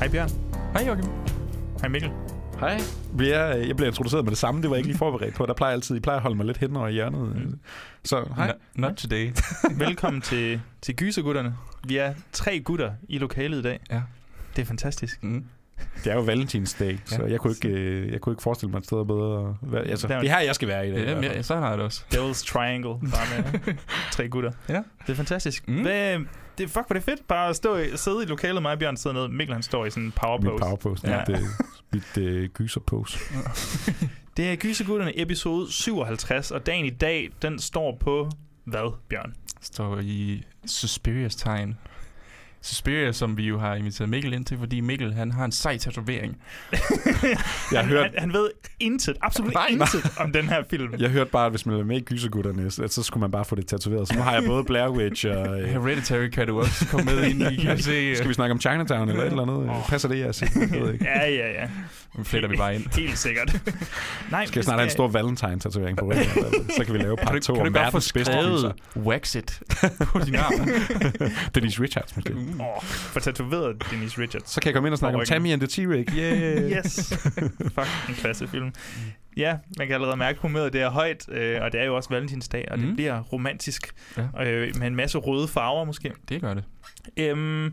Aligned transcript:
Hej 0.00 0.08
Bjørn. 0.08 0.30
Hej 0.72 0.86
Joachim. 0.86 1.10
Hej 1.80 1.88
Mikkel. 1.88 2.10
Hej. 2.60 2.80
Bliver, 3.16 3.46
jeg 3.46 3.76
bliver 3.76 3.88
introduceret 3.88 4.24
med 4.24 4.30
det 4.30 4.38
samme. 4.38 4.62
Det 4.62 4.70
var 4.70 4.76
jeg 4.76 4.78
ikke 4.80 4.88
lige 4.88 4.98
forberedt 4.98 5.34
på. 5.34 5.46
Der 5.46 5.54
plejer 5.54 5.72
altid, 5.72 5.96
I 5.96 6.00
plejer 6.00 6.16
at 6.16 6.22
holde 6.22 6.36
mig 6.36 6.46
lidt 6.46 6.58
hen 6.58 6.76
over 6.76 6.88
i 6.88 6.92
hjørnet. 6.92 7.36
Mm. 7.36 7.58
Så 8.04 8.28
hej. 8.36 8.54
No, 8.74 8.88
not 8.88 8.96
today. 8.96 9.30
Velkommen 9.86 10.22
til, 10.22 10.60
til 10.82 10.96
Gysergutterne. 10.96 11.54
Vi 11.84 11.96
er 11.96 12.14
tre 12.32 12.60
gutter 12.60 12.92
i 13.08 13.18
lokalet 13.18 13.58
i 13.58 13.62
dag. 13.62 13.80
Ja. 13.90 14.02
Det 14.56 14.62
er 14.62 14.66
fantastisk. 14.66 15.24
Mm. 15.24 15.44
Det 16.04 16.10
er 16.12 16.14
jo 16.14 16.20
valentinsdag, 16.20 16.98
så 17.04 17.22
Ja. 17.22 17.30
jeg 17.30 17.40
kunne, 17.40 17.52
ikke, 17.52 17.68
øh, 17.68 18.12
jeg 18.12 18.20
kunne 18.20 18.32
ikke 18.32 18.42
forestille 18.42 18.70
mig 18.70 18.78
et 18.78 18.84
sted 18.84 19.04
bedre. 19.04 19.56
Altså, 19.86 20.08
Der 20.08 20.14
er- 20.16 20.20
det 20.20 20.30
er 20.30 20.34
her, 20.38 20.40
jeg 20.44 20.54
skal 20.54 20.68
være 20.68 20.88
i 20.88 20.92
dag. 20.92 21.00
i 21.00 21.04
Ja, 21.10 21.20
ja, 21.20 21.42
så 21.42 21.56
har 21.56 21.68
jeg 21.68 21.78
det 21.78 21.84
også. 21.86 22.02
Devil's 22.14 22.46
Triangle. 22.52 22.90
Bare 23.10 23.52
med 23.64 23.74
tre 24.12 24.28
gutter. 24.28 24.52
Ja. 24.68 24.82
Det 25.06 25.12
er 25.12 25.14
fantastisk. 25.14 25.68
Mm. 25.68 25.82
Hvad, 25.82 26.18
det, 26.60 26.70
fuck, 26.70 26.86
hvor 26.86 26.94
det 26.94 27.02
fedt 27.02 27.28
bare 27.28 27.48
at 27.48 27.56
stå 27.56 27.76
i, 27.76 27.96
sidde 27.96 28.22
i 28.22 28.26
lokalet. 28.26 28.62
Mig 28.62 28.72
og 28.72 28.78
Bjørn 28.78 28.96
sidder 28.96 29.16
nede. 29.16 29.28
Mikkel 29.28 29.54
han 29.54 29.62
står 29.62 29.86
i 29.86 29.90
sådan 29.90 30.02
en 30.04 30.12
power 30.12 30.38
Mit 30.40 30.50
altså. 30.50 30.66
øh, 30.66 30.70
pose. 30.70 31.02
powerpost. 31.02 31.04
Ja. 31.04 31.10
Ja. 31.10 31.38
Mit, 31.92 32.04
mit 32.16 32.24
øh, 32.24 32.48
gyserpose. 32.48 33.18
Det 34.36 34.52
er 34.52 34.56
Gysergutterne 34.56 35.20
episode 35.20 35.72
57, 35.72 36.50
og 36.50 36.66
dagen 36.66 36.84
i 36.84 36.90
dag, 36.90 37.30
den 37.42 37.58
står 37.58 37.96
på 38.00 38.30
hvad, 38.64 38.92
Bjørn? 39.08 39.34
står 39.60 39.98
i 40.02 40.42
Suspirious 40.66 41.34
tegn. 41.36 41.78
Suspiria, 42.62 43.12
som 43.12 43.36
vi 43.36 43.42
jo 43.42 43.58
har 43.58 43.74
inviteret 43.74 44.08
Mikkel 44.10 44.32
ind 44.32 44.44
til, 44.44 44.58
fordi 44.58 44.80
Mikkel, 44.80 45.14
han 45.14 45.32
har 45.32 45.44
en 45.44 45.52
sej 45.52 45.78
tatovering. 45.78 46.36
Jeg 47.72 47.80
har 47.80 47.84
hørt, 47.84 48.02
Han, 48.04 48.12
han 48.18 48.32
ved 48.32 48.50
intet, 48.80 49.16
absolut 49.22 49.54
Nej. 49.54 49.66
intet 49.70 50.12
om 50.16 50.32
den 50.32 50.48
her 50.48 50.62
film. 50.70 50.94
jeg 50.98 51.10
hørte 51.10 51.30
bare, 51.30 51.46
at 51.46 51.52
hvis 51.52 51.66
man 51.66 51.74
være 51.74 51.84
med 51.84 51.96
i 51.96 52.00
gysergutterne, 52.00 52.70
så 52.70 52.88
så 52.88 53.02
skulle 53.02 53.20
man 53.20 53.30
bare 53.30 53.44
få 53.44 53.54
det 53.56 53.66
tatoveret. 53.66 54.08
Så 54.08 54.14
nu 54.14 54.20
har 54.22 54.32
jeg 54.34 54.42
både 54.46 54.64
Blair 54.64 54.88
Witch 54.88 55.26
og... 55.26 55.60
Øh, 55.60 55.68
Hereditary 55.68 56.28
kan 56.28 56.46
du 56.46 56.60
også 56.60 56.86
komme 56.88 57.04
med 57.14 57.24
ind 57.24 57.42
i, 57.42 57.56
kan 57.56 57.78
se. 57.78 58.16
skal 58.16 58.28
vi 58.28 58.34
snakke 58.34 58.52
om 58.52 58.60
Chinatown 58.60 59.08
eller 59.08 59.22
et 59.22 59.26
eller 59.26 59.42
andet? 59.42 59.56
Åh. 59.70 59.88
Passer 59.88 60.08
det, 60.08 60.18
jeg 60.18 60.34
siger? 60.34 60.50
Jeg 60.72 60.80
ved 60.82 60.92
ikke. 60.92 61.04
Ja, 61.04 61.28
ja, 61.30 61.52
ja. 61.62 61.68
Nu 62.18 62.24
fletter 62.24 62.48
vi 62.48 62.56
bare 62.56 62.74
ind. 62.74 62.84
Helt 63.00 63.18
sikkert. 63.18 63.56
Nej, 64.30 64.46
Skal 64.46 64.58
jeg 64.58 64.64
snart 64.64 64.78
have 64.78 64.84
en 64.84 64.90
stor 64.90 65.08
Valentine-tatovering 65.08 65.98
på 65.98 66.04
ryggen? 66.04 66.70
så 66.76 66.84
kan 66.84 66.94
vi 66.94 66.98
lave 66.98 67.16
part 67.16 67.34
du, 67.34 67.40
2 67.40 67.54
kan 67.54 67.62
du 67.64 67.68
om 67.68 67.72
godt 67.72 67.84
få 67.84 67.84
verdens 67.84 68.12
bedste 68.12 68.32
skrevet 68.32 68.56
gyser. 68.56 68.72
Wax 68.96 69.34
It 69.34 69.60
på 70.00 70.18
din 70.18 70.34
arm? 70.34 70.68
Denise 71.54 71.82
Richards, 71.82 72.16
måske. 72.16 72.34
Åh, 72.60 72.82
for 72.82 73.20
tatoveret 73.20 73.82
Denise 73.90 74.20
Richards. 74.20 74.50
Så 74.50 74.60
kan 74.60 74.66
jeg 74.68 74.74
komme 74.74 74.88
ind 74.88 74.92
og 74.92 74.98
snakke 74.98 75.18
om. 75.18 75.24
Tammy 75.24 75.52
and 75.52 75.60
the 75.60 75.68
T-Rex. 75.68 76.14
Yeah. 76.16 76.70
Yes. 76.76 77.12
Fuck, 77.58 77.88
en 78.08 78.14
klassefilm. 78.14 78.72
Ja, 79.36 79.56
man 79.78 79.86
kan 79.86 79.94
allerede 79.94 80.16
mærke, 80.16 80.36
at 80.36 80.42
humøret 80.42 80.72
det 80.72 80.80
er 80.80 80.90
højt, 80.90 81.28
øh, 81.28 81.62
og 81.62 81.72
det 81.72 81.80
er 81.80 81.84
jo 81.84 81.96
også 81.96 82.08
valentinsdag, 82.08 82.64
og 82.70 82.78
mm. 82.78 82.86
det 82.86 82.94
bliver 82.96 83.20
romantisk. 83.20 83.92
Ja. 84.16 84.46
Øh, 84.46 84.76
med 84.78 84.86
en 84.86 84.96
masse 84.96 85.18
røde 85.18 85.48
farver 85.48 85.84
måske. 85.84 86.12
Det 86.28 86.40
gør 86.40 86.54
det. 86.54 86.64
Øhm, 87.16 87.72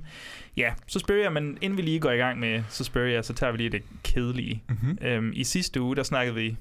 ja, 0.58 0.73
så 0.88 1.00
spørger 1.00 1.22
jeg, 1.23 1.34
men 1.34 1.58
inden 1.62 1.78
vi 1.78 1.81
lige 1.81 2.00
går 2.00 2.12
i 2.12 2.17
gang 2.17 2.39
med 2.39 2.64
så 2.69 2.84
spørger 2.84 3.09
jeg, 3.09 3.25
så 3.25 3.34
tager 3.34 3.52
vi 3.52 3.58
lige 3.58 3.69
det 3.69 3.81
kedelige. 4.03 4.64
Mm-hmm. 4.69 4.97
Øhm, 5.02 5.31
I 5.34 5.44
sidste 5.44 5.81
uge, 5.81 5.95
der 5.95 6.03
snakkede 6.03 6.36
vi 6.36 6.58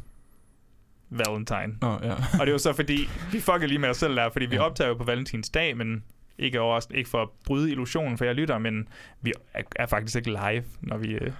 Valentine. 1.10 1.74
Nå, 1.80 1.98
ja. 2.02 2.14
Og 2.40 2.46
det 2.46 2.52
var 2.52 2.58
så 2.58 2.72
fordi, 2.72 3.08
vi 3.32 3.40
fucker 3.40 3.66
lige 3.66 3.78
med 3.78 3.88
os 3.88 3.96
selv 3.96 4.16
der, 4.16 4.30
fordi 4.30 4.46
vi 4.46 4.54
Ja. 4.54 4.62
optager 4.62 4.88
jo 4.88 4.94
på 4.94 5.04
Valentins 5.04 5.48
dag, 5.50 5.76
men 5.76 6.02
ikke 6.38 6.60
overraskende, 6.60 6.98
ikke 6.98 7.10
for 7.10 7.22
at 7.22 7.28
bryde 7.46 7.70
illusionen, 7.70 8.18
for 8.18 8.24
jeg 8.24 8.34
lytter, 8.34 8.58
men 8.58 8.88
vi 9.22 9.32
er, 9.54 9.62
er 9.76 9.86
faktisk 9.86 10.16
ikke 10.16 10.30
live, 10.30 10.64
når 10.80 10.96
vi... 10.96 11.08
Øh, 11.12 11.30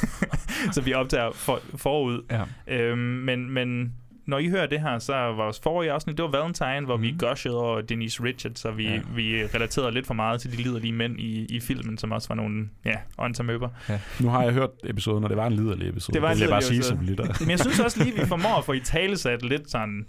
så 0.74 0.80
vi 0.80 0.92
optager 0.94 1.30
for, 1.32 1.60
forud. 1.76 2.22
ja. 2.30 2.42
Øhm, 2.74 2.98
men, 2.98 3.50
men 3.50 3.92
når 4.26 4.38
I 4.38 4.48
hører 4.48 4.66
det 4.66 4.80
her, 4.80 4.98
så 4.98 5.12
var 5.12 5.32
vores 5.32 5.60
forrige 5.60 5.92
afsnit, 5.92 6.16
det 6.16 6.22
var 6.22 6.30
Valentine, 6.30 6.84
hvor 6.86 6.96
mm. 6.96 7.02
vi 7.02 7.10
Mhm. 7.10 7.18
gushede 7.18 7.56
over 7.56 7.80
Denise 7.80 8.22
Richards, 8.22 8.64
og 8.64 8.78
vi, 8.78 8.84
ja. 8.84 8.92
Ja. 8.94 9.00
vi 9.14 9.44
relaterede 9.44 9.92
lidt 9.92 10.06
for 10.06 10.14
meget 10.14 10.40
til 10.40 10.52
de 10.52 10.56
liderlige 10.56 10.92
mænd 10.92 11.20
i, 11.20 11.46
i 11.56 11.60
filmen, 11.60 11.98
som 11.98 12.12
også 12.12 12.28
var 12.28 12.34
nogle, 12.34 12.68
ja, 12.84 12.94
åndsamøber. 13.18 13.68
Nu 14.20 14.28
har 14.28 14.42
jeg 14.42 14.52
hørt 14.52 14.70
episoden, 14.84 15.24
og 15.24 15.30
det 15.30 15.36
var 15.36 15.46
en 15.46 15.52
liderlig 15.52 15.88
episode. 15.88 16.14
Det 16.14 16.22
var 16.22 16.30
en 16.32 16.40
jeg 16.40 16.48
bare 16.48 16.62
sige 16.62 16.72
liderlig 16.80 16.98
som 16.98 17.06
lytter. 17.06 17.24
Men 17.40 17.50
jeg 17.50 17.60
synes 17.60 17.80
også 17.80 18.04
lige, 18.04 18.16
vi 18.16 18.26
formår 18.34 18.58
at 18.58 18.64
få 18.64 18.72
i 18.72 18.80
talesat 18.80 19.42
lidt 19.42 19.70
sådan... 19.70 20.06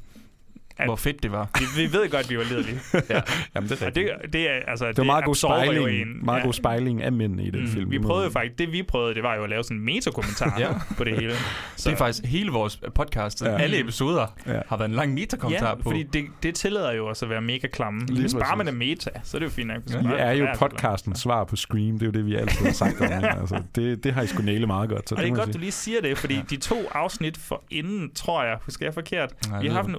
At- 0.77 0.87
Hvor 0.87 0.95
fedt 0.95 1.23
det 1.23 1.31
var. 1.31 1.49
Vi, 1.59 1.81
vi 1.83 1.93
ved 1.93 2.09
godt, 2.09 2.29
vi 2.29 2.37
var 2.37 2.43
liderlige. 2.43 2.79
Jamen, 3.55 3.69
det 3.69 3.81
er 3.81 3.85
Og 3.87 3.95
det, 3.95 4.09
det 4.33 4.49
er, 4.49 4.59
altså, 4.67 4.87
Det 4.87 4.97
var 4.97 5.03
meget 5.03 5.25
god 5.25 5.31
absorber 5.31 5.63
jo 5.65 5.71
spejling, 5.81 6.01
en. 6.01 6.25
meget 6.25 6.39
Ja. 6.39 6.45
god 6.45 6.53
spejling 6.53 7.03
af 7.03 7.11
mændene 7.11 7.43
i 7.43 7.49
den 7.49 7.61
Mm, 7.61 7.67
film. 7.67 7.91
Vi 7.91 7.97
Det 7.97 8.05
prøvede 8.05 8.25
jo 8.25 8.29
faktisk, 8.31 8.57
det 8.59 8.71
vi 8.71 8.83
prøvede, 8.83 9.15
det 9.15 9.23
var 9.23 9.35
jo 9.35 9.43
at 9.43 9.49
lave 9.49 9.63
sådan 9.63 9.77
en 9.77 9.85
metakommentar 9.85 10.59
Ja. 10.59 10.69
på 10.97 11.03
det 11.03 11.15
hele. 11.19 11.33
Så. 11.75 11.89
Det 11.89 11.95
er 11.95 11.97
faktisk 11.97 12.25
hele 12.25 12.51
vores 12.51 12.79
podcast. 12.95 13.41
Ja. 13.45 13.51
Ja. 13.51 13.57
Alle 13.57 13.79
episoder 13.79 14.27
Ja. 14.47 14.53
ja. 14.53 14.59
har 14.69 14.77
været 14.77 14.89
en 14.89 14.95
lang 14.95 15.13
metakommentar 15.13 15.67
ja, 15.69 15.75
på. 15.75 15.81
fordi 15.83 16.03
det, 16.03 16.25
det 16.43 16.55
tillader 16.55 16.93
jo 16.93 17.07
også 17.07 17.25
at 17.25 17.29
være 17.29 17.41
mega 17.41 17.67
klamme. 17.67 18.01
Lige 18.07 18.21
Hvis 18.21 18.33
bare 18.33 18.57
man 18.57 18.67
er 18.67 18.71
meta, 18.71 19.09
så 19.23 19.37
er 19.37 19.39
det 19.39 19.45
jo 19.45 19.51
fint 19.51 19.67
nok. 19.67 19.77
Ja. 19.91 19.97
Vi 19.97 20.03
man 20.07 20.15
er 20.19 20.31
jo 20.31 20.47
podcastens 20.55 21.19
svar 21.19 21.43
på 21.43 21.55
Scream. 21.55 21.91
Det 21.93 22.01
er 22.01 22.05
jo 22.05 22.11
det, 22.11 22.25
vi 22.25 22.35
altid 22.35 22.65
har 22.65 22.73
sagt 22.73 23.01
om. 23.01 23.07
ja. 23.21 23.39
altså, 23.39 23.61
det, 23.75 24.03
det 24.03 24.13
har 24.13 24.21
I 24.21 24.27
sgu 24.27 24.41
næle 24.43 24.67
meget 24.67 24.89
godt. 24.89 25.09
Så 25.09 25.15
Og 25.15 25.21
det 25.21 25.27
er 25.27 25.31
må 25.31 25.37
jeg 25.37 25.45
godt, 25.45 25.53
du 25.53 25.59
lige 25.59 25.71
siger 25.71 26.01
det, 26.01 26.17
fordi 26.17 26.35
Ja. 26.35 26.41
de 26.49 26.55
to 26.57 26.75
afsnit 26.91 27.37
for 27.37 27.63
inden, 27.71 28.11
tror 28.15 28.43
jeg, 28.43 28.57
husker 28.61 28.85
jeg 28.85 28.93
forkert, 28.93 29.33
Nej, 29.49 29.59
vi 29.59 29.63
det 29.63 29.71
har 29.73 29.81
haft 29.81 29.89
en 29.89 29.95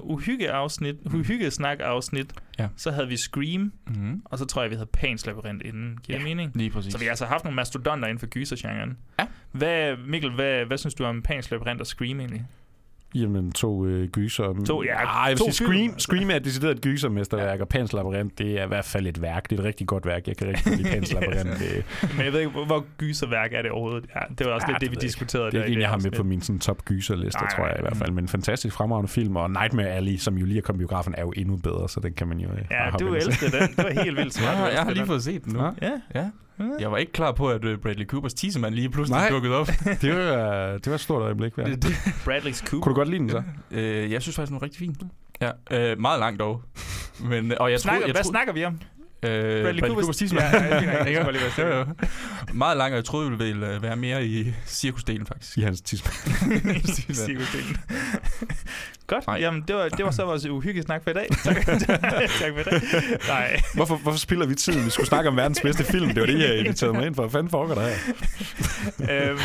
uhygge-afsnit, 0.65 0.97
uhygge-snak-afsnit, 1.15 2.33
Ja. 2.59 2.69
så 2.77 2.91
havde 2.91 3.09
vi 3.09 3.17
Scream, 3.17 3.73
Mm-hmm. 3.87 4.23
og 4.25 4.39
så 4.39 4.45
tror 4.45 4.63
jeg, 4.63 4.71
vi 4.71 4.75
havde 4.77 4.89
Pans 4.93 5.27
Labyrinth 5.27 5.69
inden. 5.69 5.99
Giver 6.03 6.19
det 6.19 6.25
mening? 6.29 6.53
Lige 6.55 6.71
præcis. 6.71 6.93
Så 6.93 6.99
vi 6.99 7.05
har 7.05 7.11
altså 7.11 7.27
haft 7.27 7.45
nogle 7.45 7.57
mastodonter 7.57 8.09
inden 8.09 8.19
for 8.19 8.27
gysergenren. 8.27 8.97
Ja. 9.19 9.27
Hvad, 9.53 9.97
Mikkel, 10.07 10.31
hvad, 10.35 10.65
hvad 10.65 10.79
synes 10.79 10.95
du 10.95 11.05
om 11.05 11.23
Pans 11.23 11.51
Labyrinth 11.51 11.81
og 11.81 11.87
Scream 11.87 12.21
egentlig? 12.21 12.47
Jamen, 13.15 13.53
to 13.53 13.87
øh, 13.87 14.09
gyser. 14.09 14.65
To- 14.67 14.83
ja, 14.83 14.93
Ej, 14.95 15.21
jeg 15.23 15.31
vil 15.31 15.39
to 15.39 15.45
sige, 15.51 15.53
Scream. 15.67 15.99
Scream 15.99 16.31
er 16.31 16.35
et 16.37 16.45
decideret 16.45 16.81
gysermesterværk, 16.81 17.61
og 17.61 17.69
Pans 17.69 17.93
Labyrinth, 17.93 18.35
det 18.39 18.61
er 18.61 18.65
i 18.65 18.69
hvert 18.69 18.85
fald 18.85 19.07
et 19.07 19.23
værk. 19.23 19.51
Det 19.51 19.57
er 19.57 19.61
et 19.61 19.67
rigtig 19.67 19.87
godt 19.87 20.07
værk. 20.07 20.27
Jeg 20.29 20.37
kan 20.37 20.47
rigtig 20.47 20.65
godt 20.65 20.77
lide 20.77 20.89
Pans 20.91 21.13
Labyrinth. 21.15 21.59
Det, 21.59 21.85
Men 22.17 22.25
jeg 22.25 22.33
ved 22.33 22.41
ikke, 22.41 22.53
hvor, 22.67 22.85
gyserværk 22.99 23.53
er 23.53 23.63
det 23.63 23.71
overhovedet? 23.71 24.07
Ja, 24.15 24.21
det 24.39 24.47
var 24.47 24.53
også 24.53 24.67
Ja, 24.69 24.73
lidt 24.73 24.81
det, 24.81 24.91
vi 24.91 24.97
diskuterede. 25.07 25.47
det 25.51 25.55
er 25.55 25.59
der 25.59 25.65
ikke 25.65 25.73
i 25.73 25.77
en, 25.77 25.81
jeg 25.81 25.89
har 25.91 25.99
med 26.03 26.11
på 26.11 26.23
min 26.23 26.41
sådan, 26.41 26.59
top 26.61 26.85
gyserliste, 26.85 27.41
Nej, 27.41 27.51
tror 27.57 27.67
jeg 27.67 27.77
i 27.79 27.83
hvert 27.83 27.97
fald. 27.97 28.11
Men 28.11 28.25
en 28.25 28.29
fantastisk 28.29 28.75
fremragende 28.75 29.09
film, 29.09 29.37
og 29.37 29.51
Nightmare 29.51 29.87
Alley, 29.89 30.17
som 30.17 30.39
jo 30.39 30.47
lige 30.47 30.59
er 30.59 30.63
kommet 30.63 30.79
biografen, 30.79 31.15
er 31.19 31.23
jo 31.23 31.33
endnu 31.37 31.57
bedre, 31.57 31.89
så 31.89 32.01
den 32.01 32.13
kan 32.13 32.29
man 32.29 32.39
jo 32.39 32.49
øh, 32.49 32.59
Ja, 32.71 32.91
du 33.01 33.15
elskede 33.15 33.51
den. 33.51 33.69
Det 33.77 33.85
var 33.85 34.03
helt 34.05 34.17
vildt 34.17 34.35
smart. 34.35 34.59
Ja, 34.59 34.65
jeg 34.65 34.83
har 34.83 34.91
lige 34.91 35.07
fået 35.07 35.23
set 35.23 35.45
den 35.45 35.53
nu. 35.53 35.63
Ja. 35.83 35.91
Ja. 36.15 36.31
Ja. 36.59 36.65
Jeg 36.81 36.91
var 36.91 36.97
ikke 36.97 37.13
klar 37.13 37.33
på, 37.33 37.51
at 37.51 37.65
øh, 37.65 37.79
Bradley 37.79 38.07
Coopers 38.07 38.35
tissemand 38.35 38.75
lige 38.75 38.91
pludselig 38.91 39.21
Nej. 39.21 39.29
dukkede 39.29 39.55
op. 39.57 39.67
Det 40.03 40.15
var, 40.17 40.73
det 40.73 40.87
var 40.87 40.95
et 40.95 41.01
stort 41.01 41.23
øjeblik. 41.23 41.53
Ja. 41.59 41.63
Bradley's 41.65 42.67
Cooper. 42.67 42.81
Kunne 42.81 42.91
du 42.91 42.95
godt 42.95 43.09
lide 43.09 43.19
den 43.21 43.31
så? 43.31 43.43
øh, 43.71 44.13
jeg 44.13 44.23
synes 44.23 44.37
faktisk, 44.37 44.51
den 44.51 44.55
var 44.61 44.63
rigtig 44.63 44.79
fin. 44.79 44.97
Ja, 45.41 45.51
øh, 45.71 46.01
meget 46.01 46.19
langt 46.21 46.41
dog. 46.41 46.63
Men, 47.21 47.59
og 47.59 47.71
jeg 47.71 47.81
Snakker, 47.81 48.01
troede, 48.01 48.07
jeg 48.09 48.13
hvad 48.15 48.23
troede, 48.23 48.29
snakker 48.33 48.53
vi 48.53 48.65
om? 48.65 48.73
øh, 48.75 49.31
Bradley 49.31 49.63
Bradley 49.63 49.81
Coopers- 49.81 50.01
Coopers 50.01 50.17
tissemand. 50.17 50.47
Ja, 50.55 50.67
ja, 50.67 50.83
ja, 50.83 51.11
ja, 51.11 51.65
Jo, 51.71 51.77
jo. 51.79 51.87
Meget 52.53 52.77
langt, 52.77 52.93
og 52.93 52.97
jeg 52.97 53.05
troede, 53.05 53.31
det 53.31 53.39
ville 53.39 53.75
øh, 53.75 53.83
være 53.83 53.97
mere 53.97 54.27
i 54.27 54.53
cirkusdelen, 54.67 55.27
faktisk. 55.27 55.59
I 55.59 55.61
hans 55.61 55.81
tidsmand. 55.81 56.15
Cirkusdelen. 57.15 57.77
Godt, 59.13 59.27
Nej. 59.27 59.39
jamen 59.41 59.65
det 59.69 59.77
var, 59.77 59.89
det 59.89 60.05
var 60.05 60.11
så 60.11 60.25
vores 60.25 60.47
uhyggesnak 60.47 61.05
for 61.05 61.11
i 61.11 61.15
dag. 61.15 61.29
Tak, 61.45 61.57
tak 61.67 62.53
for 62.57 62.63
dag. 62.71 62.81
Nej. 63.29 63.61
Hvorfor, 63.75 63.97
hvorfor 63.97 64.19
spilder 64.19 64.47
vi 64.47 64.55
tiden? 64.55 64.85
Vi 64.85 64.91
skulle 64.91 65.07
snakke 65.07 65.29
om 65.29 65.37
verdens 65.37 65.61
bedste 65.61 65.85
film. 65.85 66.09
Det 66.09 66.21
var 66.21 66.27
det, 66.27 66.39
jeg 66.39 66.59
inviterede 66.59 66.95
mig 66.95 67.07
ind 67.07 67.15
for. 67.15 67.23
Hvad 67.23 67.31
fanden 67.31 67.51
foregår 67.51 67.75
der 67.75 67.83
her? 67.83 69.31
øhm, 69.31 69.39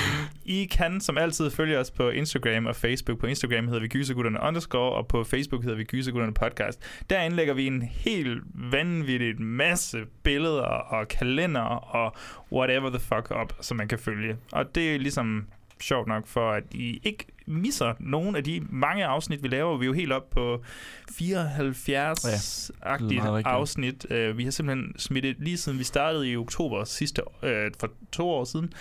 I 0.46 0.66
kan 0.66 1.02
som 1.02 1.18
altid 1.18 1.50
følge 1.50 1.80
os 1.80 1.92
på 1.92 2.10
Instagram 2.10 2.66
og 2.66 2.75
Facebook. 2.75 3.19
På 3.19 3.25
Instagram 3.28 3.66
hedder 3.66 3.80
vi 3.80 3.88
Gysergutterne 3.88 4.40
underscore, 4.48 4.92
og 4.92 5.08
på 5.08 5.24
Facebook 5.24 5.64
hedder 5.64 5.78
vi 5.78 5.84
Gysergutterne 5.84 6.34
podcast. 6.34 6.80
Der 7.10 7.22
indlægger 7.22 7.54
vi 7.54 7.68
en 7.68 7.81
helt 7.81 8.42
vanvittig 8.72 9.42
masse 9.42 9.98
billeder 10.24 10.63
og 10.63 11.08
kalender 11.08 11.62
og 11.62 12.16
whatever 12.52 12.90
the 12.90 13.00
fuck 13.00 13.31
op, 13.31 13.54
som 13.62 13.78
man 13.78 13.88
kan 13.88 14.00
følge. 14.00 14.36
Og 14.52 14.75
det 14.75 14.96
er 14.96 15.00
ligesom 15.00 15.48
sjovt 15.81 16.08
nok 16.08 16.28
for, 16.28 16.52
at 16.52 16.63
I 16.72 17.00
ikke 17.04 17.25
misser 17.48 17.94
nogen 18.00 18.36
af 18.36 18.44
de 18.44 18.62
mange 18.70 19.06
afsnit, 19.06 19.44
vi 19.44 19.48
laver. 19.48 19.78
Vi 19.78 19.86
er 19.86 19.88
jo 19.88 19.94
helt 19.94 20.12
op 20.12 20.30
på 20.30 20.64
74-agtigt 21.12 23.16
meget 23.16 23.34
rigtigt. 23.34 23.48
afsnit. 23.48 24.06
Uh, 24.12 24.38
vi 24.38 24.44
har 24.44 24.52
simpelthen 24.52 25.00
smittet, 25.00 25.36
lige 25.40 25.58
siden 25.58 25.80
vi 25.80 25.84
startede 25.84 26.32
i 26.32 26.36
oktober 26.38 26.84
sidste 26.84 27.22
uh, 27.44 27.50
for 27.80 27.90
to 28.12 28.30
år 28.30 28.44
siden, 28.44 28.74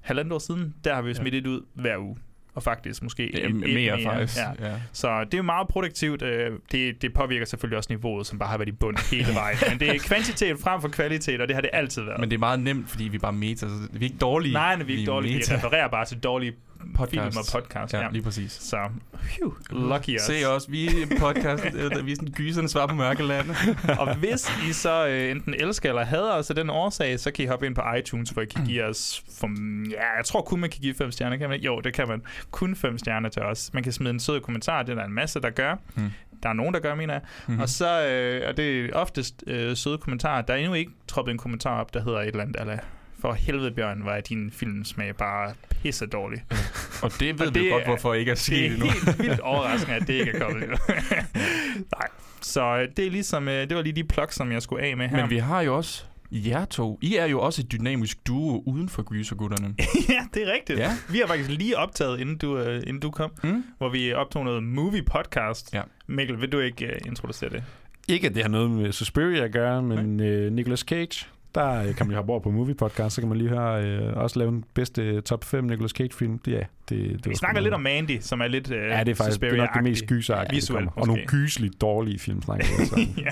halvandet 0.00 0.32
år 0.32 0.38
siden, 0.38 0.74
der 0.84 0.94
har 0.94 1.02
vi 1.02 1.08
jo 1.08 1.14
Ja. 1.14 1.20
smittet 1.20 1.46
ud 1.46 1.60
hver 1.74 1.98
uge. 1.98 2.16
og 2.54 2.62
faktisk 2.62 3.02
måske 3.02 3.30
Ja, 3.38 3.38
et- 3.38 3.44
et 3.50 3.54
mere 3.74 4.02
faktisk, 4.02 4.38
Ja. 4.38 4.68
ja. 4.70 4.74
Så 4.92 5.24
det 5.24 5.34
er 5.34 5.38
jo 5.38 5.42
meget 5.42 5.68
produktivt. 5.68 6.22
øh, 6.22 6.52
Det, 6.72 7.02
det 7.02 7.14
påvirker 7.14 7.46
selvfølgelig 7.46 7.76
også 7.76 7.92
niveauet, 7.92 8.26
som 8.26 8.38
bare 8.38 8.48
har 8.48 8.58
været 8.58 8.68
i 8.68 8.72
bund 8.72 8.96
hele 9.16 9.34
vejen. 9.34 9.56
Men 9.70 9.80
det 9.80 9.88
er 9.88 9.98
kvantitet 9.98 10.58
frem 10.60 10.80
for 10.80 10.88
kvalitet, 10.88 11.40
og 11.40 11.48
det 11.48 11.56
har 11.56 11.60
det 11.60 11.70
altid 11.72 12.02
været. 12.02 12.20
Men 12.20 12.30
det 12.30 12.36
er 12.36 12.40
meget 12.40 12.60
nemt, 12.60 12.90
fordi 12.90 13.04
vi 13.04 13.16
er 13.16 13.20
bare 13.20 13.32
meta. 13.32 13.66
Så 13.66 13.88
vi 13.92 13.98
er 13.98 14.02
ikke 14.02 14.16
dårlige. 14.20 14.52
Nej, 14.52 14.76
vi 14.82 14.94
er 14.94 14.98
ikke 14.98 15.10
dårlige. 15.10 15.32
Vi 15.32 15.36
meta. 15.38 15.54
refererer 15.56 15.88
bare 15.88 16.04
til 16.04 16.18
dårlige 16.18 16.52
Podcast. 16.94 17.34
film 17.34 17.36
og 17.36 17.62
podcast. 17.62 17.94
Ja, 17.94 18.08
lige 18.12 18.22
præcis. 18.22 18.52
Så, 18.52 18.76
phew, 19.14 19.52
lucky 19.70 20.16
us. 20.16 20.22
Se 20.22 20.44
os, 20.48 20.70
vi 20.70 20.88
podcast, 21.18 21.64
øh, 21.64 22.06
vi 22.06 22.12
er 22.12 22.16
sådan 22.16 22.32
gyserne 22.32 22.68
svar 22.68 22.86
på 22.86 22.94
mørkeland. 22.94 23.50
og 23.98 24.14
hvis 24.16 24.52
I 24.68 24.72
så 24.72 25.06
øh, 25.06 25.30
enten 25.30 25.54
elsker 25.54 25.88
eller 25.88 26.04
hader 26.04 26.32
os 26.32 26.50
af 26.50 26.56
den 26.56 26.70
årsag, 26.70 27.20
så 27.20 27.30
kan 27.30 27.44
I 27.44 27.48
hoppe 27.48 27.66
ind 27.66 27.74
på 27.74 27.82
iTunes, 27.98 28.30
hvor 28.30 28.42
I 28.42 28.46
kan 28.46 28.64
give 28.66 28.84
os... 28.84 29.22
For, 29.38 29.48
ja, 29.90 30.16
jeg 30.16 30.24
tror 30.24 30.42
kun, 30.42 30.60
man 30.60 30.70
kan 30.70 30.80
give 30.80 30.94
fem 30.94 31.10
stjerner, 31.12 31.36
kan 31.36 31.48
man 31.48 31.54
ikke? 31.56 31.66
Jo, 31.66 31.80
det 31.80 31.94
kan 31.94 32.08
man. 32.08 32.22
Kun 32.50 32.76
fem 32.76 32.98
stjerner 32.98 33.28
til 33.28 33.42
os. 33.42 33.70
Man 33.72 33.82
kan 33.82 33.92
smide 33.92 34.10
en 34.10 34.20
sød 34.20 34.40
kommentar, 34.40 34.82
det 34.82 34.92
er 34.92 34.96
der 34.96 35.04
en 35.04 35.12
masse, 35.14 35.40
der 35.40 35.50
gør. 35.50 35.74
Mm. 35.94 36.10
Der 36.42 36.48
er 36.48 36.52
nogen, 36.52 36.74
der 36.74 36.80
gør, 36.80 36.94
mener 36.94 37.14
jeg. 37.14 37.22
Mhm. 37.46 37.56
Mm. 37.56 37.62
Og 37.62 37.68
så 37.68 38.06
øh, 38.06 38.48
er 38.48 38.52
det 38.52 38.92
oftest 38.94 39.44
øh, 39.46 39.76
søde 39.76 39.98
kommentarer. 39.98 40.42
Der 40.42 40.54
er 40.54 40.58
endnu 40.58 40.74
ikke 40.74 40.92
troppet 41.08 41.32
en 41.32 41.38
kommentar 41.38 41.80
op, 41.80 41.94
der 41.94 42.04
hedder 42.04 42.20
et 42.20 42.26
eller 42.26 42.42
andet, 42.42 42.56
eller 42.60 42.78
for 43.20 43.32
helvede, 43.32 43.70
Bjørn, 43.70 44.04
var 44.04 44.20
din 44.20 44.50
filmsmag 44.50 45.16
bare 45.16 45.54
pisse 45.82 46.06
dårlig. 46.06 46.44
Og 47.02 47.10
det 47.20 47.38
ved 47.38 47.46
Og 47.46 47.54
vi 47.54 47.60
det 47.60 47.70
godt, 47.72 47.82
er- 47.82 47.86
hvorfor 47.86 48.14
ikke 48.14 48.30
er 48.30 48.34
Det 48.34 48.42
sket 48.42 48.66
er 48.66 48.70
endnu. 48.74 48.86
helt 48.86 49.18
vildt 49.22 49.40
overraskende, 49.40 49.94
at 49.96 50.06
det 50.06 50.14
ikke 50.14 50.30
er 50.30 50.38
kommet 50.40 50.62
endnu. 50.62 50.76
Nej. 51.96 52.08
Så 52.42 52.76
øh, 52.78 52.88
det 52.96 53.06
er 53.06 53.10
ligesom, 53.10 53.48
øh, 53.48 53.68
det 53.68 53.76
var 53.76 53.82
lige 53.82 53.92
de 53.92 54.04
plugs, 54.04 54.34
som 54.36 54.52
jeg 54.52 54.62
skulle 54.62 54.82
af 54.84 54.96
med 54.96 55.08
her. 55.08 55.16
Men 55.20 55.30
vi 55.30 55.38
har 55.38 55.60
jo 55.60 55.76
også 55.76 56.04
jer 56.32 56.64
to. 56.64 56.98
I 57.02 57.16
er 57.16 57.26
jo 57.26 57.40
også 57.40 57.62
et 57.62 57.72
dynamisk 57.72 58.26
duo 58.26 58.62
uden 58.66 58.88
for 58.88 59.02
gysergutterne. 59.02 59.74
ja, 60.08 60.26
det 60.34 60.48
er 60.48 60.52
rigtigt. 60.52 60.78
Ja. 60.78 60.90
Vi 61.10 61.18
har 61.18 61.26
faktisk 61.26 61.50
lige 61.50 61.78
optaget, 61.78 62.20
inden 62.20 62.38
du, 62.38 62.58
øh, 62.58 62.76
inden 62.86 63.00
du 63.00 63.10
kom, 63.10 63.30
Mm. 63.42 63.64
hvor 63.78 63.88
vi 63.88 64.12
optog 64.12 64.44
noget 64.44 64.62
movie 64.62 65.02
podcast. 65.02 65.74
Ja. 65.74 65.82
Mikkel, 66.06 66.40
vil 66.40 66.52
du 66.52 66.58
ikke 66.58 66.86
øh, 66.86 66.98
introducere 67.06 67.50
det? 67.50 67.64
Ikke, 68.08 68.26
at 68.26 68.34
det 68.34 68.42
har 68.42 68.50
noget 68.50 68.70
med 68.70 68.92
Suspiria 68.92 69.44
at 69.44 69.52
gøre, 69.52 69.82
men 69.82 70.20
øh, 70.20 70.52
Nicolas 70.52 70.80
Cage, 70.80 71.26
der 71.54 71.82
øh, 71.82 71.94
kan 71.94 72.06
man 72.06 72.10
jo 72.10 72.16
hoppe 72.16 72.32
over 72.32 72.40
på 72.40 72.50
Movie 72.50 72.74
Podcast, 72.74 73.14
så 73.14 73.20
kan 73.20 73.28
man 73.28 73.38
lige 73.38 73.50
høre, 73.50 73.84
øh, 73.84 74.16
også 74.16 74.38
lave 74.38 74.48
en 74.48 74.64
bedste 74.74 75.02
øh, 75.02 75.22
top 75.22 75.44
5 75.44 75.64
Nicolas 75.64 75.90
Cage-film. 75.90 76.40
Ja, 76.46 76.62
det, 76.90 77.24
det 77.24 77.30
Vi 77.30 77.34
snakker 77.34 77.60
lidt 77.60 77.74
om 77.74 77.80
Mandy, 77.80 78.18
som 78.20 78.40
er 78.40 78.46
lidt 78.48 78.70
øh, 78.70 78.76
Ja, 78.88 79.00
det 79.04 79.08
er 79.08 79.14
faktisk 79.14 79.40
det 79.40 79.52
er 79.52 79.56
nok 79.56 79.74
det 79.74 79.82
mest 79.82 80.06
gyseragtige, 80.06 80.48
der 80.50 80.54
Visuelt. 80.56 80.88
Og 80.96 81.06
nogle 81.06 81.22
gyseligt 81.26 81.80
dårlige 81.80 82.18
film, 82.18 82.42
snakker 82.42 82.66
vi 82.96 83.08
ja. 83.22 83.30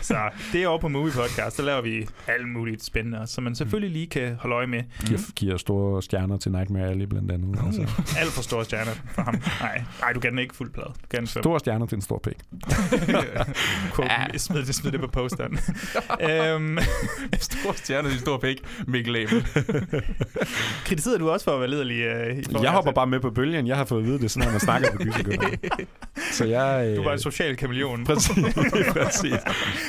Så 0.00 0.16
det 0.52 0.62
er 0.62 0.68
over 0.68 0.78
på 0.78 0.88
Movie 0.88 1.12
Podcast, 1.12 1.56
der 1.56 1.62
laver 1.62 1.80
vi 1.82 2.06
alt 2.26 2.48
muligt 2.48 2.84
spændende, 2.84 3.26
som 3.26 3.44
man 3.44 3.54
selvfølgelig 3.54 3.90
lige 3.90 4.06
kan 4.06 4.34
holde 4.40 4.56
øje 4.56 4.66
med. 4.66 4.82
Giver, 5.06 5.18
giver 5.36 5.56
store 5.56 6.02
stjerner 6.02 6.36
til 6.36 6.52
Nightmare 6.52 6.88
Alley, 6.88 7.06
blandt 7.06 7.32
andet. 7.32 7.58
Altså. 7.66 7.80
Alt 8.20 8.30
for 8.30 8.42
store 8.42 8.64
stjerner 8.64 8.92
for 9.14 9.22
ham. 9.22 9.42
Nej, 9.60 9.82
nej 10.00 10.12
du 10.12 10.20
kan 10.20 10.30
den 10.30 10.38
ikke 10.38 10.54
fuld 10.56 10.70
plade. 10.72 10.88
Du 11.02 11.06
kan. 11.16 11.26
Store 11.26 11.58
stjerner 11.60 11.86
til 11.86 11.96
en 11.96 12.02
stor 12.02 12.18
pæk. 12.24 12.34
Quote, 13.96 14.38
smid, 14.38 14.62
det, 14.64 14.74
smid 14.74 14.92
det 14.92 15.00
på 15.00 15.06
posteren. 15.06 15.58
øhm, 16.20 16.78
Stor 17.38 17.72
stjerne 17.72 18.08
i 18.08 18.18
stor 18.18 18.38
pæk. 18.38 18.56
Mikkel 18.86 19.16
Abel. 19.16 19.44
kritiserede 20.84 21.18
du 21.18 21.30
også 21.30 21.44
for 21.44 21.52
at 21.52 21.60
være 21.60 21.70
lederlig? 21.70 22.00
Øh, 22.00 22.38
i 22.38 22.42
forhold 22.44 22.62
Jeg 22.64 22.72
hopper 22.72 22.90
til- 22.90 22.93
bare 22.94 23.06
med 23.06 23.20
på 23.20 23.30
bølgen. 23.30 23.66
Jeg 23.66 23.76
har 23.76 23.84
fået 23.84 24.00
at 24.00 24.06
vide 24.06 24.18
det, 24.18 24.30
sådan, 24.30 24.46
når 24.46 24.52
man 24.52 24.60
snakker 24.60 24.92
på 24.92 24.98
gysergutterne. 24.98 25.58
Så 26.32 26.44
jeg... 26.44 26.86
Øh, 26.88 26.96
Du 26.96 27.02
var 27.02 27.12
en 27.12 27.18
social 27.18 27.56
kameleon. 27.56 28.04
Præcis. 28.04 28.54
præcis. 28.92 29.34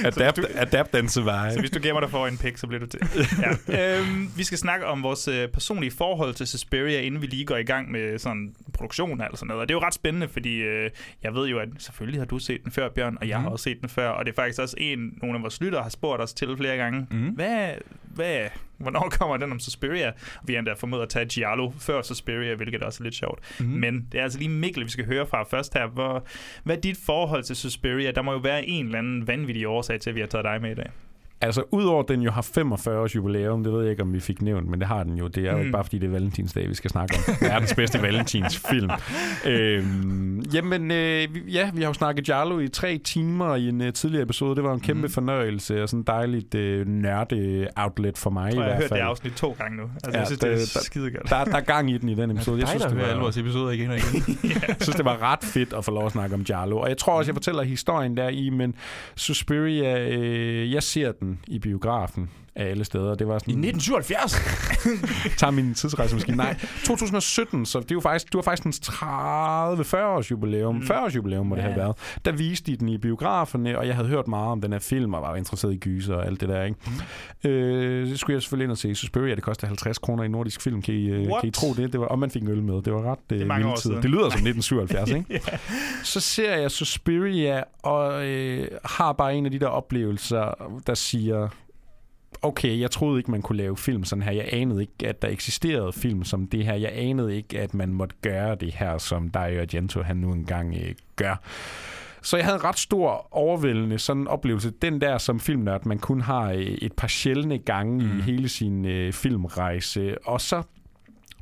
Adapt, 0.04 0.40
adapt 0.56 0.96
and 0.96 1.10
survive. 1.10 1.54
Så 1.54 1.60
hvis 1.60 1.70
du 1.72 1.80
gemmer 1.84 2.00
dig 2.00 2.10
for 2.10 2.28
en 2.28 2.38
pik, 2.38 2.58
så 2.58 2.68
bliver 2.68 2.80
du 2.80 2.86
til. 2.88 3.00
Ja. 3.42 3.52
Øhm, 4.00 4.32
vi 4.36 4.44
skal 4.44 4.58
snakke 4.58 4.86
om 4.86 5.04
vores 5.04 5.28
øh, 5.28 5.48
personlige 5.50 5.92
forhold 5.98 6.34
til 6.34 6.48
Suspiria, 6.48 7.02
inden 7.02 7.22
vi 7.22 7.28
lige 7.28 7.46
går 7.46 7.58
i 7.58 7.64
gang 7.64 7.92
med 7.92 8.20
sådan 8.20 8.54
produktion 8.76 9.22
eller 9.22 9.36
sådan 9.38 9.48
noget. 9.48 9.62
Og 9.62 9.68
det 9.70 9.76
er 9.76 9.80
jo 9.80 9.86
ret 9.86 9.94
spændende, 9.94 10.28
fordi 10.28 10.56
øh, 10.58 10.90
jeg 11.24 11.34
ved 11.34 11.48
jo, 11.48 11.60
at 11.60 11.70
selvfølgelig 11.78 12.22
har 12.22 12.26
du 12.26 12.40
set 12.40 12.64
den 12.64 12.72
før, 12.72 12.90
Bjørn, 12.90 13.18
og 13.22 13.28
jeg 13.28 13.38
har 13.38 13.44
Mhm. 13.44 13.52
også 13.52 13.64
set 13.64 13.82
den 13.82 13.90
før. 13.90 14.10
Og 14.10 14.26
det 14.26 14.32
er 14.32 14.36
faktisk 14.36 14.60
også 14.62 14.76
en, 14.80 15.18
nogle 15.22 15.36
af 15.38 15.42
vores 15.42 15.62
lyttere 15.62 15.82
har 15.84 15.90
spurgt 15.90 16.22
os 16.22 16.34
til 16.34 16.58
flere 16.58 16.78
gange. 16.78 17.08
Mhm. 17.12 17.30
Hvad, 17.30 17.70
hvad, 18.04 18.40
hvornår 18.78 19.10
kommer 19.20 19.38
den 19.38 19.52
om 19.52 19.60
Suspiria? 19.60 20.12
Vi 20.46 20.54
har 20.54 20.60
endda 20.60 20.74
formået 20.74 21.02
at 21.02 21.10
tage 21.10 21.26
Giallo 21.26 21.72
før 21.80 22.02
Suspiria, 22.02 22.56
hvilket 22.56 22.84
også 22.84 23.04
er 23.04 23.04
lidt 23.04 23.16
sjovt. 23.16 23.40
Mm. 23.60 23.66
Men 23.66 24.08
det 24.12 24.20
er 24.20 24.24
altså 24.24 24.40
lige 24.40 24.50
Mikkel, 24.50 24.84
vi 24.86 24.90
skal 24.90 25.06
høre 25.06 25.28
fra 25.28 25.44
først 25.44 25.74
her. 25.74 25.88
Hvor, 25.88 26.26
hvad 26.64 26.78
er 26.78 26.82
dit 26.82 26.98
forhold 27.06 27.44
til 27.44 27.56
Suspiria? 27.56 28.12
Der 28.12 28.22
må 28.22 28.32
jo 28.32 28.38
være 28.38 28.66
en 28.66 28.86
eller 28.86 29.00
anden 29.00 29.28
vanvittig 29.28 29.68
årsag 29.68 30.00
til, 30.02 30.10
at 30.10 30.16
vi 30.16 30.20
har 30.20 30.28
taget 30.28 30.46
dig 30.46 30.62
med 30.62 30.72
i 30.72 30.76
dag. 30.76 30.90
Altså, 31.42 31.64
udover 31.72 32.04
den 32.04 32.22
jo 32.22 32.32
har 32.32 32.42
45 32.42 33.00
års 33.00 33.16
jubilæum, 33.16 33.64
det 33.64 33.74
ved 33.74 33.82
jeg 33.82 33.92
ikke, 33.92 34.04
om 34.04 34.14
vi 34.14 34.20
fik 34.20 34.42
nævnt, 34.42 34.70
men 34.70 34.80
det 34.80 34.88
har 34.88 35.04
den 35.04 35.18
jo. 35.18 35.28
Det 35.28 35.46
er 35.48 35.52
jo 35.52 35.56
Mm. 35.56 35.60
ikke 35.60 35.72
bare, 35.72 35.84
fordi 35.84 35.98
det 36.00 36.08
er 36.08 36.12
Valentinsdag, 36.12 36.70
vi 36.70 36.74
skal 36.76 36.90
snakke 36.90 37.16
om. 37.28 37.36
Verdens 37.42 37.74
bedste 37.76 38.02
Valentinsfilm. 38.02 38.90
øhm, 39.46 40.40
jamen, 40.54 40.92
øh, 40.92 41.28
ja, 41.56 41.70
vi 41.74 41.82
har 41.82 41.88
jo 41.88 41.94
snakket 41.94 42.30
Jarlo 42.30 42.60
i 42.60 42.68
tre 42.68 42.98
timer 42.98 43.56
i 43.56 43.70
en 43.70 43.82
uh, 43.82 43.90
tidligere 43.94 44.24
episode. 44.24 44.56
Det 44.56 44.64
var 44.64 44.74
en 44.74 44.80
kæmpe 44.80 45.02
mm. 45.02 45.10
fornøjelse 45.10 45.84
og 45.84 45.90
sådan 45.90 46.00
en 46.00 46.04
dejligt 46.08 46.56
uh, 46.56 46.88
nørde-outlet 46.88 48.18
for 48.18 48.30
mig 48.30 48.46
Jeg 48.46 48.54
tror, 48.56 48.64
jeg 48.64 48.74
har 48.74 48.82
hørt 48.82 48.90
det 48.90 48.96
afsnit 48.98 49.34
to 49.34 49.56
gange 49.60 49.78
nu. 49.78 49.84
Altså, 49.84 50.12
Ja, 50.14 50.18
jeg 50.18 50.28
synes, 50.28 50.40
det 50.40 50.52
er 50.52 50.56
det- 50.58 50.72
der- 50.74 50.80
skide 50.80 51.12
godt. 51.12 51.30
Der, 51.30 51.44
der 51.44 51.56
er 51.58 51.62
gang 51.62 51.92
i 51.92 51.98
den 51.98 52.10
i 52.10 52.16
den 52.16 52.32
episode. 52.32 52.60
Jeg 52.60 52.68
synes, 52.68 52.82
der 52.84 52.90
det 52.90 52.98
hører 52.98 53.08
alle 53.08 53.18
var, 53.18 53.24
vores 53.24 53.38
episoder 53.38 53.72
igen 53.72 53.90
og 53.90 53.98
igen. 53.98 54.40
jeg 54.68 54.76
synes, 54.80 54.96
det 54.96 55.06
var 55.06 55.22
ret 55.32 55.44
fedt 55.44 55.74
at 55.74 55.86
få 55.86 55.92
lov 55.92 56.06
at 56.06 56.12
snakke 56.12 56.36
om 56.36 56.42
Jarlo. 56.50 56.78
Og 56.78 56.90
jeg 56.90 56.98
tror 56.98 57.14
også, 57.18 57.30
jeg 57.30 57.36
fortæller 57.36 57.64
historien 57.64 58.18
der 58.18 58.30
i, 58.30 58.50
men 58.50 58.76
Suspiria, 59.16 60.10
øh, 60.10 60.72
jeg 60.74 60.84
ser 60.84 61.12
den 61.12 61.25
i 61.48 61.60
biografen 61.60 62.30
af 62.56 62.66
alle 62.70 62.86
steder. 62.86 63.16
Det 63.16 63.28
var 63.28 63.40
sådan, 63.40 63.64
I 63.64 63.68
1977. 63.68 64.36
tager 65.40 65.52
min 65.52 65.74
tidsrejsemaskine. 65.74 66.38
Nej, 66.38 66.56
2017, 66.84 67.66
så 67.66 67.80
det 67.80 67.92
er 67.92 67.96
jo 67.96 68.02
faktisk, 68.02 68.26
det 68.26 68.36
var 68.36 68.42
faktisk 68.42 68.66
en 68.66 68.74
30-40 68.96 69.98
års 69.98 70.32
jubilæum. 70.32 70.76
Mm. 70.76 70.88
40 70.88 71.04
års 71.04 71.16
jubilæum 71.16 71.46
må 71.46 71.56
det 71.56 71.62
Ja. 71.62 71.68
have 71.68 71.78
været. 71.78 71.96
Der 72.26 72.32
viste 72.32 72.72
de 72.72 72.78
den 72.78 72.90
i 72.90 72.98
biograferne, 72.98 73.78
og 73.78 73.88
jeg 73.88 73.96
havde 73.96 74.08
hørt 74.08 74.28
meget 74.28 74.48
om 74.52 74.62
den 74.62 74.72
her 74.72 74.80
film, 74.80 75.14
og 75.14 75.22
var 75.22 75.36
interesseret 75.36 75.74
i 75.74 75.78
gyser 75.78 76.16
og 76.16 76.26
alt 76.26 76.42
det 76.42 76.50
der, 76.50 76.64
ikke? 76.64 76.78
Mm. 77.44 77.50
Øh, 77.50 78.10
så 78.10 78.18
skulle 78.18 78.34
jeg 78.36 78.42
selvfølgelig 78.42 78.64
ind 78.64 78.72
og 78.72 78.78
se 78.78 78.96
Suspiria. 78.96 79.36
Det 79.36 79.44
koster 79.44 79.68
50 79.68 79.98
kroner 79.98 80.24
i 80.24 80.28
nordisk 80.28 80.62
film. 80.62 80.82
Kan 80.82 80.94
I, 80.94 81.06
øh, 81.10 81.28
What? 81.28 81.42
kan 81.42 81.48
I 81.48 81.52
tro 81.52 81.74
det? 81.74 81.92
det 81.94 82.00
var, 82.00 82.06
og 82.08 82.20
man 82.20 82.32
fik 82.32 82.42
en 82.42 82.48
øl 82.48 82.64
med. 82.64 82.82
Det 82.82 82.94
var 82.94 83.12
ret 83.12 83.20
øh, 83.32 83.40
Det 83.40 83.48
tider. 83.48 83.76
siden. 83.76 84.02
Det 84.02 84.10
lyder 84.10 84.30
som 84.30 84.48
1977, 84.48 85.10
ikke? 85.18 85.26
ja. 85.52 85.58
Så 86.04 86.20
ser 86.20 86.56
jeg 86.58 86.72
Suspiria, 86.72 87.64
og 87.84 88.26
øh, 88.28 88.68
har 88.86 89.14
bare 89.14 89.36
en 89.36 89.46
af 89.46 89.52
de 89.52 89.60
der 89.60 89.68
oplevelser, 89.68 90.70
der 90.88 90.94
siger, 90.94 91.48
okay, 92.42 92.80
jeg 92.80 92.92
troede 92.92 93.20
ikke, 93.20 93.32
man 93.32 93.42
kunne 93.42 93.58
lave 93.58 93.78
film 93.78 94.04
sådan 94.04 94.24
her. 94.24 94.32
Jeg 94.32 94.50
anede 94.52 94.82
ikke, 94.82 95.08
at 95.08 95.22
der 95.22 95.28
eksisterede 95.28 95.94
film 95.94 96.24
som 96.24 96.48
det 96.48 96.66
her. 96.66 96.74
Jeg 96.74 96.92
anede 96.94 97.36
ikke, 97.36 97.60
at 97.60 97.74
man 97.74 97.94
måtte 97.94 98.16
gøre 98.22 98.56
det 98.56 98.74
her, 98.74 98.98
som 98.98 99.30
Dario 99.30 99.62
Argento 99.62 100.02
han 100.02 100.18
nu 100.18 100.32
engang 100.32 100.76
øh, 100.76 100.96
gør. 101.16 101.36
Så 102.22 102.38
jeg 102.38 102.46
havde 102.46 102.56
en 102.56 102.64
ret 102.64 102.80
stor, 102.80 103.28
overvældende 103.32 104.00
sådan 104.00 104.28
oplevelse. 104.28 104.70
Den 104.70 105.02
der 105.02 105.18
som 105.18 105.40
filmnørd, 105.40 105.86
man 105.86 106.00
kun 106.00 106.22
har 106.22 106.52
øh, 106.52 106.60
et 106.62 106.94
par 106.94 107.08
sjældne 107.08 107.58
gange. 107.58 108.06
Mm. 108.06 108.20
i 108.20 108.22
hele 108.22 108.50
sin 108.50 108.86
øh, 108.86 109.14
filmrejse. 109.14 110.28
Og 110.28 110.42
så 110.42 110.64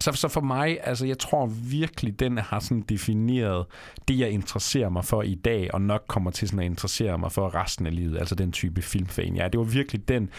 så, 0.03 0.11
så 0.11 0.27
for 0.27 0.41
mig, 0.41 0.77
altså 0.83 1.05
jeg 1.05 1.19
tror 1.19 1.45
virkelig, 1.69 2.19
den 2.19 2.37
har 2.37 2.59
sådan 2.59 2.81
defineret 2.81 3.65
det, 4.07 4.19
jeg 4.19 4.29
interesserer 4.29 4.89
mig 4.89 5.05
for 5.05 5.21
i 5.21 5.35
dag, 5.35 5.73
og 5.73 5.81
nok 5.81 6.03
kommer 6.07 6.31
til 6.31 6.47
sådan 6.47 6.59
at 6.59 6.65
interessere 6.65 7.17
mig 7.17 7.31
for 7.31 7.55
resten 7.55 7.85
af 7.85 7.95
livet, 7.95 8.19
altså 8.19 8.35
den 8.35 8.51
type 8.51 8.81
filmfan. 8.81 9.35
Ja, 9.35 9.47
det 9.47 9.57
var 9.57 9.63
virkelig 9.63 10.07
den, 10.07 10.29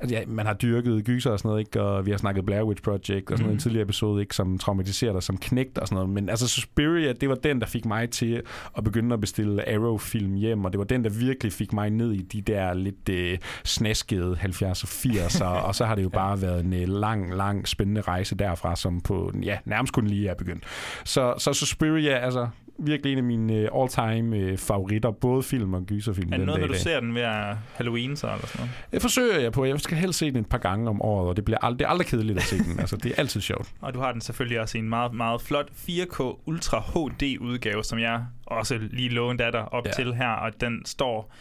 altså 0.00 0.16
ja, 0.16 0.22
man 0.26 0.46
har 0.46 0.54
dyrket 0.54 1.04
gyser 1.04 1.30
og 1.30 1.38
sådan 1.38 1.48
noget, 1.48 1.60
ikke? 1.60 1.82
og 1.82 2.06
vi 2.06 2.10
har 2.10 2.18
snakket 2.18 2.44
Blair 2.46 2.62
Witch 2.62 2.82
Project 2.82 3.30
og 3.30 3.38
sådan 3.38 3.38
noget 3.38 3.40
i 3.40 3.44
en 3.44 3.50
Mhm. 3.52 3.58
tidligere 3.58 3.82
episode, 3.82 4.20
ikke? 4.22 4.34
som 4.34 4.58
traumatiserer 4.58 5.12
dig 5.12 5.22
som 5.22 5.36
knægt 5.36 5.78
og 5.78 5.86
sådan 5.88 5.94
noget, 5.96 6.10
men 6.10 6.28
altså 6.28 6.48
Suspiria, 6.48 7.12
det 7.12 7.28
var 7.28 7.34
den, 7.34 7.60
der 7.60 7.66
fik 7.66 7.84
mig 7.84 8.10
til 8.10 8.42
at 8.76 8.84
begynde 8.84 9.14
at 9.14 9.20
bestille 9.20 9.68
Arrow-film 9.68 10.34
hjem, 10.34 10.64
og 10.64 10.72
det 10.72 10.78
var 10.78 10.84
den, 10.84 11.04
der 11.04 11.10
virkelig 11.10 11.52
fik 11.52 11.72
mig 11.72 11.90
ned 11.90 12.12
i 12.12 12.22
de 12.22 12.40
der 12.42 12.74
lidt 12.74 13.08
øh, 13.08 13.38
snaskede 13.64 14.36
70'er 14.42 14.66
og 14.66 14.88
80'er, 14.88 15.44
og 15.66 15.74
så 15.74 15.84
har 15.84 15.94
det 15.94 16.02
jo 16.02 16.08
bare 16.22 16.42
været 16.42 16.64
en 16.64 16.72
øh, 16.72 16.88
lang, 16.88 17.34
lang, 17.34 17.68
spændende 17.68 18.00
rejse 18.00 18.34
derfra, 18.34 18.76
som 18.76 19.00
på, 19.00 19.32
ja, 19.42 19.58
nærmest 19.64 19.92
kun 19.92 20.06
lige 20.06 20.28
er 20.28 20.34
begyndt. 20.34 20.64
Så, 21.04 21.34
så 21.38 21.52
Suspiria, 21.52 22.18
altså 22.18 22.48
virkelig 22.78 23.12
en 23.12 23.18
af 23.18 23.24
mine 23.24 23.54
øh, 23.54 23.68
all-time 23.74 24.36
øh, 24.36 24.58
favoritter, 24.58 25.10
både 25.10 25.42
film 25.42 25.74
og 25.74 25.82
gyserfilm. 25.82 26.32
Er 26.32 26.36
det 26.36 26.46
noget 26.46 26.58
i 26.58 26.62
du 26.66 26.68
dag. 26.72 26.80
ser 26.80 27.00
den 27.00 27.14
ved 27.14 27.22
Halloween 27.74 28.16
så, 28.16 28.26
eller 28.26 28.46
sådan 28.46 28.60
noget? 28.60 28.70
Det 28.92 29.02
forsøger 29.02 29.40
jeg 29.40 29.52
på. 29.52 29.64
Jeg 29.64 29.80
skal 29.80 29.96
helst 29.98 30.18
se 30.18 30.30
den 30.30 30.36
et 30.40 30.48
par 30.48 30.58
gange 30.58 30.88
om 30.90 31.02
året, 31.02 31.28
og 31.28 31.36
det, 31.36 31.44
bliver 31.44 31.58
ald- 31.64 31.76
det 31.76 31.82
er 31.82 31.88
aldrig 31.88 32.06
kedeligt 32.06 32.38
at 32.38 32.44
se 32.44 32.58
den. 32.58 32.78
Altså, 32.86 32.96
det 32.96 33.10
er 33.10 33.14
altid 33.18 33.40
sjovt. 33.40 33.68
Og 33.80 33.94
du 33.94 34.00
har 34.00 34.12
den 34.12 34.20
selvfølgelig 34.20 34.60
også 34.60 34.78
i 34.78 34.80
en 34.80 34.88
meget, 34.88 35.14
meget 35.14 35.40
flot 35.40 35.70
4K 35.70 36.42
Ultra 36.46 36.80
HD 36.80 37.38
udgave, 37.40 37.84
som 37.84 37.98
jeg 37.98 38.24
også 38.46 38.78
lige 38.90 39.08
lånte 39.08 39.44
af 39.44 39.52
dig 39.52 39.72
op 39.72 39.86
ja. 39.86 39.92
til 39.92 40.14
her, 40.14 40.28
og 40.28 40.60
den 40.60 40.82
står 40.84 41.32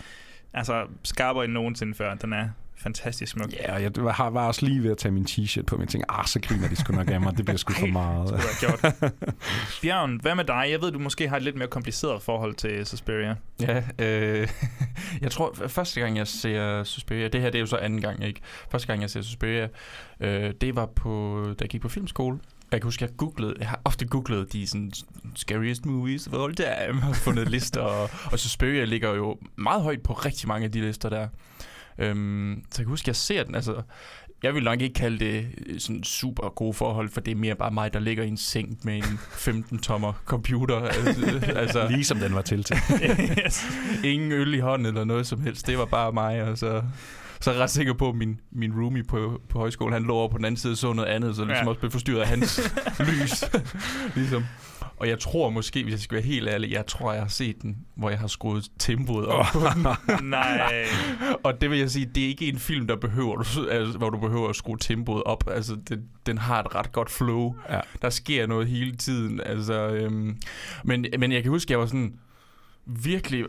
altså 0.53 0.83
skarpere 1.03 1.43
end 1.45 1.53
nogensinde 1.53 1.93
før. 1.93 2.13
Den 2.15 2.33
er 2.33 2.49
fantastisk 2.85 3.31
smuk. 3.31 3.53
Ja, 3.53 3.73
og 3.73 3.81
jeg 3.81 3.91
var, 3.95 4.29
var 4.29 4.47
også 4.47 4.65
lige 4.65 4.83
ved 4.83 4.91
at 4.91 4.97
tage 4.97 5.11
min 5.11 5.25
t-shirt 5.29 5.63
på, 5.63 5.75
men 5.75 5.81
jeg 5.81 5.89
tænkte, 5.89 6.11
ah, 6.11 6.25
så 6.25 6.39
griner 6.39 6.67
de 6.67 6.75
sgu 6.75 6.93
nok 6.93 7.11
af 7.11 7.21
mig. 7.21 7.37
Det 7.37 7.45
bliver 7.45 7.57
sgu 7.57 7.73
for 7.73 7.87
meget. 7.87 8.33
Det 8.33 8.41
du 8.61 8.67
have 8.69 8.79
gjort. 8.81 9.13
Bjørn, 9.81 10.19
hvad 10.21 10.35
med 10.35 10.43
dig? 10.43 10.67
Jeg 10.69 10.81
ved, 10.81 10.91
du 10.91 10.99
måske 10.99 11.29
har 11.29 11.37
et 11.37 11.43
lidt 11.43 11.55
mere 11.55 11.67
kompliceret 11.67 12.21
forhold 12.21 12.55
til 12.55 12.85
Suspiria. 12.85 13.35
Ja, 13.61 13.83
øh, 13.99 14.47
jeg 15.21 15.31
tror, 15.31 15.55
første 15.67 16.01
gang 16.01 16.17
jeg 16.17 16.27
ser 16.27 16.83
Suspiria, 16.83 17.27
det 17.27 17.41
her 17.41 17.49
det 17.49 17.57
er 17.57 17.59
jo 17.59 17.65
så 17.65 17.77
anden 17.77 18.01
gang, 18.01 18.23
ikke? 18.23 18.41
Første 18.71 18.87
gang 18.87 19.01
jeg 19.01 19.09
ser 19.09 19.21
Suspiria, 19.21 19.67
øh, 20.19 20.53
det 20.61 20.75
var 20.75 20.85
på, 20.85 21.43
da 21.59 21.63
jeg 21.63 21.69
gik 21.69 21.81
på 21.81 21.89
filmskole. 21.89 22.39
Jeg 22.71 22.81
kan 22.81 22.87
huske, 22.87 23.03
jeg 23.03 23.11
googlede, 23.17 23.55
jeg 23.59 23.67
har 23.67 23.81
ofte 23.85 24.05
googlet 24.05 24.53
de 24.53 24.67
sådan, 24.67 24.91
scariest 25.35 25.85
movies 25.85 26.27
of 26.27 26.33
all 26.33 26.55
time, 26.55 27.09
og 27.09 27.15
fundet 27.15 27.49
lister, 27.49 27.81
og, 27.81 28.09
og 28.31 28.39
Suspiria 28.39 28.85
ligger 28.85 29.13
jo 29.13 29.37
meget 29.55 29.81
højt 29.81 30.03
på 30.03 30.13
rigtig 30.13 30.47
mange 30.47 30.65
af 30.65 30.71
de 30.71 30.81
lister 30.81 31.09
der. 31.09 31.27
Øhm, 31.99 32.63
så 32.71 32.81
jeg 32.81 32.85
kan 32.85 32.89
huske, 32.89 33.09
jeg 33.09 33.15
ser 33.15 33.43
den, 33.43 33.55
altså, 33.55 33.81
jeg 34.43 34.53
vil 34.55 34.63
nok 34.63 34.81
ikke 34.81 34.93
kalde 34.93 35.19
det 35.19 35.47
øh, 35.67 35.79
sådan 35.79 36.03
super 36.03 36.49
gode 36.49 36.73
forhold, 36.73 37.09
for 37.09 37.21
det 37.21 37.31
er 37.31 37.35
mere 37.35 37.55
bare 37.55 37.71
mig, 37.71 37.93
der 37.93 37.99
ligger 37.99 38.23
i 38.23 38.27
en 38.27 38.37
seng 38.37 38.79
med 38.83 38.95
en 38.97 39.03
15-tommer 39.03 40.13
computer. 40.25 40.75
Altså, 40.89 41.51
altså, 41.55 41.87
Ligesom 41.89 42.17
den 42.19 42.35
var 42.35 42.41
til 42.41 42.63
til. 42.63 42.77
yes. 43.45 43.65
ingen 44.03 44.31
øl 44.31 44.53
i 44.53 44.59
hånden 44.59 44.85
eller 44.85 45.03
noget 45.03 45.27
som 45.27 45.41
helst. 45.41 45.67
Det 45.67 45.77
var 45.77 45.85
bare 45.85 46.11
mig, 46.11 46.43
og 46.43 46.57
så, 46.57 46.81
så 47.41 47.49
er 47.49 47.53
jeg 47.55 47.63
ret 47.63 47.69
sikker 47.69 47.93
på, 47.93 48.09
at 48.09 48.15
min, 48.15 48.39
min 48.51 48.73
roomie 48.73 49.03
på, 49.03 49.41
på 49.49 49.59
højskolen, 49.59 49.93
han 49.93 50.03
lå 50.03 50.13
over 50.13 50.27
på 50.29 50.37
den 50.37 50.45
anden 50.45 50.57
side 50.57 50.73
og 50.73 50.77
så 50.77 50.93
noget 50.93 51.09
andet, 51.09 51.35
så 51.35 51.45
ligesom 51.45 51.63
Ja. 51.65 51.69
også 51.69 51.79
blev 51.79 51.91
forstyrret 51.91 52.21
af 52.21 52.27
hans 52.27 52.71
lys. 53.09 53.43
ligesom. 54.15 54.45
Og 54.97 55.07
jeg 55.09 55.19
tror 55.19 55.49
måske, 55.49 55.83
hvis 55.83 55.91
jeg 55.91 55.99
skal 55.99 56.15
være 56.15 56.23
helt 56.25 56.47
ærlig, 56.49 56.71
jeg 56.71 56.85
tror, 56.87 57.13
jeg 57.13 57.21
har 57.21 57.29
set 57.29 57.61
den, 57.61 57.77
hvor 57.95 58.09
jeg 58.09 58.19
har 58.19 58.27
skruet 58.27 58.67
tempoet 58.79 59.25
op 59.25 59.45
på 59.53 59.59
den. 59.75 59.85
Nej. 60.29 60.85
Og 61.43 61.61
det 61.61 61.69
vil 61.69 61.79
jeg 61.79 61.91
sige, 61.91 62.05
det 62.15 62.23
er 62.23 62.27
ikke 62.27 62.47
en 62.47 62.59
film, 62.59 62.87
der 62.87 62.95
behøver, 62.95 63.35
du- 63.35 63.67
altså, 63.69 63.97
hvor 63.97 64.09
du 64.09 64.17
behøver 64.19 64.49
at 64.49 64.55
skrue 64.55 64.77
tempoet 64.79 65.23
op. 65.23 65.43
Altså, 65.51 65.77
den, 65.89 66.03
den 66.25 66.37
har 66.37 66.59
et 66.63 66.75
ret 66.75 66.91
godt 66.91 67.11
flow. 67.11 67.55
Ja. 67.69 67.79
Der 68.01 68.09
sker 68.09 68.47
noget 68.47 68.67
hele 68.67 68.95
tiden. 68.95 69.41
Altså, 69.45 69.87
øhm, 69.87 70.37
men, 70.83 71.05
men 71.19 71.31
jeg 71.31 71.41
kan 71.43 71.51
huske, 71.51 71.71
jeg 71.71 71.79
var 71.79 71.85
sådan 71.85 72.13
virkelig, 72.85 73.39
"Øh, 73.41 73.47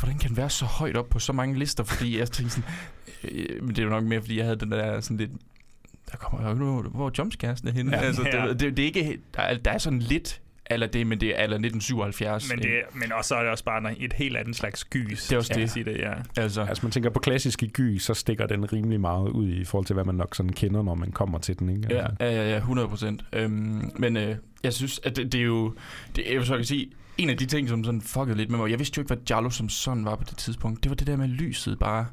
hvordan 0.00 0.18
kan 0.18 0.28
den 0.28 0.36
være 0.36 0.50
så 0.50 0.64
højt 0.64 0.96
op 0.96 1.08
på 1.08 1.18
så 1.18 1.32
mange 1.32 1.58
lister? 1.58 1.84
Fordi 1.84 2.18
jeg 2.18 2.30
tænkte 2.30 2.54
sådan, 2.54 2.70
øh, 3.24 3.62
men 3.64 3.68
det 3.68 3.78
er 3.78 3.82
jo 3.82 3.90
nok 3.90 4.04
mere, 4.04 4.20
fordi 4.20 4.36
jeg 4.36 4.44
havde 4.44 4.56
den 4.60 4.70
der 4.72 5.00
sådan 5.00 5.16
lidt, 5.16 5.30
der 6.12 6.16
kommer 6.16 6.46
jo 6.46 6.52
ikke 6.54 6.64
noget, 6.64 6.86
hvor 6.86 7.12
jumpscaresene 7.18 7.70
henne? 7.72 7.90
Ja. 7.96 8.00
Ja, 8.02 8.06
altså, 8.06 8.22
Ja. 8.32 8.48
det, 8.48 8.60
det, 8.60 8.76
det, 8.76 8.82
er 8.82 8.86
ikke, 8.86 9.18
der 9.34 9.40
er, 9.42 9.58
der 9.58 9.70
er 9.70 9.78
sådan 9.78 9.98
lidt 9.98 10.40
eller 10.70 10.86
det, 10.86 11.06
men 11.06 11.20
det 11.20 11.28
er 11.28 11.42
eller 11.42 11.56
1977. 11.56 12.50
Men, 12.50 12.58
det, 12.58 12.70
men 12.94 13.12
også 13.12 13.28
så 13.28 13.34
er 13.34 13.40
det 13.42 13.50
også 13.50 13.64
bare 13.64 13.98
et 13.98 14.12
helt 14.12 14.36
andet 14.36 14.56
slags 14.56 14.84
gys. 14.84 15.26
Det 15.26 15.32
er 15.32 15.36
også 15.36 15.52
det. 15.54 15.70
Sige 15.70 15.84
det 15.84 15.96
ja. 15.96 16.12
Altså, 16.36 16.60
Altså, 16.60 16.86
man 16.86 16.92
tænker 16.92 17.10
på 17.10 17.18
klassiske 17.18 17.68
gy, 17.68 17.98
så 17.98 18.14
stikker 18.14 18.46
den 18.46 18.72
rimelig 18.72 19.00
meget 19.00 19.28
ud 19.28 19.48
i 19.48 19.64
forhold 19.64 19.86
til, 19.86 19.94
hvad 19.94 20.04
man 20.04 20.14
nok 20.14 20.34
sådan 20.34 20.52
kender, 20.52 20.82
når 20.82 20.94
man 20.94 21.12
kommer 21.12 21.38
til 21.38 21.58
den, 21.58 21.68
ikke? 21.68 21.86
Ja, 21.90 21.98
Altså. 22.00 22.16
ja, 22.20 22.30
ja, 22.30 22.50
ja 22.50 22.56
100 22.56 22.88
procent. 22.88 23.24
Øhm, 23.32 23.90
men 23.98 24.16
øh, 24.16 24.36
jeg 24.62 24.72
synes, 24.72 25.00
at 25.04 25.16
det, 25.16 25.32
det 25.32 25.40
er 25.40 25.44
jo... 25.44 25.74
Det, 26.16 26.24
jeg 26.30 26.38
vil 26.38 26.46
så 26.46 26.56
kan 26.56 26.64
sige, 26.64 26.90
en 27.18 27.30
af 27.30 27.36
de 27.36 27.46
ting, 27.46 27.68
som 27.68 27.84
sådan 27.84 28.00
fuckede 28.00 28.36
lidt 28.36 28.50
med 28.50 28.58
mig, 28.58 28.70
jeg 28.70 28.78
vidste 28.78 28.98
jo 28.98 29.02
ikke, 29.02 29.14
hvad 29.14 29.22
Jallo 29.30 29.50
som 29.50 29.68
sådan 29.68 30.04
var 30.04 30.16
på 30.16 30.24
det 30.28 30.36
tidspunkt. 30.36 30.82
Det 30.82 30.90
var 30.90 30.96
det 30.96 31.06
der 31.06 31.16
med 31.16 31.28
lyset 31.28 31.78
bare... 31.78 32.06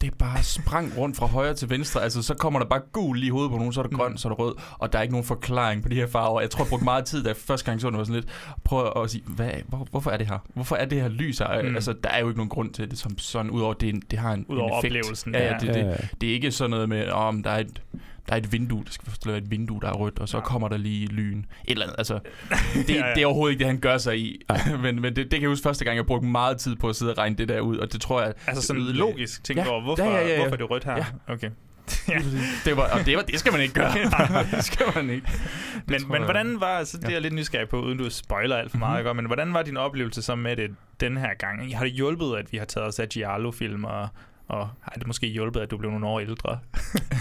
Det 0.00 0.14
bare 0.18 0.42
sprang 0.42 0.98
rundt 0.98 1.16
fra 1.16 1.26
højre 1.26 1.54
til 1.54 1.70
venstre. 1.70 2.02
Altså, 2.02 2.22
så 2.22 2.34
kommer 2.34 2.58
der 2.60 2.66
bare 2.66 2.80
gul 2.92 3.16
lige 3.18 3.26
i 3.26 3.30
hovedet 3.30 3.50
på 3.50 3.56
nogen, 3.56 3.72
så 3.72 3.80
er 3.82 3.86
der 3.86 3.96
grøn, 3.96 4.16
så 4.18 4.28
er 4.28 4.32
der 4.32 4.36
rød, 4.36 4.54
og 4.78 4.92
der 4.92 4.98
er 4.98 5.02
ikke 5.02 5.12
nogen 5.12 5.26
forklaring 5.26 5.82
på 5.82 5.88
de 5.88 5.94
her 5.94 6.06
farver. 6.06 6.40
Jeg 6.40 6.50
tror, 6.50 6.64
jeg 6.64 6.68
brugte 6.68 6.84
meget 6.84 7.04
tid, 7.04 7.22
da 7.22 7.28
jeg 7.28 7.36
første 7.36 7.66
gang 7.66 7.80
så 7.80 7.90
den, 7.90 7.98
var 7.98 8.04
sådan 8.04 8.14
lidt, 8.20 8.28
prøv 8.64 9.02
at 9.02 9.10
sige, 9.10 9.22
hvad, 9.26 9.50
hvor, 9.68 9.86
hvorfor 9.90 10.10
er 10.10 10.16
det 10.16 10.26
her? 10.26 10.38
Hvorfor 10.54 10.76
er 10.76 10.84
det 10.84 11.00
her 11.02 11.08
lys 11.08 11.38
her? 11.38 11.62
Mm. 11.62 11.68
Mm. 11.68 11.74
Altså, 11.74 11.92
der 12.02 12.08
er 12.08 12.20
jo 12.20 12.28
ikke 12.28 12.38
nogen 12.38 12.48
grund 12.50 12.70
til 12.72 12.90
det 12.90 12.98
som 12.98 13.18
sådan, 13.18 13.50
udover 13.50 13.74
det, 13.74 14.10
det 14.10 14.18
har 14.18 14.32
en, 14.32 14.46
Udover 14.48 14.68
en 14.68 14.78
effekt. 14.78 14.92
oplevelsen, 14.96 15.34
Ja, 15.34 15.44
ja. 15.46 15.58
det, 15.58 15.60
det, 15.74 15.80
Ja, 15.80 15.86
ja. 15.86 15.96
det 16.20 16.28
er 16.28 16.32
ikke 16.34 16.50
sådan 16.50 16.70
noget 16.70 16.88
med, 16.88 17.08
om 17.08 17.42
der 17.42 17.50
er 17.50 17.58
et, 17.60 17.82
der 18.28 18.32
er 18.34 18.36
et 18.36 18.52
vindue, 18.52 18.84
der 18.84 18.90
skal 18.90 19.08
forstå, 19.08 19.30
et 19.30 19.50
vindue, 19.50 19.80
der 19.80 19.88
er 19.88 19.92
rødt, 19.92 20.18
og 20.18 20.28
så 20.28 20.36
Ja. 20.36 20.42
kommer 20.44 20.68
der 20.68 20.76
lige 20.76 21.06
lyn. 21.06 21.38
Et 21.38 21.46
eller 21.68 21.82
andet, 21.84 21.94
altså. 21.98 22.18
Det, 22.74 22.90
Ja, 22.94 23.06
ja. 23.08 23.14
det 23.14 23.22
er 23.22 23.26
overhovedet 23.26 23.52
ikke 23.52 23.58
det, 23.58 23.66
han 23.66 23.78
gør 23.80 23.98
sig 23.98 24.18
i. 24.18 24.42
men 24.82 25.00
men 25.02 25.04
det, 25.04 25.16
det 25.16 25.30
kan 25.30 25.40
jeg 25.42 25.48
huske 25.48 25.62
første 25.62 25.84
gang, 25.84 25.96
jeg 25.96 26.06
brugte 26.06 26.26
meget 26.28 26.58
tid 26.58 26.76
på 26.76 26.88
at 26.88 26.96
sidde 26.96 27.12
og 27.12 27.18
regne 27.18 27.36
det 27.36 27.48
der 27.48 27.60
ud, 27.60 27.76
og 27.78 27.92
det 27.92 28.00
tror 28.00 28.22
jeg... 28.22 28.32
Altså 28.46 28.62
sådan 28.66 28.82
ødelagde- 28.82 28.98
logisk 28.98 29.44
tænke 29.44 29.62
Ja. 29.62 29.68
over, 29.68 29.82
hvorfor, 29.82 30.04
Ja, 30.04 30.10
ja, 30.10 30.20
ja, 30.20 30.28
ja. 30.28 30.36
hvorfor 30.36 30.52
er 30.52 30.56
det 30.56 30.70
rødt 30.70 30.84
her? 30.84 30.96
Ja. 30.96 31.04
Okay. 31.32 31.50
Det, 32.64 32.76
var, 32.76 32.82
og 32.90 33.06
det, 33.06 33.16
var, 33.16 33.22
det 33.22 33.38
skal 33.38 33.52
man 33.52 33.60
ikke 33.60 33.74
gøre. 33.74 33.92
det 34.52 34.64
skal 34.64 34.86
man 34.94 35.10
ikke. 35.10 35.26
Det 35.26 35.82
Men, 35.86 36.02
men 36.08 36.16
jeg- 36.16 36.24
hvordan 36.24 36.60
var, 36.60 36.84
så 36.84 36.98
det 36.98 37.06
er 37.08 37.10
jeg 37.12 37.20
lidt 37.22 37.34
nysgerrig 37.34 37.68
på, 37.68 37.80
uden 37.82 37.98
du 37.98 38.10
spoiler 38.10 38.56
alt 38.56 38.70
for 38.70 38.78
meget, 38.78 38.98
Mhm. 38.98 39.06
mm-hmm. 39.06 39.16
men 39.16 39.26
hvordan 39.26 39.54
var 39.54 39.62
din 39.62 39.76
oplevelse 39.76 40.22
så 40.22 40.34
med 40.34 40.56
det 40.56 40.70
den 41.00 41.16
her 41.16 41.34
gang? 41.38 41.76
Har 41.76 41.84
det 41.84 41.92
hjulpet, 41.92 42.36
at 42.38 42.52
vi 42.52 42.58
har 42.58 42.64
taget 42.64 42.86
os 42.88 42.98
af 42.98 43.08
Giallo-film, 43.08 43.84
og, 43.84 44.08
og 44.48 44.68
har 44.82 44.92
det 44.98 45.06
måske 45.06 45.26
hjulpet, 45.26 45.60
at 45.60 45.70
du 45.70 45.76
blev 45.76 45.90
nogle 45.90 46.06
år 46.06 46.20
ældre? 46.20 46.58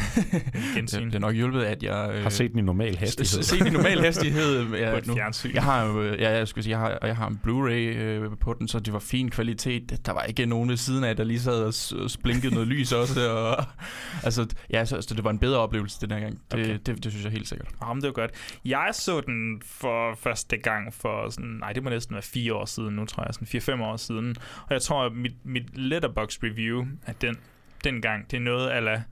Gensyn. 0.75 1.03
Det, 1.03 1.07
det 1.11 1.15
er 1.15 1.19
nok 1.19 1.35
hjulpet, 1.35 1.61
at 1.63 1.83
jeg... 1.83 2.11
Øh, 2.13 2.23
Har 2.23 2.29
set 2.29 2.51
den 2.51 2.59
i 2.59 2.61
normal 2.61 2.97
hastighed. 2.97 3.43
Se 3.43 3.57
i 3.57 3.69
normal 3.69 4.01
hastighed. 4.01 4.69
på 4.69 4.75
Ja, 4.75 4.97
et 4.97 5.07
nu, 5.07 5.13
fjernsyn. 5.15 5.53
jeg 5.53 5.63
har 5.63 5.83
jo, 5.85 6.01
øh, 6.01 6.19
ja, 6.21 6.31
jeg 6.31 6.47
skulle 6.47 6.63
sige, 6.63 6.71
jeg 6.71 6.79
har, 6.79 7.07
jeg 7.07 7.15
har 7.15 7.27
en 7.27 7.39
Blu-ray 7.47 7.97
øh, 7.97 8.31
på 8.39 8.53
den, 8.59 8.67
så 8.67 8.79
det 8.79 8.93
var 8.93 8.99
fin 8.99 9.29
kvalitet. 9.29 10.05
Der 10.05 10.11
var 10.11 10.23
ikke 10.23 10.45
nogen 10.45 10.69
ved 10.69 10.77
siden 10.77 11.03
af, 11.03 11.15
der 11.15 11.23
lige 11.23 11.39
sad 11.39 11.63
og 12.03 12.09
splinkede 12.11 12.53
noget 12.53 12.67
lys 12.67 12.91
også. 12.91 13.31
Og, 13.31 13.65
altså, 14.25 14.47
ja, 14.69 14.85
så, 14.85 15.01
så 15.01 15.15
det 15.15 15.23
var 15.23 15.29
en 15.29 15.39
bedre 15.39 15.59
oplevelse 15.59 16.01
den 16.01 16.11
her 16.11 16.19
gang. 16.19 16.33
Det, 16.33 16.41
Okay. 16.55 16.63
okay. 16.63 16.79
det, 16.85 17.03
det, 17.03 17.11
synes 17.11 17.23
jeg 17.23 17.31
helt 17.31 17.47
sikkert. 17.47 17.67
Jamen, 17.87 18.01
det 18.01 18.07
var 18.07 18.13
godt. 18.13 18.31
Jeg 18.65 18.89
så 18.93 19.21
den 19.21 19.61
for 19.65 20.15
første 20.15 20.57
gang 20.57 20.93
for 20.93 21.29
sådan, 21.29 21.49
nej, 21.49 21.73
det 21.73 21.83
må 21.83 21.89
næsten 21.89 22.13
være 22.13 22.21
fire 22.23 22.53
år 22.53 22.65
siden 22.65 22.95
nu, 22.95 23.05
tror 23.05 23.23
jeg, 23.25 23.33
sådan 23.33 23.47
fire-fem 23.47 23.81
år 23.81 23.97
siden. 23.97 24.35
Og 24.67 24.73
jeg 24.73 24.81
tror, 24.81 25.05
at 25.05 25.11
mit, 25.13 25.33
mit 25.45 25.77
letterbox 25.77 26.37
review 26.43 26.85
af 27.05 27.14
den, 27.21 27.37
den 27.83 28.01
gang, 28.01 28.31
det 28.31 28.37
er 28.37 28.41
noget 28.41 28.71
ala, 28.71 29.03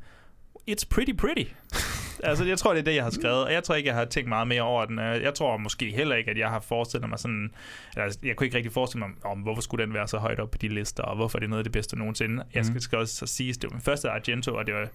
it's 0.72 0.84
pretty 0.90 1.14
pretty. 1.14 1.44
altså, 2.30 2.46
jeg 2.46 2.58
tror, 2.58 2.72
det 2.74 2.80
er 2.80 2.84
det, 2.84 2.96
jeg 2.96 3.04
har 3.04 3.12
skrevet, 3.12 3.44
og 3.44 3.54
jeg 3.54 3.64
tror 3.64 3.76
ikke, 3.76 3.88
jeg 3.88 3.96
har 3.96 4.06
tænkt 4.06 4.30
meget 4.30 4.48
mere 4.48 4.62
over 4.62 4.86
den. 4.86 5.00
Øh, 5.00 5.22
Jeg 5.22 5.34
tror 5.34 5.58
måske 5.58 5.92
heller 5.92 6.16
ikke, 6.16 6.32
at 6.32 6.38
jeg 6.38 6.50
har 6.50 6.60
forestillet 6.60 7.10
mig 7.10 7.20
sådan... 7.20 7.52
Altså, 7.98 8.20
jeg 8.24 8.36
kunne 8.36 8.46
ikke 8.48 8.58
rigtig 8.58 8.72
forestille 8.72 9.06
mig, 9.08 9.16
om 9.26 9.40
hvorfor 9.40 9.62
skulle 9.62 9.86
den 9.86 9.94
være 9.94 10.08
så 10.08 10.18
højt 10.18 10.40
op 10.40 10.52
på 10.52 10.58
de 10.58 10.68
lister, 10.68 11.04
og 11.04 11.16
hvorfor 11.16 11.38
er 11.38 11.40
det 11.40 11.50
noget 11.50 11.60
af 11.60 11.64
det 11.64 11.74
bedste 11.74 11.98
nogensinde. 12.00 12.44
Jeg 12.54 12.66
skal, 12.66 12.74
Mhm. 12.74 12.82
skal 12.82 12.98
også 12.98 13.16
så 13.16 13.26
sige, 13.28 13.50
at 13.50 13.56
det 13.56 13.64
var 13.64 13.70
min 13.76 13.82
første 13.82 14.10
Argento, 14.10 14.56
og 14.56 14.66
det 14.68 14.74
var 14.76 14.88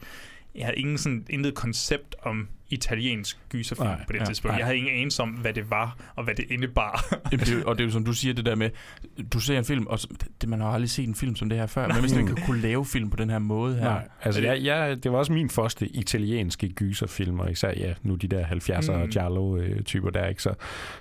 jeg 0.58 0.66
havde 0.66 0.78
ingen 0.78 0.98
sådan, 0.98 1.24
intet 1.30 1.54
koncept 1.54 2.14
om 2.22 2.48
italiensk 2.70 3.38
gyserfilm 3.50 3.86
Nej, 3.88 4.04
på 4.06 4.12
det 4.12 4.18
ja, 4.20 4.24
tidspunkt. 4.24 4.52
nej. 4.52 4.58
Jeg 4.58 4.66
havde 4.66 4.78
ingen 4.78 4.92
anelse 4.94 5.22
om, 5.22 5.28
hvad 5.30 5.52
det 5.52 5.70
var, 5.70 5.96
og 6.16 6.24
hvad 6.24 6.34
det 6.34 6.44
indebar. 6.50 7.04
Det, 7.30 7.64
og 7.64 7.78
det 7.78 7.84
er 7.84 7.86
jo 7.86 7.92
som 7.92 8.04
du 8.04 8.12
siger, 8.12 8.34
det 8.34 8.44
der 8.46 8.54
med, 8.54 8.70
du 9.32 9.40
ser 9.40 9.58
en 9.58 9.64
film, 9.64 9.86
og 9.86 9.98
det, 10.40 10.48
man 10.48 10.60
har 10.60 10.68
aldrig 10.68 10.90
set 10.90 11.08
en 11.08 11.14
film 11.14 11.36
som 11.36 11.48
det 11.48 11.58
her 11.58 11.66
før, 11.66 11.88
men 11.88 12.00
hvis 12.00 12.14
man 12.14 12.26
kan 12.26 12.36
kunne 12.46 12.60
lave 12.60 12.84
film 12.86 13.10
på 13.10 13.16
den 13.16 13.30
her 13.30 13.38
måde 13.38 13.74
her. 13.76 13.84
Nej, 13.84 14.08
altså 14.22 14.40
jeg, 14.42 14.64
jeg, 14.64 15.04
det 15.04 15.12
var 15.12 15.18
også 15.18 15.32
min 15.32 15.50
første 15.50 15.88
italienske 15.88 16.68
gyserfilm, 16.68 17.40
og 17.40 17.50
især 17.50 17.72
ja, 17.76 17.94
nu 18.02 18.14
de 18.14 18.28
der 18.28 18.44
70'er 18.44 18.92
Mm. 19.04 19.10
Giallo-typer 19.10 20.10
der, 20.10 20.26
ikke? 20.26 20.42
Så, 20.42 20.54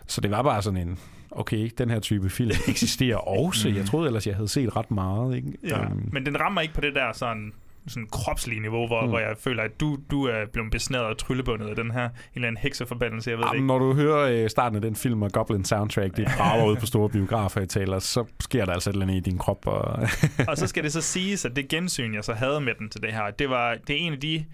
så 0.07 0.21
det 0.21 0.31
var 0.31 0.43
bare 0.43 0.61
sådan 0.61 0.87
en, 0.87 0.99
okay, 1.31 1.69
den 1.77 1.89
her 1.89 1.99
type 1.99 2.29
film 2.29 2.51
eksisterer 2.67 3.17
også. 3.39 3.69
Mm. 3.69 3.75
Jeg 3.75 3.85
troede 3.85 4.07
ellers, 4.07 4.27
jeg 4.27 4.35
havde 4.35 4.47
set 4.49 4.75
ret 4.75 4.91
meget, 4.91 5.35
ikke? 5.35 5.47
ja. 5.67 5.83
Øhm, 5.83 6.09
Men 6.13 6.25
den 6.25 6.39
rammer 6.39 6.61
ikke 6.61 6.73
på 6.73 6.81
det 6.81 6.95
der 6.95 7.11
sådan 7.13 7.53
sådan 7.87 8.07
kropslige 8.11 8.61
niveau, 8.61 8.87
hvor, 8.87 9.01
mm. 9.01 9.09
Hvor 9.09 9.19
jeg 9.19 9.35
føler, 9.39 9.63
at 9.63 9.79
du, 9.79 9.97
du 10.11 10.25
er 10.25 10.45
blevet 10.53 10.71
besnæret 10.71 11.05
og 11.05 11.17
tryllebundet 11.17 11.67
af 11.67 11.75
den 11.75 11.91
her 11.91 12.05
en 12.05 12.11
eller 12.35 12.47
anden 12.47 12.61
hekseforbandelse, 12.61 13.29
jeg 13.29 13.37
ved 13.37 13.45
Jamen, 13.45 13.55
ikke. 13.55 13.67
når 13.67 13.79
du 13.79 13.93
hører 13.93 14.43
øh, 14.43 14.49
starten 14.49 14.75
af 14.75 14.81
den 14.81 14.95
film 14.95 15.21
og 15.21 15.31
Goblin 15.31 15.65
soundtrack, 15.65 16.17
det 16.17 16.27
brager 16.37 16.65
ud 16.65 16.75
på 16.75 16.85
store 16.85 17.09
biografer 17.09 17.61
i 17.61 17.67
taler, 17.67 17.99
så 17.99 18.25
sker 18.39 18.65
der 18.65 18.73
altså 18.73 18.89
et 18.89 18.93
eller 18.93 19.05
andet 19.05 19.15
i 19.15 19.19
din 19.19 19.37
krop. 19.37 19.67
Og 19.67 20.07
og 20.47 20.57
så 20.57 20.67
skal 20.67 20.83
det 20.83 20.93
så 20.93 21.01
siges, 21.01 21.45
at 21.45 21.55
det 21.55 21.67
gensyn, 21.67 22.13
jeg 22.13 22.23
så 22.23 22.33
havde 22.33 22.61
med 22.61 22.73
den 22.79 22.89
til 22.89 23.01
det 23.01 23.13
her, 23.13 23.31
det 23.31 23.49
var 23.49 23.75
det 23.87 23.95
er 23.95 23.99
en 23.99 24.13
af 24.13 24.19
de 24.19 24.45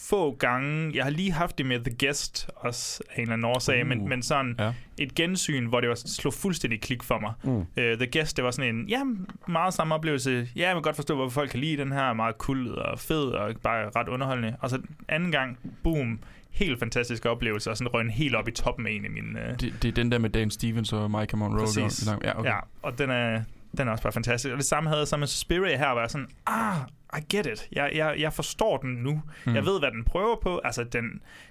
få 0.00 0.34
gange, 0.36 0.90
jeg 0.96 1.04
har 1.04 1.10
lige 1.10 1.32
haft 1.32 1.58
det 1.58 1.66
med 1.66 1.80
The 1.80 2.06
Guest 2.06 2.48
også 2.56 3.02
af 3.10 3.14
en 3.16 3.20
eller 3.22 3.32
anden 3.32 3.44
årsag, 3.44 3.82
uh. 3.82 3.88
men, 3.88 4.08
men 4.08 4.22
sådan 4.22 4.54
Ja. 4.58 4.72
et 4.98 5.14
gensyn, 5.14 5.66
hvor 5.66 5.80
det 5.80 5.88
var 5.88 5.94
slog 5.94 6.34
fuldstændig 6.34 6.80
klik 6.80 7.02
for 7.02 7.18
mig. 7.18 7.32
Mm. 7.44 7.50
Uh, 7.56 7.64
The 7.76 8.08
Guest, 8.12 8.36
det 8.36 8.44
var 8.44 8.50
sådan 8.50 8.74
en, 8.74 8.88
ja, 8.88 9.02
meget 9.48 9.74
samme 9.74 9.94
oplevelse. 9.94 10.48
Ja, 10.56 10.66
jeg 10.66 10.74
kan 10.74 10.82
godt 10.82 10.96
forstå, 10.96 11.14
hvorfor 11.14 11.30
folk 11.34 11.50
kan 11.50 11.60
lide 11.60 11.76
den 11.76 11.92
her, 11.92 12.12
meget 12.12 12.34
cool 12.38 12.78
og 12.78 12.98
fed 12.98 13.24
og 13.24 13.54
bare 13.62 13.90
ret 13.96 14.08
underholdende. 14.08 14.56
Og 14.60 14.70
så 14.70 14.78
anden 15.08 15.32
gang, 15.32 15.58
boom, 15.82 16.18
helt 16.50 16.78
fantastisk 16.78 17.26
oplevelse, 17.26 17.70
og 17.70 17.76
sådan 17.76 17.94
røg 17.94 18.10
helt 18.10 18.34
op 18.34 18.48
i 18.48 18.50
toppen 18.52 18.86
af 18.86 18.90
en 18.90 19.04
af 19.04 19.10
mine... 19.10 19.28
Uh, 19.40 19.56
Det, 19.60 19.74
det 19.82 19.88
er 19.88 19.92
den 19.92 20.12
der 20.12 20.18
med 20.18 20.30
Dan 20.30 20.50
Stevens 20.50 20.92
og 20.92 21.10
Micah 21.10 21.38
Monroe. 21.38 21.58
Præcis. 21.66 22.06
der- 22.06 22.18
Ja, 22.24 22.38
okay. 22.38 22.50
Ja, 22.50 22.56
og 22.82 22.98
den 22.98 23.10
er, 23.10 23.42
den 23.76 23.88
er 23.88 23.92
også 23.92 24.02
bare 24.02 24.12
fantastisk. 24.12 24.52
Og 24.52 24.58
det 24.58 24.66
samme 24.66 24.88
havde 24.88 25.00
jeg 25.00 25.08
så 25.08 25.16
med 25.16 25.26
Suspiria 25.26 25.76
her, 25.76 25.92
hvor 25.92 26.00
jeg 26.00 26.10
sådan, 26.10 26.28
ah, 26.46 26.76
I 27.16 27.36
get 27.36 27.46
it. 27.46 27.68
Jeg, 27.72 27.90
jeg, 27.94 28.14
jeg 28.18 28.32
forstår 28.32 28.76
den 28.76 28.90
nu. 28.90 29.22
Mm. 29.46 29.54
Jeg 29.54 29.64
ved, 29.64 29.78
hvad 29.78 29.90
den 29.90 30.04
prøver 30.04 30.36
på. 30.42 30.60
Altså, 30.64 30.84
den, 30.84 31.04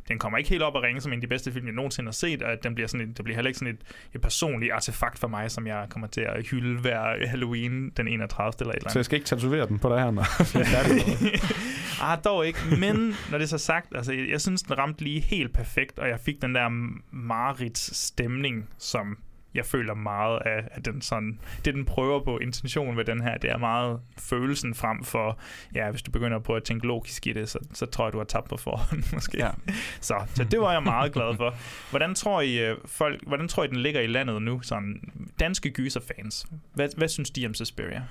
den 0.08 0.20
kommer 0.20 0.38
ikke 0.38 0.50
helt 0.50 0.64
op 0.64 0.76
at 0.76 0.84
ringe 0.84 1.02
som 1.02 1.12
en 1.12 1.18
af 1.18 1.22
de 1.22 1.28
bedste 1.28 1.52
film, 1.52 1.66
jeg 1.66 1.74
nogensinde 1.76 2.08
har 2.08 2.14
set, 2.14 2.42
og 2.42 2.64
den 2.64 2.76
bliver, 2.76 2.88
sådan 2.88 3.10
et, 3.10 3.18
det 3.18 3.24
bliver 3.24 3.36
heller 3.36 3.48
ikke 3.48 3.60
sådan 3.60 3.74
et, 3.74 3.82
et 4.14 4.22
personligt 4.22 4.74
artefakt 4.74 5.20
for 5.20 5.28
mig, 5.28 5.52
som 5.52 5.68
jeg 5.68 5.86
kommer 5.90 6.08
til 6.08 6.22
at 6.22 6.48
hylde 6.48 6.82
hver 6.82 7.28
Halloween 7.28 7.90
den 7.90 8.08
31. 8.08 8.54
eller 8.60 8.74
et 8.74 8.76
eller 8.76 8.90
så 8.90 8.94
jeg 8.94 8.98
andet. 8.98 9.06
skal 9.06 9.16
ikke 9.16 9.28
tatovere 9.28 9.68
den 9.68 9.80
på 9.80 9.90
dig 9.90 10.00
her, 10.00 10.12
når 10.12 10.26
ah, 12.12 12.18
dog 12.24 12.48
ikke. 12.48 12.60
Men 12.80 13.16
når 13.32 13.38
det 13.38 13.46
er 13.46 13.50
så 13.50 13.58
sagt, 13.58 13.96
altså, 13.96 14.14
jeg, 14.14 14.30
jeg 14.30 14.42
synes, 14.42 14.62
den 14.62 14.78
ramte 14.78 15.04
lige 15.04 15.20
helt 15.20 15.54
perfekt, 15.54 16.00
og 16.00 16.08
jeg 16.08 16.20
fik 16.20 16.42
den 16.42 16.56
der 16.56 16.70
Marits 17.12 17.98
stemning, 17.98 18.70
som 18.78 19.18
jeg 19.58 19.66
føler 19.66 19.94
meget 19.94 20.40
af, 20.46 20.68
af 20.72 20.84
den 20.84 21.02
sådan, 21.02 21.40
det 21.66 21.74
den 21.74 21.86
prøver 21.86 22.24
på 22.24 22.38
intentionen 22.38 22.98
ved 22.98 23.06
den 23.06 23.22
her, 23.22 23.38
det 23.38 23.50
er 23.52 23.58
meget 23.58 24.00
følelsen 24.18 24.76
frem 24.76 25.04
for, 25.04 25.40
ja, 25.76 25.92
hvis 25.92 26.02
du 26.02 26.12
begynder 26.12 26.40
på 26.40 26.56
at 26.56 26.64
tænke 26.64 26.88
logisk 26.88 27.28
i 27.28 27.34
det, 27.34 27.50
så, 27.50 27.60
så 27.74 27.86
tror 27.86 28.06
jeg, 28.06 28.14
du 28.14 28.18
har 28.18 28.26
tabt 28.26 28.50
på 28.50 28.58
forhånd, 28.58 29.04
måske. 29.14 29.38
Ja. 29.38 29.50
Så, 30.02 30.16
så 30.36 30.44
det 30.44 30.60
var 30.60 30.72
jeg 30.72 30.84
meget 30.84 31.14
glad 31.14 31.36
for. 31.36 31.56
Hvordan 31.90 32.16
tror 32.16 32.42
I, 32.42 32.66
øh, 32.66 32.78
folk, 32.86 33.28
hvordan 33.28 33.48
tror 33.48 33.64
I, 33.64 33.68
den 33.68 33.78
ligger 33.78 34.02
i 34.02 34.08
landet 34.08 34.42
nu? 34.42 34.62
Sådan, 34.62 35.02
danske 35.40 35.70
gyserfans. 35.70 36.46
Hvad, 36.74 36.90
hvad 36.98 37.08
synes 37.08 37.30
de 37.30 37.46
om 37.46 37.54
Suspiria? 37.54 38.04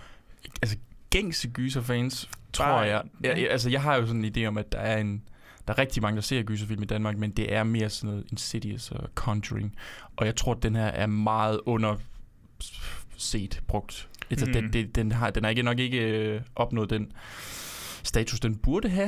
Altså, 0.63 0.77
gængse 1.11 1.49
gyserfans, 1.49 2.31
tror 2.53 2.65
Bare- 2.65 2.79
jeg. 2.81 3.03
ja. 3.25 3.29
jeg. 3.29 3.51
Altså, 3.51 3.71
jeg 3.71 3.83
har 3.83 3.97
jo 3.97 4.07
sådan 4.07 4.25
en 4.25 4.33
idé 4.37 4.47
om, 4.47 4.59
at 4.59 4.73
der 4.73 4.79
er 4.79 4.97
en... 4.99 5.23
Der 5.67 5.73
er 5.73 5.79
rigtig 5.79 6.03
mange, 6.03 6.17
der 6.17 6.23
ser 6.23 6.43
gyserfilm 6.43 6.83
i 6.83 6.87
Danmark, 6.87 7.19
men 7.19 7.31
det 7.31 7.53
er 7.55 7.65
mere 7.65 7.91
sådan 7.91 8.11
noget 8.11 8.27
Insidious 8.31 8.91
og 8.91 9.09
Conjuring. 9.15 9.75
Og 10.17 10.27
jeg 10.27 10.37
tror, 10.37 10.55
at 10.55 10.63
den 10.63 10.77
her 10.77 10.85
er 10.87 11.07
meget 11.07 11.61
under 11.67 11.97
set 13.17 13.63
brugt. 13.67 14.09
Altså, 14.31 14.47
Mm. 14.47 14.53
den, 14.53 14.73
den, 14.73 14.89
den, 14.91 15.13
har, 15.13 15.31
den 15.31 15.43
har 15.45 15.51
ikke 15.51 15.63
nok 15.63 15.79
ikke 15.79 15.99
øh, 15.99 16.41
opnået 16.57 16.91
den 16.91 17.13
status, 18.03 18.41
den 18.41 18.57
burde 18.57 18.89
have. 18.89 19.07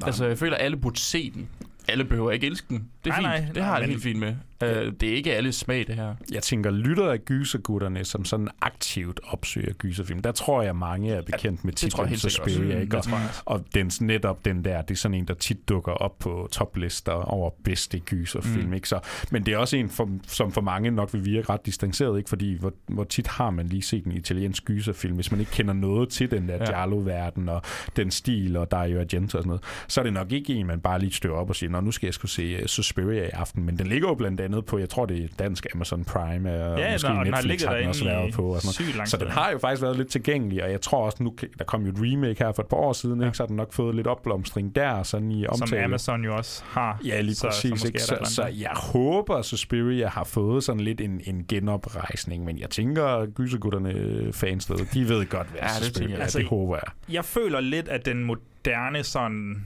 Nej. 0.00 0.06
Altså, 0.06 0.26
jeg 0.26 0.38
føler, 0.38 0.56
at 0.56 0.64
alle 0.64 0.76
burde 0.76 0.98
se 1.00 1.30
den. 1.30 1.48
Alle 1.88 2.04
behøver 2.04 2.30
ikke 2.30 2.46
elske 2.46 2.66
den. 2.68 2.88
Det 3.04 3.12
er 3.12 3.20
Nej, 3.20 3.36
fint. 3.36 3.44
nej, 3.46 3.54
det 3.54 3.62
har 3.62 3.72
jeg 3.72 3.80
det 3.80 3.88
helt 3.90 4.02
fint 4.02 4.18
med. 4.18 4.34
Uh, 4.62 4.92
det 5.00 5.02
er 5.02 5.14
ikke 5.14 5.34
alle 5.34 5.52
smag, 5.52 5.86
det 5.86 5.94
her. 5.94 6.14
Jeg 6.32 6.42
tænker, 6.42 6.70
lytter 6.70 7.10
af 7.10 7.18
gysergutterne, 7.24 8.04
som 8.04 8.24
sådan 8.24 8.48
aktivt 8.60 9.20
opsøger 9.24 9.72
gyserfilm, 9.72 10.22
der 10.22 10.32
tror 10.32 10.62
jeg, 10.62 10.76
mange 10.76 11.12
er 11.12 11.22
bekendt 11.22 11.64
med 11.64 11.72
tror 11.72 12.04
jeg 12.04 12.12
titlen. 12.12 12.30
Suspiria. 12.30 12.80
Ikke? 12.80 12.96
også. 12.96 13.10
Og 13.44 13.64
dens, 13.74 14.00
netop 14.00 14.44
den 14.44 14.64
der, 14.64 14.82
det 14.82 14.94
er 14.94 14.98
sådan 14.98 15.14
en, 15.14 15.28
der 15.28 15.34
tit 15.34 15.68
dukker 15.68 15.92
op 15.92 16.18
på 16.18 16.48
toplister 16.52 17.12
over 17.12 17.50
bedste 17.64 17.98
gyserfilm. 17.98 18.66
Mm. 18.66 18.72
Ikke? 18.72 18.88
Så, 18.88 19.00
men 19.30 19.46
det 19.46 19.54
er 19.54 19.58
også 19.58 19.76
en, 19.76 19.88
for, 19.88 20.08
som 20.26 20.52
for 20.52 20.60
mange 20.60 20.90
nok 20.90 21.12
vil 21.14 21.24
virke 21.24 21.48
ret 21.52 21.66
distanceret, 21.66 22.18
ikke? 22.18 22.28
fordi 22.28 22.58
hvor, 22.58 22.72
hvor 22.86 23.04
tit 23.04 23.26
har 23.26 23.50
man 23.50 23.66
lige 23.66 23.82
set 23.82 24.04
en 24.04 24.12
italiensk 24.12 24.64
gyserfilm, 24.64 25.14
hvis 25.14 25.30
man 25.30 25.40
ikke 25.40 25.52
kender 25.52 25.74
noget 25.74 26.08
til 26.08 26.30
den 26.30 26.48
der 26.48 26.52
Ja. 26.52 26.58
ja. 26.58 26.64
Giallo-verden 26.64 27.48
og 27.48 27.62
den 27.96 28.10
stil 28.10 28.56
og 28.56 28.70
Dario 28.70 29.00
Argento 29.00 29.38
og 29.38 29.42
sådan 29.42 29.48
noget, 29.48 29.62
så 29.88 30.00
er 30.00 30.04
det 30.04 30.12
nok 30.12 30.32
ikke 30.32 30.54
en, 30.54 30.66
man 30.66 30.80
bare 30.80 30.98
lige 30.98 31.12
støver 31.12 31.36
op 31.38 31.48
og 31.48 31.56
siger, 31.56 31.70
Nå, 31.72 31.80
nu 31.80 31.90
skal 31.92 32.06
jeg 32.06 32.14
skulle 32.14 32.30
se 32.30 32.58
uh, 32.60 32.66
Suspiria 32.66 33.24
i 33.26 33.28
aften. 33.32 33.64
Men 33.64 33.78
den 33.78 33.86
ligger 33.86 34.08
jo 34.08 34.14
blandt 34.14 34.40
andet 34.40 34.64
på, 34.64 34.78
jeg 34.78 34.88
tror 34.88 35.06
det 35.06 35.24
er 35.24 35.28
dansk 35.38 35.66
Amazon 35.74 36.04
Prime, 36.04 36.64
og 36.64 36.78
Ja, 36.78 36.92
måske 36.92 37.08
den, 37.08 37.16
og 37.16 37.24
den 37.24 37.34
har 37.34 37.40
Netflix 37.42 37.62
har 37.64 37.76
den 37.76 37.88
også 37.88 38.04
været 38.04 38.34
på. 38.34 38.42
Og 38.54 38.60
sådan 38.62 38.92
noget. 38.96 39.08
Så 39.08 39.16
den 39.16 39.28
har 39.28 39.50
jo 39.50 39.58
faktisk 39.58 39.82
været 39.82 39.96
lidt 39.96 40.08
tilgængelig, 40.08 40.64
og 40.64 40.70
jeg 40.70 40.80
tror 40.80 41.04
også, 41.04 41.22
nu 41.22 41.34
der 41.58 41.64
kom 41.64 41.82
jo 41.82 41.88
et 41.90 41.96
remake 41.98 42.44
her 42.44 42.52
for 42.52 42.62
et 42.62 42.68
par 42.68 42.76
år 42.76 42.92
siden, 42.92 43.20
ja. 43.20 43.26
ikke? 43.26 43.36
så 43.36 43.42
har 43.42 43.46
den 43.46 43.56
nok 43.56 43.72
fået 43.72 43.94
lidt 43.94 44.06
opblomstring 44.06 44.74
der, 44.74 45.02
sådan 45.02 45.30
i 45.32 45.46
omtale. 45.46 45.68
Som 45.68 45.78
Amazon 45.78 46.24
jo 46.24 46.36
også 46.36 46.62
har. 46.66 47.00
Ja, 47.04 47.20
lige 47.20 47.34
Så- 47.34 47.46
præcis. 47.46 47.80
så 47.80 47.86
ikke? 47.86 48.02
Så, 48.02 48.16
der 48.20 48.24
så, 48.24 48.46
jeg 48.46 48.70
håber, 48.92 49.34
at 49.36 49.44
Suspiria 49.44 50.08
har 50.08 50.24
fået 50.24 50.64
sådan 50.64 50.80
lidt 50.80 51.00
en, 51.00 51.20
en 51.24 51.44
genoprejsning, 51.48 52.44
men 52.44 52.58
jeg 52.58 52.70
tænker, 52.70 53.04
at 53.04 53.28
gysergutterne 53.34 54.32
fansted, 54.32 54.76
de 54.94 55.08
ved 55.08 55.26
godt, 55.26 55.46
hvad 55.50 55.60
Ja, 55.62 55.66
det 55.66 55.74
Suspiria 55.84 56.08
er. 56.08 56.12
jeg. 56.12 56.22
Altså, 56.22 56.38
det 56.38 56.46
håber 56.46 56.74
jeg. 56.76 57.14
jeg 57.14 57.24
føler 57.24 57.60
lidt, 57.60 57.88
at 57.88 58.06
den 58.06 58.24
moderne 58.24 59.02
sådan 59.04 59.64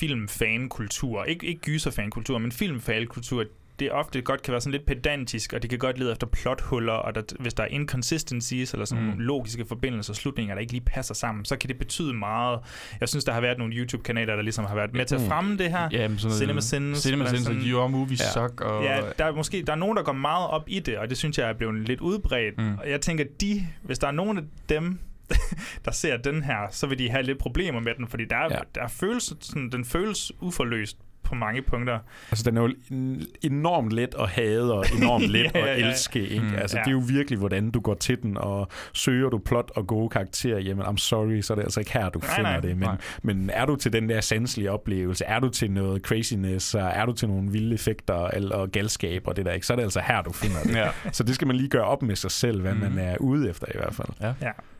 filmfankultur, 0.00 1.24
ikke, 1.24 1.46
ikke 1.46 1.60
gyserfankultur, 1.60 2.38
men 2.38 2.52
filmfankultur, 2.52 3.44
det 3.78 3.92
ofte 3.92 4.20
godt 4.20 4.42
kan 4.42 4.52
være 4.52 4.60
sådan 4.60 4.72
lidt 4.72 4.86
pedantisk, 4.86 5.52
og 5.52 5.62
det 5.62 5.70
kan 5.70 5.78
godt 5.78 5.98
lede 5.98 6.12
efter 6.12 6.26
plothuller, 6.26 6.92
og 6.92 7.14
der, 7.14 7.22
hvis 7.40 7.54
der 7.54 7.62
er 7.62 7.66
inconsistencies, 7.66 8.72
eller 8.72 8.84
sådan 8.84 9.04
Mm. 9.04 9.10
mm. 9.10 9.18
logiske 9.18 9.64
forbindelser 9.68 10.12
og 10.12 10.16
slutninger, 10.16 10.54
der 10.54 10.60
ikke 10.60 10.72
lige 10.72 10.84
passer 10.86 11.14
sammen, 11.14 11.44
så 11.44 11.56
kan 11.56 11.68
det 11.68 11.78
betyde 11.78 12.12
meget. 12.14 12.58
Jeg 13.00 13.08
synes, 13.08 13.24
der 13.24 13.32
har 13.32 13.40
været 13.40 13.58
nogle 13.58 13.74
YouTube-kanaler, 13.74 14.34
der 14.36 14.42
ligesom 14.42 14.64
har 14.64 14.74
været 14.74 14.94
med 14.94 15.04
til 15.06 15.14
at 15.14 15.20
Mm. 15.20 15.26
fremme 15.28 15.56
det 15.58 15.70
her. 15.70 15.88
Ja, 15.92 16.08
men 16.08 16.18
sådan 16.18 16.36
Cinema 16.36 16.60
Sins, 16.60 16.98
Cinema 16.98 17.26
Sins 17.28 17.48
og 17.48 17.54
Your 17.54 17.88
Movie 17.88 18.16
Ja. 18.20 18.32
Suck. 18.32 18.60
Og, 18.60 18.84
Ja, 18.84 19.00
der 19.18 19.24
er 19.24 19.32
måske 19.32 19.62
der 19.62 19.72
er 19.72 19.76
nogen, 19.76 19.96
der 19.96 20.02
går 20.02 20.12
meget 20.12 20.48
op 20.48 20.64
i 20.66 20.78
det, 20.78 20.98
og 20.98 21.08
det 21.10 21.18
synes 21.18 21.38
jeg 21.38 21.48
er 21.48 21.52
blevet 21.54 21.88
lidt 21.88 22.00
udbredt. 22.00 22.58
Mm. 22.58 22.78
Og 22.78 22.90
jeg 22.90 23.00
tænker, 23.00 23.24
de, 23.40 23.66
hvis 23.82 23.98
der 23.98 24.06
er 24.06 24.12
nogen 24.12 24.38
af 24.38 24.42
dem, 24.68 24.98
der 25.84 25.90
ser 25.90 26.16
den 26.16 26.42
her, 26.42 26.58
så 26.70 26.86
vil 26.86 26.98
de 26.98 27.10
have 27.10 27.22
lidt 27.22 27.38
problemer 27.38 27.80
med 27.80 27.94
den, 27.98 28.08
fordi 28.08 28.24
der 28.24 28.36
er, 28.36 28.46
Ja. 28.50 28.56
ja. 28.56 28.60
der 28.74 28.80
er 28.82 28.88
følelse, 28.88 29.34
sådan, 29.40 29.70
den 29.70 29.84
føles 29.84 30.32
uforløst 30.40 30.96
på 31.22 31.34
mange 31.34 31.62
punkter. 31.62 31.98
Altså, 32.30 32.50
den 32.50 32.56
er 32.56 32.62
jo 32.62 32.74
en- 32.90 33.22
enormt 33.42 33.92
let 33.92 34.14
at 34.18 34.28
hade 34.28 34.74
og 34.74 34.84
enormt 34.98 35.28
let 35.36 35.50
Ja, 35.54 35.58
ja, 35.58 35.66
at 35.74 35.80
ja. 35.80 35.88
elske. 35.88 36.28
Ikke? 36.28 36.44
Mm. 36.46 36.54
Altså, 36.54 36.76
Ja. 36.76 36.82
det 36.82 36.88
er 36.88 36.92
jo 36.92 37.02
virkelig, 37.08 37.38
hvordan 37.38 37.70
du 37.70 37.80
går 37.80 37.94
til 37.94 38.22
den, 38.22 38.36
og 38.36 38.68
søger 38.92 39.30
du 39.30 39.38
plot 39.38 39.70
og 39.76 39.86
gode 39.86 40.08
karakterer, 40.08 40.58
jamen, 40.58 40.86
I'm 40.86 40.96
sorry, 40.96 41.40
så 41.40 41.52
er 41.52 41.54
det 41.54 41.62
altså 41.62 41.80
ikke 41.80 41.92
her, 41.92 42.08
du 42.08 42.18
Nej, 42.18 42.36
finder 42.36 42.50
nej. 42.50 42.60
det. 42.60 42.70
Men, 42.76 42.78
Nej. 42.88 42.96
men 43.22 43.50
er 43.50 43.66
du 43.66 43.76
til 43.76 43.92
den 43.92 44.08
der 44.08 44.20
sanselige 44.20 44.70
oplevelse, 44.70 45.24
er 45.24 45.40
du 45.40 45.48
til 45.48 45.70
noget 45.70 46.02
craziness, 46.02 46.66
så 46.66 46.78
er 46.78 47.06
du 47.06 47.12
til 47.12 47.28
nogle 47.28 47.50
vilde 47.52 47.74
effekter 47.74 48.26
eller- 48.26 48.56
og 48.56 48.70
galskab 48.72 49.22
og 49.26 49.36
det 49.36 49.46
der, 49.46 49.52
ikke? 49.52 49.66
så 49.66 49.72
er 49.72 49.76
det 49.76 49.82
altså 49.84 50.00
her, 50.06 50.22
du 50.22 50.32
finder 50.32 50.62
det. 50.62 50.74
Ja. 50.74 50.88
Så 51.12 51.22
det 51.24 51.34
skal 51.34 51.46
man 51.46 51.56
lige 51.56 51.68
gøre 51.68 51.84
op 51.84 52.02
med 52.02 52.16
sig 52.16 52.30
selv, 52.30 52.60
hvad 52.60 52.72
Mhm. 52.74 52.80
man 52.80 52.98
er 52.98 53.16
ude 53.20 53.50
efter 53.50 53.66
i 53.74 53.78
hvert 53.78 53.94
fald. 53.94 54.08
Ja. 54.20 54.32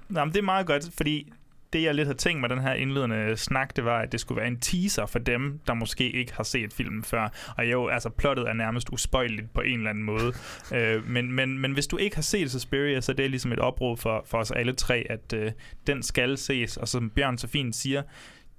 Nå, 0.09 0.25
men 0.25 0.33
det 0.35 0.39
er 0.39 0.45
meget 0.45 0.67
godt, 0.67 0.91
fordi 0.97 1.33
det, 1.73 1.83
jeg 1.83 1.95
lidt 1.95 2.07
havde 2.07 2.19
tænkt 2.19 2.41
med 2.41 2.49
den 2.49 2.61
her 2.61 2.73
indledende 2.73 3.37
snak, 3.37 3.77
det 3.77 3.85
var, 3.85 3.99
at 3.99 4.13
det 4.13 4.21
skulle 4.21 4.41
være 4.41 4.49
en 4.49 4.61
teaser 4.61 5.07
for 5.07 5.19
dem, 5.19 5.61
der 5.67 5.75
måske 5.75 6.11
ikke 6.11 6.35
har 6.35 6.43
set 6.43 6.73
filmen 6.73 7.05
før. 7.05 7.29
Og 7.57 7.71
jo, 7.71 7.89
altså, 7.89 8.09
plottet 8.09 8.49
er 8.49 8.53
nærmest 8.53 8.89
uspøjeligt 8.93 9.55
på 9.55 9.61
en 9.61 9.79
eller 9.79 9.91
anden 9.91 10.05
måde. 10.05 10.33
øh, 10.75 11.09
men, 11.09 11.33
men, 11.33 11.59
men 11.59 11.73
hvis 11.73 11.87
du 11.87 11.97
ikke 11.97 12.17
har 12.17 12.23
set 12.23 12.51
Suspiria, 12.51 13.01
så 13.01 13.13
er 13.13 13.17
det 13.17 13.31
ligesom 13.31 13.53
et 13.53 13.59
opråb 13.59 13.99
for, 13.99 14.25
for 14.27 14.39
os 14.39 14.51
alle 14.51 14.73
tre, 14.73 15.07
at 15.11 15.33
øh, 15.33 15.53
den 15.87 16.03
skal 16.03 16.39
ses. 16.39 16.77
Og 16.77 16.89
som 16.89 17.11
Bjørn 17.11 17.39
så 17.39 17.49
fint 17.49 17.77
siger, 17.77 18.03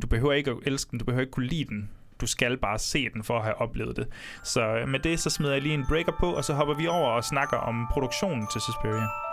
du 0.02 0.08
behøver 0.08 0.34
ikke 0.34 0.52
at 0.52 0.58
elske 0.66 0.92
den, 0.92 1.00
du 1.00 1.06
behøver 1.06 1.22
ikke 1.22 1.32
kunne 1.32 1.48
lide 1.48 1.66
den. 1.66 1.90
Du 2.22 2.28
skal 2.28 2.58
bare 2.58 2.80
se 2.80 3.10
den 3.14 3.24
for 3.24 3.38
at 3.38 3.44
have 3.44 3.62
oplevet 3.62 3.98
det. 3.98 4.08
Så 4.44 4.62
øh, 4.62 4.88
med 4.88 5.00
det, 5.00 5.20
så 5.20 5.30
smider 5.30 5.54
jeg 5.54 5.62
lige 5.62 5.74
en 5.74 5.86
breaker 5.90 6.14
på, 6.20 6.32
og 6.32 6.44
så 6.44 6.54
hopper 6.54 6.74
vi 6.74 6.88
over 6.88 7.10
og 7.10 7.24
snakker 7.24 7.58
om 7.58 7.88
produktionen 7.92 8.48
til 8.54 8.62
Suspiria. 8.62 9.29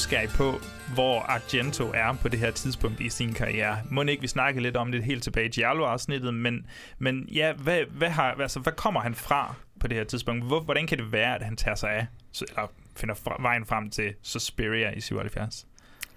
Nysgerrig 0.00 0.28
på, 0.28 0.60
hvor 0.94 1.20
Argento 1.20 1.84
er 1.94 2.12
på 2.22 2.28
det 2.28 2.38
her 2.38 2.50
tidspunkt 2.50 3.00
i 3.00 3.08
sin 3.08 3.34
karriere. 3.34 3.78
Må 3.90 4.02
ikke 4.02 4.20
vi 4.20 4.26
snakke 4.26 4.60
lidt 4.60 4.76
om 4.76 4.92
det 4.92 5.04
helt 5.04 5.22
tilbage 5.22 5.46
i 5.46 5.48
Giallo-afsnittet, 5.48 6.34
men, 6.34 6.66
men 6.98 7.28
ja, 7.32 7.52
hvad, 7.52 7.84
hvad, 7.90 8.08
har, 8.08 8.32
altså, 8.32 8.60
hvad 8.60 8.72
kommer 8.72 9.00
han 9.00 9.14
fra 9.14 9.54
på 9.80 9.88
det 9.88 9.96
her 9.96 10.04
tidspunkt? 10.04 10.44
Hvor, 10.44 10.60
hvordan 10.60 10.86
kan 10.86 10.98
det 10.98 11.12
være, 11.12 11.34
at 11.34 11.42
han 11.42 11.56
tager 11.56 11.74
sig 11.74 11.90
af, 11.90 12.06
eller 12.40 12.72
finder 12.96 13.14
fra, 13.14 13.36
vejen 13.40 13.66
frem 13.66 13.90
til 13.90 14.14
Suspiria 14.22 14.90
i 14.90 15.00
77? 15.00 15.66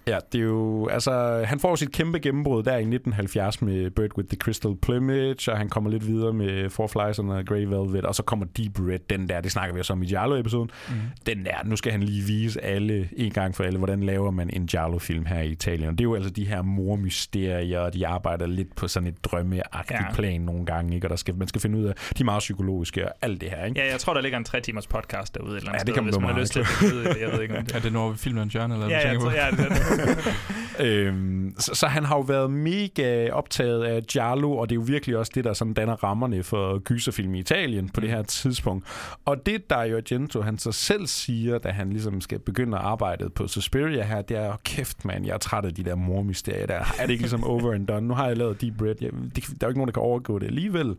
Ja, 0.06 0.18
det 0.32 0.38
er 0.40 0.44
jo, 0.44 0.86
altså, 0.88 1.44
han 1.46 1.60
får 1.60 1.76
sit 1.76 1.92
kæmpe 1.92 2.18
gennembrud 2.18 2.62
der 2.62 2.70
i 2.72 2.74
1970 2.80 3.62
med 3.62 3.90
Bird 3.90 4.16
with 4.16 4.28
the 4.28 4.36
Crystal 4.36 4.74
Plumage, 4.82 5.52
og 5.52 5.58
han 5.58 5.68
kommer 5.68 5.90
lidt 5.90 6.06
videre 6.06 6.32
med 6.32 6.70
Four 6.70 6.86
Flies 6.86 7.18
and 7.18 7.32
a 7.32 7.42
Grey 7.42 7.64
Velvet, 7.64 8.04
og 8.04 8.14
så 8.14 8.22
kommer 8.22 8.46
Deep 8.56 8.78
Red, 8.80 8.98
den 9.10 9.28
der, 9.28 9.40
det 9.40 9.52
snakker 9.52 9.74
vi 9.74 9.80
også 9.80 9.92
om 9.92 10.02
i 10.02 10.06
Giallo-episoden. 10.06 10.70
Mm. 10.88 10.94
Den 11.26 11.44
der, 11.44 11.54
nu 11.64 11.76
skal 11.76 11.92
han 11.92 12.02
lige 12.02 12.22
vise 12.22 12.64
alle, 12.64 13.08
en 13.16 13.32
gang 13.32 13.54
for 13.54 13.64
alle, 13.64 13.78
hvordan 13.78 14.02
laver 14.02 14.30
man 14.30 14.50
en 14.52 14.66
Giallo-film 14.66 15.26
her 15.26 15.40
i 15.40 15.48
Italien. 15.48 15.88
Og 15.88 15.92
det 15.92 16.00
er 16.00 16.04
jo 16.04 16.14
altså 16.14 16.30
de 16.30 16.44
her 16.46 16.62
mormysterier, 16.62 17.78
og 17.80 17.94
de 17.94 18.06
arbejder 18.06 18.46
lidt 18.46 18.76
på 18.76 18.88
sådan 18.88 19.06
et 19.08 19.24
drømmeagtigt 19.24 20.00
Ja. 20.00 20.12
plan 20.14 20.40
nogle 20.40 20.66
gange, 20.66 20.94
ikke? 20.94 21.06
og 21.06 21.10
der 21.10 21.16
skal, 21.16 21.34
man 21.36 21.48
skal 21.48 21.60
finde 21.60 21.78
ud 21.78 21.84
af, 21.84 21.94
de 21.94 22.20
er 22.20 22.24
meget 22.24 22.38
psykologiske 22.40 23.04
og 23.08 23.14
alt 23.22 23.40
det 23.40 23.50
her. 23.50 23.64
Ikke? 23.64 23.80
Ja, 23.80 23.90
jeg 23.90 24.00
tror, 24.00 24.14
der 24.14 24.20
ligger 24.20 24.38
en 24.38 24.44
tre 24.44 24.60
timers 24.60 24.86
podcast 24.86 25.34
derude 25.34 25.52
et 25.52 25.56
eller 25.56 25.68
andet 25.70 25.78
Ja, 25.80 25.84
det 25.84 25.86
sted, 25.86 25.94
kan 25.94 26.04
man 26.04 26.12
hvis 26.12 26.20
man 26.20 26.30
har 26.34 26.40
lyst 26.40 26.52
til 26.52 26.60
at 26.60 26.66
det. 27.14 27.20
Jeg 27.20 27.32
ved 27.32 27.42
ikke, 27.42 27.58
om 27.58 27.64
det 27.66 27.74
Er 27.76 27.80
det 27.80 27.92
når 27.92 28.10
vi 28.10 28.18
filmer 28.18 28.42
en 28.42 28.48
hjørne, 28.50 28.74
eller 28.74 28.88
Ja, 28.88 29.02
du 29.02 29.08
jeg 29.08 29.20
tror, 29.20 29.30
ja, 29.30 29.50
det 29.50 29.60
er 29.60 29.68
det. 29.68 29.78
Øhm, 30.80 31.54
så, 31.58 31.74
så 31.74 31.86
han 31.86 32.04
har 32.04 32.16
jo 32.16 32.20
været 32.20 32.50
mega 32.50 33.30
optaget 33.30 33.84
af 33.84 34.02
Giallo, 34.02 34.56
og 34.56 34.68
det 34.68 34.74
er 34.74 34.80
jo 34.80 34.84
virkelig 34.86 35.16
også 35.16 35.32
det, 35.34 35.44
der 35.44 35.52
sådan 35.52 35.74
danner 35.74 36.04
rammerne 36.04 36.42
for 36.42 36.78
gyserfilm 36.78 37.34
i 37.34 37.38
Italien 37.38 37.88
på 37.88 38.00
det 38.00 38.10
her 38.10 38.22
tidspunkt. 38.22 38.86
Og 39.24 39.46
det, 39.46 39.70
der 39.70 39.76
Argento 39.76 40.40
han 40.40 40.58
så 40.58 40.72
selv 40.72 41.06
siger, 41.06 41.58
da 41.58 41.68
han 41.68 41.90
ligesom 41.90 42.20
skal 42.20 42.38
begynde 42.38 42.76
at 42.78 42.84
arbejde 42.84 43.30
på 43.30 43.46
Suspiria 43.46 44.02
her, 44.02 44.22
det 44.22 44.36
er, 44.36 44.48
"Åh, 44.48 44.54
kæft 44.64 45.04
mand, 45.04 45.26
jeg 45.26 45.34
er 45.34 45.38
træt 45.38 45.64
af 45.64 45.74
de 45.74 45.84
der 45.84 45.94
mormysterier 45.94 46.66
der. 46.66 46.78
Er 46.98 47.02
det 47.06 47.10
ikke 47.10 47.22
ligesom 47.22 47.44
over 47.44 47.72
and 47.74 47.86
done? 47.86 48.08
Nu 48.08 48.14
har 48.14 48.26
jeg 48.26 48.36
lavet 48.36 48.60
Deep 48.60 48.82
Red. 48.82 48.94
Jeg, 49.00 49.10
det, 49.12 49.36
der 49.36 49.42
er 49.42 49.56
jo 49.62 49.68
ikke 49.68 49.78
nogen, 49.78 49.88
der 49.88 49.92
kan 49.92 50.02
overgå 50.02 50.38
det 50.38 50.46
alligevel. 50.46 50.96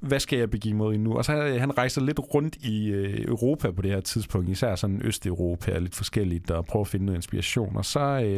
Hvad 0.00 0.20
skal 0.20 0.38
jeg 0.38 0.50
begive 0.50 0.74
mod 0.74 0.98
nu? 0.98 1.16
Og 1.16 1.24
så 1.24 1.32
øh, 1.32 1.60
han 1.60 1.78
rejser 1.78 2.00
lidt 2.00 2.20
rundt 2.34 2.56
i 2.56 2.88
øh, 2.88 3.24
Europa 3.28 3.70
på 3.70 3.82
det 3.82 3.90
her 3.90 4.00
tidspunkt, 4.00 4.48
især 4.48 4.74
sådan 4.74 5.00
Østeuropa 5.04 5.74
og 5.74 5.80
lidt 5.82 5.94
forskelligt, 5.94 6.50
og 6.50 6.66
prøver 6.66 6.84
at 6.84 6.88
finde 6.88 7.06
noget 7.06 7.18
inspiration. 7.18 7.76
Og 7.76 7.84
så 7.84 8.00
øh, 8.00 8.29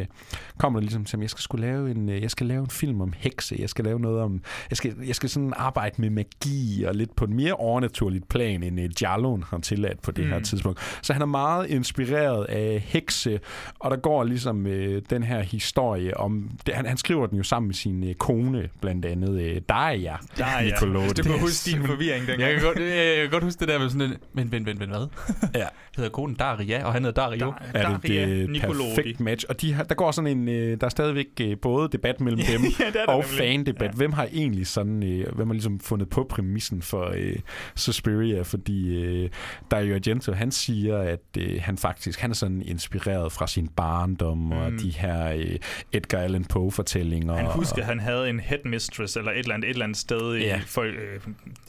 kommer 0.58 0.78
der 0.78 0.82
ligesom 0.82 1.04
til, 1.04 1.16
at 1.16 1.20
jeg 1.22 1.30
skal 1.30 1.42
skulle 1.42 1.66
lave 1.66 1.90
en, 1.90 2.08
øh, 2.08 2.22
jeg 2.22 2.30
skal 2.30 2.46
lave 2.46 2.60
en 2.60 2.70
film 2.70 3.00
om 3.00 3.12
hekse, 3.16 3.56
jeg 3.58 3.68
skal 3.68 3.84
lave 3.84 4.00
noget 4.00 4.20
om, 4.20 4.40
jeg 4.70 4.76
skal, 4.76 4.94
jeg 5.06 5.14
skal 5.14 5.28
sådan 5.28 5.52
arbejde 5.56 5.94
med 5.98 6.10
magi 6.10 6.84
og 6.84 6.94
lidt 6.94 7.16
på 7.16 7.24
et 7.24 7.30
mere 7.30 7.52
overnaturligt 7.52 8.28
plan, 8.28 8.62
end 8.62 8.80
uh, 8.80 8.86
Gialloen 8.86 9.42
har 9.50 9.58
tilladt 9.58 10.02
på 10.02 10.10
det 10.10 10.24
mm. 10.24 10.30
her 10.30 10.40
tidspunkt. 10.40 10.80
Så 11.02 11.12
han 11.12 11.22
er 11.22 11.26
meget 11.26 11.66
inspireret 11.70 12.44
af 12.44 12.82
hekse, 12.86 13.40
og 13.78 13.90
der 13.90 13.96
går 13.96 14.24
ligesom 14.24 14.66
øh, 14.66 15.02
den 15.10 15.22
her 15.22 15.40
historie 15.40 16.16
om, 16.16 16.50
det, 16.66 16.74
han, 16.74 16.86
han 16.86 16.96
skriver 16.96 17.26
den 17.26 17.36
jo 17.36 17.42
sammen 17.42 17.66
med 17.68 17.74
sin 17.74 18.08
øh, 18.08 18.14
kone, 18.14 18.68
blandt 18.80 19.04
andet 19.04 19.40
øh, 19.42 19.60
Daria 19.68 20.16
Der 20.38 20.44
er 20.44 20.64
Nicolodi. 20.64 21.04
Hvis 21.04 21.12
du 21.12 21.22
Det 21.22 21.30
kan 21.30 21.40
huske 21.40 21.70
din 21.70 21.86
forvirring 21.86 22.26
dengang. 22.26 22.40
Jeg 22.40 22.54
kan, 22.54 22.62
godt, 22.62 22.78
jeg, 22.78 22.86
jeg 22.88 23.16
kan 23.16 23.30
godt 23.30 23.44
huske 23.44 23.60
det 23.60 23.68
der 23.68 23.78
med 23.78 23.88
sådan 23.88 24.02
en, 24.10 24.16
men, 24.32 24.48
men, 24.50 24.64
men, 24.64 24.78
men 24.78 24.88
hvad? 24.88 25.06
Ja. 25.54 25.66
Hedder 25.96 26.10
konen 26.10 26.36
Daria, 26.36 26.84
og 26.84 26.92
han 26.92 27.04
hedder 27.04 27.22
Dario. 27.22 27.38
Der- 27.46 27.52
er 27.74 27.88
det 27.98 28.02
Daria 28.02 28.26
det 28.26 28.50
Nicolodi. 28.50 28.88
perfekt 28.94 29.20
match. 29.20 29.44
Og 29.48 29.60
de 29.60 29.72
har, 29.72 29.81
der 29.88 29.94
går 29.94 30.10
sådan 30.10 30.38
en, 30.38 30.48
øh, 30.48 30.80
der 30.80 30.86
er 30.86 30.90
stadigvæk 30.90 31.26
øh, 31.40 31.56
både 31.62 31.88
debat 31.92 32.20
mellem 32.20 32.40
dem 32.52 32.60
ja, 32.80 32.86
det 32.86 32.96
og 33.08 33.14
nemlig. 33.14 33.38
fan-debat. 33.38 33.82
Ja. 33.82 33.86
Ja. 33.86 33.92
Hvem 33.96 34.12
har 34.12 34.28
egentlig 34.32 34.66
sådan, 34.66 35.02
øh, 35.02 35.34
hvem 35.34 35.46
har 35.48 35.54
ligesom 35.54 35.80
fundet 35.80 36.08
på 36.08 36.26
præmissen 36.30 36.82
for 36.82 37.12
øh, 37.16 37.36
Suspiria? 37.76 38.42
Fordi 38.42 39.02
øh, 39.04 39.30
Dario 39.70 39.94
Argento, 39.94 40.32
han 40.32 40.50
siger, 40.50 40.98
at 40.98 41.20
øh, 41.38 41.60
han 41.62 41.78
faktisk, 41.78 42.20
han 42.20 42.30
er 42.30 42.34
sådan 42.34 42.62
inspireret 42.62 43.32
fra 43.32 43.46
sin 43.46 43.68
barndom 43.68 44.38
mm. 44.38 44.52
og 44.52 44.72
de 44.72 44.90
her 44.90 45.28
øh, 45.32 45.56
Edgar 45.92 46.18
Allan 46.18 46.44
Poe-fortællinger. 46.44 47.34
Han 47.34 47.46
husker, 47.46 47.78
at 47.82 47.84
han 47.86 48.00
havde 48.00 48.30
en 48.30 48.40
headmistress 48.40 49.16
eller 49.16 49.30
et 49.32 49.38
eller 49.38 49.54
andet, 49.54 49.68
et 49.68 49.72
eller 49.72 49.84
andet 49.84 49.98
sted 49.98 50.34
Ja. 50.36 50.58
i 50.58 50.60
for, 50.60 50.82
øh, 50.82 50.92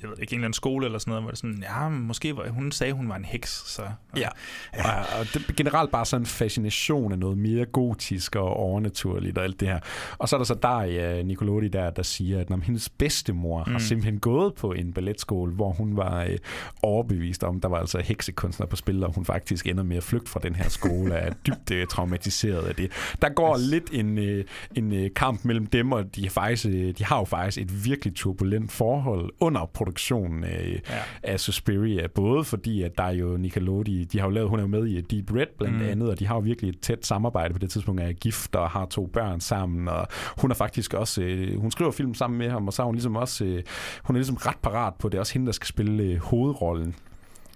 jeg 0.01 0.09
ved 0.09 0.17
ikke, 0.21 0.33
en 0.33 0.39
eller 0.39 0.45
anden 0.45 0.53
skole 0.53 0.85
eller 0.85 0.99
sådan 0.99 1.11
noget, 1.11 1.23
hvor 1.23 1.29
det 1.29 1.39
sådan, 1.39 1.63
ja, 1.69 1.89
måske 1.89 2.35
var, 2.35 2.49
hun 2.49 2.71
sagde, 2.71 2.93
hun 2.93 3.09
var 3.09 3.15
en 3.15 3.25
heks, 3.25 3.63
så... 3.67 3.81
Ja, 4.17 4.27
og, 4.73 5.19
og 5.19 5.25
det 5.33 5.45
er 5.49 5.53
generelt 5.53 5.91
bare 5.91 6.05
sådan 6.05 6.21
en 6.21 6.25
fascination 6.25 7.11
af 7.11 7.19
noget 7.19 7.37
mere 7.37 7.65
gotisk 8.03 8.35
og 8.35 8.57
overnaturligt 8.57 9.37
og 9.37 9.43
alt 9.43 9.59
det 9.59 9.67
her. 9.67 9.79
Og 10.17 10.29
så 10.29 10.35
er 10.35 10.37
der 10.37 10.45
så 10.45 10.53
Daria 10.53 11.23
Nicolodi 11.23 11.67
der, 11.67 11.89
der 11.89 12.03
siger, 12.03 12.39
at 12.39 12.47
hendes 12.63 12.89
bedstemor 12.89 13.63
mm. 13.67 13.71
har 13.71 13.79
simpelthen 13.79 14.19
gået 14.19 14.53
på 14.53 14.71
en 14.71 14.93
balletskole, 14.93 15.53
hvor 15.53 15.71
hun 15.71 15.97
var 15.97 16.23
øh, 16.23 16.37
overbevist 16.81 17.43
om, 17.43 17.61
der 17.61 17.69
var 17.69 17.77
altså 17.77 17.99
heksekunstner 17.99 18.65
på 18.65 18.75
spil, 18.75 19.03
og 19.03 19.13
hun 19.13 19.25
faktisk 19.25 19.67
ender 19.67 19.83
med 19.83 19.97
at 19.97 20.03
flygte 20.03 20.31
fra 20.31 20.39
den 20.43 20.55
her 20.55 20.69
skole, 20.69 21.13
og 21.13 21.19
er 21.19 21.33
dybt 21.47 21.71
øh, 21.71 21.87
traumatiseret 21.87 22.63
af 22.63 22.75
det. 22.75 22.91
Der 23.21 23.29
går 23.29 23.57
lidt 23.57 23.89
en, 23.91 24.17
øh, 24.17 24.45
en 24.75 24.93
øh, 24.93 25.09
kamp 25.15 25.45
mellem 25.45 25.65
dem, 25.65 25.91
og 25.91 26.15
de, 26.15 26.25
er 26.25 26.29
faktisk, 26.29 26.65
øh, 26.65 26.93
de 26.97 27.05
har 27.05 27.17
jo 27.17 27.25
faktisk 27.25 27.61
et 27.61 27.85
virkelig 27.85 28.15
turbulent 28.15 28.71
forhold 28.71 29.29
under 29.39 29.65
produktionen 29.73 30.43
af, 30.43 30.81
Ja. 30.89 30.99
af 31.23 31.39
Suspiria, 31.39 32.07
både 32.07 32.43
fordi, 32.43 32.81
at 32.81 32.91
der 32.97 33.03
er 33.03 33.11
jo 33.11 33.37
Nickelodeon, 33.37 34.03
de 34.11 34.19
har 34.19 34.27
jo 34.27 34.31
lavet, 34.31 34.49
hun 34.49 34.59
er 34.59 34.63
jo 34.63 34.67
med 34.67 34.85
i 34.85 35.01
Deep 35.01 35.31
Red 35.35 35.45
blandt 35.57 35.77
mm. 35.77 35.89
andet, 35.89 36.09
og 36.09 36.19
de 36.19 36.27
har 36.27 36.35
jo 36.35 36.41
virkelig 36.41 36.69
et 36.69 36.79
tæt 36.79 37.05
samarbejde 37.05 37.53
på 37.53 37.59
det 37.59 37.69
tidspunkt, 37.69 37.82
er 37.91 38.13
gift 38.13 38.55
og 38.55 38.69
har 38.69 38.85
to 38.85 39.05
børn 39.05 39.39
sammen, 39.39 39.87
og 39.87 40.07
hun 40.37 40.51
er 40.51 40.55
faktisk 40.55 40.93
også, 40.93 41.21
øh, 41.21 41.61
hun 41.61 41.71
skriver 41.71 41.91
film 41.91 42.13
sammen 42.13 42.37
med 42.37 42.49
ham, 42.49 42.67
og 42.67 42.73
så 42.73 42.81
er 42.81 42.85
hun 42.85 42.95
ligesom 42.95 43.15
også, 43.15 43.45
øh, 43.45 43.63
hun 44.03 44.15
er 44.15 44.19
ligesom 44.19 44.35
ret 44.35 44.57
parat 44.61 44.93
på 44.99 45.09
det, 45.09 45.15
er 45.15 45.19
også 45.19 45.33
hende, 45.33 45.45
der 45.45 45.51
skal 45.51 45.67
spille 45.67 46.03
øh, 46.03 46.17
hovedrollen 46.19 46.95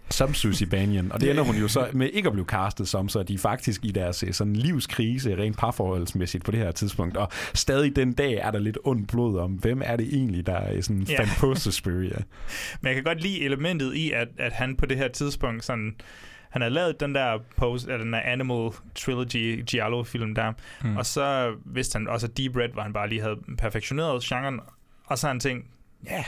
som 0.09 0.33
Susie 0.33 0.67
Banyan. 0.67 1.11
Og 1.11 1.21
det 1.21 1.31
ender 1.31 1.43
hun 1.43 1.55
jo 1.55 1.67
så 1.67 1.87
med 1.93 2.09
ikke 2.13 2.27
at 2.27 2.33
blive 2.33 2.45
castet 2.45 2.87
som, 2.87 3.09
så 3.09 3.23
de 3.23 3.33
er 3.33 3.37
faktisk 3.37 3.85
i 3.85 3.91
deres 3.91 4.23
øh, 4.23 4.33
sådan 4.33 4.55
livskrise, 4.55 5.37
rent 5.37 5.57
parforholdsmæssigt 5.57 6.43
på 6.43 6.51
det 6.51 6.59
her 6.59 6.71
tidspunkt. 6.71 7.17
Og 7.17 7.29
stadig 7.53 7.95
den 7.95 8.13
dag 8.13 8.33
er 8.33 8.51
der 8.51 8.59
lidt 8.59 8.77
ondt 8.83 9.07
blod 9.07 9.39
om, 9.39 9.51
hvem 9.51 9.81
er 9.85 9.95
det 9.95 10.07
egentlig, 10.15 10.45
der 10.45 10.73
øh, 10.73 10.83
sådan 10.83 11.01
Ja. 11.01 11.19
fandt 11.19 11.31
på 11.39 11.55
Suspiria. 11.55 12.17
Men 12.81 12.87
jeg 12.87 12.95
kan 12.95 13.03
godt 13.03 13.21
lide 13.21 13.41
elementet 13.41 13.93
i, 13.93 14.11
at, 14.11 14.27
at 14.37 14.53
han 14.53 14.75
på 14.75 14.85
det 14.85 14.97
her 14.97 15.07
tidspunkt 15.07 15.65
sådan... 15.65 15.95
Han 16.49 16.61
har 16.61 16.69
lavet 16.69 16.99
den 16.99 17.15
der, 17.15 17.39
post, 17.57 17.85
eller 17.85 17.97
den 17.97 18.13
der 18.13 18.19
Animal 18.19 18.71
Trilogy 18.95 19.63
Giallo-film 19.65 20.35
der, 20.35 20.51
Mm. 20.51 20.89
mm. 20.89 20.97
og 20.97 21.05
så 21.05 21.55
vidste 21.65 21.97
han 21.97 22.07
også, 22.07 22.27
at 22.27 22.37
Deep 22.37 22.55
Red, 22.55 22.69
hvor 22.69 22.81
han 22.81 22.93
bare 22.93 23.09
lige 23.09 23.21
havde 23.21 23.37
perfektioneret 23.57 24.23
genren, 24.23 24.59
og 25.05 25.17
så 25.17 25.27
har 25.27 25.33
han 25.33 25.39
tænkt, 25.39 25.65
ja, 26.05 26.11
yeah, 26.13 26.25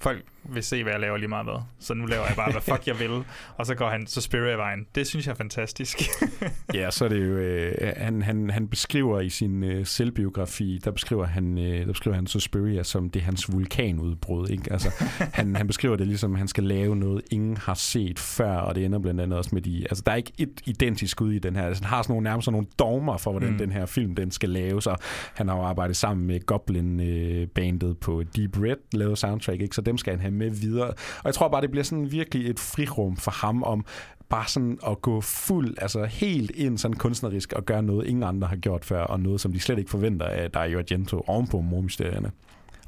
folk 0.00 0.24
vil 0.48 0.62
se, 0.62 0.82
hvad 0.82 0.92
jeg 0.92 1.00
laver 1.00 1.16
lige 1.16 1.28
meget 1.28 1.46
hvad. 1.46 1.62
Så 1.78 1.94
nu 1.94 2.06
laver 2.06 2.26
jeg 2.26 2.36
bare, 2.36 2.52
hvad 2.52 2.60
fuck 2.62 2.86
jeg 2.86 2.98
vil. 2.98 3.10
Og 3.58 3.66
så 3.66 3.74
går 3.74 3.88
han 3.88 4.06
så 4.06 4.20
Spirit-vejen. 4.20 4.86
Det 4.94 5.06
synes 5.06 5.26
jeg 5.26 5.32
er 5.32 5.36
fantastisk. 5.36 5.98
Ja, 6.74 6.90
så 6.90 7.04
er 7.04 7.08
det 7.08 7.26
jo, 7.26 7.32
øh, 7.36 7.92
han, 7.96 8.22
han, 8.22 8.50
han 8.50 8.68
beskriver 8.68 9.20
i 9.20 9.28
sin 9.28 9.64
øh, 9.64 9.86
selvbiografi, 9.86 10.80
der 10.84 10.90
beskriver 10.90 11.26
han, 11.26 11.58
øh, 11.58 11.80
der 11.86 11.92
beskriver 11.92 12.14
han 12.14 12.26
Suspiria 12.26 12.82
som 12.82 13.10
det 13.10 13.20
er 13.20 13.24
hans 13.24 13.52
vulkanudbrud, 13.52 14.48
ikke? 14.48 14.72
Altså, 14.72 14.90
han, 15.38 15.56
han 15.56 15.66
beskriver 15.66 15.96
det 15.96 16.06
ligesom, 16.06 16.32
at 16.32 16.38
han 16.38 16.48
skal 16.48 16.64
lave 16.64 16.96
noget, 16.96 17.22
ingen 17.30 17.56
har 17.56 17.74
set 17.74 18.18
før, 18.18 18.56
og 18.56 18.74
det 18.74 18.84
ender 18.84 18.98
blandt 18.98 19.20
andet 19.20 19.38
også 19.38 19.50
med 19.52 19.62
de, 19.62 19.86
altså 19.90 20.02
der 20.06 20.12
er 20.12 20.16
ikke 20.16 20.32
et 20.38 20.60
identisk 20.64 21.20
ud 21.20 21.32
i 21.32 21.38
den 21.38 21.56
her, 21.56 21.66
altså, 21.66 21.84
han 21.84 21.88
har 21.90 22.02
sådan 22.02 22.12
nogle, 22.12 22.24
nærmest 22.24 22.44
sådan 22.44 22.52
nogle 22.52 22.66
dogmer 22.78 23.16
for, 23.16 23.30
hvordan 23.30 23.50
Mm. 23.50 23.58
den 23.58 23.72
her 23.72 23.86
film, 23.86 24.14
den 24.14 24.30
skal 24.30 24.48
laves, 24.48 24.86
og 24.86 24.98
han 25.34 25.48
har 25.48 25.56
jo 25.56 25.62
arbejdet 25.62 25.96
sammen 25.96 26.26
med 26.26 26.40
Goblin-bandet 26.46 27.98
på 27.98 28.22
Deep 28.36 28.58
Red, 28.62 28.76
lavet 28.92 29.18
soundtrack, 29.18 29.60
ikke? 29.60 29.74
Så 29.74 29.80
dem 29.82 29.98
skal 29.98 30.12
han 30.12 30.20
have 30.20 30.30
med 30.34 30.50
videre, 30.50 30.88
og 30.88 31.24
jeg 31.24 31.34
tror 31.34 31.48
bare, 31.48 31.60
det 31.60 31.70
bliver 31.70 31.84
sådan 31.84 32.12
virkelig 32.12 32.50
et 32.50 32.60
frirum 32.60 33.16
for 33.16 33.30
ham 33.30 33.62
om, 33.62 33.84
bare 34.28 34.48
sådan 34.48 34.78
at 34.86 35.02
gå 35.02 35.20
fuld, 35.20 35.74
altså 35.78 36.04
helt 36.04 36.50
ind 36.50 36.78
sådan 36.78 36.96
kunstnerisk 36.96 37.52
og 37.52 37.64
gøre 37.64 37.82
noget, 37.82 38.06
ingen 38.06 38.22
andre 38.22 38.48
har 38.48 38.56
gjort 38.56 38.84
før, 38.84 39.02
og 39.02 39.20
noget, 39.20 39.40
som 39.40 39.52
de 39.52 39.60
slet 39.60 39.78
ikke 39.78 39.90
forventer 39.90 40.26
af 40.26 40.50
Dario 40.50 40.78
Argento 40.78 41.24
ovenpå 41.26 41.60
mormysterierne. 41.60 42.30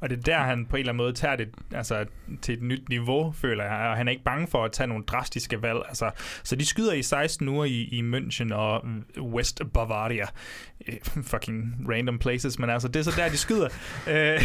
Og 0.01 0.11
det 0.11 0.19
er 0.19 0.23
der, 0.23 0.39
han 0.39 0.67
på 0.67 0.77
en 0.77 0.81
eller 0.81 0.93
anden 0.93 1.05
måde 1.05 1.13
tager 1.13 1.37
det 1.37 1.49
altså, 1.75 2.05
til 2.43 2.55
et 2.55 2.63
nyt 2.63 2.89
niveau, 2.89 3.33
føler 3.33 3.65
jeg. 3.65 3.89
Og 3.89 3.97
han 3.97 4.09
er 4.09 4.13
ikke 4.13 4.25
bange 4.25 4.47
for 4.47 4.65
at 4.65 4.73
tage 4.73 4.87
nogle 4.87 5.05
drastiske 5.05 5.63
valg. 5.63 5.79
Altså, 5.89 6.11
så 6.43 6.57
de 6.57 6.67
skyder 6.67 6.93
i 6.93 7.03
16 7.03 7.49
uger 7.49 7.65
i, 7.65 7.83
i 7.83 8.01
München 8.01 8.55
og 8.55 8.85
West 9.21 9.63
Bavaria. 9.75 10.27
Eh, 10.81 10.99
fucking 11.23 11.87
random 11.89 12.19
places, 12.19 12.59
men 12.59 12.71
altså, 12.71 12.89
det 12.89 13.01
er 13.01 13.03
så 13.03 13.13
der, 13.17 13.29
de 13.29 13.37
skyder. 13.37 13.69
Øh, 14.09 14.41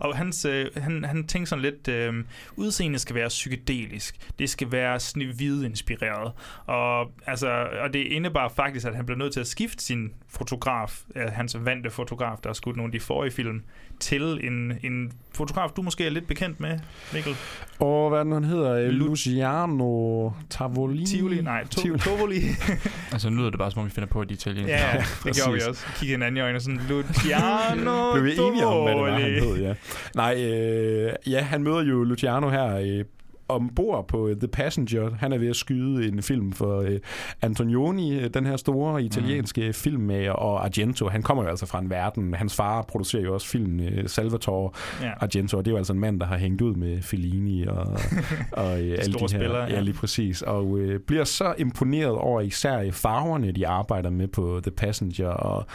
og 0.00 0.16
hans, 0.16 0.44
øh, 0.44 0.66
han, 0.76 1.04
han 1.04 1.26
tænker 1.26 1.46
sådan 1.46 1.62
lidt, 1.62 1.88
øh, 1.88 2.24
udseendet 2.56 3.00
skal 3.00 3.14
være 3.14 3.28
psykedelisk. 3.28 4.16
Det 4.38 4.50
skal 4.50 4.72
være 4.72 5.00
snevide 5.00 5.66
inspireret. 5.66 6.32
Og, 6.66 7.12
altså, 7.26 7.68
og 7.82 7.92
det 7.92 7.98
indebar 7.98 8.48
faktisk, 8.48 8.86
at 8.86 8.96
han 8.96 9.06
blev 9.06 9.18
nødt 9.18 9.32
til 9.32 9.40
at 9.40 9.46
skifte 9.46 9.84
sin 9.84 10.12
fotograf, 10.28 11.02
øh, 11.14 11.22
hans 11.32 11.56
vante 11.64 11.90
fotograf, 11.90 12.36
der 12.42 12.48
har 12.48 12.54
skudt 12.54 12.76
nogle 12.76 12.88
af 12.88 12.92
de 12.92 13.00
forrige 13.00 13.30
film, 13.30 13.62
til 14.00 14.46
en, 14.46 14.67
en 14.82 15.12
fotograf, 15.34 15.70
du 15.70 15.82
måske 15.82 16.06
er 16.06 16.10
lidt 16.10 16.26
bekendt 16.26 16.60
med, 16.60 16.78
Mikkel. 17.14 17.36
Og 17.80 18.08
hvad 18.10 18.18
er 18.18 18.22
den, 18.24 18.32
han 18.32 18.44
hedder? 18.44 18.88
Lu- 18.88 18.92
Luciano 18.92 20.30
Tavolini? 20.50 21.06
Tivoli? 21.06 21.42
Nej, 21.42 21.66
to, 21.66 21.80
Tivoli. 21.80 21.98
Tovoli. 22.00 22.40
Altså, 23.12 23.30
nu 23.30 23.36
lyder 23.36 23.50
det 23.50 23.58
bare, 23.58 23.70
som 23.70 23.80
om 23.80 23.86
vi 23.86 23.90
finder 23.90 24.08
på, 24.08 24.20
at 24.20 24.28
de 24.28 24.34
italienske. 24.34 24.72
ja, 24.72 24.86
navne. 24.92 25.04
det 25.24 25.34
gjorde 25.36 25.52
vi 25.52 25.60
også. 25.68 25.86
Kigge 25.96 26.14
hinanden 26.14 26.36
i 26.36 26.40
øjnene 26.40 26.60
sådan, 26.60 26.80
Luciano 26.88 28.12
Blev 28.12 28.24
vi 28.24 28.32
enige 28.38 28.66
om, 28.66 28.82
hvad 28.82 28.94
det 28.94 29.02
var, 29.02 29.10
han 29.10 29.20
hed, 29.22 29.56
ja. 29.62 29.74
Nej, 30.14 30.44
øh, 30.44 31.12
ja, 31.26 31.40
han 31.42 31.62
møder 31.62 31.82
jo 31.82 32.02
Luciano 32.04 32.50
her 32.50 32.76
øh, 32.76 33.04
ombord 33.48 34.08
på 34.08 34.28
øh, 34.28 34.36
The 34.36 34.48
Passenger. 34.48 35.10
Han 35.18 35.32
er 35.32 35.38
ved 35.38 35.48
at 35.48 35.56
skyde 35.56 36.08
en 36.08 36.22
film 36.22 36.52
for 36.52 36.80
øh, 36.80 36.98
Antonioni, 37.42 38.18
øh, 38.18 38.30
den 38.34 38.46
her 38.46 38.56
store 38.56 39.02
italienske 39.04 39.66
mm. 39.66 39.72
filmmager, 39.72 40.32
og 40.32 40.64
Argento. 40.64 41.08
Han 41.08 41.22
kommer 41.22 41.42
jo 41.42 41.48
altså 41.48 41.66
fra 41.66 41.78
en 41.78 41.90
verden. 41.90 42.34
Hans 42.34 42.56
far 42.56 42.82
producerer 42.82 43.22
jo 43.22 43.34
også 43.34 43.48
film, 43.48 43.80
øh, 43.80 44.08
Salvatore 44.08 44.70
Ja. 45.02 45.10
Argento, 45.20 45.58
og 45.58 45.64
det 45.64 45.70
er 45.70 45.72
jo 45.72 45.78
altså 45.78 45.92
en 45.92 46.00
mand, 46.00 46.20
der 46.20 46.26
har 46.26 46.36
hængt 46.36 46.62
ud 46.62 46.74
med 46.74 47.02
Fellini 47.02 47.66
og, 47.66 47.86
og 48.52 48.80
øh, 48.80 48.98
alle 48.98 49.14
de 49.14 49.18
her. 49.20 49.26
spillere, 49.26 49.62
ja. 49.62 49.74
ja, 49.74 49.80
lige 49.80 49.94
præcis. 49.94 50.42
Og 50.42 50.78
øh, 50.78 51.00
bliver 51.00 51.24
så 51.24 51.54
imponeret 51.58 52.12
over 52.12 52.40
især 52.40 52.90
farverne, 52.90 53.52
de 53.52 53.66
arbejder 53.66 54.10
med 54.10 54.28
på 54.28 54.60
The 54.62 54.70
Passenger, 54.70 55.28
og 55.28 55.66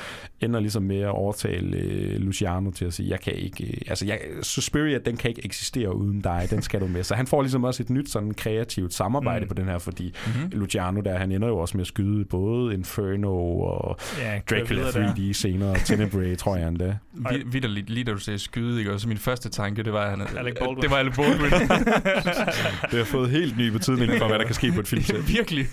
ender 0.42 0.60
ligesom 0.60 0.84
med 0.84 1.00
at 1.00 1.10
overtale 1.10 1.78
øh, 1.78 2.20
Luciano 2.20 2.72
til 2.72 2.86
at 2.86 2.94
sige, 2.94 3.10
jeg 3.10 3.20
kan 3.20 3.34
ikke, 3.34 3.64
øh, 3.64 3.74
altså 3.88 4.06
jeg, 4.06 4.20
Suspiria, 4.42 4.98
den 4.98 5.18
kan 5.18 5.30
ikke 5.30 5.46
eksistere 5.46 5.96
uden 5.96 6.22
dig, 6.22 6.48
den 6.50 6.62
skal 6.62 6.82
du 6.82 6.88
med. 6.88 7.04
Så 7.04 7.16
han 7.16 7.28
får 7.28 7.42
ligesom 7.42 7.63
også 7.66 7.84
et 7.84 7.90
nyt 7.90 8.10
sådan 8.10 8.34
kreativt 8.34 8.94
samarbejde 8.94 9.46
Mm. 9.46 9.48
på 9.48 9.54
den 9.54 9.66
her, 9.66 9.78
fordi 9.78 10.16
Mhm. 10.26 10.36
mm-hmm. 10.44 10.60
Luciano 10.60 11.02
der, 11.02 11.18
han 11.18 11.32
ender 11.32 11.48
jo 11.48 11.58
også 11.58 11.78
med 11.78 11.82
at 11.84 11.88
skyde 11.88 12.26
både 12.26 12.74
Inferno 12.74 13.60
og 13.60 13.98
Ja, 14.20 14.40
Dracula 14.50 14.82
videre 14.82 14.92
der. 14.92 15.14
3D 15.14 15.34
senere, 15.34 15.70
og 15.70 15.78
Tenebrae, 15.86 16.36
tror 16.44 16.56
jeg 16.56 16.68
endda. 16.68 16.98
Vi- 17.14 17.44
Vitterligt, 17.46 17.90
lige 17.90 18.04
da 18.04 18.12
du 18.12 18.18
sagde 18.18 18.40
skyde, 18.40 18.80
ikke? 18.80 18.94
Og 18.94 19.00
så 19.00 19.08
min 19.08 19.18
første 19.18 19.50
tanke, 19.50 19.84
det 19.84 19.94
var, 19.94 20.02
at 20.02 20.10
han, 20.10 20.22
Alec 20.38 20.54
Baldwin. 20.60 20.82
det 20.82 20.92
var 20.92 20.98
Alec 20.98 21.16
Baldwin. 21.16 21.52
Det 22.92 22.98
har 23.00 23.04
fået 23.06 23.30
helt 23.30 23.58
ny 23.58 23.68
betydning 23.68 24.12
for, 24.18 24.28
hvad 24.28 24.40
der 24.40 24.46
kan 24.46 24.56
ske 24.56 24.72
på 24.72 24.80
et 24.80 24.88
filmsæt. 24.94 25.28
Virkelig. 25.28 25.66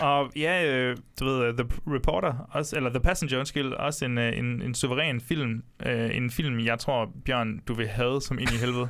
Og 0.00 0.30
ja, 0.36 0.74
øh, 0.74 0.96
du 1.20 1.24
ved, 1.24 1.44
øh, 1.48 1.54
The 1.54 1.66
Reporter, 1.86 2.48
også, 2.50 2.76
eller 2.76 2.90
The 2.90 3.00
Passenger, 3.00 3.38
undskyld, 3.38 3.72
også 3.72 4.04
en, 4.04 4.18
øh, 4.18 4.38
en, 4.38 4.62
en 4.62 4.74
suveræn 4.74 5.20
film. 5.20 5.62
Øh, 5.86 6.16
en 6.16 6.30
film, 6.30 6.60
jeg 6.60 6.78
tror, 6.78 7.10
Bjørn, 7.26 7.60
du 7.68 7.74
vil 7.74 7.88
have 7.88 8.20
som 8.22 8.38
ind 8.38 8.50
i 8.52 8.56
helvede. 8.56 8.88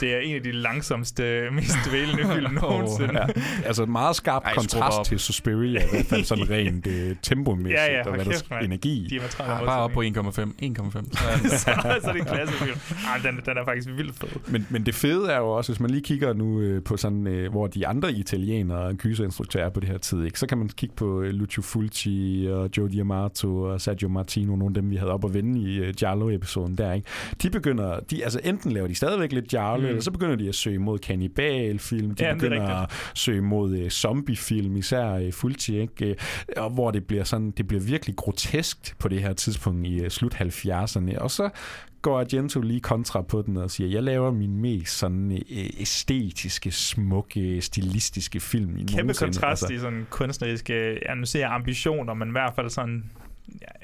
Det 0.00 0.14
er 0.14 0.18
en 0.18 0.36
af 0.36 0.42
de 0.42 0.52
langsomste, 0.52 1.39
mest 1.52 1.76
dvælende 1.88 2.34
film 2.34 2.54
nogensinde. 2.54 3.18
Ja. 3.20 3.26
Altså 3.64 3.86
meget 3.86 4.16
skarp 4.16 4.42
Ej, 4.44 4.54
kontrast 4.54 4.98
op. 4.98 5.04
til 5.04 5.18
Suspiria, 5.18 5.80
i 5.84 5.88
hvert 5.90 6.06
fald 6.06 6.24
sådan 6.30 6.50
rent 6.50 6.86
øh, 6.86 7.16
tempomæssigt, 7.22 7.74
Ja, 7.88 7.92
ja, 7.98 8.08
og 8.08 8.14
hvad 8.14 8.24
der 8.24 8.58
energi. 8.58 9.06
Diametralt 9.10 9.50
Ja, 9.60 9.64
bare 9.66 9.80
op 9.82 9.90
på 9.90 10.02
1,5. 10.02 10.06
1,5. 10.08 10.12
Så 10.22 10.38
er 11.30 11.36
det- 11.42 11.50
så, 11.50 11.58
så 11.58 11.70
er 12.08 12.12
det 12.12 12.20
en 12.20 12.24
klassefilm. 12.26 12.76
Ej, 13.06 13.18
den, 13.30 13.40
den 13.46 13.56
er 13.58 13.64
faktisk 13.64 13.88
vildt 13.96 14.18
fed. 14.18 14.28
Men, 14.48 14.66
men 14.70 14.86
det 14.86 14.94
fede 14.94 15.30
er 15.32 15.38
jo 15.38 15.48
også, 15.50 15.72
hvis 15.72 15.80
man 15.80 15.90
lige 15.90 16.02
kigger 16.02 16.32
nu 16.32 16.60
øh, 16.60 16.82
på 16.82 16.96
sådan, 16.96 17.26
øh, 17.26 17.50
hvor 17.50 17.66
de 17.66 17.86
andre 17.86 18.12
italienere 18.12 18.78
og 18.78 18.94
gyserinstruktører 18.94 19.64
er 19.66 19.70
på 19.70 19.80
det 19.80 19.88
her 19.88 19.98
tid, 19.98 20.24
ikke? 20.24 20.38
så 20.38 20.46
kan 20.46 20.58
man 20.58 20.68
kigge 20.68 20.94
på 20.96 21.20
øh, 21.20 21.30
Lucio 21.30 21.62
Fulci 21.62 22.46
og 22.50 22.70
Joe 22.76 22.88
D'Amato 22.88 23.46
og 23.48 23.80
Sergio 23.80 24.08
Martino, 24.08 24.56
nogle 24.56 24.66
af 24.76 24.82
dem, 24.82 24.90
vi 24.90 24.96
havde 24.96 25.12
op 25.12 25.24
at 25.24 25.34
vende 25.34 25.60
i 25.60 25.78
øh, 25.78 25.94
Giallo-episoden 25.94 26.78
der. 26.78 26.92
Ikke? 26.92 27.06
De 27.42 27.50
begynder, 27.50 28.00
de, 28.10 28.24
altså 28.24 28.40
enten 28.44 28.72
laver 28.72 28.86
de 28.88 28.94
stadigvæk 28.94 29.32
lidt 29.32 29.48
Giallo, 29.48 29.76
Mm. 29.80 29.84
eller 29.86 30.00
så 30.00 30.10
begynder 30.10 30.36
de 30.36 30.48
at 30.48 30.54
søge 30.54 30.78
mod 30.78 30.98
kannibalfilm, 31.36 32.14
de 32.14 32.24
Ja, 32.24 32.30
er 32.30 32.34
begynder 32.34 32.68
at 32.68 32.90
søge 33.14 33.42
mod 33.42 33.76
øh, 33.76 33.90
zombiefilm, 33.90 34.76
især 34.76 35.12
øh, 35.12 35.32
Fulci, 35.32 35.80
ikke? 35.80 36.06
Øh, 36.06 36.16
og 36.56 36.70
hvor 36.70 36.90
det 36.90 37.06
bliver 37.06 37.24
sådan, 37.24 37.50
det 37.50 37.68
bliver 37.68 37.82
virkelig 37.82 38.16
grotesk 38.16 38.98
på 38.98 39.08
det 39.08 39.22
her 39.22 39.32
tidspunkt 39.32 39.86
i 39.86 40.00
øh, 40.00 40.10
slut 40.10 40.34
70'erne, 40.34 41.18
og 41.18 41.30
så 41.30 41.50
går 42.02 42.20
Argento 42.20 42.60
lige 42.60 42.80
kontra 42.80 43.22
på 43.22 43.42
den 43.42 43.56
og 43.56 43.70
siger, 43.70 43.90
jeg 43.90 44.02
laver 44.02 44.30
min 44.30 44.56
mest 44.56 44.98
sådan 44.98 45.32
øh, 45.32 45.70
æstetiske, 45.80 46.70
smukke, 46.70 47.60
stilistiske 47.60 48.40
film 48.40 48.76
i 48.76 48.84
Kæmpe 48.84 49.14
kontrast 49.14 49.62
Altså, 49.62 49.72
i 49.72 49.78
sådan 49.78 50.06
kunstneriske, 50.10 50.98
ja, 51.08 51.14
nu 51.14 51.26
ser 51.26 51.40
jeg 51.40 51.52
ambitioner, 51.52 52.14
men 52.14 52.28
i 52.28 52.32
hvert 52.32 52.52
fald 52.54 52.70
sådan 52.70 53.04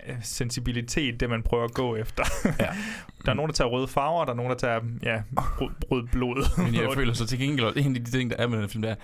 ja, 0.08 0.14
sensibilitet, 0.22 1.20
det 1.20 1.30
man 1.30 1.42
prøver 1.42 1.64
at 1.64 1.74
gå 1.74 1.96
efter. 1.96 2.24
Ja. 2.60 2.66
der 3.24 3.30
er 3.30 3.34
nogen, 3.34 3.48
der 3.48 3.54
tager 3.54 3.68
røde 3.68 3.88
farver, 3.88 4.24
der 4.24 4.32
er 4.32 4.36
nogen, 4.36 4.50
der 4.50 4.56
tager 4.56 4.80
ja, 5.02 5.22
rød, 5.36 5.70
rød 5.90 6.06
blod. 6.12 6.44
Men 6.64 6.74
jeg 6.74 6.88
føler 6.94 7.12
så 7.12 7.26
til 7.26 7.38
gengæld, 7.38 7.66
også- 7.66 7.78
en 7.80 7.96
af 7.96 8.04
de 8.04 8.10
ting, 8.10 8.30
der 8.30 8.36
er 8.38 8.46
med 8.46 8.58
den 8.58 8.68
film, 8.68 8.82
der 8.82 8.90
er, 8.90 8.94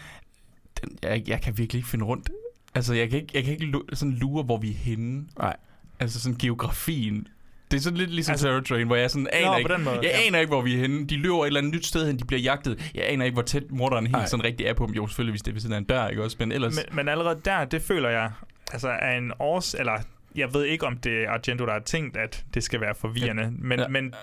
den, 0.80 0.98
jeg, 1.02 1.22
jeg 1.28 1.40
kan 1.42 1.58
virkelig 1.58 1.78
ikke 1.78 1.88
finde 1.88 2.04
rundt. 2.04 2.30
Altså, 2.74 2.94
jeg 2.94 3.10
kan 3.10 3.20
ikke, 3.20 3.30
jeg 3.34 3.44
kan 3.44 3.52
ikke 3.52 3.72
sådan 3.92 4.14
lure, 4.14 4.42
hvor 4.44 4.56
vi 4.58 4.70
er 4.70 4.74
henne. 4.74 5.24
Nej. 5.38 5.56
Altså, 6.00 6.20
sådan 6.20 6.38
geografien. 6.38 7.26
Det 7.70 7.76
er 7.76 7.82
sådan 7.82 7.96
lidt 7.98 8.10
ligesom 8.10 8.32
Altså- 8.32 8.46
Terror 8.46 8.60
Train, 8.60 8.86
hvor 8.86 8.96
jeg 8.96 9.10
sådan 9.10 9.28
aner 9.32 9.50
Nå, 9.50 9.56
ikke, 9.56 9.78
måde, 9.78 9.94
jeg 9.96 10.04
ja. 10.04 10.26
aner 10.26 10.38
ikke, 10.38 10.50
hvor 10.50 10.62
vi 10.62 10.74
er 10.74 10.78
henne. 10.78 11.06
De 11.06 11.16
løber 11.16 11.42
et 11.42 11.46
eller 11.46 11.60
andet 11.60 11.74
nyt 11.74 11.86
sted 11.86 12.06
hen, 12.06 12.18
de 12.18 12.24
bliver 12.24 12.40
jagtet. 12.40 12.90
Jeg 12.94 13.04
aner 13.08 13.24
ikke, 13.24 13.34
hvor 13.34 13.42
tæt 13.42 13.62
morderen 13.70 14.06
helt 14.06 14.12
Nej. 14.16 14.26
sådan 14.26 14.44
rigtig 14.44 14.66
er 14.66 14.74
på 14.74 14.86
dem. 14.86 14.94
Jo, 14.94 15.06
selvfølgelig, 15.06 15.32
hvis 15.32 15.42
det 15.42 15.50
er 15.50 15.52
ved 15.52 15.60
siden 15.60 15.72
af 15.74 15.78
en 15.78 15.84
dør, 15.84 16.08
ikke 16.08 16.22
også? 16.24 16.36
Men 16.40 16.52
ellers... 16.52 16.74
men, 16.76 16.96
men 16.96 17.08
allerede 17.08 17.40
der, 17.44 17.64
det 17.64 17.82
føler 17.82 18.08
jeg, 18.08 18.30
altså 18.72 18.88
er 18.88 19.18
en 19.18 19.32
års, 19.38 19.74
eller 19.74 19.92
jeg 20.34 20.54
ved 20.54 20.64
ikke, 20.64 20.86
om 20.86 20.96
det 20.96 21.24
er 21.24 21.30
Argento, 21.30 21.66
der 21.66 21.72
har 21.72 21.80
tænkt, 21.80 22.16
at 22.16 22.44
det 22.54 22.62
skal 22.62 22.80
være 22.80 22.94
forvirrende, 22.94 23.50
men, 23.58 23.78
Ja. 23.78 23.82
ja. 23.82 23.88
men 23.88 24.14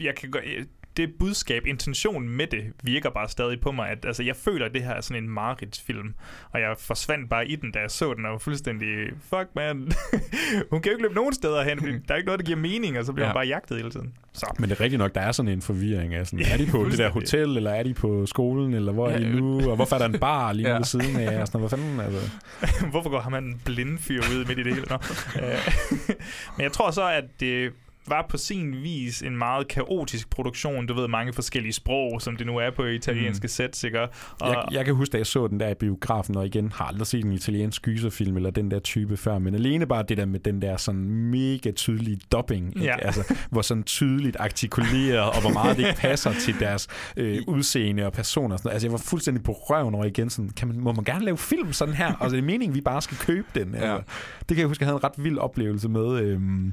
jeg 0.00 0.14
kan 0.14 0.30
gå, 0.30 0.38
det 0.98 1.10
budskab, 1.18 1.66
intentionen 1.66 2.28
med 2.28 2.46
det, 2.46 2.62
virker 2.82 3.10
bare 3.10 3.28
stadig 3.28 3.60
på 3.60 3.72
mig, 3.72 3.88
at 3.88 4.04
altså, 4.06 4.22
jeg 4.22 4.36
føler, 4.36 4.66
at 4.66 4.72
det 4.74 4.82
her 4.84 4.90
er 4.94 5.00
sådan 5.00 5.22
en 5.22 5.30
Marits-film, 5.30 6.14
og 6.52 6.60
jeg 6.60 6.74
forsvandt 6.78 7.30
bare 7.30 7.48
i 7.48 7.56
den, 7.56 7.70
da 7.72 7.78
jeg 7.78 7.90
så 7.90 8.14
den, 8.14 8.24
og 8.26 8.32
var 8.32 8.38
fuldstændig, 8.38 8.88
fuck 9.30 9.48
man, 9.54 9.76
hun 10.70 10.80
kan 10.82 10.90
jo 10.90 10.96
ikke 10.96 11.02
løbe 11.02 11.14
nogen 11.14 11.32
steder 11.34 11.62
hen, 11.64 11.78
fordi 11.78 11.92
der 11.92 12.14
er 12.14 12.16
ikke 12.16 12.26
noget, 12.26 12.40
der 12.40 12.46
giver 12.46 12.58
mening, 12.58 12.98
og 12.98 13.04
så 13.04 13.12
bliver 13.12 13.26
Ja. 13.26 13.32
hun 13.32 13.34
bare 13.36 13.46
jagtet 13.46 13.76
hele 13.76 13.90
tiden. 13.90 14.12
Så. 14.32 14.46
Men 14.58 14.70
det 14.70 14.76
er 14.76 14.80
rigtigt 14.84 14.98
nok, 14.98 15.14
der 15.14 15.20
er 15.20 15.32
sådan 15.32 15.52
en 15.52 15.62
forvirring 15.62 16.14
af 16.14 16.26
sådan, 16.26 16.38
Ja, 16.38 16.52
er 16.52 16.56
de 16.56 16.66
på 16.70 16.84
det 16.90 16.98
der 16.98 17.10
hotel, 17.10 17.56
eller 17.56 17.70
er 17.70 17.82
de 17.82 17.94
på 17.94 18.26
skolen, 18.26 18.74
eller 18.74 18.92
hvor 18.92 19.08
er 19.08 19.18
de 19.18 19.36
nu, 19.40 19.70
og 19.70 19.76
hvorfor 19.76 19.94
er 19.96 19.98
der 20.00 20.06
en 20.08 20.18
bar 20.18 20.52
lige 20.58 20.68
Ja. 20.68 20.76
ved 20.76 20.84
siden 20.84 21.16
af, 21.20 21.40
og 21.40 21.46
sådan 21.46 21.60
noget, 21.60 21.70
hvad 21.70 21.78
fanden, 21.78 22.00
altså. 22.00 22.30
Hvorfor 22.90 23.10
går 23.10 23.20
ham 23.20 23.34
en 23.34 23.60
blinde 23.64 23.98
fyr 23.98 24.20
ud 24.20 24.44
midt 24.44 24.58
i 24.58 24.62
det 24.62 24.74
hele? 24.74 24.86
Nå. 24.90 24.96
Øh, 25.42 25.58
Men 26.56 26.62
jeg 26.62 26.72
tror 26.72 26.90
så, 26.90 27.08
at 27.08 27.24
det 27.40 27.72
var 28.10 28.26
på 28.28 28.36
sin 28.36 28.82
vis 28.82 29.22
en 29.22 29.36
meget 29.38 29.68
kaotisk 29.68 30.30
produktion. 30.30 30.86
Du 30.86 30.94
ved, 30.94 31.08
mange 31.08 31.32
forskellige 31.32 31.72
sprog, 31.72 32.22
som 32.22 32.36
det 32.36 32.46
nu 32.46 32.56
er 32.56 32.70
på 32.70 32.84
italienske 32.84 33.44
mm. 33.44 33.48
sæt, 33.48 33.84
ikke? 33.84 34.00
Og, 34.00 34.08
Jeg, 34.40 34.64
jeg 34.72 34.84
kan 34.84 34.94
huske, 34.94 35.12
da 35.12 35.16
jeg 35.18 35.26
så 35.26 35.46
den 35.46 35.60
der 35.60 35.68
i 35.68 35.74
biografen, 35.74 36.36
og 36.36 36.46
igen 36.46 36.72
har 36.74 36.84
aldrig 36.84 37.06
set 37.06 37.24
en 37.24 37.32
italiensk 37.32 37.82
gyserfilm 37.82 38.36
eller 38.36 38.50
den 38.50 38.70
der 38.70 38.78
type 38.78 39.16
før, 39.16 39.38
men 39.38 39.54
alene 39.54 39.86
bare 39.86 40.04
det 40.08 40.16
der 40.16 40.26
med 40.26 40.40
den 40.40 40.62
der 40.62 40.76
sådan 40.76 41.00
mega 41.10 41.70
tydelige 41.70 42.20
dubbing, 42.32 42.66
ikke? 42.76 42.84
Ja. 42.86 42.96
Altså, 43.06 43.34
hvor 43.50 43.62
sådan 43.62 43.82
tydeligt 43.82 44.36
artikuleret, 44.40 45.20
og 45.20 45.40
hvor 45.40 45.50
meget 45.50 45.76
det 45.76 45.86
ikke 45.86 46.00
passer 46.08 46.32
til 46.32 46.54
deres 46.60 46.88
øh, 47.16 47.38
udseende 47.46 48.06
og 48.06 48.12
personer. 48.12 48.52
Og 48.54 48.58
sådan 48.58 48.68
noget. 48.68 48.74
Altså, 48.74 48.86
jeg 48.86 48.92
var 48.92 48.98
fuldstændig 48.98 49.42
på 49.44 49.52
røven 49.52 49.94
over 49.94 50.04
igen, 50.04 50.30
sådan, 50.30 50.50
kan 50.50 50.68
man, 50.68 50.80
må 50.80 50.92
man 50.92 51.04
gerne 51.04 51.24
lave 51.24 51.38
film 51.38 51.72
sådan 51.72 51.94
her? 51.94 52.06
Altså, 52.06 52.36
det 52.36 52.42
er 52.42 52.46
meningen, 52.46 52.74
vi 52.74 52.80
bare 52.80 53.02
skal 53.02 53.16
købe 53.16 53.46
den. 53.54 53.74
Altså, 53.74 53.88
Ja. 53.88 53.96
Det 54.38 54.56
kan 54.56 54.58
jeg 54.58 54.66
huske, 54.68 54.82
jeg 54.82 54.86
havde 54.88 54.96
en 54.96 55.04
ret 55.04 55.24
vild 55.24 55.38
oplevelse 55.38 55.88
med. 55.88 56.18
Øhm, 56.20 56.72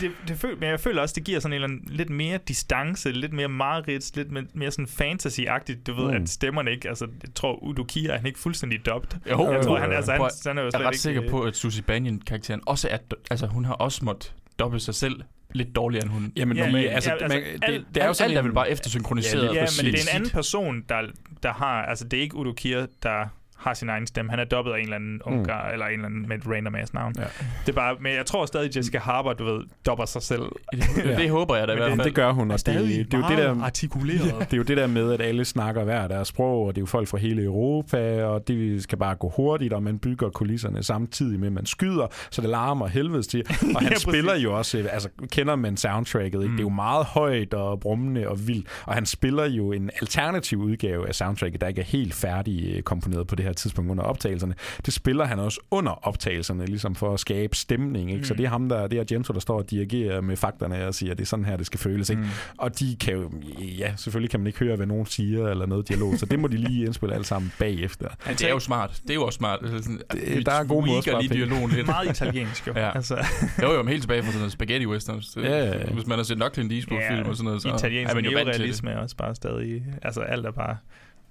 det, 0.00 0.10
det 0.28 0.36
føl, 0.36 0.56
men 0.60 0.68
jeg 0.68 0.80
føler 0.80 1.02
også, 1.02 1.14
det 1.14 1.24
giver 1.24 1.40
sådan 1.40 1.52
en 1.52 1.62
eller 1.62 1.68
anden, 1.68 1.94
lidt 1.96 2.10
mere 2.10 2.38
distance, 2.48 3.12
lidt 3.12 3.32
mere 3.32 3.48
mareridt, 3.48 4.16
lidt 4.16 4.30
mere, 4.30 4.44
mere 4.54 4.70
sådan 4.70 4.86
fantasy-agtigt. 4.86 5.82
Du 5.86 5.94
ved, 5.94 6.04
Mm. 6.18 6.22
at 6.22 6.28
stemmerne 6.28 6.70
ikke... 6.70 6.88
Altså, 6.88 7.06
jeg 7.22 7.34
tror, 7.34 7.62
Udo 7.62 7.84
Kier, 7.84 8.12
han 8.12 8.22
er 8.22 8.26
ikke 8.26 8.38
fuldstændig 8.38 8.86
dubbed. 8.86 9.10
Jo, 9.30 9.52
jeg 9.52 9.64
tror, 9.64 9.78
han, 9.78 9.92
altså, 9.92 10.10
han, 10.12 10.18
Prøv, 10.20 10.28
han 10.46 10.58
er 10.58 10.62
jo 10.62 10.66
Jeg 10.66 10.72
slet 10.72 10.82
er 10.82 10.86
ret 10.86 10.92
ikke... 10.92 11.02
sikker 11.02 11.30
på, 11.30 11.42
at 11.42 11.56
Susie 11.56 11.82
Banyan-karakteren 11.82 12.60
også 12.66 12.88
er... 12.90 12.98
Altså, 13.30 13.46
hun 13.46 13.64
har 13.64 13.72
også 13.74 14.04
måttet 14.04 14.34
dobbelt 14.58 14.82
sig 14.82 14.94
selv 14.94 15.20
lidt 15.54 15.74
dårligere 15.76 16.04
end 16.04 16.12
hun. 16.12 16.32
jamen, 16.36 16.56
Ja, 16.56 16.64
normalt, 16.66 16.84
ja, 16.86 16.90
altså, 16.90 17.10
altså, 17.10 17.28
man, 17.28 17.42
alt- 17.62 17.62
det, 17.66 17.84
det 17.94 18.00
er 18.00 18.04
jo 18.04 18.08
alt, 18.08 18.16
sådan 18.16 18.30
alt 18.30 18.36
er 18.36 18.40
en- 18.40 18.46
vel 18.46 18.54
bare 18.54 18.70
eftersynkroniseret. 18.70 19.42
Ja, 19.44 19.52
Ja, 19.52 19.66
men 19.82 19.92
det 19.92 20.00
er 20.00 20.02
en 20.12 20.16
anden 20.16 20.30
person, 20.30 20.84
der, 20.88 21.00
der 21.42 21.52
har... 21.52 21.82
Altså, 21.82 22.04
det 22.04 22.16
er 22.16 22.20
ikke 22.22 22.36
Udo 22.36 22.52
Kier, 22.52 22.86
der 23.02 23.26
har 23.60 23.74
sin 23.74 23.88
egen 23.88 24.06
stemme. 24.06 24.30
Han 24.30 24.38
er 24.40 24.44
dobbelt 24.44 24.74
af 24.74 24.78
en 24.78 24.84
eller 24.84 24.96
anden 24.96 25.20
ungar, 25.24 25.66
mm. 25.66 25.72
eller 25.72 25.86
en 25.86 25.92
eller 25.92 26.06
anden 26.06 26.28
med 26.28 26.36
et 26.38 26.42
random 26.46 26.74
ass 26.74 26.94
navn. 26.94 27.14
Ja. 27.18 27.22
Det 27.66 27.68
er 27.68 27.72
bare, 27.76 27.96
men 28.00 28.12
jeg 28.14 28.26
tror 28.26 28.46
stadig, 28.46 28.76
Jessica 28.76 28.98
Harper, 28.98 29.32
du 29.32 29.44
ved, 29.44 29.64
dobber 29.86 30.04
sig 30.04 30.22
selv. 30.22 30.42
Det, 30.72 30.82
det 31.18 31.30
håber 31.30 31.56
jeg 31.56 31.68
da 31.68 31.72
i 31.72 31.76
hvert 31.76 31.88
det- 31.90 31.96
fald. 31.96 32.06
det 32.06 32.14
gør 32.14 32.32
hun, 32.32 32.50
og 32.50 32.58
det, 32.58 32.66
det, 32.66 33.14
er 33.14 33.18
jo 33.18 33.24
det 33.28 33.38
der, 33.38 33.62
artikuleret. 33.62 34.34
det 34.50 34.52
er 34.52 34.56
jo 34.56 34.62
det 34.62 34.76
der 34.76 34.86
med, 34.86 35.12
at 35.12 35.20
alle 35.20 35.44
snakker 35.44 35.84
hver 35.84 36.08
deres 36.08 36.28
sprog, 36.28 36.66
og 36.66 36.74
det 36.74 36.78
er 36.78 36.82
jo 36.82 36.86
folk 36.86 37.08
fra 37.08 37.18
hele 37.18 37.42
Europa, 37.42 38.24
og 38.24 38.48
det 38.48 38.82
skal 38.82 38.98
bare 38.98 39.14
gå 39.14 39.32
hurtigt, 39.36 39.72
og 39.72 39.82
man 39.82 39.98
bygger 39.98 40.28
kulisserne 40.30 40.82
samtidig 40.82 41.40
med, 41.40 41.46
at 41.46 41.52
man 41.52 41.66
skyder, 41.66 42.06
så 42.30 42.42
det 42.42 42.50
larmer 42.50 42.86
helvedes 42.86 43.26
til. 43.26 43.44
Og 43.50 43.56
han 43.80 43.82
Ja, 43.82 43.88
ja, 43.90 43.94
spiller 43.98 44.36
jo 44.36 44.58
også, 44.58 44.78
øh, 44.78 44.84
altså 44.92 45.08
kender 45.32 45.56
man 45.56 45.76
soundtracket, 45.76 46.24
ikke? 46.34 46.38
Mm. 46.38 46.50
det 46.50 46.58
er 46.58 46.64
jo 46.64 46.68
meget 46.68 47.04
højt 47.06 47.54
og 47.54 47.80
brummende 47.80 48.28
og 48.28 48.46
vildt, 48.48 48.66
og 48.86 48.94
han 48.94 49.06
spiller 49.06 49.44
jo 49.46 49.72
en 49.72 49.90
alternativ 50.00 50.58
udgave 50.58 51.08
af 51.08 51.14
soundtracket, 51.14 51.60
der 51.60 51.66
ikke 51.66 51.80
er 51.80 51.84
helt 51.84 52.14
færdig 52.14 52.72
øh, 52.76 52.82
komponeret 52.82 53.26
på 53.26 53.34
det 53.34 53.44
her 53.44 53.49
tidspunkt 53.56 53.90
under 53.90 54.04
optagelserne. 54.04 54.54
Det 54.86 54.94
spiller 54.94 55.24
han 55.24 55.38
også 55.38 55.60
under 55.70 56.06
optagelserne, 56.08 56.66
ligesom 56.66 56.94
for 56.94 57.14
at 57.14 57.20
skabe 57.20 57.56
stemning. 57.56 58.10
Ikke? 58.10 58.20
Mm. 58.20 58.24
Så 58.24 58.34
det 58.34 58.44
er 58.44 58.48
ham, 58.48 58.68
der, 58.68 58.86
det 58.86 58.96
er 58.96 59.00
Argento, 59.00 59.32
der 59.32 59.40
står 59.40 59.58
og 59.58 59.70
dirigerer 59.70 60.20
med 60.20 60.36
fakterne 60.36 60.86
og 60.86 60.94
siger, 60.94 61.12
at 61.12 61.18
det 61.18 61.24
er 61.24 61.26
sådan 61.28 61.44
her, 61.44 61.56
det 61.56 61.66
skal 61.66 61.80
føles. 61.80 62.10
Ikke? 62.10 62.22
Mm. 62.22 62.28
Og 62.58 62.78
de 62.78 62.96
kan 63.00 63.14
jo, 63.14 63.30
ja, 63.58 63.92
selvfølgelig 63.96 64.30
kan 64.30 64.40
man 64.40 64.46
ikke 64.46 64.58
høre, 64.58 64.76
hvad 64.76 64.86
nogen 64.86 65.06
siger 65.06 65.48
eller 65.48 65.66
noget 65.66 65.88
dialog, 65.88 66.14
så 66.18 66.26
det 66.26 66.38
må 66.38 66.48
de 66.48 66.56
lige 66.56 66.84
indspille 66.86 67.14
alle 67.14 67.26
sammen 67.26 67.52
bagefter. 67.58 68.08
Men 68.26 68.34
det 68.34 68.44
er 68.46 68.50
jo 68.50 68.58
smart. 68.58 69.00
Det 69.02 69.10
er 69.10 69.14
jo 69.14 69.24
også 69.26 69.36
smart. 69.36 69.58
Sådan, 69.62 70.00
Det- 70.12 70.36
vi 70.36 70.42
der 70.42 70.52
er 70.52 70.64
gode 70.64 70.86
måder 70.86 70.98
at 70.98 71.04
spare 71.04 71.22
lige 71.22 71.34
dialogen 71.34 71.70
lidt. 71.70 71.86
Meget 71.86 72.10
italiensk, 72.10 72.66
jo. 72.66 72.72
Ja. 72.76 72.90
Altså, 72.94 73.24
Jo, 73.62 73.72
jo, 73.72 73.86
helt 73.86 74.02
tilbage 74.02 74.22
fra 74.22 74.26
sådan 74.26 74.38
noget 74.38 74.52
spaghetti 74.52 74.86
westerns. 74.86 75.28
Det, 75.28 75.42
Ja, 75.42 75.64
ja, 75.64 75.78
ja. 75.78 75.84
Hvis 75.86 76.06
man 76.06 76.18
har 76.18 76.22
set 76.24 76.38
nok 76.38 76.54
Clint 76.54 76.72
Eastwood-film 76.72 77.28
og 77.28 77.36
sådan 77.36 77.44
noget, 77.44 77.62
så 77.62 77.74
italiensk 77.74 78.10
er 78.10 78.14
man 78.14 78.24
jo 78.24 78.30
vant 78.30 78.38
til 78.46 78.52
det. 78.52 78.58
neorealisme 78.58 78.90
er 78.90 78.96
også 78.98 79.16
bare 79.16 79.34
stadig... 79.34 79.82
Altså, 80.02 80.20
alt 80.20 80.46
er 80.46 80.50
bare 80.50 80.76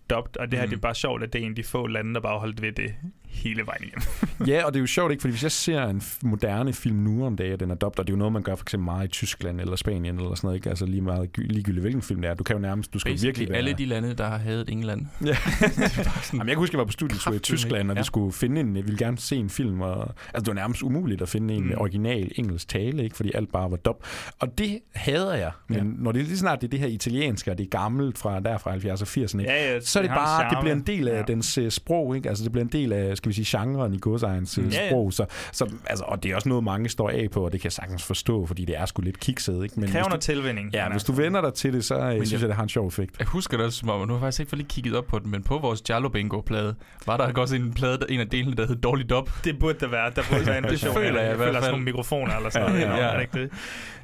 dubbed, 0.10 0.38
og 0.38 0.52
det 0.52 0.60
her 0.60 0.66
Mm. 0.66 0.70
det 0.70 0.78
er 0.78 0.82
bare 0.82 0.96
sjovt, 0.96 1.24
at 1.24 1.34
det 1.34 1.42
er 1.42 1.46
en 1.46 1.52
af 1.52 1.56
de 1.56 1.64
få 1.64 1.88
lande, 1.88 2.14
der 2.14 2.20
bare 2.20 2.40
holdt 2.40 2.62
ved 2.62 2.72
det 2.72 2.96
hele 3.30 3.66
vejen 3.66 3.84
igennem. 3.84 4.04
ja, 4.52 4.66
og 4.66 4.74
det 4.74 4.80
er 4.80 4.82
jo 4.82 4.88
sjovt, 4.88 5.12
ikke? 5.12 5.22
Fordi 5.22 5.32
hvis 5.32 5.44
jeg 5.44 5.52
ser 5.52 5.84
en 5.84 6.02
moderne 6.24 6.74
film 6.74 6.96
nu 6.98 7.26
om 7.26 7.36
dagen, 7.36 7.60
den 7.60 7.72
er 7.72 7.76
dobbelt, 7.76 8.00
og 8.00 8.08
det 8.08 8.14
er 8.14 8.16
jo 8.16 8.18
noget, 8.18 8.34
man 8.34 8.42
gør 8.44 8.56
for 8.56 8.64
eksempel 8.64 8.86
meget 8.86 9.06
i 9.06 9.08
Tyskland 9.12 9.62
eller 9.62 9.76
Spanien 9.76 10.16
eller 10.20 10.36
sådan 10.36 10.48
noget, 10.48 10.56
ikke? 10.56 10.70
Altså 10.70 10.86
lige 10.86 11.02
meget 11.02 11.30
gy- 11.40 11.48
ligegyldigt, 11.48 11.82
hvilken 11.84 12.02
film 12.02 12.22
det 12.22 12.30
er. 12.30 12.34
Du 12.34 12.44
kan 12.44 12.56
jo 12.56 12.62
nærmest, 12.62 12.94
du 12.94 13.00
skal 13.00 13.12
Basically 13.14 13.28
virkelig 13.28 13.50
være... 13.50 13.58
alle 13.58 13.74
de 13.74 13.86
lande, 13.86 14.14
der 14.14 14.28
har 14.30 14.38
hadet 14.38 14.70
England. 14.70 15.06
Ja. 15.26 15.36
Jamen, 16.34 16.48
jeg 16.48 16.48
kan 16.48 16.56
huske, 16.58 16.74
jeg 16.76 16.80
var 16.80 16.86
på 16.86 16.92
studietur 16.92 17.34
i 17.34 17.40
Tyskland, 17.40 17.90
og 17.92 17.96
vi 17.96 18.00
ja. 18.00 18.04
skulle 18.04 18.32
finde 18.34 18.62
en, 18.62 18.76
jeg 18.76 18.84
ville 18.86 18.98
gerne 18.98 19.18
se 19.18 19.36
en 19.36 19.50
film, 19.50 19.82
og, 19.82 20.00
altså 20.34 20.40
det 20.40 20.48
var 20.48 20.54
nærmest 20.54 20.82
umuligt 20.84 21.22
at 21.22 21.30
finde 21.30 21.54
en 21.54 21.68
med 21.68 21.76
Mm. 21.76 21.82
original 21.82 22.32
engelsk 22.36 22.68
tale, 22.68 23.04
ikke? 23.04 23.16
fordi 23.16 23.32
alt 23.36 23.52
bare 23.52 23.72
var 23.72 23.78
dub. 23.78 24.04
Og 24.40 24.58
det 24.58 24.80
hader 24.96 25.34
jeg, 25.36 25.52
men 25.68 25.78
Ja. 25.78 25.84
når 25.98 26.12
det 26.12 26.24
lige 26.26 26.38
snart 26.38 26.62
det 26.62 26.68
er 26.68 26.72
det 26.72 26.80
her 26.80 26.88
italienske, 26.88 27.52
og 27.52 27.58
det 27.58 27.64
er 27.64 27.70
gammelt 27.70 28.18
fra 28.18 28.40
der 28.40 28.58
fra 28.58 28.76
70'erne 28.76 28.92
og 29.02 29.08
80'erne, 29.08 29.40
ikke? 29.40 29.52
Ja, 29.52 29.74
ja, 29.74 29.80
så 29.82 30.00
er 30.00 30.04
det 30.04 30.12
bare, 30.12 30.50
det 30.50 30.58
bliver 30.62 30.76
en 30.76 30.82
del 30.82 31.08
af 31.08 31.12
Ja. 31.12 31.18
ja. 31.18 31.24
dens 31.28 31.58
uh, 31.58 31.70
sprog, 31.70 32.16
ikke? 32.16 32.30
Altså 32.30 32.44
det 32.44 32.52
bliver 32.52 32.66
en 32.66 32.72
del 32.72 32.94
af, 32.94 33.18
skal 33.20 33.30
vi 33.30 33.44
sige, 33.44 33.60
genren 33.60 33.94
i 33.94 33.98
godsejens 34.00 34.58
Ja, 34.58 34.64
ja. 34.72 34.90
sprog, 34.90 35.14
så, 35.14 35.26
så, 35.52 35.72
altså, 35.86 36.04
og 36.08 36.24
det 36.24 36.32
er 36.32 36.36
også 36.36 36.50
noget, 36.50 36.64
mange 36.64 36.90
står 36.90 37.10
af 37.10 37.28
på, 37.32 37.46
og 37.46 37.52
det 37.52 37.62
kan 37.62 37.66
jeg 37.66 37.72
sagtens 37.74 38.04
forstå, 38.04 38.46
fordi 38.46 38.66
det 38.66 38.78
er 38.78 38.86
sgu 38.86 39.02
lidt 39.02 39.20
kikset, 39.20 39.64
ikke? 39.64 39.80
Men 39.80 39.90
Kræver 39.90 40.04
hvis 40.04 40.10
noget 40.10 40.22
du, 40.22 40.26
tilvænning. 40.26 40.74
ja, 40.74 40.84
men 40.86 40.92
hvis 40.92 41.04
du 41.04 41.12
altså. 41.12 41.24
vender 41.24 41.42
dig 41.42 41.54
til 41.54 41.74
det, 41.74 41.86
så 41.86 41.96
uh, 41.96 42.12
synes 42.12 42.32
jeg- 42.32 42.40
jeg, 42.42 42.48
det 42.48 42.56
har 42.56 42.64
en 42.64 42.70
sjov 42.70 42.88
effekt. 42.88 43.16
Jeg 43.20 43.28
husker 43.28 43.58
det 43.58 43.66
også 43.66 43.80
som 43.80 43.90
om, 43.90 44.02
og 44.02 44.08
nu 44.08 44.14
har 44.14 44.18
jeg 44.20 44.22
faktisk 44.26 44.40
ikke 44.40 44.50
for 44.50 44.56
lige 44.56 44.68
kigget 44.68 44.96
op 44.96 45.06
på 45.08 45.20
den, 45.20 45.32
men 45.32 45.44
på 45.44 45.58
vores 45.58 45.82
Jallo 45.90 46.10
Bingo-plade, 46.10 46.76
var 47.06 47.18
der 47.18 47.34
også 47.42 47.56
en 47.56 47.74
plade, 47.74 47.98
der, 47.98 48.06
en 48.10 48.20
af 48.20 48.28
delene, 48.30 48.56
der 48.56 48.68
hed 48.68 48.76
Dårlig 48.76 49.10
Dop. 49.10 49.30
Det 49.44 49.60
burde 49.60 49.80
der 49.80 49.88
være. 49.88 50.12
Der 50.16 50.22
burde 50.32 50.46
være 50.48 50.58
en 50.58 50.64
Det 50.74 50.80
føler 50.80 51.00
jeg 51.02 51.14
i 51.14 51.18
jeg 51.18 51.36
hvert 51.36 51.38
føler, 51.38 51.52
der 51.52 51.58
er 51.58 51.62
sådan 51.62 51.72
nogle 51.72 51.86
mikrofoner 51.86 52.36
eller 52.36 52.50
sådan 52.50 52.70
noget. 52.70 52.82
Ja, 52.86 52.96
Ja. 52.96 53.02
Er 53.04 53.14
det 53.14 53.22
ikke 53.22 53.42
det? 53.42 53.50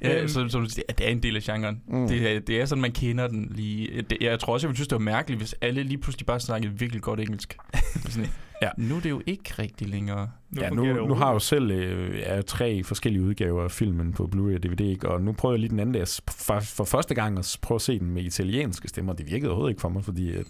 Ja, 0.01 0.19
Øhm, 0.19 0.27
så, 0.27 0.45
så 0.49 0.59
du 0.59 0.65
siger, 0.65 0.83
at 0.89 0.97
det 0.97 1.07
er 1.07 1.11
en 1.11 1.23
del 1.23 1.35
af 1.35 1.41
genren. 1.41 1.81
Mm. 1.87 1.97
Mm. 1.97 2.07
Det, 2.07 2.35
er, 2.35 2.39
det 2.39 2.61
er 2.61 2.65
sådan, 2.65 2.81
man 2.81 2.91
kender 2.91 3.27
den 3.27 3.51
lige. 3.55 4.01
Det, 4.09 4.17
jeg 4.21 4.39
tror 4.39 4.53
også, 4.53 4.67
jeg 4.67 4.69
ville 4.69 4.77
synes, 4.77 4.87
det 4.87 4.95
var 4.95 4.99
mærkeligt, 4.99 5.39
hvis 5.39 5.55
alle 5.61 5.83
lige 5.83 5.97
pludselig 5.97 6.25
bare 6.25 6.39
snakkede 6.39 6.73
virkelig 6.79 7.01
godt 7.01 7.19
engelsk. 7.19 7.57
sådan, 8.09 8.29
Ja. 8.61 8.69
Nu 8.77 8.95
er 8.95 8.99
det 9.01 9.09
jo 9.09 9.21
ikke 9.25 9.53
rigtig 9.59 9.87
længere. 9.89 10.29
Nu 10.51 10.61
ja, 10.61 10.69
nu, 10.69 10.85
det 10.85 10.95
nu 10.95 11.13
har 11.13 11.25
jeg 11.27 11.33
jo 11.33 11.39
selv 11.39 11.71
øh, 11.71 12.19
ja, 12.19 12.41
tre 12.41 12.83
forskellige 12.83 13.23
udgaver 13.23 13.63
af 13.63 13.71
filmen 13.71 14.13
på 14.13 14.29
Blu-ray 14.35 14.55
og 14.55 14.63
DVD, 14.63 14.81
ikke? 14.81 15.09
og 15.09 15.21
nu 15.21 15.31
prøver 15.31 15.53
jeg 15.53 15.59
lige 15.59 15.69
den 15.69 15.79
anden 15.79 15.93
dag 15.93 16.01
at- 16.01 16.21
for, 16.31 16.59
for 16.59 16.83
første 16.83 17.15
gang 17.15 17.39
at 17.39 17.57
prøve 17.61 17.75
at 17.75 17.81
se 17.81 17.99
den 17.99 18.09
med 18.11 18.23
italienske 18.23 18.87
stemmer. 18.87 19.13
Det 19.13 19.25
virkede 19.31 19.49
overhovedet 19.49 19.71
ikke 19.71 19.81
for 19.81 19.89
mig, 19.89 20.03
fordi 20.03 20.29
at, 20.29 20.35
jeg 20.35 20.45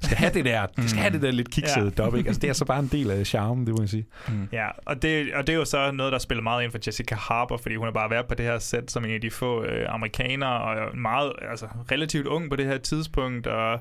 skal 0.00 0.16
have 0.16 0.32
det 0.34 0.44
der, 0.44 0.66
jeg 0.76 0.88
skal 0.88 1.00
have 1.02 1.12
det 1.12 1.22
der 1.22 1.30
lidt 1.30 1.50
kiksede 1.50 1.92
Ja. 1.98 2.04
dub, 2.04 2.14
ikke? 2.16 2.28
Altså, 2.28 2.40
det 2.40 2.48
er 2.50 2.52
så 2.54 2.64
bare 2.64 2.78
en 2.80 2.88
del 2.92 3.10
af 3.10 3.26
charmen, 3.26 3.66
det 3.66 3.74
må 3.74 3.82
jeg 3.82 3.88
sige. 3.88 4.06
Mm. 4.28 4.48
Ja, 4.52 4.68
og 4.86 5.02
det, 5.02 5.34
og 5.34 5.46
det 5.46 5.52
er 5.52 5.56
jo 5.56 5.64
så 5.64 5.90
noget, 5.92 6.12
der 6.12 6.18
spiller 6.18 6.42
meget 6.42 6.62
ind 6.64 6.70
for 6.72 6.78
Jessica 6.86 7.14
Harper, 7.14 7.56
fordi 7.56 7.74
hun 7.76 7.84
har 7.86 7.92
bare 7.92 8.10
været 8.10 8.26
på 8.26 8.34
det 8.34 8.44
her 8.46 8.58
sæt 8.58 8.90
som 8.90 9.04
en 9.04 9.10
af 9.10 9.20
de 9.20 9.30
få 9.30 9.64
øh, 9.64 9.86
amerikanere, 9.88 10.60
og 10.62 10.98
meget, 10.98 11.32
altså 11.50 11.66
relativt 11.92 12.26
ung 12.26 12.50
på 12.50 12.56
det 12.56 12.66
her 12.66 12.78
tidspunkt, 12.78 13.46
og 13.46 13.80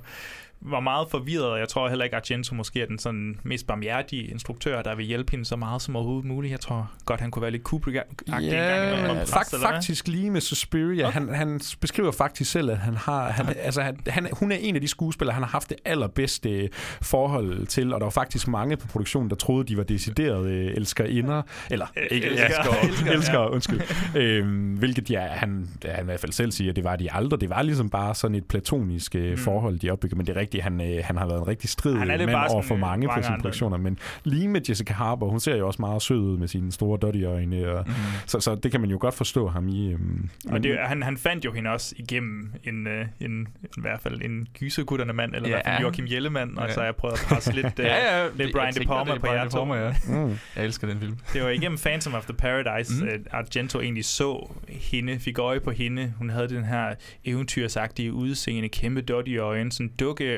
var 0.62 0.80
meget 0.80 1.08
forvirret, 1.12 1.46
og 1.46 1.60
jeg 1.60 1.70
tror 1.70 1.90
heller 1.90 2.06
ikke, 2.06 2.16
at 2.16 2.22
Argento 2.32 2.56
måske 2.56 2.82
er 2.82 2.86
den 2.86 3.00
sådan 3.00 3.40
mest 3.44 3.68
barmhjertige 3.68 4.24
instruktør, 4.24 4.82
der 4.82 4.96
vil 4.96 5.06
hjælpe 5.06 5.32
hende 5.32 5.46
så 5.46 5.56
meget 5.56 5.82
som 5.82 5.96
overhovedet 5.96 6.26
muligt. 6.26 6.52
Jeg 6.52 6.60
tror 6.60 6.92
godt, 7.06 7.20
han 7.22 7.32
kunne 7.32 7.42
være 7.42 7.52
lidt 7.52 7.64
Kubrick-agtig. 7.74 8.42
Ja, 8.42 9.24
fakt, 9.24 9.56
faktisk 9.62 10.08
lige 10.08 10.32
med 10.32 10.42
Suspiria. 10.42 11.08
Okay. 11.08 11.14
Han, 11.20 11.34
han 11.34 11.60
beskriver 11.82 12.12
faktisk 12.12 12.52
selv, 12.52 12.70
at 12.72 12.78
han 12.78 12.96
har, 12.96 13.30
han, 13.32 13.46
altså, 13.60 13.82
han, 13.82 13.98
han, 14.08 14.28
hun 14.40 14.52
er 14.52 14.56
en 14.56 14.76
af 14.76 14.82
de 14.82 14.88
skuespillere, 14.88 15.34
han 15.34 15.44
har 15.44 15.50
haft 15.50 15.70
det 15.70 15.78
allerbedste 15.86 16.70
forhold 17.02 17.68
til, 17.68 17.94
og 17.94 18.00
der 18.00 18.06
var 18.06 18.12
faktisk 18.12 18.48
mange 18.48 18.78
på 18.78 18.88
produktionen, 18.88 19.30
der 19.30 19.36
troede, 19.36 19.68
de 19.68 19.78
var 19.78 19.84
deciderede 19.84 20.50
øh, 20.52 20.74
elskerinder, 20.76 21.42
eller 21.72 21.86
ikke 22.12 22.28
elsker- 22.28 22.84
elsker, 22.88 23.06
ja. 23.06 23.12
elskere, 23.14 23.52
undskyld. 23.52 23.82
øhm, 24.16 24.74
hvilket 24.74 25.10
ja, 25.12 25.28
han, 25.28 25.70
han 25.86 26.04
i 26.04 26.06
hvert 26.06 26.20
fald 26.20 26.32
selv 26.32 26.52
siger, 26.52 26.74
det 26.74 26.84
var 26.84 26.96
de 26.96 27.12
aldrig. 27.14 27.42
Det 27.42 27.50
var 27.50 27.62
ligesom 27.62 27.90
bare 27.90 28.16
sådan 28.16 28.36
et 28.36 28.46
platonisk 28.46 29.16
øh, 29.16 29.30
Mm. 29.32 29.38
forhold, 29.38 29.80
de 29.80 29.90
opbyggede, 29.92 30.18
men 30.18 30.28
det 30.28 30.36
er 30.36 30.38
rigtigt, 30.50 30.64
han, 30.64 30.82
øh, 30.82 31.02
han 31.04 31.18
har 31.18 31.28
været 31.28 31.40
en 31.42 31.48
rigtig 31.48 31.70
strid 31.70 31.96
Han 31.98 32.08
mand 32.08 32.30
over 32.50 32.62
for 32.62 32.76
øh, 32.76 32.82
mange, 32.82 33.08
mange 33.08 33.22
på 33.22 33.26
sine 33.26 33.38
produktioner, 33.42 33.78
men 33.78 33.98
lige 34.24 34.48
med 34.48 34.62
Jessica 34.70 34.94
Harper, 34.94 35.26
hun 35.28 35.40
ser 35.40 35.56
jo 35.56 35.68
også 35.68 35.82
meget 35.82 36.02
sød 36.02 36.18
ud 36.18 36.38
med 36.38 36.48
sine 36.48 36.72
store 36.72 36.98
dotty-øjne, 37.02 37.72
og 37.72 37.86
Mm. 37.88 37.94
så, 38.26 38.40
så 38.40 38.56
det 38.56 38.72
kan 38.72 38.82
man 38.82 38.90
jo 38.90 38.98
godt 39.02 39.14
forstå 39.16 39.48
ham 39.48 39.68
i. 39.68 39.92
Øhm, 39.94 40.30
Og 40.50 40.64
det, 40.64 40.78
han, 40.84 41.04
han 41.04 41.18
fandt 41.18 41.46
jo 41.46 41.52
hende 41.54 41.70
også 41.70 41.96
igennem 41.98 42.54
en, 42.64 42.88
øh, 42.88 43.06
en, 43.20 43.32
en 43.32 43.48
i 43.78 43.82
hvert 43.82 44.00
fald 44.02 44.22
en 44.22 44.48
gysergutterne 44.60 45.14
mand, 45.14 45.36
eller 45.36 45.48
i 45.48 45.52
Ja. 45.52 45.56
hvert 45.56 45.66
fald 45.66 45.82
Joachim 45.82 46.06
Jellemann, 46.12 46.58
og 46.58 46.68
Ja. 46.68 46.74
så 46.74 46.80
har 46.80 46.86
jeg 46.86 46.96
prøvet 46.96 47.14
at 47.14 47.26
presse 47.30 47.52
lidt, 47.52 47.66
øh, 47.80 47.86
ja, 47.86 48.24
lidt 48.26 48.38
det- 48.38 48.52
Brian 48.54 48.74
De 48.74 48.80
Palma 48.86 49.18
på 49.18 49.28
jer 49.28 49.50
to. 49.50 49.74
Ja. 49.76 49.94
mm. 50.08 50.38
Jeg 50.56 50.66
elsker 50.66 50.88
den 50.88 51.00
film. 51.00 51.18
Det 51.34 51.44
var 51.44 51.50
igennem 51.50 51.78
Phantom 51.78 52.14
of 52.14 52.24
the 52.26 52.34
Paradise, 52.34 53.04
Mm. 53.04 53.10
at 53.10 53.20
Argento 53.32 53.80
egentlig 53.82 54.06
så 54.06 54.50
hende, 54.70 55.20
fik 55.20 55.40
øje 55.40 55.60
på 55.60 55.72
hende. 55.72 56.14
Hun 56.18 56.30
havde 56.30 56.48
den 56.50 56.64
her 56.64 56.94
eventyrsagtige 57.26 58.14
udseende, 58.14 58.70
kæmpe 58.70 59.02
dotty 59.02 59.38
øjne, 59.38 59.72
sådan 59.72 59.92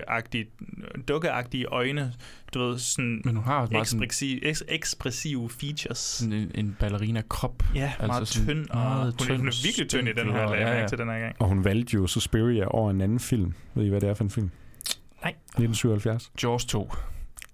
dukkeagtige, 0.08 0.46
dukkeagtige 1.08 1.66
øjne, 1.66 2.14
du 2.54 2.60
ved, 2.60 2.80
sådan 2.80 3.22
Men 3.26 3.36
hun 3.36 3.46
har 3.46 3.60
også 3.62 3.74
meget 3.74 3.88
sådan, 3.88 4.04
ekspressive, 4.04 4.46
eks, 4.46 4.64
ekspressive 4.68 5.50
features. 5.50 5.98
sådan 5.98 6.34
en, 6.34 6.52
en 6.56 6.76
ballerina-krop. 6.80 7.64
Ja, 7.76 7.86
altså 8.00 8.08
meget 8.08 8.28
sådan 8.28 8.48
tynd, 8.48 8.70
og 8.70 8.78
meget 8.78 9.00
hun, 9.04 9.08
er, 9.08 9.18
tynd, 9.18 9.38
hun 9.38 9.48
er 9.48 9.64
virkelig 9.64 9.90
tynd 9.90 10.08
i 10.08 10.14
den 10.14 10.32
her, 10.32 10.42
jeg 10.54 10.60
ja, 10.60 10.80
ja. 10.82 10.88
til 10.88 10.98
den 10.98 11.08
her 11.10 11.20
gang. 11.20 11.36
Og 11.40 11.48
hun 11.48 11.66
valgte 11.66 11.94
jo 11.94 12.08
Suspiria 12.08 12.66
over 12.68 12.92
en 12.92 13.02
anden 13.02 13.20
film. 13.20 13.54
Ved 13.74 13.86
I, 13.86 13.90
hvad 13.90 14.02
det 14.02 14.10
er 14.10 14.14
for 14.14 14.24
en 14.24 14.30
film? 14.30 14.52
Nej. 15.24 15.32
1977. 15.32 16.32
Jaws 16.44 16.66
2. 16.66 16.92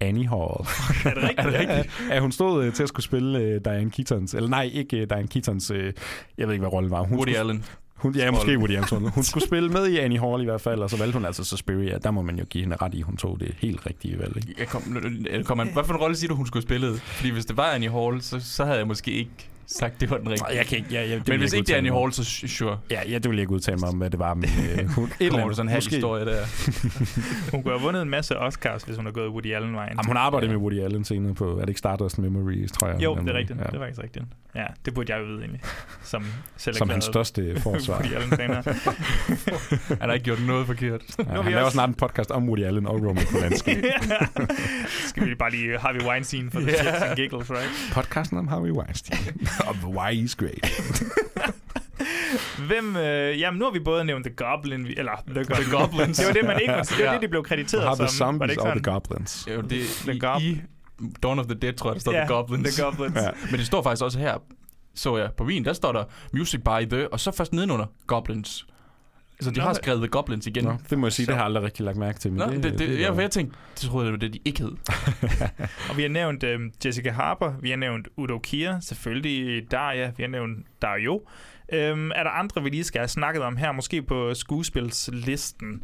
Annie 0.00 0.28
Hall. 0.28 0.40
Er 1.04 1.14
det 1.14 1.22
rigtigt? 1.22 1.38
Er 1.38 1.42
det 1.44 1.52
Ja, 1.52 1.76
rigtigt? 1.76 1.94
ja, 2.10 2.20
hun 2.20 2.32
stod 2.32 2.64
øh, 2.64 2.72
til 2.72 2.82
at 2.82 2.88
skulle 2.88 3.04
spille 3.04 3.38
øh, 3.38 3.60
Diane 3.64 3.90
Keatons. 3.90 4.34
Eller 4.34 4.48
nej, 4.48 4.70
ikke 4.72 4.96
øh, 4.96 5.10
Diane 5.10 5.28
Keatons. 5.28 5.70
Øh, 5.70 5.92
jeg 6.38 6.46
ved 6.46 6.54
ikke, 6.54 6.62
hvad 6.62 6.72
rollen 6.72 6.90
var. 6.90 7.02
Hun 7.02 7.16
Woody 7.16 7.28
skulle, 7.28 7.38
Allen. 7.38 7.64
Hun, 7.98 8.14
ja, 8.14 8.30
måske 8.30 8.58
Woody 8.58 8.70
Allen. 8.76 9.08
Hun 9.10 9.24
skulle 9.24 9.46
spille 9.50 9.68
med 9.68 9.86
i 9.86 9.98
Annie 9.98 10.20
Hall 10.20 10.42
i 10.42 10.44
hvert 10.44 10.60
fald, 10.60 10.80
og 10.80 10.90
så 10.90 10.96
valgte 10.98 11.12
hun 11.16 11.24
altså 11.24 11.44
Suspiria. 11.44 11.98
Der 11.98 12.10
må 12.10 12.22
man 12.22 12.38
jo 12.38 12.44
give 12.44 12.64
hende 12.64 12.76
ret 12.76 12.94
i, 12.94 13.00
hun 13.00 13.16
tog 13.16 13.40
det 13.40 13.54
helt 13.58 13.86
rigtige 13.86 14.18
valg. 14.18 14.36
Ikke? 14.36 14.54
Jeg 14.58 14.66
kom, 14.66 14.82
kom, 15.44 15.58
hvad 15.68 15.84
for 15.84 15.94
en 15.94 16.00
rolle 16.00 16.16
siger 16.16 16.28
du, 16.28 16.34
hun 16.34 16.46
skulle 16.46 16.62
spille? 16.62 16.94
Fordi 16.96 17.30
hvis 17.30 17.46
det 17.46 17.56
var 17.56 17.64
Annie 17.70 17.90
Hall, 17.90 18.22
så, 18.22 18.40
så 18.40 18.64
havde 18.64 18.78
jeg 18.78 18.86
måske 18.86 19.10
ikke 19.10 19.30
sagt, 19.66 20.00
det 20.00 20.10
var 20.10 20.18
den 20.18 20.30
rigtige. 20.30 20.56
Jeg 20.56 20.66
kan 20.66 20.78
ikke, 20.78 20.88
ja, 20.92 21.04
ja, 21.06 21.20
Men 21.28 21.38
hvis 21.40 21.52
ikke 21.52 21.66
det 21.66 21.72
er 21.72 21.78
Annie. 21.78 21.92
Hall, 21.98 22.12
så 22.12 22.24
sure. 22.24 22.78
Ja, 22.90 23.00
ja, 23.08 23.14
det 23.18 23.30
vil 23.30 23.36
jeg 23.36 23.40
ikke 23.42 23.52
udtale 23.52 23.76
mig 23.76 23.88
om, 23.88 23.94
hvad 23.96 24.10
det 24.10 24.18
var. 24.18 24.34
Men, 24.34 24.44
øh, 24.80 24.88
hun, 24.88 25.04
et 25.04 25.12
eller 25.20 25.38
andet, 25.38 25.56
sådan 25.56 25.68
en 25.68 25.72
halv 25.72 25.84
historie 25.90 26.24
der. 26.24 26.40
Hun 27.52 27.62
kunne 27.62 27.72
have 27.74 27.82
vundet 27.82 28.02
en 28.02 28.10
masse 28.10 28.38
Oscars, 28.38 28.82
hvis 28.82 28.96
hun 28.96 29.04
havde 29.04 29.14
gået 29.14 29.28
Woody 29.28 29.54
Allen-vejen. 29.54 29.90
Jamen, 29.90 30.06
hun 30.06 30.16
arbejder 30.16 30.46
Ja. 30.46 30.52
med 30.52 30.60
Woody 30.60 30.80
Allen 30.80 31.04
senere 31.04 31.34
på, 31.34 31.56
er 31.56 31.60
det 31.60 31.68
ikke 31.68 31.78
Stardust 31.78 32.18
Memories, 32.18 32.72
tror 32.72 32.88
jeg. 32.88 33.02
Jo, 33.04 33.14
det 33.14 33.28
er 33.28 33.34
rigtigt. 33.34 33.58
Ja. 33.58 33.64
Det 33.64 33.74
er 33.74 33.78
faktisk 33.78 34.02
rigtigt. 34.02 34.24
Ja, 34.54 34.64
det 34.84 34.94
burde 34.94 35.12
jeg 35.12 35.20
jo 35.20 35.26
vide 35.26 35.38
egentlig. 35.40 35.60
Som, 36.02 36.24
selv 36.56 36.76
Som 36.76 36.90
hans 36.90 37.04
største 37.04 37.54
forsvar. 37.62 37.94
Woody 37.94 38.14
Allen-træner. 38.14 38.62
Han 40.00 40.08
har 40.08 40.12
ikke 40.12 40.24
gjort 40.24 40.40
noget 40.46 40.66
forkert. 40.66 41.02
Ja, 41.18 41.24
han 41.24 41.46
vi 41.46 41.50
laver 41.50 41.62
også- 41.64 41.74
snart 41.74 41.88
en 41.88 41.94
podcast 41.94 42.30
om 42.30 42.48
Woody 42.48 42.64
Allen 42.64 42.86
og 42.86 42.94
Roman 42.94 43.26
Polanski. 43.32 43.70
Skal 45.08 45.26
vi 45.28 45.34
bare 45.34 45.50
lige 45.50 45.78
Harvey 45.78 46.00
Weinstein 46.02 46.50
for 46.50 46.60
the 46.60 46.70
Ja. 46.70 46.76
shits 46.82 47.02
and 47.02 47.16
giggles, 47.16 47.50
right? 47.50 47.70
Podcasten 47.92 48.38
om 48.38 48.48
Harvey 48.48 48.70
Weinstein. 48.70 49.48
og 49.66 49.74
Why 49.90 50.12
is 50.12 50.34
great. 50.36 50.72
Hvem, 52.66 52.96
øh, 52.96 53.40
jamen 53.40 53.58
nu 53.58 53.64
har 53.64 53.72
vi 53.72 53.78
både 53.80 54.04
nævnt 54.04 54.26
The 54.26 54.34
Goblin, 54.34 54.88
vi- 54.88 54.94
eller 54.96 55.12
The, 55.26 55.44
Goblin. 55.44 55.64
The 55.66 55.76
Goblins. 55.78 56.18
det 56.18 56.26
var 56.26 56.32
det, 56.32 56.44
man 56.44 56.60
ikke 56.60 56.72
det 56.74 56.90
var 56.98 57.04
Ja. 57.04 57.12
det, 57.14 57.22
de 57.22 57.28
blev 57.28 57.42
krediteret 57.44 57.84
Og 57.84 57.96
har 57.96 58.06
som. 58.06 58.34
The 58.34 58.38
Var 58.40 58.46
det 58.46 58.50
Zombies 58.50 58.50
ikke 58.50 58.62
og 58.62 58.68
sådan? 58.68 58.82
The 58.82 58.92
Goblins. 58.92 59.48
Jo, 59.50 59.60
det, 59.60 59.86
The 60.04 60.12
i, 60.14 60.20
Gob- 60.24 60.40
i 60.42 60.60
Dawn 61.22 61.38
of 61.38 61.46
the 61.46 61.54
Dead, 61.54 61.72
tror 61.72 61.90
jeg, 61.90 61.94
der 61.94 62.00
står 62.00 62.12
Ja, 62.12 62.18
The 62.24 62.34
Goblins. 62.34 62.74
The 62.74 62.84
Goblins. 62.84 63.16
Ja. 63.22 63.30
Men 63.50 63.58
det 63.58 63.66
står 63.66 63.82
faktisk 63.82 64.04
også 64.04 64.18
her, 64.18 64.36
så 64.94 65.16
jeg 65.16 65.30
på 65.36 65.44
min, 65.44 65.64
der 65.64 65.72
står 65.72 65.92
der 65.92 66.04
Music 66.32 66.60
by 66.60 66.86
The, 66.90 67.12
og 67.12 67.20
så 67.20 67.30
først 67.30 67.52
nedenunder 67.52 67.86
Goblins. 68.06 68.66
Så 69.40 69.50
de 69.50 69.58
Nå, 69.58 69.62
har 69.64 69.72
skrevet 69.72 70.00
The 70.00 70.08
Goblins 70.08 70.46
igen. 70.46 70.64
Nå, 70.64 70.76
det 70.90 70.98
må 70.98 71.06
jeg 71.06 71.12
sige, 71.12 71.26
Så- 71.26 71.32
det 71.32 71.36
har 71.36 71.42
jeg 71.42 71.46
aldrig 71.46 71.62
rigtig 71.64 71.84
lagt 71.84 71.98
mærke 71.98 72.18
til. 72.18 72.32
Men 72.32 72.38
Nå, 72.38 72.54
det, 72.54 72.62
det, 72.62 72.78
det, 72.78 73.00
jeg, 73.00 73.16
jeg 73.16 73.30
tænkte, 73.30 73.56
det 73.74 73.80
troede 73.90 74.06
jeg, 74.06 74.12
det 74.12 74.20
var 74.22 74.28
det, 74.28 74.34
de 74.34 74.40
ikke 74.44 74.60
hed. 74.62 74.70
Og 75.90 75.96
vi 75.96 76.02
har 76.02 76.08
nævnt 76.08 76.42
øh, 76.42 76.60
Jessica 76.84 77.10
Harper, 77.10 77.52
vi 77.60 77.70
har 77.70 77.76
nævnt 77.76 78.08
Udo 78.16 78.38
Kier, 78.38 78.80
selvfølgelig 78.80 79.70
Daria, 79.70 80.12
vi 80.16 80.22
har 80.22 80.28
nævnt 80.30 80.66
Dario. 80.82 81.20
Øhm, 81.72 82.10
er 82.14 82.22
der 82.22 82.30
andre, 82.30 82.62
vi 82.62 82.70
lige 82.70 82.84
skal 82.84 82.98
have 82.98 83.08
snakket 83.08 83.42
om 83.42 83.56
her, 83.56 83.72
måske 83.72 84.02
på 84.02 84.34
skuespilslisten? 84.34 85.82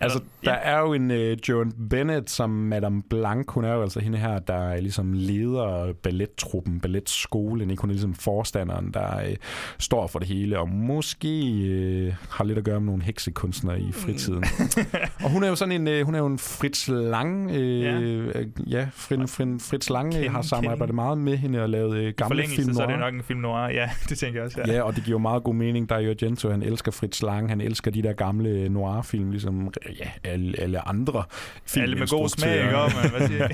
Altså, 0.00 0.20
ja. 0.44 0.50
der 0.50 0.56
er 0.56 0.80
jo 0.80 0.92
en 0.92 1.10
uh, 1.10 1.48
Joan 1.48 1.72
Bennett 1.90 2.30
som 2.30 2.50
Madame 2.50 3.02
Blanc. 3.10 3.46
Hun 3.48 3.64
er 3.64 3.72
jo 3.74 3.82
altså 3.82 4.00
hende 4.00 4.18
her, 4.18 4.38
der 4.38 4.54
er 4.54 4.80
ligesom 4.80 5.12
leder 5.12 5.92
ballettruppen, 6.02 6.80
balletskolen. 6.80 7.70
Ikke? 7.70 7.80
Hun 7.80 7.90
er 7.90 7.92
ligesom 7.92 8.14
forstanderen, 8.14 8.90
der 8.94 9.28
uh, 9.28 9.34
står 9.78 10.06
for 10.06 10.18
det 10.18 10.28
hele, 10.28 10.58
og 10.58 10.68
måske 10.68 11.28
uh, 12.08 12.14
har 12.30 12.44
lidt 12.44 12.58
at 12.58 12.64
gøre 12.64 12.80
med 12.80 12.86
nogle 12.86 13.02
heksekunstnere 13.02 13.80
i 13.80 13.92
fritiden. 13.92 14.44
og 15.24 15.30
hun 15.30 15.42
er 15.42 15.48
jo 15.48 15.54
sådan 15.54 15.88
en, 15.88 16.00
uh, 16.00 16.06
hun 16.06 16.14
er 16.14 16.18
jo 16.18 16.26
en 16.26 16.38
Fritz 16.38 16.88
Lang, 16.88 17.46
uh, 17.50 17.80
Ja. 17.82 18.00
ja, 18.00 18.42
ja 18.66 18.88
Frin, 18.92 19.28
Frin, 19.28 19.60
Fritz 19.60 19.90
Lang 19.90 20.14
uh, 20.14 20.32
har 20.32 20.42
samarbejdet 20.42 20.80
kende. 20.80 20.92
meget 20.92 21.18
med 21.18 21.36
hende 21.36 21.62
og 21.62 21.68
lavet 21.68 22.06
uh, 22.06 22.14
gamle 22.16 22.44
film 22.48 22.74
så 22.74 22.82
er 22.82 22.86
det 22.86 22.98
noir. 22.98 23.10
nok 23.10 23.14
en 23.14 23.22
film 23.22 23.40
noir. 23.40 23.68
Ja, 23.68 23.90
det 24.08 24.18
tænker 24.18 24.40
jeg 24.40 24.46
også. 24.46 24.60
Ja. 24.66 24.72
Ja, 24.72 24.82
og 24.92 24.96
det 24.96 25.04
giver 25.04 25.14
jo 25.14 25.18
meget 25.18 25.42
god 25.44 25.54
mening. 25.54 25.88
Der 25.88 25.94
er 25.94 26.00
jo 26.00 26.10
Argento, 26.10 26.50
han 26.50 26.62
elsker 26.62 26.92
Fritz 26.92 27.22
Lang, 27.22 27.48
han 27.48 27.60
elsker 27.60 27.90
de 27.90 28.02
der 28.02 28.12
gamle 28.12 28.68
noir-film, 28.68 29.30
ligesom 29.30 29.72
ja, 29.98 30.10
alle, 30.24 30.60
alle 30.60 30.88
andre. 30.88 31.22
Alle 31.76 31.96
med 31.96 32.08
god 32.08 32.28
smag, 32.28 32.56
ikke? 32.56 32.72
Man, 32.72 33.10
hvad 33.10 33.28
siger 33.28 33.48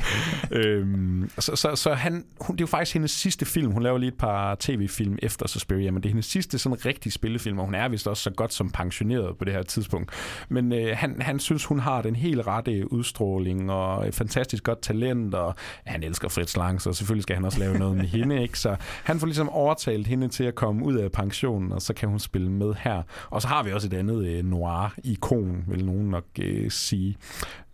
øhm, 0.60 1.30
så, 1.38 1.56
så, 1.56 1.76
så 1.76 1.94
han, 1.94 2.24
hun, 2.40 2.56
det 2.56 2.60
er 2.60 2.62
jo 2.62 2.66
faktisk 2.66 2.94
hendes 2.94 3.10
sidste 3.10 3.46
film. 3.46 3.72
Hun 3.72 3.82
laver 3.82 3.98
lige 3.98 4.08
et 4.08 4.18
par 4.18 4.56
tv-film 4.60 5.18
efter 5.22 5.48
Suspiria, 5.48 5.90
men 5.90 6.02
det 6.02 6.08
er 6.08 6.10
hendes 6.10 6.26
sidste 6.26 6.58
sådan 6.58 6.86
rigtig 6.86 7.12
spillefilm, 7.12 7.58
og 7.58 7.64
hun 7.64 7.74
er 7.74 7.88
vist 7.88 8.08
også 8.08 8.22
så 8.22 8.30
godt 8.30 8.52
som 8.52 8.70
pensioneret 8.70 9.38
på 9.38 9.44
det 9.44 9.52
her 9.52 9.62
tidspunkt. 9.62 10.10
Men 10.48 10.72
øh, 10.72 10.96
han, 10.96 11.22
han 11.22 11.38
synes, 11.38 11.64
hun 11.64 11.78
har 11.78 12.02
den 12.02 12.16
helt 12.16 12.46
rette 12.46 12.92
udstråling 12.92 13.70
og 13.72 14.08
et 14.08 14.14
fantastisk 14.14 14.64
godt 14.64 14.82
talent, 14.82 15.34
og 15.34 15.54
han 15.84 16.02
elsker 16.02 16.28
Fritz 16.28 16.56
Lang, 16.56 16.82
så 16.82 16.92
selvfølgelig 16.92 17.22
skal 17.22 17.36
han 17.36 17.44
også 17.44 17.58
lave 17.58 17.78
noget 17.78 17.96
med 17.96 18.06
hende. 18.06 18.42
Ikke? 18.42 18.58
Så 18.58 18.76
han 19.04 19.20
får 19.20 19.26
ligesom 19.26 19.48
overtalt 19.48 20.06
hende 20.06 20.28
til 20.28 20.44
at 20.44 20.54
komme 20.54 20.84
ud 20.84 20.94
af 20.94 21.12
pensionen, 21.28 21.72
og 21.72 21.82
så 21.82 21.94
kan 21.94 22.08
hun 22.08 22.18
spille 22.18 22.50
med 22.50 22.74
her. 22.80 23.02
Og 23.30 23.42
så 23.42 23.48
har 23.48 23.62
vi 23.62 23.72
også 23.72 23.86
et 23.86 23.94
andet 23.94 24.26
øh, 24.26 24.44
noir-ikon, 24.44 25.64
vil 25.68 25.84
nogen 25.84 26.08
nok 26.10 26.24
øh, 26.40 26.70
sige. 26.70 27.16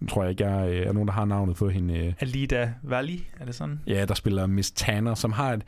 Nu 0.01 0.07
tror 0.07 0.23
jeg 0.23 0.31
ikke, 0.31 0.47
jeg 0.47 0.71
øh, 0.73 0.87
er 0.87 0.93
nogen, 0.93 1.07
der 1.09 1.14
har 1.14 1.25
navnet 1.25 1.57
på 1.57 1.69
hende. 1.69 1.99
Øh. 1.99 2.12
Alida 2.21 2.73
Valli, 2.83 3.27
er 3.40 3.45
det 3.45 3.55
sådan? 3.55 3.81
Ja, 3.87 4.05
der 4.05 4.14
spiller 4.14 4.47
Miss 4.47 4.71
Tanner, 4.71 5.14
som 5.14 5.33
har 5.33 5.53
et 5.53 5.62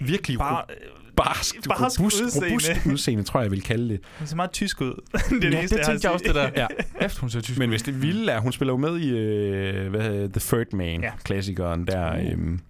virkelig 0.00 0.38
Bare, 0.38 0.62
ro- 0.62 0.74
barsk, 1.16 1.68
barsk 1.68 2.00
robust, 2.00 2.20
udseende. 2.22 2.50
robust 2.50 2.86
udseende, 2.86 3.22
tror 3.24 3.40
jeg, 3.40 3.44
jeg 3.44 3.50
vil 3.50 3.62
kalde 3.62 3.88
det. 3.88 4.00
Hun 4.18 4.26
ser 4.26 4.36
meget 4.36 4.50
tysk 4.50 4.80
ud. 4.80 4.86
det 5.40 5.44
er 5.44 5.50
Ja, 5.50 5.62
det 5.62 5.70
har 5.70 5.84
tænkte 5.84 6.06
jeg 6.06 6.12
også, 6.12 6.24
det 6.26 6.34
der. 6.34 6.50
Ja. 6.62 6.66
Efter 7.06 7.20
hun 7.20 7.30
ser 7.30 7.40
tysk. 7.40 7.58
Men 7.58 7.68
hvis 7.70 7.82
det 7.82 8.02
vilde 8.02 8.32
er, 8.32 8.40
hun 8.40 8.52
spiller 8.52 8.72
jo 8.72 8.78
med 8.78 8.98
i 8.98 9.10
øh, 9.10 9.90
hvad 9.90 10.00
hedder, 10.02 10.28
The 10.28 10.56
Third 10.56 10.72
Man, 10.76 11.02
Ja. 11.02 11.10
klassikeren 11.24 11.86
der. 11.86 12.12
Øhm, 12.32 12.60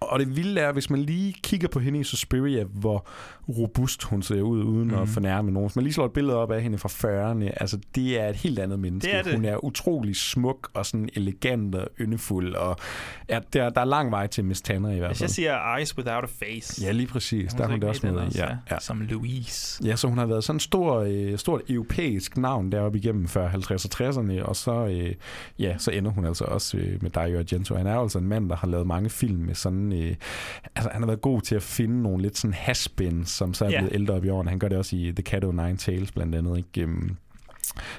og 0.00 0.18
det 0.18 0.36
vilde 0.36 0.60
er, 0.60 0.72
hvis 0.72 0.90
man 0.90 1.00
lige 1.00 1.32
kigger 1.42 1.68
på 1.68 1.78
hende 1.80 2.00
i 2.00 2.04
Suspiria, 2.04 2.64
hvor 2.64 3.06
robust 3.48 4.02
hun 4.02 4.22
ser 4.22 4.42
ud, 4.42 4.62
uden 4.62 4.88
mm. 4.88 4.94
Mhm. 4.94 5.02
at 5.02 5.08
fornærme 5.08 5.50
nogen. 5.50 5.68
Hvis 5.68 5.76
man 5.76 5.82
lige 5.82 5.94
slår 5.94 6.04
et 6.06 6.12
billede 6.12 6.36
op 6.36 6.50
af 6.52 6.62
hende 6.62 6.78
fra 6.78 6.88
40'erne, 6.88 7.50
altså 7.56 7.78
det 7.94 8.20
er 8.20 8.28
et 8.28 8.36
helt 8.36 8.58
andet 8.58 8.78
menneske. 8.78 9.10
Det 9.10 9.18
er 9.18 9.22
det. 9.22 9.34
Hun 9.34 9.44
er 9.44 9.64
utrolig 9.64 10.16
smuk 10.16 10.70
og 10.74 10.86
sådan 10.86 11.08
elegant 11.14 11.74
og 11.74 11.88
yndefuld. 12.00 12.54
Og 12.54 12.76
ja, 13.28 13.40
der, 13.52 13.70
der 13.70 13.80
er 13.80 13.84
lang 13.84 14.10
vej 14.10 14.26
til 14.26 14.44
Miss 14.44 14.60
Tanner 14.60 14.90
i 14.90 14.98
hvert 14.98 15.10
Hvis 15.10 15.18
fald. 15.18 15.28
jeg 15.28 15.30
siger 15.30 15.76
Eyes 15.76 15.96
Without 15.98 16.24
a 16.24 16.26
Face. 16.26 16.84
Ja, 16.84 16.92
lige 16.92 17.06
præcis. 17.06 17.54
Der 17.54 17.64
er 17.64 17.68
hun 17.68 17.80
det 17.80 17.88
også 17.88 18.06
med 18.06 18.12
i. 18.12 18.16
Ja, 18.16 18.26
også, 18.26 18.56
ja. 18.70 18.78
Som 18.80 19.00
Louise. 19.00 19.84
Ja, 19.84 19.96
så 19.96 20.08
hun 20.08 20.18
har 20.18 20.26
været 20.26 20.44
sådan 20.44 20.56
en 20.56 20.60
stor, 20.60 21.00
øh, 21.08 21.38
stort 21.38 21.60
europæisk 21.68 22.36
navn 22.36 22.72
deroppe 22.72 22.98
igennem 22.98 23.28
før 23.28 23.48
50'erne 23.50 24.00
og 24.00 24.08
60'erne, 24.08 24.42
og 24.42 24.56
så, 24.56 24.86
øh, 24.86 25.14
ja, 25.58 25.78
så 25.78 25.90
ender 25.90 26.10
hun 26.10 26.24
altså 26.24 26.44
også 26.44 26.76
øh, 26.76 27.02
med 27.02 27.10
Dario 27.10 27.38
Argento. 27.38 27.74
Han 27.76 27.86
er 27.86 27.98
altså 27.98 28.18
en 28.18 28.28
mand, 28.28 28.48
der 28.48 28.56
har 28.56 28.66
lavet 28.68 28.86
mange 28.86 29.10
film 29.10 29.38
med 29.38 29.54
sådan... 29.54 29.77
Øh, 29.92 30.14
altså, 30.76 30.90
han 30.92 31.02
har 31.02 31.06
været 31.06 31.20
god 31.20 31.40
til 31.40 31.54
at 31.54 31.62
finde 31.62 32.02
nogle 32.02 32.22
lidt 32.22 32.38
sådan 32.38 32.54
haspin, 32.54 33.24
som 33.24 33.54
så 33.54 33.64
er 33.64 33.68
blevet 33.68 33.94
ældre 33.94 34.14
op 34.14 34.24
i 34.24 34.28
årene. 34.28 34.50
Han 34.50 34.58
gør 34.58 34.68
det 34.68 34.78
også 34.78 34.96
i 34.96 35.12
The 35.16 35.22
Cat 35.22 35.44
O' 35.44 35.50
Nine 35.50 35.76
Tails 35.76 36.12
blandt 36.12 36.34
andet, 36.34 36.56
ikke? 36.56 36.82
Øhm, 36.82 37.16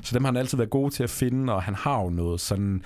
så 0.01 0.13
dem 0.13 0.23
har 0.23 0.31
han 0.31 0.37
altid 0.37 0.57
været 0.57 0.69
god 0.69 0.91
til 0.91 1.03
at 1.03 1.09
finde, 1.09 1.53
og 1.53 1.63
han 1.63 1.75
har 1.75 2.03
jo 2.03 2.09
noget 2.09 2.41
sådan, 2.41 2.83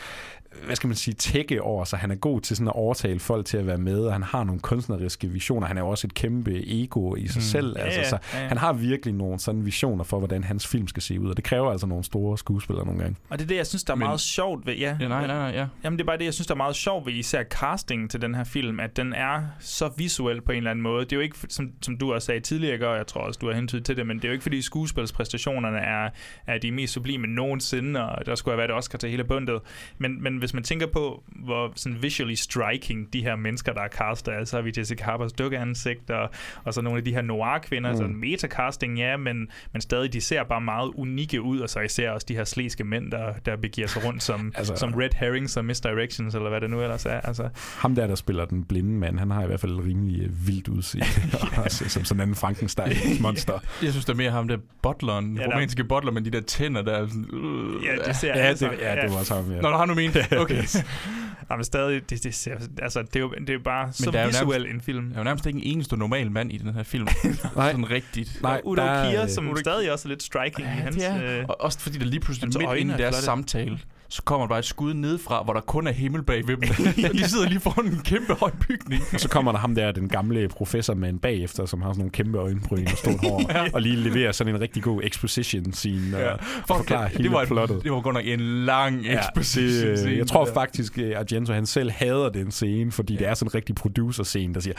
hvad 0.66 0.76
skal 0.76 0.88
man 0.88 0.96
sige, 0.96 1.14
tække 1.14 1.62
over 1.62 1.84
sig. 1.84 2.00
Han 2.00 2.12
er 2.12 2.16
god 2.16 2.42
til 2.42 2.56
sådan 2.56 2.68
at 2.68 2.74
overtale 2.76 3.20
folk 3.20 3.46
til 3.46 3.58
at 3.58 3.68
være 3.68 3.78
med, 3.78 4.00
og 4.00 4.14
han 4.14 4.24
har 4.24 4.44
nogle 4.44 4.62
kunstneriske 4.62 5.28
visioner. 5.28 5.68
Han 5.68 5.78
er 5.78 5.82
jo 5.82 5.90
også 5.90 6.08
et 6.08 6.14
kæmpe 6.14 6.64
ego 6.68 7.16
i 7.16 7.28
sig 7.28 7.40
mm. 7.40 7.42
selv. 7.42 7.76
Altså, 7.80 8.00
ja, 8.00 8.10
så 8.10 8.18
ja, 8.34 8.38
han 8.48 8.58
har 8.58 8.74
virkelig 8.74 9.14
nogle 9.14 9.40
sådan 9.40 9.66
visioner 9.66 10.04
for, 10.04 10.18
hvordan 10.20 10.44
hans 10.44 10.68
film 10.68 10.88
skal 10.88 11.04
se 11.04 11.20
ud, 11.20 11.30
og 11.30 11.36
det 11.38 11.44
kræver 11.44 11.72
altså 11.72 11.88
nogle 11.88 12.04
store 12.04 12.38
skuespillere 12.38 12.86
nogle 12.86 13.02
gange. 13.02 13.16
Og 13.30 13.40
det 13.40 13.44
er 13.44 13.48
det, 13.48 13.56
jeg 13.56 13.68
synes, 13.68 13.84
der 13.84 13.94
er 13.94 13.98
Men- 13.98 14.06
meget 14.06 14.20
sjovt 14.22 14.66
ved... 14.66 14.74
Ja, 14.74 14.98
Ja, 15.00 15.08
nej, 15.08 15.28
nej, 15.28 15.38
nej, 15.52 15.60
ja. 15.60 15.68
Jamen, 15.84 15.98
det 16.00 16.04
er 16.04 16.08
bare 16.08 16.18
det, 16.18 16.26
jeg 16.26 16.34
synes, 16.34 16.48
der 16.48 16.54
er 16.54 16.58
meget 16.58 16.76
sjovt 16.76 17.06
ved 17.06 17.14
især 17.14 17.44
castingen 17.44 18.10
til 18.10 18.22
den 18.22 18.36
her 18.36 18.44
film, 18.44 18.80
at 18.80 18.98
den 18.98 19.14
er 19.14 19.42
så 19.60 19.90
visuel 19.98 20.42
på 20.42 20.52
en 20.52 20.58
eller 20.58 20.72
anden 20.72 20.84
måde. 20.84 21.06
Det 21.06 21.12
er 21.12 21.16
jo 21.16 21.22
ikke, 21.22 21.38
som, 21.50 21.72
som 21.82 21.98
du 21.98 22.14
også 22.14 22.26
sagde 22.26 22.40
tidligere, 22.40 22.88
og 22.88 22.98
jeg 22.98 23.08
tror 23.08 23.22
også, 23.22 23.38
du 23.42 23.48
har 23.48 23.54
hentydet 23.56 23.86
til 23.86 23.98
det, 23.98 24.08
men 24.08 24.18
det 24.18 24.24
er 24.24 24.30
jo 24.30 24.34
ikke, 24.34 24.44
fordi 24.44 24.62
skuespilspræstationerne 24.62 25.78
er, 25.78 26.10
er 26.48 26.58
de 26.58 26.72
mest 26.72 26.94
sublime 26.94 27.28
nogensinde, 27.28 28.10
og 28.10 28.26
der 28.26 28.36
skulle 28.36 28.52
have 28.54 28.58
været 28.58 28.70
et 28.70 28.76
Oscar 28.76 28.98
til 28.98 29.10
hele 29.10 29.24
bundet. 29.24 29.60
Men, 29.98 30.24
men 30.24 30.38
hvis 30.44 30.54
man 30.54 30.64
tænker 30.64 30.88
på, 30.88 31.24
hvor 31.28 31.72
sådan 31.76 31.98
visually 32.02 32.34
striking 32.34 33.14
de 33.14 33.24
her 33.24 33.36
mennesker, 33.36 33.74
der 33.74 33.82
er 33.82 33.88
castet, 33.88 34.32
altså 34.32 34.56
har 34.58 34.62
vi 34.62 34.72
Jessica 34.78 35.04
Harpers 35.04 35.34
dukkeansigt, 35.34 36.10
og, 36.10 36.30
og 36.64 36.74
så 36.74 36.82
nogle 36.82 36.98
af 36.98 37.04
de 37.06 37.14
her 37.14 37.22
noir-kvinder, 37.22 37.92
mm. 37.92 37.98
så 37.98 38.04
en 38.04 38.20
metacasting, 38.20 38.98
ja, 38.98 39.18
men, 39.18 39.48
men 39.74 39.82
stadig, 39.82 40.14
de 40.14 40.22
ser 40.22 40.44
bare 40.44 40.62
meget 40.62 40.92
unikke 40.96 41.42
ud, 41.42 41.60
og 41.60 41.70
så 41.70 41.80
især 41.80 42.12
også 42.12 42.26
de 42.30 42.36
her 42.36 42.44
slæske 42.44 42.84
mænd, 42.84 43.12
der, 43.12 43.34
der 43.46 43.56
begiver 43.56 43.88
sig 43.88 44.06
rundt 44.06 44.24
som, 44.24 44.52
altså, 44.58 44.76
som 44.76 44.94
red 44.94 45.10
herrings 45.16 45.58
og 45.58 45.66
misdirections, 45.66 46.36
eller 46.36 46.50
hvad 46.50 46.62
det 46.62 46.70
nu 46.70 46.82
ellers 46.82 47.06
er. 47.06 47.20
Altså, 47.22 47.50
Ham 47.78 47.96
der, 47.96 48.08
der 48.08 48.16
spiller 48.16 48.46
den 48.46 48.64
blinde 48.64 48.92
mand, 48.92 49.20
han 49.20 49.32
har 49.32 49.44
i 49.44 49.48
hvert 49.48 49.60
fald 49.60 49.80
rimelig 49.86 50.22
øh, 50.22 50.48
vildt 50.48 50.68
udseende, 50.68 51.08
også 51.66 51.90
som 51.90 52.06
sådan 52.06 52.30
en 52.30 52.36
Frankenstein-monster. 52.36 53.60
Jeg 53.84 53.92
synes, 53.92 54.06
det 54.06 54.14
er 54.14 54.18
mere 54.18 54.32
ham 54.32 54.48
der 54.48 54.58
butleren, 54.82 55.38
Ja, 55.38 55.44
der- 55.44 55.52
romanske 55.52 55.84
butler, 55.84 56.12
men 56.12 56.26
de 56.26 56.32
der 56.32 56.42
tænder, 56.42 56.82
der 56.82 56.92
er 56.94 57.08
sådan... 57.08 57.26
Øh, 57.34 57.86
ja, 57.86 58.08
det 58.08 58.16
ser 58.16 58.38
Ja, 58.38 58.54
det, 58.54 58.62
ja, 58.82 59.02
det 59.02 59.12
var 59.12 59.20
også 59.20 59.36
ham, 59.36 59.52
ja. 59.52 59.62
Nå, 59.62 59.70
du 59.70 59.76
har 59.76 59.86
nu 59.86 59.94
ment 59.94 60.14
det. 60.14 60.32
Okay. 60.44 60.64
Ja, 61.50 61.56
men 61.56 61.64
stadig, 61.64 62.02
det, 62.10 62.24
det, 62.24 62.36
ser, 62.36 62.56
altså, 62.82 63.02
det, 63.02 63.16
er 63.16 63.20
jo, 63.20 63.34
det 63.48 63.50
er 63.50 63.60
bare 63.64 63.90
så 63.94 64.12
der 64.12 64.20
er 64.20 64.28
visuel 64.28 64.66
en 64.76 64.82
film. 64.82 65.06
Der 65.10 65.14
er 65.16 65.20
jo 65.20 65.24
nærmest 65.24 65.46
ikke 65.46 65.58
en 65.58 65.64
eneste 65.66 65.98
normal 65.98 66.32
mand 66.32 66.52
i 66.54 66.58
den 66.58 66.74
her 66.74 66.84
film. 66.84 67.08
Nej. 67.56 67.72
Sådan 67.72 67.90
rigtigt. 67.92 68.40
Nej, 68.42 68.62
Udo 68.64 68.82
der 68.82 68.90
er, 68.90 69.10
Kier, 69.12 69.24
øh, 69.24 69.30
som 69.30 69.50
Udo- 69.50 69.60
stadig 69.60 69.92
også 69.92 70.08
er 70.08 70.10
lidt 70.10 70.24
striking 70.24 70.68
i 70.68 70.72
hans... 70.72 70.98
Øh, 71.24 71.46
Og 71.50 71.62
også 71.62 71.80
fordi 71.80 71.98
der 71.98 72.06
lige 72.06 72.20
pludselig 72.20 72.48
midt 72.48 72.68
øjne 72.68 72.80
inde 72.82 72.92
i 72.92 72.94
er 72.94 72.98
deres 72.98 73.14
flotte. 73.16 73.26
samtale, 73.26 73.80
så 74.10 74.22
kommer 74.22 74.46
der 74.46 74.50
bare 74.50 74.60
et 74.60 74.66
skud 74.66 74.94
nedefra, 74.94 75.44
hvor 75.44 75.54
der 75.54 75.62
kun 75.62 75.88
er 75.88 75.92
himmel 75.92 76.24
bag 76.24 76.48
ved 76.48 76.58
dem. 76.58 77.12
de 77.18 77.30
sidder 77.30 77.50
lige 77.50 77.60
foran 77.60 77.86
en 77.86 78.02
kæmpe 78.04 78.34
høj 78.34 78.52
bygning. 78.68 79.04
Og 79.14 79.20
så 79.20 79.30
kommer 79.30 79.52
der 79.52 79.60
ham 79.60 79.76
der, 79.76 79.92
den 79.92 80.10
gamle 80.10 80.48
professor 80.48 80.94
med 80.94 81.10
en 81.10 81.20
bagefter, 81.20 81.66
som 81.66 81.82
har 81.82 81.90
sådan 81.90 81.98
nogle 82.00 82.12
kæmpe 82.12 82.38
øjenbryn 82.38 82.86
og 82.86 82.98
stort 82.98 83.20
hår, 83.24 83.52
og 83.74 83.82
lige 83.82 83.96
leverer 83.96 84.32
sådan 84.32 84.56
en 84.56 84.62
rigtig 84.62 84.84
god 84.84 85.02
exposition-scene 85.04 86.18
og, 86.18 86.32
og 86.34 86.40
forklarer 86.68 87.08
det, 87.08 87.18
hele 87.18 87.24
det 87.24 87.32
var, 87.32 87.46
plottet. 87.46 87.84
det 87.84 87.92
var 87.92 88.02
godt 88.02 88.14
nok 88.14 88.24
en 88.26 88.40
lang 88.66 89.02
Ja, 89.06 89.20
exposition. 89.20 89.90
det, 89.90 89.98
scene, 90.00 90.12
øh, 90.14 90.23
jeg 90.24 90.28
tror 90.28 90.54
faktisk, 90.54 90.98
at 90.98 91.14
Argento 91.16 91.54
han 91.54 91.66
selv 91.66 91.92
hader 91.92 92.30
den 92.30 92.52
scene, 92.52 92.92
fordi 92.92 93.16
det 93.16 93.28
er 93.28 93.34
sådan 93.34 93.48
en 93.50 93.56
rigtig 93.56 93.76
producer-scene, 93.76 94.54
der 94.54 94.60
siger, 94.60 94.74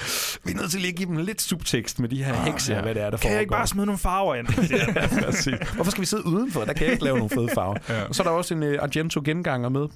vi 0.44 0.52
er 0.52 0.56
nødt 0.56 0.70
til 0.70 0.80
lige 0.80 0.90
at 0.90 0.96
give 0.96 1.08
dem 1.08 1.16
lidt 1.16 1.42
subtekst 1.42 2.00
med 2.00 2.08
de 2.08 2.24
her 2.24 2.34
hekse, 2.34 2.72
ja. 2.72 2.76
ja. 2.78 2.82
hvad 2.82 2.94
det 2.94 3.02
er, 3.02 3.10
der 3.10 3.16
kan 3.18 3.32
jeg 3.32 3.40
ikke 3.40 3.50
foregår. 3.50 3.58
bare 3.60 3.66
smide 3.66 3.86
nogle 3.86 3.98
farver 3.98 4.34
ind? 4.34 4.48
Ja. 4.70 5.66
Hvorfor 5.74 5.90
skal 5.90 6.00
vi 6.00 6.06
sidde 6.06 6.26
udenfor? 6.26 6.64
Der 6.64 6.72
kan 6.72 6.84
jeg 6.84 6.92
ikke 6.92 7.04
lave 7.04 7.16
nogle 7.16 7.30
fede 7.30 7.48
farver. 7.54 7.76
Ja. 7.88 8.02
Og 8.02 8.14
så 8.14 8.22
er 8.22 8.26
der 8.26 8.32
også 8.34 8.54
en 8.54 8.62
uh, 8.62 8.74
Argento 8.80 9.22
genganger 9.24 9.68
med. 9.68 9.86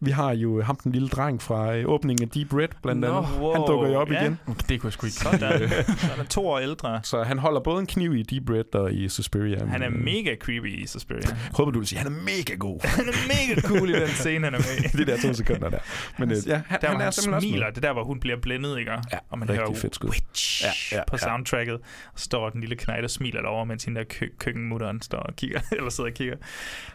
Vi 0.00 0.10
har 0.10 0.32
jo 0.32 0.58
øh, 0.58 0.66
ham, 0.66 0.76
den 0.84 0.92
lille 0.92 1.08
dreng 1.08 1.42
fra 1.42 1.74
øh, 1.76 1.88
åbningen 1.88 2.22
af 2.28 2.30
Deep 2.30 2.54
Red, 2.54 2.68
blandt 2.82 3.04
andet. 3.04 3.24
wow, 3.40 3.52
han 3.52 3.62
dukker 3.66 3.88
jo 3.88 3.94
op 4.00 4.10
ja. 4.10 4.22
igen. 4.22 4.38
Det 4.68 4.80
kunne 4.80 4.86
jeg 4.88 4.92
sgu 4.92 5.06
ikke. 5.06 5.16
Sådan. 5.16 5.38
Så 5.38 6.06
er 6.12 6.16
der 6.16 6.24
to 6.24 6.48
år 6.48 6.58
ældre. 6.58 7.00
Så 7.02 7.22
han 7.22 7.38
holder 7.38 7.60
både 7.60 7.80
en 7.80 7.86
kniv 7.86 8.14
i 8.16 8.22
Deep 8.22 8.50
Red 8.50 8.74
og 8.74 8.92
i 8.92 9.08
Suspiria. 9.08 9.66
Han 9.66 9.82
er 9.82 9.88
øh, 9.88 9.94
mega 10.04 10.34
creepy 10.40 10.82
i 10.82 10.86
Suspiria. 10.86 11.36
Håber 11.54 11.70
du 11.72 11.78
vil 11.78 11.88
sige, 11.88 11.98
han 11.98 12.06
er 12.12 12.16
mega 12.16 12.54
god. 12.58 12.80
Han 12.96 13.08
er 13.08 13.12
mega 13.28 13.60
cool 13.60 13.90
i 13.90 13.92
den 13.92 14.08
scene, 14.08 14.44
han 14.44 14.54
er 14.54 14.58
med 14.58 14.84
i. 14.84 14.96
de 15.04 15.06
der 15.06 15.16
to 15.20 15.32
sekunder 15.32 15.68
der. 15.70 15.78
Men 16.18 16.30
øh, 16.30 16.36
ja, 16.46 16.62
han, 16.66 16.80
Der, 16.80 16.86
han 16.88 16.88
hvor 16.88 16.88
er 16.88 16.98
han 16.98 17.06
også 17.06 17.22
smiler, 17.22 17.66
med. 17.66 17.72
det 17.74 17.76
er 17.76 17.80
der, 17.88 17.92
hvor 17.92 18.04
hun 18.04 18.20
bliver 18.20 18.36
blændet, 18.42 18.78
ikke? 18.78 18.90
Ja, 18.90 19.18
og 19.30 19.38
man 19.38 19.48
hører 19.48 19.74
fedt 19.74 19.94
skud. 19.94 20.08
Witch 20.10 20.64
Ja, 20.64 20.96
ja, 20.96 21.02
på 21.06 21.16
ja. 21.22 21.26
soundtracket. 21.28 21.74
Og 22.14 22.20
står 22.20 22.50
den 22.50 22.60
lille 22.60 22.76
knægt 22.76 23.04
og 23.04 23.10
smiler 23.10 23.40
derovre, 23.42 23.66
mens 23.66 23.84
hende 23.84 23.98
der 23.98 24.04
kø- 24.04 24.28
køkkenmutteren 24.38 25.02
står 25.02 25.18
og 25.18 25.36
kigger, 25.36 25.60
eller 25.76 25.90
sidder 25.90 26.10
og 26.10 26.14
kigger. 26.14 26.36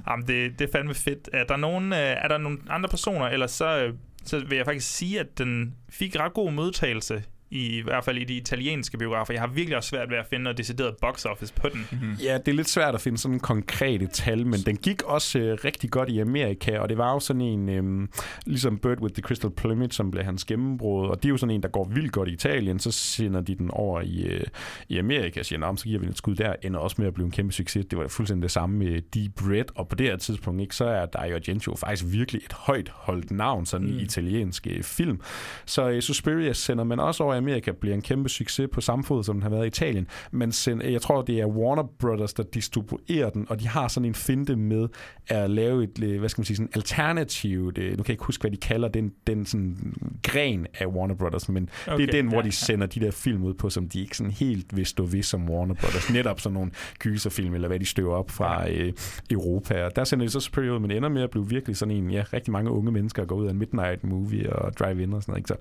Jamen, 0.10 0.28
det, 0.28 0.60
det 0.60 0.68
er 0.68 0.72
fandme 0.72 0.93
fedt. 0.93 1.30
Er 1.34 1.43
der, 1.43 1.58
nogen, 1.58 1.93
er 1.93 2.28
der 2.28 2.38
nogle 2.38 2.58
andre 2.70 2.89
personer, 2.94 3.26
eller 3.26 3.48
så, 3.48 3.78
øh, 3.78 3.94
så 4.24 4.39
vil 4.39 4.56
jeg 4.56 4.66
faktisk 4.66 4.96
sige, 4.96 5.20
at 5.20 5.38
den 5.38 5.76
fik 5.89 6.20
ret 6.20 6.34
god 6.34 6.52
modtagelse 6.52 7.24
i, 7.54 7.82
hvert 7.82 8.04
fald 8.04 8.18
i 8.18 8.24
de 8.24 8.34
italienske 8.34 8.97
biografer. 8.97 9.34
Jeg 9.34 9.41
har 9.41 9.47
virkelig 9.47 9.78
også 9.78 9.89
svært 9.89 10.10
ved 10.10 10.18
at 10.18 10.26
finde 10.30 10.43
noget 10.43 10.58
decideret 10.58 10.95
box 11.01 11.26
office 11.26 11.54
på 11.54 11.70
den. 11.70 11.88
Mm-hmm. 11.91 12.14
Ja, 12.24 12.38
det 12.38 12.47
er 12.47 12.56
lidt 12.56 12.70
svært 12.70 12.95
at 12.95 13.01
finde 13.01 13.18
sådan 13.18 13.39
konkrete 13.39 14.08
tal, 14.08 14.47
men 14.47 14.60
den 14.60 14.78
gik 14.78 15.01
også 15.01 15.39
øh, 15.39 15.58
rigtig 15.66 15.91
godt 15.91 16.10
i 16.10 16.20
Amerika, 16.20 16.80
og 16.80 16.89
det 16.89 16.97
var 16.97 17.14
jo 17.14 17.20
sådan 17.20 17.41
en, 17.41 17.70
øh, 17.70 18.08
ligesom 18.45 18.78
Bird 18.78 19.01
with 19.01 19.14
the 19.14 19.22
Crystal 19.22 19.51
Plumage, 19.51 19.91
som 19.91 20.12
blev 20.12 20.24
hans 20.24 20.45
gennembrud, 20.45 21.08
og 21.08 21.24
det 21.24 21.26
er 21.26 21.30
jo 21.30 21.38
sådan 21.38 21.56
en, 21.56 21.64
der 21.64 21.70
går 21.70 21.84
vildt 21.84 22.12
godt 22.12 22.30
i 22.30 22.34
Italien, 22.34 22.80
så 22.80 22.91
sender 22.91 23.41
de 23.41 23.56
den 23.56 23.72
over 23.72 24.01
i, 24.01 24.24
øh, 24.24 24.43
i 24.89 24.97
Amerika 24.97 25.39
og 25.39 25.45
siger, 25.45 25.60
men 25.60 25.78
så 25.78 25.84
giver 25.84 25.99
vi 25.99 26.06
den 26.06 26.12
et 26.12 26.18
skud 26.18 26.36
der, 26.36 26.56
ender 26.62 26.80
også 26.80 26.95
med 26.99 27.08
at 27.08 27.14
blive 27.14 27.26
en 27.26 27.32
kæmpe 27.32 27.54
succes. 27.54 27.86
Det 27.86 27.99
var 27.99 28.08
fuldstændig 28.08 28.43
det 28.43 28.51
samme 28.51 28.78
med 28.78 29.01
Deep 29.01 29.32
Red, 29.41 29.66
og 29.76 29.88
på 29.88 29.95
det 29.95 30.06
her 30.06 30.18
tidspunkt, 30.18 30.62
ikke, 30.62 30.76
så 30.76 30.86
er 30.86 31.06
Dario 31.06 31.36
Argento 31.36 31.76
faktisk 31.76 32.14
virkelig 32.14 32.41
et 32.45 32.54
højt 32.54 32.89
holdt 32.89 33.32
navn, 33.32 33.66
sådan 33.66 33.88
mm. 33.88 33.97
i 33.97 34.01
italienske 34.01 34.84
film. 34.84 35.22
Så 35.66 35.89
øh, 35.89 36.01
Suspiria 36.01 36.54
sender 36.54 36.84
man 36.84 36.99
også 36.99 37.24
over 37.24 37.36
i 37.36 37.43
Amerika, 37.44 37.72
bliver 37.72 37.96
en 37.96 38.02
kæmpe 38.02 38.30
succes 38.30 38.70
på 38.74 38.82
samme 38.82 39.04
fod, 39.04 39.24
som 39.24 39.36
den 39.36 39.44
har 39.44 39.50
været 39.50 39.64
i 39.64 39.68
Italien. 39.68 40.08
Men 40.32 40.52
send, 40.52 40.84
jeg 40.84 41.02
tror, 41.02 41.22
det 41.22 41.39
er 41.39 41.48
Warner 41.48 41.84
Brothers, 42.00 42.34
der 42.34 42.44
distribuerer 42.44 43.30
den, 43.30 43.46
og 43.50 43.60
de 43.60 43.68
har 43.68 43.88
sådan 43.88 44.06
en 44.06 44.16
finte 44.16 44.56
med 44.56 44.88
at 45.28 45.50
lave 45.50 45.84
et, 45.84 46.04
øh, 46.04 46.20
hvad 46.20 46.30
skal 46.30 46.39
man 46.39 46.46
sige, 46.46 46.58
sådan 46.58 46.70
alternativt, 46.76 47.78
øh, 47.78 47.89
nu 47.89 47.96
kan 47.96 48.04
jeg 48.08 48.10
ikke 48.10 48.24
huske, 48.24 48.41
hvad 48.41 48.52
de 48.52 48.58
kalder 48.58 48.88
den, 48.88 49.12
den 49.28 49.46
sådan 49.46 49.78
gren 50.24 50.68
af 50.80 50.86
Warner 50.86 51.16
Brothers, 51.16 51.50
men 51.50 51.70
okay, 51.88 51.98
det 51.98 52.08
er 52.08 52.12
den, 52.12 52.28
hvor 52.28 52.38
ja, 52.38 52.44
de 52.44 52.52
sender 52.52 52.88
de 52.88 53.00
der 53.00 53.12
film 53.12 53.44
ud 53.44 53.54
på, 53.54 53.70
som 53.70 53.89
de 53.89 54.02
ikke 54.02 54.18
sådan 54.18 54.32
helt 54.32 54.76
vil 54.76 54.86
stå 54.86 55.06
ved 55.06 55.24
som 55.24 55.50
Warner 55.50 55.74
Brothers. 55.74 56.10
Netop 56.14 56.39
sådan 56.39 56.54
nogle 56.54 56.72
gyserfilm, 57.00 57.54
eller 57.54 57.68
hvad 57.68 57.80
de 57.80 57.86
støver 57.86 58.16
op 58.16 58.32
fra 58.32 58.70
øh, 58.70 58.94
Europa. 59.32 59.86
Og 59.86 59.96
der 59.96 60.04
sender 60.04 60.26
de 60.26 60.30
så 60.32 60.39
Superior 60.39 60.76
ud, 60.76 60.80
men 60.80 60.91
ender 60.91 61.10
med 61.10 61.22
at 61.22 61.30
blive 61.30 61.50
virkelig 61.50 61.78
sådan 61.78 61.96
en, 61.96 62.12
ja, 62.12 62.24
rigtig 62.34 62.52
mange 62.52 62.72
unge 62.72 62.91
mennesker 62.91 63.26
går 63.26 63.36
ud 63.36 63.46
af 63.46 63.52
en 63.52 63.58
midnight 63.58 64.04
movie 64.04 64.54
og 64.54 64.78
drive 64.78 65.04
in 65.04 65.14
og 65.14 65.22
sådan 65.22 65.32
noget. 65.32 65.39
Ikke? 65.39 65.48
Så 65.48 65.56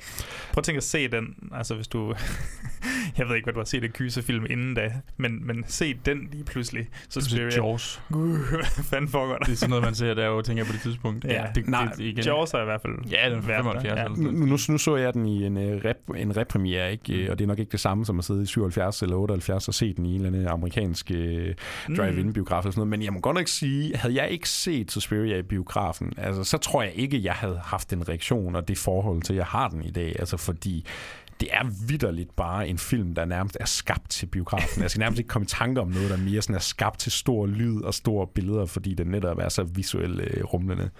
Prøv 0.52 0.60
at 0.60 0.64
tænke 0.64 0.76
at 0.76 0.82
se 0.82 1.08
den, 1.08 1.34
altså 1.62 1.74
hvis 1.74 1.88
du... 1.88 2.14
Jeg 3.18 3.28
ved 3.28 3.36
ikke, 3.36 3.46
hvad 3.46 3.54
du 3.54 3.60
har 3.60 3.64
set 3.64 3.84
af 3.84 3.90
gyserfilm 3.90 4.46
inden 4.50 4.74
da, 4.74 4.92
men, 5.16 5.46
men 5.46 5.64
se 5.66 5.94
den 6.06 6.28
lige 6.32 6.44
pludselig. 6.44 6.88
Så 7.08 7.20
Suspiria. 7.20 7.56
Jaws. 7.56 8.02
Gud, 8.12 8.38
hvad 8.50 8.84
fanden 8.84 9.10
foregår 9.10 9.32
der? 9.32 9.44
Det 9.44 9.52
er 9.52 9.56
sådan 9.56 9.70
noget, 9.70 9.84
man 9.84 9.94
ser 9.94 10.14
der 10.14 10.28
og 10.28 10.44
tænker 10.44 10.64
på 10.64 10.72
det 10.72 10.80
tidspunkt. 10.80 11.24
Ja, 11.24 11.46
det, 11.54 11.68
nej, 11.68 11.84
det, 11.84 12.04
igen. 12.04 12.24
Jaws 12.24 12.54
er 12.54 12.60
i 12.62 12.64
hvert 12.64 12.80
fald 12.80 12.92
Ja, 13.10 13.30
den 13.30 13.38
er 13.38 13.42
værd, 13.42 13.62
75 13.62 13.98
ja. 13.98 14.08
Nu, 14.08 14.30
nu, 14.30 14.58
nu 14.68 14.78
så 14.78 14.96
jeg 14.96 15.14
den 15.14 15.26
i 15.26 15.46
en, 15.46 15.56
uh, 15.56 15.62
rep, 15.62 15.96
en 16.16 16.36
repremiere, 16.36 16.92
ikke? 16.92 17.30
og 17.30 17.38
det 17.38 17.44
er 17.44 17.48
nok 17.48 17.58
ikke 17.58 17.72
det 17.72 17.80
samme 17.80 18.06
som 18.06 18.18
at 18.18 18.24
sidde 18.24 18.42
i 18.42 18.46
77 18.46 19.02
eller 19.02 19.16
78 19.16 19.68
og 19.68 19.74
se 19.74 19.94
den 19.94 20.06
i 20.06 20.14
en 20.14 20.14
eller 20.14 20.28
anden 20.28 20.48
amerikansk 20.48 21.10
uh, 21.14 21.96
drive-in-biograf 21.96 22.60
eller 22.60 22.70
sådan 22.70 22.80
noget. 22.80 22.90
Men 22.90 23.02
jeg 23.02 23.12
må 23.12 23.20
godt 23.20 23.36
nok 23.36 23.48
sige, 23.48 23.96
havde 23.96 24.14
jeg 24.14 24.30
ikke 24.30 24.48
set 24.48 24.92
Suspiria 24.92 25.38
i 25.38 25.42
biografen, 25.42 26.12
altså, 26.16 26.44
så 26.44 26.58
tror 26.58 26.82
jeg 26.82 26.92
ikke, 26.94 27.24
jeg 27.24 27.34
havde 27.34 27.60
haft 27.64 27.90
den 27.90 28.08
reaktion 28.08 28.56
og 28.56 28.68
det 28.68 28.78
forhold 28.78 29.22
til, 29.22 29.32
at 29.32 29.36
jeg 29.36 29.46
har 29.46 29.68
den 29.68 29.84
i 29.84 29.90
dag. 29.90 30.16
Altså 30.18 30.36
fordi 30.36 30.86
det 31.42 31.48
er 31.52 31.86
vidderligt 31.88 32.36
bare 32.36 32.68
en 32.68 32.78
film, 32.78 33.14
der 33.14 33.24
nærmest 33.24 33.56
er 33.60 33.64
skabt 33.64 34.10
til 34.10 34.26
biografen. 34.26 34.82
Jeg 34.82 34.90
skal 34.90 35.00
nærmest 35.00 35.18
ikke 35.18 35.28
komme 35.28 35.44
i 35.44 35.48
tanke 35.48 35.80
om 35.80 35.88
noget, 35.88 36.10
der 36.10 36.16
mere 36.16 36.42
sådan 36.42 36.54
er 36.54 36.60
skabt 36.60 36.98
til 36.98 37.12
stor 37.12 37.46
lyd 37.46 37.80
og 37.80 37.94
store 37.94 38.26
billeder, 38.34 38.66
fordi 38.66 38.94
den 38.94 39.06
netop 39.06 39.38
er 39.38 39.48
så 39.48 39.62
visuelt 39.62 40.20
øh, 40.20 40.44
rumlende. 40.44 40.90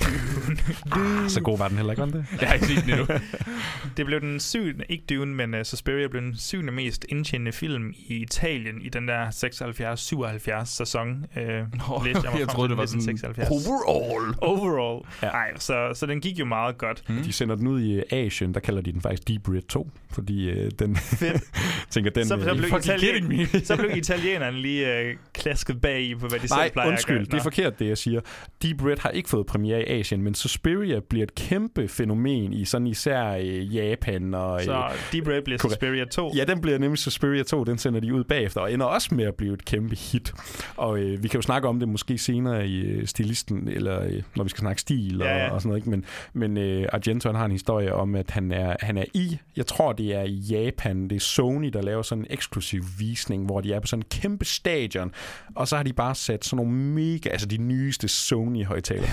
Dune. 0.00 0.56
Ah, 0.92 1.30
så 1.30 1.40
god 1.40 1.58
var 1.58 1.68
den 1.68 1.76
heller 1.76 1.92
ikke, 1.92 2.00
var 2.00 2.06
det? 2.06 2.26
Jeg 2.40 2.48
har 2.48 2.54
ikke 2.54 2.66
set 2.66 2.84
den 2.84 2.90
endnu. 2.90 3.06
Det 3.96 4.06
blev 4.06 4.20
den 4.20 4.40
syvende, 4.40 4.84
ikke 4.88 5.04
Dune, 5.10 5.34
men 5.34 5.54
uh, 5.54 5.62
Suspiria 5.62 6.08
blev 6.08 6.22
den 6.22 6.36
syvende 6.36 6.72
mest 6.72 7.06
indtjente 7.08 7.52
film 7.52 7.94
i 7.96 8.14
Italien 8.14 8.82
i 8.82 8.88
den 8.88 9.08
der 9.08 9.26
76-77 10.62 10.64
sæson. 10.64 11.24
Uh, 11.36 11.42
Nå, 11.42 12.02
læste 12.04 12.22
mig 12.30 12.40
jeg 12.40 12.48
troede, 12.48 12.68
det 12.68 12.76
var 12.76 12.86
sådan 12.86 13.10
1976. 13.10 13.66
overall. 13.66 14.34
Overall. 14.40 15.04
Ja. 15.22 15.26
Ej, 15.28 15.50
så, 15.58 15.90
så 15.94 16.06
den 16.06 16.20
gik 16.20 16.38
jo 16.38 16.44
meget 16.44 16.78
godt. 16.78 17.02
Mm. 17.08 17.22
De 17.22 17.32
sender 17.32 17.54
den 17.54 17.66
ud 17.66 17.80
i 17.82 18.02
Asien, 18.10 18.54
der 18.54 18.60
kalder 18.60 18.80
de 18.82 18.92
den 18.92 19.00
faktisk 19.00 19.28
Deep 19.28 19.48
Red 19.48 19.62
2, 19.62 19.90
fordi 20.10 20.50
øh, 20.50 20.70
den 20.78 20.98
tænker, 21.90 22.10
den... 22.10 22.24
Så, 22.24 22.40
så, 22.42 22.50
øh, 22.50 22.56
blev 22.56 22.70
fucking 22.70 22.94
Italien, 22.98 23.64
så 23.64 23.76
blev 23.76 23.96
italienerne 23.96 24.58
lige 24.62 25.10
uh, 25.10 25.18
klasket 25.32 25.80
bag 25.80 26.02
i 26.02 26.14
på, 26.14 26.28
hvad 26.28 26.38
de 26.38 26.46
Nej, 26.46 26.64
selv 26.64 26.72
plejer 26.72 26.88
undskyld, 26.88 27.16
at 27.16 27.20
det 27.20 27.30
gøre. 27.30 27.38
er 27.38 27.42
forkert, 27.42 27.78
det 27.78 27.88
jeg 27.88 27.98
siger. 27.98 28.20
Deep 28.62 28.84
Red 28.84 28.96
har 29.00 29.10
ikke 29.10 29.28
fået 29.28 29.46
premiere 29.46 29.80
i 29.80 29.84
Asien, 29.88 30.22
men 30.22 30.34
Suspiria 30.34 31.00
bliver 31.10 31.22
et 31.22 31.34
kæmpe 31.34 31.88
fænomen 31.88 32.52
i 32.52 32.64
sådan 32.64 32.86
især 32.86 33.30
øh, 33.30 33.74
Japan 33.76 34.34
og... 34.34 34.60
Så 34.62 34.72
Øh, 34.72 35.12
Deep 35.12 35.28
Red 35.28 35.42
bliver. 35.42 35.58
Suspiria 35.58 36.04
2. 36.04 36.32
Ja, 36.36 36.44
den 36.44 36.60
bliver 36.60 36.78
nemlig 36.78 36.98
Suspiria 36.98 37.42
2, 37.42 37.64
den 37.64 37.78
sender 37.78 38.00
de 38.00 38.14
ud 38.14 38.24
bagefter, 38.24 38.60
og 38.60 38.72
ender 38.72 38.86
også 38.86 39.14
med 39.14 39.24
at 39.24 39.34
blive 39.34 39.54
et 39.54 39.64
kæmpe 39.64 39.96
hit. 39.96 40.32
Og 40.76 40.98
øh, 40.98 41.22
vi 41.22 41.28
kan 41.28 41.38
jo 41.38 41.42
snakke 41.42 41.68
om 41.68 41.78
det 41.78 41.88
måske 41.88 42.18
senere 42.18 42.66
i 42.68 42.80
øh, 42.80 43.06
stilisten, 43.06 43.68
eller 43.68 44.02
øh, 44.02 44.22
når 44.36 44.44
vi 44.44 44.50
skal 44.50 44.60
snakke 44.60 44.80
stil 44.80 45.22
og, 45.22 45.28
Ja, 45.28 45.36
ja. 45.36 45.50
og 45.50 45.60
sådan 45.62 45.68
noget, 45.68 45.78
ikke? 45.80 45.90
Men, 45.90 46.04
men 46.32 46.56
øh, 46.56 46.86
Argento 46.92 47.28
han 47.28 47.36
har 47.36 47.44
en 47.44 47.52
historie 47.52 47.94
om, 47.94 48.14
at 48.14 48.30
han 48.30 48.52
er, 48.52 48.76
han 48.80 48.98
er 48.98 49.04
i, 49.14 49.38
jeg 49.56 49.66
tror 49.66 49.92
det 49.92 50.14
er 50.14 50.22
i 50.22 50.34
Japan, 50.34 51.08
det 51.08 51.16
er 51.16 51.20
Sony, 51.20 51.68
der 51.68 51.82
laver 51.82 52.02
sådan 52.02 52.24
en 52.24 52.26
eksklusiv 52.30 52.82
visning, 52.98 53.44
hvor 53.44 53.60
de 53.60 53.72
er 53.72 53.80
på 53.80 53.86
sådan 53.86 54.00
en 54.02 54.20
kæmpe 54.20 54.44
stadion, 54.44 55.12
og 55.54 55.68
så 55.68 55.76
har 55.76 55.82
de 55.82 55.92
bare 55.92 56.14
sat 56.14 56.44
sådan 56.44 56.56
nogle 56.56 56.72
mega, 56.72 57.28
altså 57.28 57.46
de 57.46 57.56
nyeste 57.56 58.08
Sony-højtaler. 58.08 59.08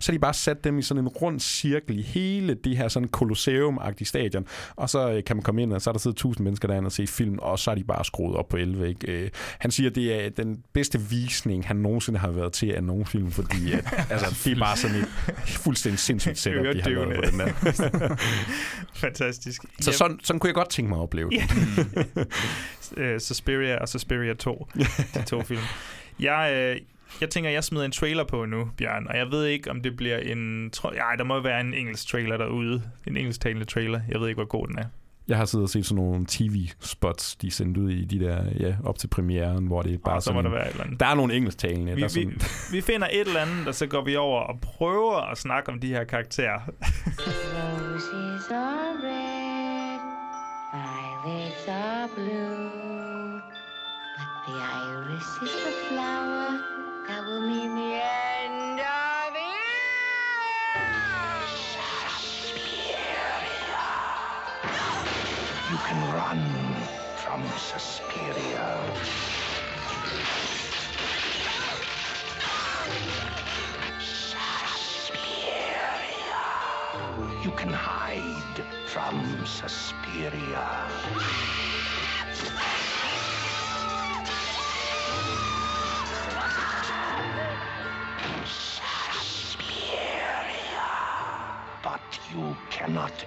så 0.06 0.12
de 0.12 0.18
bare 0.18 0.34
sat 0.34 0.64
dem 0.64 0.78
i 0.78 0.82
sådan 0.82 1.02
en 1.02 1.08
rund 1.08 1.40
cirkel 1.40 1.98
i 1.98 2.02
hele 2.02 2.54
det 2.54 2.76
her 2.76 2.88
sådan 2.88 3.08
kolosseum-agtige 3.16 4.04
stadion, 4.04 4.46
og 4.76 4.90
så 4.90 5.10
øh, 5.10 5.24
kan 5.24 5.36
man 5.36 5.42
komme 5.42 5.62
ind, 5.62 5.72
og 5.72 5.82
så 5.82 5.90
er 5.90 5.92
der 5.92 5.98
siddet 5.98 6.16
tusind 6.16 6.44
mennesker 6.44 6.68
derinde 6.68 6.86
og 6.86 6.92
se 6.92 7.06
film, 7.06 7.38
og 7.38 7.58
så 7.58 7.70
er 7.70 7.74
de 7.74 7.84
bare 7.84 8.04
skruet 8.04 8.36
op 8.36 8.48
på 8.48 8.56
11. 8.56 8.88
Ikke? 8.88 9.12
Øh, 9.12 9.30
han 9.58 9.70
siger, 9.70 9.90
det 9.90 10.24
er 10.24 10.30
den 10.30 10.62
bedste 10.72 11.00
visning, 11.00 11.66
han 11.66 11.76
nogensinde 11.76 12.18
har 12.18 12.30
været 12.30 12.52
til 12.52 12.72
af 12.72 12.84
nogen 12.84 13.06
film, 13.06 13.30
fordi 13.30 13.72
at, 13.72 13.94
altså, 14.10 14.40
det 14.44 14.56
er 14.56 14.60
bare 14.60 14.76
sådan 14.76 14.96
et 14.96 15.08
fuldstændig 15.46 15.98
sindssygt 15.98 16.38
setup, 16.38 16.74
de 16.74 16.82
har 16.82 16.90
lavet 16.90 17.14
på 17.16 17.30
den 17.30 17.40
der. 17.40 18.16
Fantastisk. 19.06 19.64
Så 19.80 19.92
sådan, 19.92 20.18
sådan 20.22 20.40
kunne 20.40 20.48
jeg 20.48 20.54
godt 20.54 20.70
tænke 20.70 20.88
mig 20.88 20.98
at 20.98 21.02
opleve 21.02 21.30
det. 21.30 23.22
Suspiria 23.26 23.78
og 23.78 23.88
Suspiria 23.88 24.34
2. 24.34 24.68
de 25.14 25.22
to 25.26 25.42
film. 25.42 25.60
Jeg, 26.20 26.52
øh, 26.54 26.80
jeg 27.20 27.30
tænker, 27.30 27.50
jeg 27.50 27.64
smider 27.64 27.84
en 27.84 27.92
trailer 27.92 28.24
på 28.24 28.44
nu, 28.44 28.70
Bjørn, 28.78 29.06
og 29.06 29.16
jeg 29.16 29.30
ved 29.30 29.44
ikke, 29.44 29.70
om 29.70 29.80
det 29.80 29.96
bliver 29.96 30.18
en... 30.18 30.70
Tro, 30.70 30.90
ja, 30.94 31.16
der 31.18 31.24
må 31.24 31.40
være 31.40 31.60
en 31.60 31.74
engelsk 31.74 32.08
trailer 32.08 32.36
derude. 32.36 32.82
En 33.06 33.16
engelsktalende 33.16 33.64
trailer. 33.66 34.00
Jeg 34.08 34.20
ved 34.20 34.28
ikke, 34.28 34.38
hvor 34.38 34.44
god 34.48 34.66
den 34.66 34.78
er. 34.78 34.84
Jeg 35.28 35.36
har 35.36 35.44
siddet 35.44 35.64
og 35.64 35.70
set 35.70 35.86
sådan 35.86 36.04
nogle 36.04 36.26
tv-spots, 36.28 37.36
de 37.36 37.46
er 37.46 37.50
sendt 37.50 37.76
ud 37.76 37.90
i 37.90 38.04
de 38.04 38.20
der, 38.20 38.44
ja, 38.60 38.74
op 38.84 38.98
til 38.98 39.08
premieren, 39.08 39.66
hvor 39.66 39.82
det 39.82 39.94
er 39.94 39.98
bare 40.04 40.14
Og 40.14 40.22
så 40.22 40.32
må 40.32 40.38
sådan... 40.38 40.50
der 40.50 40.58
være 40.58 40.66
et 40.66 40.72
eller 40.72 40.84
andet. 40.84 41.00
Der 41.00 41.06
er 41.06 41.14
nogle 41.14 41.34
engelsktalende. 41.34 41.94
Vi, 41.94 42.00
der 42.00 42.04
er 42.04 42.08
sådan, 42.08 42.30
vi, 42.30 42.36
vi 42.76 42.80
finder 42.80 43.06
et 43.12 43.20
eller 43.20 43.40
andet, 43.40 43.68
og 43.68 43.74
så 43.74 43.86
går 43.86 44.04
vi 44.04 44.16
over 44.16 44.40
og 44.40 44.60
prøver 44.60 45.30
at 45.30 45.38
snakke 45.38 45.72
om 45.72 45.80
de 45.80 45.88
her 45.88 46.04
karakterer. 46.04 46.60
Roses 47.18 48.50
are 48.50 48.92
red, 49.02 50.00
violets 50.72 51.68
are 51.68 52.08
blue, 52.14 53.40
but 54.16 54.28
the 54.46 54.54
iris 54.54 55.28
is 55.42 55.54
the 55.64 55.72
flower 55.88 56.75
that 57.08 57.24
will 57.24 57.40
mean 57.40 57.74
the 57.74 57.94
end 57.94 58.80
of 58.80 59.36
You 65.70 65.78
can 65.78 66.00
run 66.14 66.42
from 67.16 67.42
Suspiria. 67.58 68.76
Suspiria. 68.94 69.25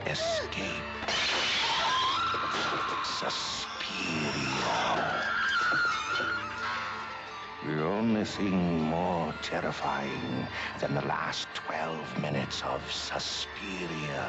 Escape. 0.08 0.84
Suspiria. 3.20 3.70
The 7.66 7.84
only 7.86 8.26
thing 8.26 8.82
more 8.82 9.34
terrifying 9.42 10.48
than 10.80 10.94
the 10.96 11.02
last 11.08 11.48
12 11.54 12.22
minutes 12.22 12.64
of 12.64 12.82
Suspiria 12.92 14.26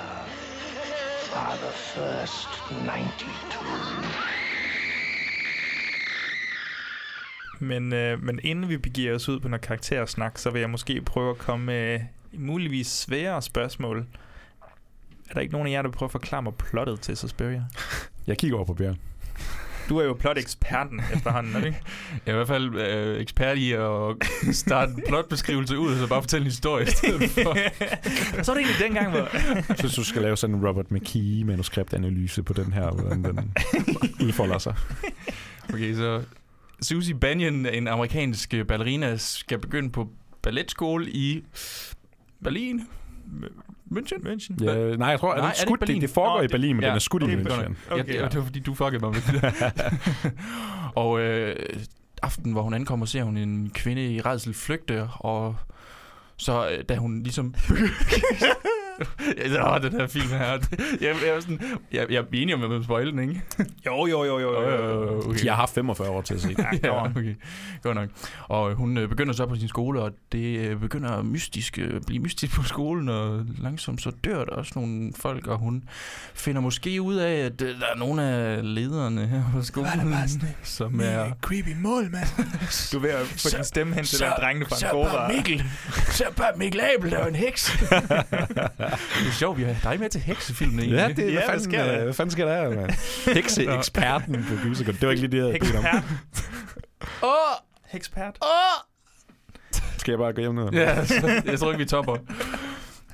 are 1.34 1.56
the 1.56 1.72
first 1.72 2.48
92. 2.70 4.40
Men, 7.60 7.92
øh, 7.92 8.22
men 8.22 8.40
inden 8.42 8.68
vi 8.68 8.76
begiver 8.76 9.14
os 9.14 9.28
ud 9.28 9.40
på 9.40 9.48
noget 9.48 9.62
karaktersnak, 9.62 10.38
så 10.38 10.50
vil 10.50 10.60
jeg 10.60 10.70
måske 10.70 11.00
prøve 11.00 11.30
at 11.30 11.38
komme 11.38 11.66
med 11.66 12.00
muligvis 12.32 12.86
svære 12.86 13.42
spørgsmål. 13.42 14.06
Er 15.30 15.34
der 15.34 15.40
ikke 15.40 15.52
nogen 15.52 15.68
af 15.68 15.72
jer, 15.72 15.82
der 15.82 15.90
prøver 15.90 16.08
at 16.08 16.12
forklare 16.12 16.42
mig 16.42 16.54
plottet 16.54 17.00
til 17.00 17.16
Suspiria? 17.16 17.64
jeg 18.26 18.38
kigger 18.38 18.56
over 18.56 18.66
på 18.66 18.74
Bjørn. 18.74 18.98
Du 19.88 19.98
er 19.98 20.04
jo 20.04 20.14
plot-eksperten 20.14 21.02
efterhånden, 21.14 21.56
er 21.56 21.64
ikke? 21.64 21.82
Jeg 22.26 22.32
er 22.32 22.34
i 22.34 22.36
hvert 22.36 22.48
fald 22.48 22.74
øh, 22.74 23.20
ekspert 23.20 23.58
i 23.58 23.72
at 23.72 24.16
starte 24.52 24.92
en 24.92 25.02
plotbeskrivelse 25.08 25.78
ud, 25.78 25.92
og 25.92 25.98
så 25.98 26.08
bare 26.08 26.22
fortælle 26.22 26.42
en 26.42 26.50
historie 26.50 26.86
i 26.86 26.90
stedet 26.90 27.30
for. 27.30 27.56
så 28.42 28.52
er 28.52 28.56
det 28.56 28.62
egentlig 28.64 28.80
dengang, 28.80 29.10
hvor... 29.10 29.28
Jeg 29.68 29.78
synes, 29.78 29.94
du 29.94 30.04
skal 30.04 30.22
lave 30.22 30.36
sådan 30.36 30.56
en 30.56 30.66
Robert 30.68 30.90
McKee 30.90 31.44
manuskriptanalyse 31.44 32.42
på 32.42 32.52
den 32.52 32.72
her, 32.72 32.90
hvordan 32.90 33.24
den 33.24 33.54
udfolder 34.26 34.58
sig. 34.58 34.74
Okay, 35.72 35.94
så 35.94 36.22
Susie 36.82 37.14
Banyan, 37.14 37.66
en 37.66 37.88
amerikansk 37.88 38.54
ballerina, 38.68 39.16
skal 39.16 39.58
begynde 39.58 39.90
på 39.90 40.08
balletskole 40.42 41.10
i 41.10 41.44
Berlin. 42.44 42.86
München? 43.91 44.22
München? 44.22 44.64
Ja, 44.64 44.97
nej, 44.97 45.09
jeg 45.09 45.20
tror, 45.20 45.28
Nej, 45.28 45.41
nej, 45.41 45.47
er 45.47 45.51
det 45.51 45.57
det, 45.57 45.62
skudt, 45.62 45.80
Berlin? 45.80 46.01
det, 46.01 46.03
det 46.03 46.14
foregår 46.14 46.38
Nå, 46.38 46.45
i 46.45 46.49
Berlin, 46.49 46.76
men 46.76 46.82
ja, 46.82 46.88
den 46.88 46.97
er 46.97 47.01
skudt 47.01 47.22
okay, 47.22 47.38
i 47.38 47.43
München. 47.43 47.74
Okay, 47.91 48.14
ja, 48.14 48.20
ja. 48.20 48.28
det 48.28 48.36
var 48.36 48.45
fordi, 48.45 48.61
du 48.61 48.74
fuckede 48.74 49.01
mig 49.01 49.11
med 49.11 49.41
det. 49.41 49.72
og 51.05 51.20
øh, 51.20 51.57
aften, 52.22 52.53
hvor 52.53 52.62
hun 52.62 52.74
ankommer, 52.74 53.07
ser 53.07 53.22
hun 53.22 53.36
en 53.36 53.70
kvinde 53.74 54.14
i 54.14 54.20
redsel 54.20 54.55
flygte, 54.55 55.09
og 55.14 55.57
så 56.36 56.68
øh, 56.68 56.84
da 56.88 56.97
hun 56.97 57.22
ligesom... 57.22 57.55
Ja, 59.36 59.78
den 59.82 59.92
her 59.92 60.07
film 60.07 60.28
her. 60.28 60.46
Jeg, 61.01 61.16
jeg, 61.26 61.36
er 61.36 61.40
sådan, 61.40 61.61
jeg, 61.92 62.07
jeg 62.11 62.16
er 62.16 62.24
enig 62.32 62.55
om, 62.55 62.62
at 62.62 62.70
man 62.70 62.84
spoil 62.84 63.12
den, 63.12 63.18
ikke? 63.18 63.42
Jo, 63.86 64.07
jo, 64.07 64.24
jo, 64.24 64.38
jo, 64.38 64.62
jo, 64.62 64.70
jo. 64.70 65.18
okay. 65.18 65.38
De 65.38 65.48
har 65.48 65.57
haft 65.57 65.74
45 65.74 66.09
år 66.11 66.22
til 66.22 66.34
at 66.34 66.40
se 66.40 66.48
det. 66.48 66.66
ja, 66.84 67.05
okay. 67.05 67.34
Godt 67.82 67.94
nok. 67.94 68.09
Og 68.48 68.70
øh, 68.70 68.76
hun 68.76 68.98
øh, 68.98 69.09
begynder 69.09 69.32
så 69.32 69.46
på 69.46 69.57
sin 69.57 69.68
skole, 69.68 70.03
og 70.03 70.12
det 70.32 70.59
øh, 70.59 70.80
begynder 70.80 71.22
mystisk, 71.22 71.78
øh, 71.78 72.01
blive 72.07 72.22
mystisk 72.22 72.55
på 72.55 72.62
skolen, 72.62 73.09
og 73.09 73.46
langsomt 73.59 74.03
så 74.03 74.12
dør 74.24 74.44
der 74.44 74.53
også 74.53 74.72
nogle 74.74 75.12
folk, 75.16 75.46
og 75.46 75.59
hun 75.59 75.84
finder 76.34 76.61
måske 76.61 77.03
ud 77.03 77.14
af, 77.14 77.32
at 77.32 77.62
øh, 77.62 77.80
der 77.80 77.86
er 77.94 77.98
nogle 77.98 78.22
af 78.22 78.74
lederne 78.74 79.26
her 79.26 79.42
på 79.53 79.62
skolen, 79.62 80.14
som 80.62 81.01
er... 81.01 81.30
creepy 81.40 81.76
mål, 81.78 82.11
mand. 82.11 82.26
Du 82.92 82.96
er 82.96 83.01
ved 83.01 83.11
at 83.11 83.26
få 83.26 83.48
din 83.57 83.64
stemme 83.64 83.94
hen 83.94 84.05
til 84.05 84.20
den 84.20 84.28
drengene 84.40 84.66
fra 84.66 84.86
Angora. 84.88 85.32
Mikkel, 85.32 85.64
så 86.11 86.24
bare 86.36 86.53
Mikkel 86.57 86.80
Abel, 86.80 87.11
der 87.11 87.18
er 87.18 87.26
en 87.26 87.34
heks. 87.34 87.78
Det 88.91 89.28
er 89.28 89.32
sjovt, 89.32 89.59
vi 89.59 89.62
har 89.64 89.91
dig 89.91 90.01
med 90.01 90.09
til 90.11 90.20
heksefilmen 90.20 90.78
egentlig. 90.78 90.97
Ja, 90.99 91.09
det, 91.09 91.18
Ja, 91.18 91.32
hvad, 91.32 91.43
fanden, 91.47 91.64
sker 91.64 91.84
der? 91.84 91.97
øh, 91.99 92.03
hvad 92.05 92.14
fanden 92.14 92.30
sker 92.30 92.45
der 92.45 92.62
her, 92.62 92.76
mand? 92.76 92.91
Hekseeksperten 93.36 94.34
på 94.49 94.55
Gyserkund. 94.68 94.97
Det 94.97 95.07
var 95.07 95.11
ikke 95.11 95.26
lige 95.28 95.30
det, 95.30 95.36
jeg 95.38 95.47
havde 95.47 95.59
bedt 95.59 95.76
om. 95.76 96.05
Åh! 97.22 97.30
Ekspert. 97.95 98.38
Skal 99.99 100.12
jeg 100.12 100.18
bare 100.18 100.32
gå 100.32 100.41
hjem 100.41 100.55
nu? 100.55 100.68
Ja, 100.72 101.05
jeg 101.45 101.59
tror 101.59 101.70
ikke, 101.72 101.78
vi 101.78 101.84
topper. 101.84 102.16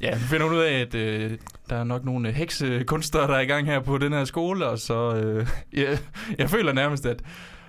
Ja, 0.01 0.15
vi 0.15 0.21
finder 0.25 0.47
ud 0.47 0.59
af, 0.59 0.81
at 0.81 0.95
øh, 0.95 1.39
der 1.71 1.77
er 1.77 1.85
nok 1.85 2.05
nogle 2.05 2.33
heksekunstnere, 2.33 3.27
der 3.27 3.35
er 3.37 3.41
i 3.41 3.45
gang 3.47 3.67
her 3.67 3.81
på 3.81 3.99
den 3.99 4.13
her 4.13 4.25
skole, 4.25 4.67
og 4.67 4.79
så... 4.79 5.15
Øh, 5.15 5.47
ja, 5.77 5.99
jeg 6.39 6.51
føler 6.51 6.73
nærmest, 6.73 7.07
at, 7.07 7.21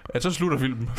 at 0.09 0.23
så 0.23 0.31
slutter 0.31 0.57
filmen. 0.57 0.89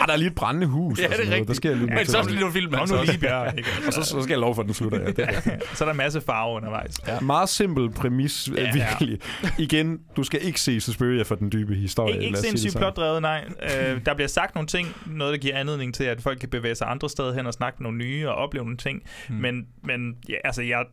Ah, 0.00 0.06
der 0.06 0.12
er 0.12 0.16
lige 0.16 0.28
et 0.28 0.34
brændende 0.34 0.66
hus. 0.66 0.98
Ja, 1.00 1.04
det 1.06 1.12
er 1.14 1.18
rigtigt. 1.30 1.48
Der 1.48 1.54
sker 1.54 1.74
lige 1.74 1.86
Men 1.86 2.06
så 2.06 2.22
slutter 2.22 2.50
filmen 2.50 2.74
Og 2.74 2.80
altså 2.80 2.94
nu 2.94 3.00
også. 3.00 3.12
lige 3.12 3.20
bjerg, 3.20 3.58
ikke? 3.58 3.68
Og 3.86 3.92
så, 3.92 4.02
så 4.02 4.22
skal 4.22 4.30
jeg 4.32 4.38
lov 4.38 4.54
for, 4.54 4.62
at 4.62 4.66
den 4.66 4.74
slutter. 4.74 5.00
Ja. 5.00 5.06
Det 5.06 5.18
er. 5.18 5.40
Så 5.74 5.84
er 5.84 5.86
der 5.86 5.90
en 5.90 5.96
masse 5.96 6.20
farve 6.20 6.56
undervejs. 6.56 6.96
Ja. 7.06 7.20
Meget 7.20 7.48
simpel 7.48 7.90
præmis, 7.90 8.48
Ja. 8.56 8.62
ja, 8.62 8.72
virkelig. 8.72 9.18
Igen, 9.58 9.98
du 10.16 10.22
skal 10.22 10.40
ikke 10.46 10.60
se 10.60 10.80
Suspiria 10.80 11.22
for 11.22 11.34
den 11.34 11.52
dybe 11.52 11.74
historie. 11.74 12.14
Ikke, 12.14 12.26
ikke 12.26 12.38
sindssygt 12.38 12.76
plotdrevet, 12.76 13.22
nej. 13.22 13.44
Øh, 13.62 14.00
der 14.06 14.14
bliver 14.14 14.28
sagt 14.28 14.54
nogle 14.54 14.66
ting, 14.66 14.88
noget 15.06 15.32
der 15.32 15.38
giver 15.38 15.56
anledning 15.56 15.94
til, 15.94 16.04
at 16.04 16.20
folk 16.22 16.38
kan 16.38 16.48
bevæge 16.48 16.74
sig 16.74 16.90
andre 16.90 17.10
steder 17.10 17.34
hen 17.34 17.46
og 17.46 17.52
snakke 17.52 17.76
med 17.80 17.84
nogle 17.84 17.98
nye 17.98 18.28
og 18.28 18.34
opleve 18.34 18.64
nogle 18.64 18.76
ting. 18.76 19.02
Hmm. 19.28 19.36
Men, 19.38 19.66
men 19.84 20.14
ja, 20.28 20.34
altså, 20.44 20.62
jeg, 20.62 20.84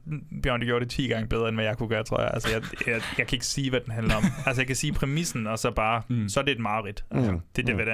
Bjørn, 0.44 0.60
det 0.60 0.68
gjorde 0.68 0.86
det 0.86 0.92
10 0.92 1.08
gange 1.08 1.28
bedre, 1.30 1.48
end 1.48 1.56
hvad 1.58 1.66
jeg 1.66 1.78
kunne 1.78 1.90
gøre, 1.90 2.04
tror 2.04 2.22
jeg. 2.22 2.32
Altså, 2.34 2.50
jeg, 2.52 2.62
jeg, 2.88 3.02
jeg 3.18 3.28
kan 3.28 3.36
ikke 3.36 3.46
sige, 3.46 3.70
hvad 3.70 3.80
den 3.80 3.94
handler 3.94 4.16
om. 4.16 4.24
Altså, 4.46 4.62
jeg 4.62 4.68
kan 4.68 4.76
sige 4.76 4.94
præmissen, 4.94 5.48
og 5.48 5.60
så 5.60 5.72
bare, 5.72 6.02
Mm. 6.10 6.16
mm. 6.16 6.30
så 6.30 6.40
er 6.40 6.44
det 6.44 6.52
et 6.52 6.60
mareridt. 6.60 7.04
Altså, 7.12 7.32
Mm. 7.32 7.40
Det 7.56 7.62
er 7.62 7.66
det, 7.66 7.76
hvad 7.76 7.86
det 7.86 7.94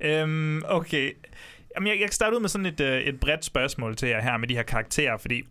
er. 0.00 0.22
Øhm, 0.22 0.62
okay. 0.68 1.12
Jamen, 1.76 1.86
jeg, 1.86 2.00
jeg 2.00 2.08
kan 2.08 2.12
starte 2.12 2.36
ud 2.36 2.40
med 2.40 2.48
sådan 2.48 2.66
et, 2.66 2.80
øh, 2.80 3.00
et 3.00 3.20
bredt 3.20 3.44
spørgsmål 3.44 3.96
til 3.96 4.08
jer 4.08 4.20
her 4.22 4.36
med 4.36 4.48
de 4.48 4.54
her 4.56 4.62
karakterer, 4.62 5.16
fordi 5.16 5.42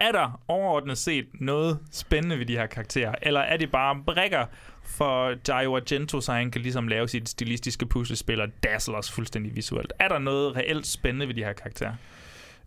er 0.00 0.12
der 0.12 0.40
overordnet 0.48 0.98
set 0.98 1.26
noget 1.34 1.78
spændende 1.92 2.38
ved 2.38 2.46
de 2.46 2.56
her 2.56 2.66
karakterer, 2.66 3.14
eller 3.22 3.40
er 3.40 3.56
det 3.56 3.70
bare 3.70 4.02
brækker 4.06 4.46
for 4.84 5.34
Dario 5.34 5.76
Argento, 5.76 6.20
så 6.20 6.32
han 6.32 6.50
kan 6.50 6.60
ligesom 6.60 6.88
lave 6.88 7.08
sit 7.08 7.28
stilistiske 7.28 7.86
puslespil 7.86 8.40
og 8.40 8.48
dazzle 8.62 8.96
os 8.96 9.12
fuldstændig 9.12 9.56
visuelt? 9.56 9.92
Er 9.98 10.08
der 10.08 10.18
noget 10.18 10.56
reelt 10.56 10.86
spændende 10.86 11.28
ved 11.28 11.34
de 11.34 11.44
her 11.44 11.52
karakterer? 11.52 11.94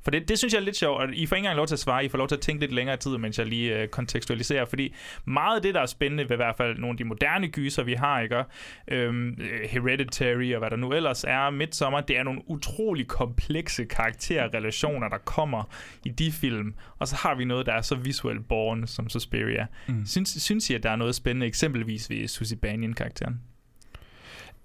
For 0.06 0.12
det, 0.12 0.30
det 0.30 0.38
synes 0.38 0.54
jeg 0.54 0.60
er 0.60 0.64
lidt 0.64 0.78
sjovt, 0.78 1.02
og 1.02 1.14
I 1.14 1.26
får 1.26 1.36
ikke 1.36 1.46
engang 1.46 1.58
lov 1.58 1.68
til 1.68 1.76
at 1.76 1.80
svare, 1.80 2.06
I 2.06 2.10
får 2.10 2.18
lov 2.18 2.28
til 2.28 2.36
at 2.36 2.42
tænke 2.42 2.62
lidt 2.62 2.72
længere 2.72 2.98
tid, 2.98 3.18
mens 3.18 3.40
jeg 3.40 3.48
lige 3.48 3.82
øh, 3.82 3.88
kontekstualiserer, 3.88 4.66
fordi 4.66 4.96
meget 5.26 5.56
af 5.56 5.62
det, 5.62 5.74
der 5.74 5.82
er 5.82 5.86
spændende 5.86 6.24
ved 6.24 6.32
i 6.32 6.36
hvert 6.36 6.56
fald 6.58 6.78
nogle 6.78 6.94
af 6.94 6.98
de 6.98 7.04
moderne 7.04 7.48
gyser, 7.48 7.84
vi 7.84 7.94
har, 7.94 8.22
ikke? 8.22 8.44
Øhm, 8.88 9.30
øh, 9.30 9.70
Hereditary 9.70 10.54
og 10.54 10.60
hvad 10.60 10.70
der 10.70 10.76
nu 10.76 10.94
ellers 10.94 11.24
er, 11.24 11.50
Midsommar, 11.50 12.02
det 12.02 12.18
er 12.18 12.24
nogle 12.24 12.42
utrolig 12.48 13.08
komplekse 13.08 13.86
karakterrelationer, 13.86 15.10
der 15.10 15.18
kommer 15.18 15.64
i 16.06 16.10
de 16.10 16.32
film, 16.32 16.74
og 17.00 17.08
så 17.08 17.16
har 17.16 17.36
vi 17.36 17.46
noget, 17.46 17.66
der 17.66 17.74
er 17.74 17.82
så 17.82 17.96
visuelt 17.96 18.48
born 18.48 18.88
som 18.88 19.10
Suspiria. 19.10 19.68
Mm. 19.88 20.06
Synes, 20.06 20.30
synes 20.30 20.70
I, 20.70 20.74
at 20.74 20.84
der 20.84 20.90
er 20.90 20.96
noget 20.96 21.16
spændende, 21.16 21.46
eksempelvis 21.46 22.10
ved 22.10 22.28
Susie 22.28 22.58
Bannion-karakteren? 22.58 23.42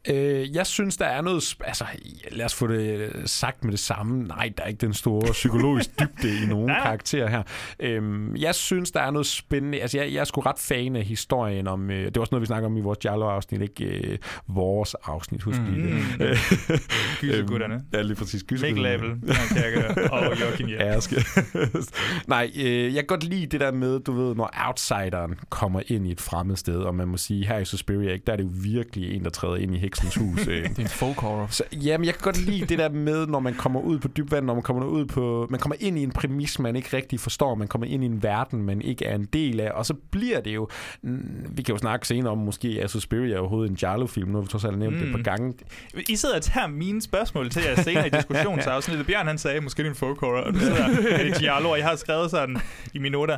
Øh, 0.08 0.54
jeg 0.54 0.66
synes, 0.66 0.96
der 0.96 1.04
er 1.06 1.20
noget... 1.20 1.56
Altså, 1.64 1.84
lad 2.30 2.44
os 2.44 2.54
få 2.54 2.66
det 2.66 3.10
sagt 3.26 3.64
med 3.64 3.72
det 3.72 3.80
samme. 3.80 4.22
Nej, 4.24 4.52
der 4.56 4.62
er 4.62 4.68
ikke 4.68 4.80
den 4.86 4.94
store 4.94 5.32
psykologisk 5.40 5.90
dybde 6.00 6.42
i 6.42 6.46
nogen 6.46 6.66
Nej, 6.66 6.80
karakterer 6.82 7.28
her. 7.30 7.42
Øhm, 7.80 8.36
jeg 8.36 8.54
synes, 8.54 8.90
der 8.90 9.00
er 9.00 9.10
noget 9.10 9.26
spændende. 9.26 9.80
Altså, 9.80 9.98
jeg, 9.98 10.12
jeg 10.12 10.20
er 10.20 10.24
sgu 10.24 10.40
ret 10.40 10.58
fan 10.58 10.96
af 10.96 11.02
historien 11.04 11.66
om... 11.66 11.90
Øh, 11.90 12.04
det 12.06 12.16
er 12.16 12.20
også 12.20 12.30
noget, 12.32 12.40
vi 12.40 12.46
snakker 12.46 12.66
om 12.68 12.76
i 12.76 12.80
vores 12.80 12.98
Giallo-afsnit, 12.98 13.62
ikke 13.62 13.84
øh, 13.84 14.18
vores 14.48 14.94
afsnit, 14.94 15.42
husk 15.42 15.60
lige 15.60 15.82
det. 15.82 15.90
Mm. 16.20 16.24
Øh, 16.24 16.36
Gysergutterne. 17.20 17.74
øhm, 17.74 17.84
Ja, 17.92 18.02
lige 18.02 18.16
præcis. 18.16 18.44
Mikkel 18.50 18.84
Jørgen 18.84 19.24
Kærke 19.54 20.12
og 20.12 20.40
Joachim. 20.40 20.68
Nej, 22.28 22.50
øh, 22.56 22.84
jeg 22.84 22.94
kan 22.94 23.06
godt 23.06 23.24
lide 23.24 23.46
det 23.46 23.60
der 23.60 23.72
med, 23.72 24.00
du 24.00 24.12
ved, 24.12 24.34
når 24.34 24.50
outsideren 24.66 25.34
kommer 25.48 25.82
ind 25.86 26.06
i 26.06 26.12
et 26.12 26.20
fremmed 26.20 26.56
sted, 26.56 26.76
og 26.76 26.94
man 26.94 27.08
må 27.08 27.16
sige, 27.16 27.46
her 27.46 27.58
i 27.58 27.64
Suspiria, 27.64 28.12
ikke, 28.12 28.24
der 28.26 28.32
er 28.32 28.36
det 28.36 28.44
jo 28.44 28.50
virkelig 28.62 29.14
en, 29.16 29.24
der 29.24 29.30
træder 29.30 29.56
ind 29.56 29.74
i 29.74 29.78
heksens 29.90 30.14
hus. 30.14 30.46
Øh. 30.46 30.68
Det 30.68 30.78
er 30.78 30.82
en 30.82 30.88
folk 30.88 31.18
horror. 31.18 31.46
Så, 31.50 31.62
jamen, 31.72 32.04
jeg 32.04 32.14
kan 32.14 32.20
godt 32.22 32.40
lide 32.40 32.66
det 32.66 32.78
der 32.78 32.88
med, 32.88 33.26
når 33.26 33.40
man 33.40 33.54
kommer 33.54 33.80
ud 33.80 33.98
på 33.98 34.08
dybvand, 34.08 34.46
når 34.46 34.54
man 34.54 34.62
kommer 34.62 34.84
ud 34.84 35.06
på... 35.06 35.46
Man 35.50 35.60
kommer 35.60 35.76
ind 35.80 35.98
i 35.98 36.02
en 36.02 36.10
præmis, 36.10 36.58
man 36.58 36.76
ikke 36.76 36.96
rigtig 36.96 37.20
forstår. 37.20 37.54
Man 37.54 37.68
kommer 37.68 37.86
ind 37.86 38.02
i 38.02 38.06
en 38.06 38.22
verden, 38.22 38.62
man 38.62 38.82
ikke 38.82 39.04
er 39.04 39.14
en 39.14 39.24
del 39.24 39.60
af. 39.60 39.70
Og 39.70 39.86
så 39.86 39.94
bliver 40.10 40.40
det 40.40 40.54
jo... 40.54 40.68
mm, 41.02 41.46
Vi 41.50 41.62
kan 41.62 41.72
jo 41.74 41.78
snakke 41.78 42.06
senere 42.08 42.32
om, 42.32 42.38
måske 42.38 42.80
er 42.80 42.86
Suspiria 42.86 43.38
overhovedet 43.38 43.70
en 43.70 43.76
Giallo-film. 43.76 44.28
Nu 44.30 44.34
har 44.38 44.42
vi 44.42 44.48
trods 44.48 44.64
alt 44.64 44.78
nævnt 44.78 44.94
mm. 44.96 45.00
det 45.00 45.08
et 45.08 45.16
par 45.16 45.36
gange. 45.36 45.54
I 46.08 46.16
sidder 46.16 46.36
og 46.36 46.42
tager 46.42 46.66
mine 46.66 47.02
spørgsmål 47.02 47.50
til 47.50 47.62
jer 47.62 47.82
senere 47.82 48.06
i 48.06 48.10
diskussionsafsnittet. 48.10 49.06
Bjørn 49.10 49.26
han 49.26 49.38
sagde, 49.38 49.60
måske 49.60 49.82
det 49.82 49.86
er 49.86 49.90
en 49.90 49.96
folk 49.96 50.20
horror, 50.20 50.40
og 50.40 50.54
du 50.54 50.58
sidder 50.58 50.84
er 51.10 51.24
det 51.24 51.38
Giallo, 51.38 51.70
og 51.70 51.78
jeg 51.78 51.86
har 51.86 51.96
skrevet 51.96 52.30
sådan 52.30 52.56
i 52.94 52.98
mine 52.98 53.12
noter. 53.12 53.36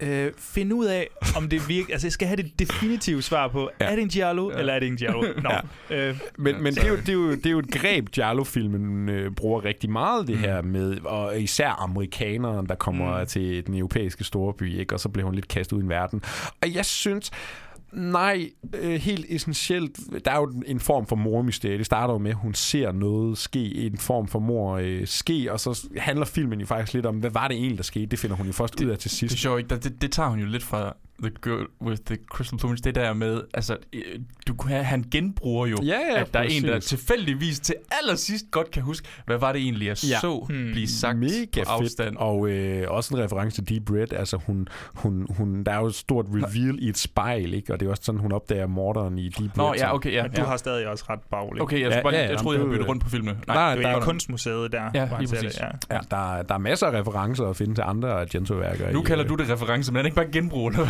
Øh, 0.00 0.32
find 0.38 0.72
ud 0.72 0.86
af, 0.86 1.08
om 1.36 1.48
det 1.48 1.68
virker... 1.68 1.92
Altså, 1.92 2.06
jeg 2.06 2.12
skal 2.12 2.28
have 2.28 2.36
det 2.36 2.58
definitive 2.58 3.22
svar 3.22 3.48
på, 3.48 3.70
ja. 3.80 3.84
er 3.86 3.94
det 3.94 4.02
en 4.02 4.08
Giallo, 4.08 4.50
ja. 4.50 4.58
eller 4.58 4.72
er 4.72 4.78
det 4.78 4.88
en 4.88 4.96
Giallo? 4.96 5.22
Nå. 5.42 5.50
Ja. 5.90 6.08
Øh, 6.08 6.18
Men, 6.38 6.62
men 6.62 6.74
det, 6.74 6.84
er 6.84 6.88
jo, 6.88 6.96
det, 6.96 7.08
er 7.08 7.12
jo, 7.12 7.30
det 7.30 7.46
er 7.46 7.50
jo 7.50 7.58
et 7.58 7.70
greb, 7.70 8.08
Giallo-filmen 8.10 9.08
øh, 9.08 9.30
bruger 9.30 9.64
rigtig 9.64 9.90
meget, 9.90 10.28
det 10.28 10.38
her 10.38 10.62
med, 10.62 11.00
og 11.04 11.40
især 11.40 11.82
amerikaneren, 11.82 12.66
der 12.66 12.74
kommer 12.74 13.20
mm. 13.20 13.26
til 13.26 13.66
den 13.66 13.74
europæiske 13.74 14.24
storby, 14.24 14.78
ikke? 14.78 14.94
og 14.94 15.00
så 15.00 15.08
bliver 15.08 15.24
hun 15.24 15.34
lidt 15.34 15.48
kastet 15.48 15.76
ud 15.76 15.80
i 15.80 15.82
en 15.82 15.88
verden. 15.88 16.22
Og 16.62 16.74
jeg 16.74 16.84
synes, 16.84 17.30
Nej, 17.96 18.50
øh, 18.74 18.94
helt 19.00 19.26
essentielt. 19.28 19.98
Der 20.24 20.30
er 20.30 20.36
jo 20.36 20.62
en 20.66 20.80
form 20.80 21.06
for 21.06 21.16
mormysterie. 21.16 21.78
Det 21.78 21.86
starter 21.86 22.14
jo 22.14 22.18
med, 22.18 22.30
at 22.30 22.36
hun 22.36 22.54
ser 22.54 22.92
noget 22.92 23.38
ske, 23.38 23.74
en 23.74 23.98
form 23.98 24.28
for 24.28 24.38
mor 24.38 24.76
øh, 24.82 25.06
ske, 25.06 25.52
og 25.52 25.60
så 25.60 25.88
handler 25.96 26.26
filmen 26.26 26.60
jo 26.60 26.66
faktisk 26.66 26.94
lidt 26.94 27.06
om, 27.06 27.16
hvad 27.16 27.30
var 27.30 27.48
det 27.48 27.56
egentlig, 27.56 27.76
der 27.78 27.84
skete? 27.84 28.06
Det 28.06 28.18
finder 28.18 28.36
hun 28.36 28.46
jo 28.46 28.52
først 28.52 28.80
ud 28.80 28.86
af 28.88 28.98
til 28.98 29.10
Det 29.10 29.18
sidst. 29.18 29.34
er 29.34 29.38
sjovt, 29.38 29.58
ikke? 29.58 29.76
Det, 29.76 30.02
det 30.02 30.12
tager 30.12 30.28
hun 30.28 30.38
jo 30.40 30.46
lidt 30.46 30.62
fra 30.62 30.96
The 31.22 31.30
Girl 31.42 31.66
with 31.82 32.02
the 32.06 32.16
Crystal 32.30 32.58
Plumage. 32.58 32.80
Det 32.84 32.94
der 32.94 33.12
med, 33.12 33.40
altså, 33.54 33.76
øh, 33.92 34.00
du 34.48 34.54
kunne 34.54 34.70
have, 34.70 34.84
han 34.84 35.04
genbruger 35.10 35.66
jo, 35.66 35.76
Ja, 35.82 35.98
ja, 36.12 36.20
at 36.20 36.34
der 36.34 36.40
er 36.40 36.44
en, 36.44 36.62
der 36.64 36.72
præcis. 36.74 36.88
tilfældigvis 36.88 37.60
til 37.60 37.74
allersidst 38.02 38.44
godt 38.50 38.70
kan 38.70 38.82
huske, 38.82 39.08
hvad 39.26 39.38
var 39.38 39.52
det 39.52 39.62
egentlig, 39.62 39.86
jeg 39.86 39.96
Ja. 40.04 40.20
så 40.20 40.44
Hmm. 40.48 40.72
blive 40.72 40.88
sagt 40.88 41.18
Mega 41.18 41.30
på 41.44 41.50
fedt. 41.54 41.68
afstand. 41.68 42.16
Og 42.16 42.48
øh, 42.48 42.90
også 42.90 43.14
en 43.16 43.20
reference 43.22 43.62
til 43.62 43.68
Deep 43.68 43.90
Red. 43.90 44.12
Altså, 44.12 44.36
hun, 44.46 44.68
hun, 44.94 45.26
hun, 45.30 45.64
der 45.64 45.72
er 45.72 45.78
jo 45.80 45.86
et 45.86 45.94
stort 45.94 46.26
reveal 46.28 46.78
i 46.78 46.88
et 46.88 46.98
spejl, 46.98 47.54
ikke? 47.54 47.72
og 47.72 47.80
det 47.80 47.86
er 47.86 47.90
også 47.90 48.02
sådan, 48.04 48.20
hun 48.20 48.32
opdager 48.32 48.66
morderen 48.66 49.18
i 49.18 49.28
Deep 49.28 49.56
Nå, 49.56 49.72
Red. 49.72 49.78
ja, 49.78 49.94
okay, 49.94 50.12
ja. 50.12 50.22
men 50.22 50.32
du 50.32 50.40
ja. 50.40 50.46
har 50.46 50.56
stadig 50.56 50.88
også 50.88 51.04
ret 51.10 51.20
bagligt. 51.30 51.62
Okay, 51.62 51.80
jeg, 51.80 51.90
Ja, 51.90 52.02
bare, 52.02 52.14
ja, 52.14 52.20
jeg 52.22 52.30
ja, 52.30 52.36
troede, 52.36 52.58
jeg 52.58 52.64
havde 52.64 52.70
byttet 52.72 52.88
rundt 52.88 53.02
på 53.02 53.10
filmene. 53.10 53.38
Nej, 53.46 53.56
Nej, 53.56 53.74
Det 53.74 53.84
der 53.84 53.90
er 53.90 54.00
kunstmuseet 54.00 54.72
der. 54.72 54.90
Ja, 54.94 55.08
lige 55.18 55.28
præcis. 55.28 55.52
Det, 55.54 55.60
ja. 55.60 55.94
Ja, 55.94 56.00
der, 56.10 56.42
der 56.42 56.54
er 56.54 56.58
masser 56.58 56.86
af 56.86 57.00
referencer 57.00 57.44
at 57.46 57.56
finde 57.56 57.74
til 57.74 57.82
andre 57.86 58.12
Argento-værker. 58.20 58.92
nu 58.92 59.00
i, 59.02 59.04
kalder 59.04 59.24
øh, 59.24 59.28
du 59.30 59.34
det 59.34 59.50
reference, 59.50 59.92
men 59.92 59.98
er 59.98 60.02
det 60.02 60.06
ikke 60.06 60.16
bare 60.16 60.30
genbrug? 60.32 60.68
Eller? 60.68 60.86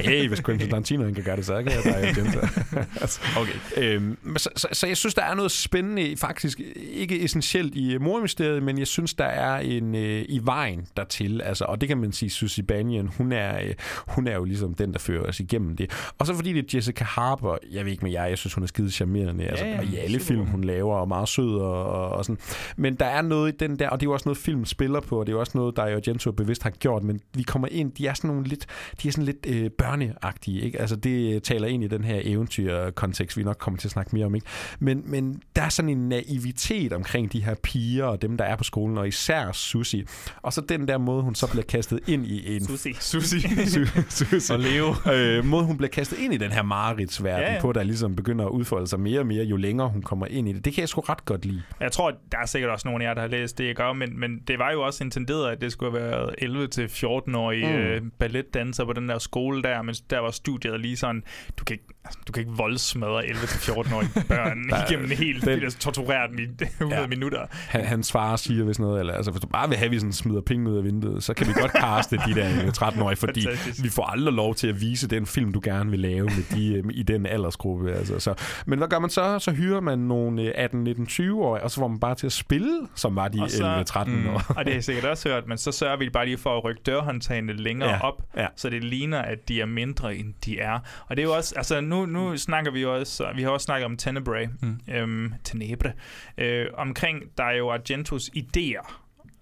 Hey, 0.00 0.28
hvis 0.28 0.40
Quentin 0.40 0.68
Tarantino 0.68 1.12
kan 1.12 1.24
gøre 1.24 1.36
det, 1.36 1.46
så 1.46 1.62
kan 1.62 1.72
jeg 1.72 1.80
bare 1.84 2.08
Argento. 2.08 2.40
altså, 3.02 3.20
okay. 3.38 3.54
øhm, 3.76 4.36
så, 4.36 4.48
så, 4.56 4.68
så, 4.72 4.86
jeg 4.86 4.96
synes, 4.96 5.14
der 5.14 5.22
er 5.22 5.34
noget 5.34 5.50
spændende, 5.50 6.16
faktisk 6.16 6.60
ikke 6.76 7.24
essentielt 7.24 7.74
i 7.74 7.98
mormysteriet, 7.98 8.62
men 8.62 8.78
jeg 8.78 8.86
synes, 8.86 9.14
der 9.14 9.24
er 9.24 9.58
en 9.58 9.94
øh, 9.94 10.24
i 10.28 10.40
vejen 10.42 10.86
dertil. 10.96 11.42
Altså, 11.42 11.64
og 11.64 11.80
det 11.80 11.88
kan 11.88 11.98
man 11.98 12.12
sige, 12.12 12.30
Susie 12.30 12.64
Bannion, 12.64 13.10
hun 13.18 13.32
er, 13.32 13.60
øh, 13.62 13.74
hun 14.08 14.26
er 14.26 14.34
jo 14.34 14.44
ligesom 14.44 14.74
den, 14.74 14.92
der 14.92 14.98
fører 14.98 15.22
os 15.22 15.40
igennem 15.40 15.76
det. 15.76 15.90
Og 16.18 16.26
så 16.26 16.34
fordi 16.34 16.52
det 16.52 16.74
er 16.74 16.76
Jessica 16.76 17.04
Harper, 17.04 17.56
jeg 17.70 17.84
ved 17.84 17.92
ikke 17.92 18.04
med 18.04 18.12
jer, 18.12 18.24
jeg 18.24 18.38
synes, 18.38 18.54
hun 18.54 18.64
er 18.64 18.68
skide 18.68 18.90
charmerende. 18.90 19.44
Altså, 19.44 19.64
ja, 19.64 19.78
og 19.78 19.84
i 19.84 19.96
alle 19.96 20.20
film, 20.20 20.46
hun 20.46 20.64
laver, 20.64 20.96
og 20.96 21.08
meget 21.08 21.28
sød 21.28 21.54
og, 21.54 21.84
og, 21.84 22.08
og 22.10 22.24
sådan. 22.24 22.38
Men 22.76 22.94
der 22.94 23.06
er 23.06 23.22
noget 23.22 23.52
i 23.52 23.56
den 23.56 23.78
der, 23.78 23.88
og 23.88 24.00
det 24.00 24.06
er 24.06 24.10
jo 24.10 24.12
også 24.12 24.28
noget, 24.28 24.38
film 24.38 24.64
spiller 24.64 25.00
på, 25.00 25.20
og 25.20 25.26
det 25.26 25.32
er 25.32 25.36
jo 25.36 25.40
også 25.40 25.58
noget, 25.58 25.76
der 25.76 25.82
Argento 25.82 26.32
bevidst 26.32 26.62
har 26.62 26.70
gjort, 26.70 27.02
men 27.02 27.20
vi 27.34 27.42
kommer 27.42 27.68
ind, 27.70 27.92
de 27.92 28.06
er 28.06 28.14
sådan 28.14 28.28
nogle 28.28 28.44
lidt, 28.44 28.66
de 29.02 29.08
er 29.08 29.12
sådan 29.12 29.24
lidt 29.24 29.46
øh, 29.46 29.57
børneagtige, 29.78 30.60
ikke? 30.60 30.80
Altså 30.80 30.96
det 30.96 31.42
taler 31.42 31.66
ind 31.68 31.84
i 31.84 31.88
den 31.88 32.04
her 32.04 32.20
eventyrkontekst, 32.24 33.36
vi 33.36 33.42
nok 33.42 33.56
kommer 33.58 33.78
til 33.78 33.88
at 33.88 33.92
snakke 33.92 34.10
mere 34.16 34.26
om, 34.26 34.34
ikke? 34.34 34.46
Men, 34.78 35.02
men 35.06 35.42
der 35.56 35.62
er 35.62 35.68
sådan 35.68 35.88
en 35.88 36.08
naivitet 36.08 36.92
omkring 36.92 37.32
de 37.32 37.44
her 37.44 37.54
piger 37.62 38.04
og 38.04 38.22
dem, 38.22 38.36
der 38.36 38.44
er 38.44 38.56
på 38.56 38.64
skolen, 38.64 38.98
og 38.98 39.08
især 39.08 39.52
Susie. 39.52 40.04
Og 40.42 40.52
så 40.52 40.60
den 40.60 40.88
der 40.88 40.98
måde, 40.98 41.22
hun 41.22 41.34
så 41.34 41.50
bliver 41.50 41.64
kastet 41.64 42.00
ind 42.06 42.26
i 42.26 42.56
en... 42.56 42.64
Susie. 42.66 42.94
Susie. 43.00 43.40
Su- 43.74 44.10
Susie. 44.10 44.54
Og 44.56 44.60
Leo. 44.60 44.94
Øh, 45.14 45.44
måde, 45.44 45.64
hun 45.64 45.76
bliver 45.76 45.90
kastet 45.90 46.18
ind 46.18 46.34
i 46.34 46.36
den 46.36 46.50
her 46.52 46.62
mareridsverden 46.62 47.40
Ja, 47.44 47.54
ja, 47.54 47.60
på, 47.60 47.72
der 47.72 47.82
ligesom 47.82 48.16
begynder 48.16 48.44
at 48.44 48.50
udfolde 48.50 48.86
sig 48.86 49.00
mere 49.00 49.20
og 49.20 49.26
mere, 49.26 49.44
jo 49.44 49.56
længere 49.56 49.88
hun 49.88 50.02
kommer 50.02 50.26
ind 50.26 50.48
i 50.48 50.52
det. 50.52 50.64
Det 50.64 50.72
kan 50.74 50.80
jeg 50.80 50.88
sgu 50.88 51.00
ret 51.00 51.24
godt 51.24 51.44
lide. 51.44 51.62
Jeg 51.80 51.92
tror, 51.92 52.12
der 52.32 52.38
er 52.38 52.46
sikkert 52.46 52.70
også 52.70 52.88
nogle 52.88 53.04
af 53.04 53.08
jer, 53.08 53.14
der 53.14 53.20
har 53.20 53.28
læst 53.28 53.58
det, 53.58 53.66
jeg 53.66 53.74
gør, 53.74 53.92
men, 53.92 54.20
men 54.20 54.38
det 54.48 54.58
var 54.58 54.72
jo 54.72 54.82
også 54.82 55.04
intenderet, 55.04 55.50
at 55.52 55.60
det 55.60 55.72
skulle 55.72 56.00
have 56.00 56.10
været 56.10 56.34
11-14-årige 56.42 57.66
Mm. 57.66 57.72
mm. 57.72 57.78
øh, 57.78 58.02
balletdanser 58.18 58.84
på 58.84 58.92
den 58.92 59.08
der 59.08 59.18
skole 59.18 59.47
der, 59.54 59.82
men 59.82 59.94
der 60.10 60.18
var 60.18 60.30
studiet 60.30 60.80
lige 60.80 60.96
sådan, 60.96 61.24
du 61.58 61.64
kan 61.64 61.74
ikke, 61.74 61.84
Altså, 62.08 62.18
Du 62.28 62.32
kan 62.32 62.40
ikke 62.40 62.52
voldsmadre 62.56 63.22
11-14-årige 63.24 64.10
børn 64.28 64.58
Nej, 64.58 64.84
igennem 64.90 65.10
helt 65.10 65.44
den- 65.44 65.60
den, 65.60 65.70
tortureret 65.70 66.30
dem 66.30 66.38
i 66.38 66.42
100 66.80 67.00
Ja. 67.02 67.06
minutter. 67.06 67.46
Han, 67.50 67.84
hans 67.84 68.12
far 68.12 68.36
siger 68.36 68.64
hvis 68.64 68.78
noget, 68.78 69.00
eller, 69.00 69.14
altså 69.14 69.30
hvis 69.30 69.40
du 69.40 69.46
bare 69.46 69.68
vil 69.68 69.76
have, 69.78 69.84
at 69.86 69.90
vi 69.90 69.98
sådan 69.98 70.12
smider 70.12 70.40
penge 70.40 70.70
ud 70.70 70.76
af 70.78 70.84
vinduet, 70.84 71.22
så 71.24 71.34
kan 71.34 71.46
vi 71.48 71.52
godt 71.60 71.72
kaste 71.84 72.16
de 72.26 72.34
der 72.34 72.72
13-årige, 72.82 73.16
fordi 73.16 73.42
Fantastisk. 73.44 73.84
vi 73.84 73.88
får 73.88 74.02
aldrig 74.04 74.34
lov 74.34 74.54
til 74.54 74.66
at 74.68 74.80
vise 74.80 75.08
den 75.08 75.26
film, 75.26 75.52
du 75.52 75.60
gerne 75.64 75.90
vil 75.90 76.00
lave 76.00 76.24
med 76.24 76.56
de, 76.56 76.74
øh, 76.74 76.84
i 76.90 77.02
den 77.02 77.26
aldersgruppe. 77.26 77.92
Altså, 77.92 78.18
så. 78.20 78.34
Men 78.66 78.78
hvad 78.78 78.88
gør 78.88 78.98
man 78.98 79.10
så? 79.10 79.38
Så 79.38 79.52
hyrer 79.52 79.80
man 79.80 79.98
nogle 79.98 80.42
øh, 80.42 80.64
18-19-20-årige, 80.64 81.62
og 81.64 81.70
så 81.70 81.80
får 81.80 81.88
man 81.88 82.00
bare 82.00 82.14
til 82.14 82.26
at 82.26 82.32
spille, 82.32 82.78
som 82.94 83.16
var 83.16 83.28
de 83.28 83.42
Og 83.42 83.50
så- 83.50 83.84
11-13 83.88 84.08
Mm. 84.10 84.26
år. 84.28 84.42
Og 84.48 84.64
det 84.64 84.66
har 84.66 84.70
jeg 84.76 84.84
sikkert 84.84 85.04
også 85.04 85.28
hørt, 85.28 85.46
men 85.48 85.58
så 85.58 85.72
sørger 85.72 85.96
vi 85.96 86.10
bare 86.10 86.24
lige 86.24 86.38
for 86.38 86.56
at 86.58 86.64
rykke 86.64 86.80
dørhåndtagene 86.86 87.52
længere 87.52 87.90
ja. 87.90 88.00
op, 88.00 88.22
ja. 88.36 88.46
så 88.56 88.70
det 88.70 88.84
ligner, 88.84 89.18
at 89.22 89.48
de 89.48 89.60
er 89.60 89.66
mindre, 89.66 90.16
end 90.16 90.34
de 90.44 90.58
er. 90.58 90.78
Og 91.08 91.16
det 91.16 91.22
er 91.22 91.26
jo 91.26 91.32
også, 91.36 91.54
altså 91.56 91.80
nu, 91.80 91.97
nu 92.06 92.36
snakker 92.36 92.70
vi 92.70 92.84
også, 92.84 93.32
vi 93.36 93.42
har 93.42 93.50
også 93.50 93.64
snakket 93.64 93.84
om 93.86 93.96
Tenebrae, 93.96 94.46
Mm. 94.62 94.68
mm. 94.68 94.94
øhm, 94.94 95.32
Tenebre, 95.44 95.92
øh, 96.38 96.66
omkring 96.74 97.22
Dario 97.38 97.72
Argentos 97.72 98.30
idéer, 98.36 98.92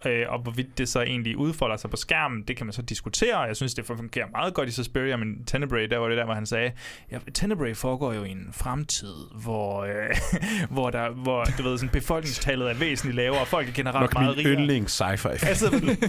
øh, 0.06 0.22
og 0.28 0.38
hvorvidt 0.42 0.78
det 0.78 0.88
så 0.88 1.00
egentlig 1.02 1.36
udfolder 1.36 1.76
sig 1.76 1.90
på 1.90 1.96
skærmen, 1.96 2.42
det 2.42 2.56
kan 2.56 2.66
man 2.66 2.72
så 2.72 2.82
diskutere, 2.82 3.40
jeg 3.40 3.56
synes, 3.56 3.74
det 3.74 3.84
fungerer 3.86 4.26
meget 4.32 4.54
godt 4.54 4.68
i 4.68 4.72
Suspiria, 4.72 5.16
men 5.16 5.44
Tenebrae, 5.44 5.86
der 5.86 5.98
var 5.98 6.08
det 6.08 6.16
der, 6.18 6.24
hvor 6.24 6.34
han 6.34 6.46
sagde, 6.46 6.72
ja, 7.12 7.18
Tenebrae 7.34 7.74
foregår 7.74 8.12
jo 8.12 8.24
i 8.24 8.30
en 8.30 8.48
fremtid, 8.52 9.14
hvor, 9.42 9.80
øh, 9.84 10.16
hvor, 10.74 10.90
der, 10.90 11.10
hvor 11.10 11.44
du 11.58 11.62
ved, 11.62 11.78
sådan, 11.78 11.92
befolkningstallet 11.92 12.70
er 12.70 12.74
væsentligt 12.74 13.16
lavere, 13.16 13.40
og 13.40 13.46
folk 13.46 13.68
er 13.68 13.72
generelt 13.72 14.00
Nok 14.02 14.14
meget 14.14 14.36
min 14.36 14.46
rigere. 14.46 14.60
yndlings 14.60 15.02
sci-fi. 15.02 15.46
Altså, 15.48 15.66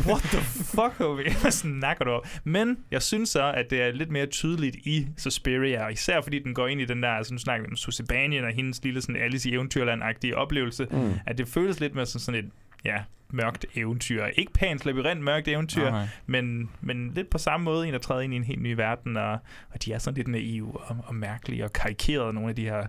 what 0.08 0.22
the 0.22 0.42
fuck, 0.64 0.94
homie? 0.98 1.32
Hvad 1.42 1.52
snakker 1.52 2.06
du 2.06 2.12
om? 2.12 2.22
Men 2.44 2.78
jeg 2.92 3.02
synes 3.02 3.30
så, 3.30 3.52
at 3.52 3.66
det 3.70 3.82
er 3.82 3.92
lidt 3.92 4.12
mere 4.12 4.26
tydeligt 4.26 4.76
i 4.76 5.08
Suspiria, 5.18 5.88
især 5.88 6.22
fordi 6.22 6.40
den 6.44 6.54
går 6.54 6.68
ind 6.68 6.82
i 6.82 6.86
den 6.86 7.04
der, 7.04 7.10
altså 7.10 7.34
nu 7.34 7.38
snakker 7.40 7.66
vi 7.66 7.72
om 7.72 7.76
Susibanien 7.76 8.44
og 8.44 8.52
hendes 8.52 8.84
lille 8.84 9.02
sådan 9.02 9.16
Alice 9.22 9.50
i 9.50 9.54
Eventyrland-agtige 9.58 10.36
oplevelse, 10.36 10.88
Mm. 10.92 11.14
at 11.26 11.38
det 11.38 11.48
føles 11.48 11.80
lidt 11.80 11.96
mere 11.96 12.06
som 12.06 12.20
sådan 12.22 12.46
et, 12.46 12.52
ja, 12.86 13.04
mørkt 13.30 13.66
eventyr. 13.76 14.26
Ikke 14.26 14.54
Pans 14.54 14.86
labyrint, 14.86 15.22
mørkt 15.22 15.48
eventyr, 15.48 15.90
nej. 15.90 16.08
men, 16.26 16.70
men 16.82 17.12
lidt 17.14 17.30
på 17.30 17.38
samme 17.38 17.64
måde 17.64 17.88
en, 17.88 17.94
der 17.94 18.00
træder 18.00 18.22
ind 18.22 18.34
i 18.34 18.38
en 18.38 18.44
helt 18.44 18.62
ny 18.62 18.74
verden, 18.74 19.18
og, 19.18 19.32
og 19.70 19.86
de 19.86 19.94
er 19.94 19.98
sådan 19.98 20.16
lidt 20.16 20.28
naive 20.28 20.80
og, 20.82 20.98
og 21.06 21.16
mærkelige 21.16 21.64
og 21.64 21.74
karikerede, 21.74 22.34
nogle 22.34 22.50
af 22.50 22.56
de 22.56 22.64
her 22.64 22.88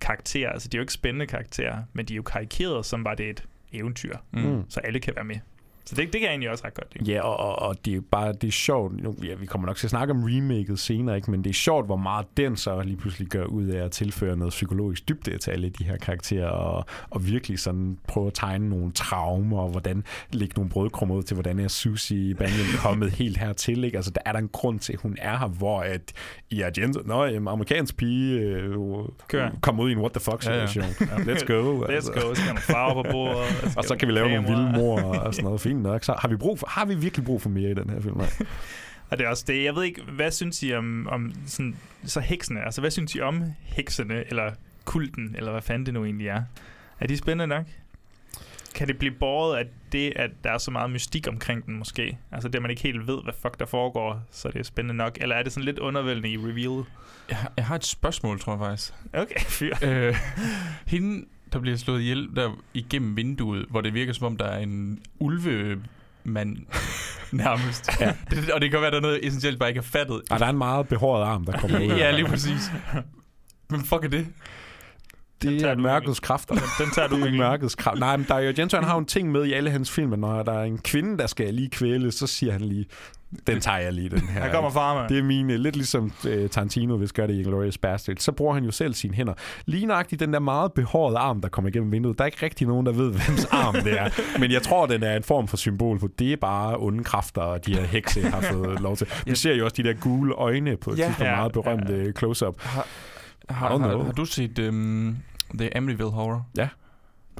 karakterer. 0.00 0.50
Altså, 0.50 0.68
de 0.68 0.76
er 0.76 0.78
jo 0.78 0.82
ikke 0.82 0.92
spændende 0.92 1.26
karakterer, 1.26 1.82
men 1.92 2.06
de 2.06 2.14
er 2.14 2.16
jo 2.16 2.22
karikerede, 2.22 2.84
som 2.84 3.04
var 3.04 3.14
det 3.14 3.30
et 3.30 3.44
eventyr, 3.72 4.16
Mm. 4.32 4.64
så 4.68 4.80
alle 4.80 5.00
kan 5.00 5.14
være 5.16 5.24
med. 5.24 5.36
Så 5.86 5.94
det, 5.94 5.98
det 5.98 6.12
kan 6.12 6.22
jeg 6.22 6.28
egentlig 6.28 6.50
også 6.50 6.64
ret 6.66 6.74
godt 6.74 6.94
lide. 6.94 7.12
Ja, 7.12 7.20
og, 7.22 7.36
og, 7.36 7.68
og 7.68 7.84
det 7.84 7.94
er 7.94 8.00
bare 8.10 8.32
det 8.32 8.48
er 8.48 8.52
sjovt. 8.52 9.02
Nu, 9.02 9.14
ja, 9.24 9.34
vi 9.34 9.46
kommer 9.46 9.66
nok 9.66 9.76
til 9.76 9.86
at 9.86 9.90
snakke 9.90 10.10
om 10.10 10.22
remaket 10.24 10.78
senere, 10.78 11.16
ikke? 11.16 11.30
men 11.30 11.44
det 11.44 11.50
er 11.50 11.54
sjovt, 11.54 11.86
hvor 11.86 11.96
meget 11.96 12.26
den 12.36 12.56
så 12.56 12.82
lige 12.82 12.96
pludselig 12.96 13.28
gør 13.28 13.44
ud 13.44 13.66
af 13.66 13.84
at 13.84 13.90
tilføre 13.90 14.36
noget 14.36 14.50
psykologisk 14.50 15.08
dybde 15.08 15.38
til 15.38 15.50
alle 15.50 15.68
de 15.68 15.84
her 15.84 15.96
karakterer, 15.96 16.48
og, 16.48 16.84
og 17.10 17.26
virkelig 17.26 17.58
sådan 17.58 17.98
prøve 18.08 18.26
at 18.26 18.34
tegne 18.34 18.68
nogle 18.68 18.92
traumer, 18.92 19.58
og 19.58 19.68
hvordan 19.68 20.04
lægge 20.32 20.54
nogle 20.56 20.70
brødkrummer 20.70 21.14
ud 21.14 21.22
til, 21.22 21.34
hvordan 21.34 21.58
er 21.58 21.68
Susie 21.68 22.34
Banyan 22.34 22.66
kommet 22.84 23.10
helt 23.10 23.36
hertil. 23.36 23.84
Ikke? 23.84 23.96
Altså, 23.96 24.10
der 24.10 24.20
er 24.26 24.32
der 24.32 24.38
en 24.38 24.48
grund 24.48 24.78
til, 24.78 24.92
at 24.92 24.98
hun 25.00 25.16
er 25.20 25.38
her, 25.38 25.48
hvor 25.48 25.80
at 25.80 26.12
i 26.50 26.60
Argento, 26.60 27.00
nå, 27.04 27.24
en 27.24 27.48
amerikansk 27.48 27.96
pige 27.96 28.40
øh, 28.40 28.74
Kør. 29.28 29.50
kom 29.62 29.80
ud 29.80 29.88
i 29.90 29.92
en 29.92 29.98
what 29.98 30.12
the 30.12 30.20
fuck 30.20 30.46
Ja, 30.46 30.60
ja. 30.60 30.66
situation. 30.66 31.06
Ja, 31.26 31.34
Let's 31.34 31.46
go. 31.46 31.80
Let's 31.84 31.92
altså. 31.92 32.12
go, 32.12 32.20
så 32.20 32.34
skal 32.34 32.46
nogle 32.46 32.60
farver 32.60 33.02
på 33.02 33.08
bordet. 33.12 33.76
Og 33.76 33.84
så 33.84 33.96
kan 33.98 34.08
vi 34.08 34.12
lave 34.12 34.28
nogle 34.28 34.48
vilde 34.48 34.72
mor 34.78 35.00
og 35.02 35.34
sådan 35.34 35.44
noget. 35.44 35.60
Fint 35.60 35.73
nok. 35.82 36.04
Så 36.04 36.14
har 36.18 36.28
vi, 36.28 36.36
brug 36.36 36.58
for, 36.58 36.66
har 36.70 36.84
vi 36.84 36.94
virkelig 36.94 37.26
brug 37.26 37.42
for 37.42 37.48
mere 37.48 37.70
i 37.70 37.74
den 37.74 37.90
her 37.90 38.00
film? 38.00 38.20
Og 39.10 39.18
det 39.18 39.24
er 39.24 39.28
også 39.28 39.44
det. 39.46 39.64
Jeg 39.64 39.74
ved 39.74 39.82
ikke, 39.84 40.02
hvad 40.02 40.30
synes 40.30 40.62
I 40.62 40.72
om, 40.74 41.08
om 41.10 41.32
sådan, 41.46 41.76
så 42.04 42.20
heksene? 42.20 42.64
Altså, 42.64 42.80
hvad 42.80 42.90
synes 42.90 43.14
I 43.14 43.20
om 43.20 43.42
heksene, 43.62 44.24
eller 44.30 44.52
kulten, 44.84 45.34
eller 45.38 45.52
hvad 45.52 45.62
fanden 45.62 45.86
det 45.86 45.94
nu 45.94 46.04
egentlig 46.04 46.28
er? 46.28 46.42
Er 47.00 47.06
de 47.06 47.16
spændende 47.16 47.46
nok? 47.46 47.64
Kan 48.74 48.88
det 48.88 48.98
blive 48.98 49.14
båret 49.20 49.56
af 49.58 49.64
det, 49.92 50.12
at 50.16 50.30
der 50.44 50.50
er 50.50 50.58
så 50.58 50.70
meget 50.70 50.90
mystik 50.90 51.28
omkring 51.28 51.66
den 51.66 51.78
måske? 51.78 52.18
Altså 52.32 52.48
det, 52.48 52.54
at 52.56 52.62
man 52.62 52.70
ikke 52.70 52.82
helt 52.82 53.06
ved, 53.06 53.22
hvad 53.24 53.34
fuck 53.42 53.58
der 53.60 53.66
foregår, 53.66 54.22
så 54.30 54.48
det 54.48 54.56
er 54.58 54.62
spændende 54.62 54.94
nok? 54.94 55.18
Eller 55.20 55.36
er 55.36 55.42
det 55.42 55.52
sådan 55.52 55.64
lidt 55.64 55.78
undervældende 55.78 56.28
i 56.30 56.38
reveal? 56.38 56.84
Jeg, 57.28 57.36
har- 57.36 57.52
jeg 57.56 57.66
har 57.66 57.74
et 57.76 57.84
spørgsmål, 57.84 58.40
tror 58.40 58.52
jeg 58.52 58.60
faktisk. 58.60 58.92
Okay, 59.12 59.40
fyr. 59.40 59.74
øh, 59.82 60.14
hende, 60.86 61.24
der 61.54 61.60
bliver 61.60 61.76
slået 61.76 62.00
ihjel 62.00 62.28
der 62.36 62.50
igennem 62.74 63.16
vinduet, 63.16 63.66
hvor 63.70 63.80
det 63.80 63.94
virker 63.94 64.12
som 64.12 64.26
om, 64.26 64.36
der 64.36 64.44
er 64.44 64.58
en 64.58 65.00
ulvemand 65.18 66.56
nærmest. 67.32 67.90
Ja. 68.00 68.12
det, 68.30 68.50
og 68.50 68.60
det 68.60 68.70
kan 68.70 68.80
være, 68.80 68.90
der 68.90 68.96
er 68.96 69.00
noget 69.00 69.26
essentielt, 69.26 69.58
bare 69.58 69.68
ikke 69.68 69.78
er 69.78 69.82
fattet. 69.82 70.22
Og 70.30 70.38
der 70.38 70.46
er 70.46 70.50
en 70.50 70.58
meget 70.58 70.88
behåret 70.88 71.24
arm, 71.24 71.44
der 71.44 71.58
kommer 71.58 71.80
ud. 71.80 71.92
ja, 72.02 72.10
lige 72.10 72.26
præcis. 72.26 72.70
Men 73.70 73.80
fuck 73.80 74.04
er 74.04 74.08
det? 74.08 74.26
Det 75.42 75.62
er 75.62 75.76
mørkets 75.76 76.20
kræfter. 76.20 76.54
Den, 76.54 76.64
den 76.78 76.90
tager 76.94 77.08
du 77.08 77.16
er 77.16 77.26
ikke. 77.26 77.38
mørkets 77.38 77.74
kraft. 77.74 77.98
Nej, 77.98 78.16
men 78.16 78.26
Dario 78.26 78.48
Argento, 78.48 78.76
han 78.76 78.84
har 78.84 78.94
jo 78.94 78.98
en 78.98 79.06
ting 79.06 79.32
med 79.32 79.44
i 79.44 79.52
alle 79.52 79.70
hans 79.70 79.90
film, 79.90 80.18
når 80.18 80.42
der 80.42 80.52
er 80.52 80.64
en 80.64 80.78
kvinde, 80.78 81.18
der 81.18 81.26
skal 81.26 81.54
lige 81.54 81.70
kvæle, 81.70 82.12
så 82.12 82.26
siger 82.26 82.52
han 82.52 82.60
lige, 82.60 82.86
den 83.46 83.60
tager 83.60 83.78
jeg 83.78 83.92
lige, 83.92 84.08
den 84.08 84.20
her. 84.28 84.42
Her 84.42 84.52
kommer 84.52 84.70
farma. 84.70 85.08
Det 85.08 85.18
er 85.18 85.22
mine, 85.22 85.56
lidt 85.56 85.76
ligesom 85.76 86.04
uh, 86.04 86.46
Tarantino, 86.50 86.96
hvis 86.96 87.12
gør 87.12 87.26
det 87.26 87.34
i 87.34 87.38
Inglourious 87.40 87.78
Bastard. 87.78 88.16
Så 88.18 88.32
bruger 88.32 88.54
han 88.54 88.64
jo 88.64 88.70
selv 88.70 88.94
sine 88.94 89.14
hænder. 89.14 89.32
Lige 89.66 89.86
nøjagtigt 89.86 90.20
den 90.20 90.32
der 90.32 90.38
meget 90.38 90.72
behårede 90.72 91.18
arm, 91.18 91.40
der 91.40 91.48
kommer 91.48 91.68
igennem 91.68 91.92
vinduet. 91.92 92.18
Der 92.18 92.24
er 92.24 92.26
ikke 92.26 92.38
rigtig 92.42 92.66
nogen, 92.66 92.86
der 92.86 92.92
ved, 92.92 93.10
hvems 93.12 93.44
arm 93.44 93.74
det 93.74 94.00
er. 94.00 94.08
Men 94.38 94.52
jeg 94.52 94.62
tror, 94.62 94.86
den 94.86 95.02
er 95.02 95.16
en 95.16 95.22
form 95.22 95.48
for 95.48 95.56
symbol 95.56 95.98
på, 95.98 96.08
det 96.18 96.32
er 96.32 96.36
bare 96.36 96.76
onde 96.78 97.04
kræfter, 97.04 97.40
og 97.42 97.66
de 97.66 97.74
her 97.74 97.84
hekse 97.84 98.22
har 98.22 98.40
fået 98.40 98.80
lov 98.80 98.96
til. 98.96 99.06
Vi 99.26 99.34
ser 99.34 99.54
jo 99.54 99.64
også 99.64 99.74
de 99.76 99.82
der 99.88 99.92
gule 99.94 100.34
øjne 100.34 100.76
på 100.76 100.90
et 100.90 100.98
Ja. 100.98 101.04
tidspunkt 101.06 101.30
Ja. 101.30 101.36
meget 101.36 101.52
berømt 101.52 101.88
ja. 101.90 102.12
close-up. 102.12 102.60
Har, 102.60 102.86
har, 103.48 103.78
har, 103.78 104.04
har 104.04 104.12
du 104.12 104.24
set 104.24 104.58
um, 104.58 105.16
The 105.58 105.76
Amityville 105.76 106.10
Horror? 106.12 106.46
Ja, 106.56 106.68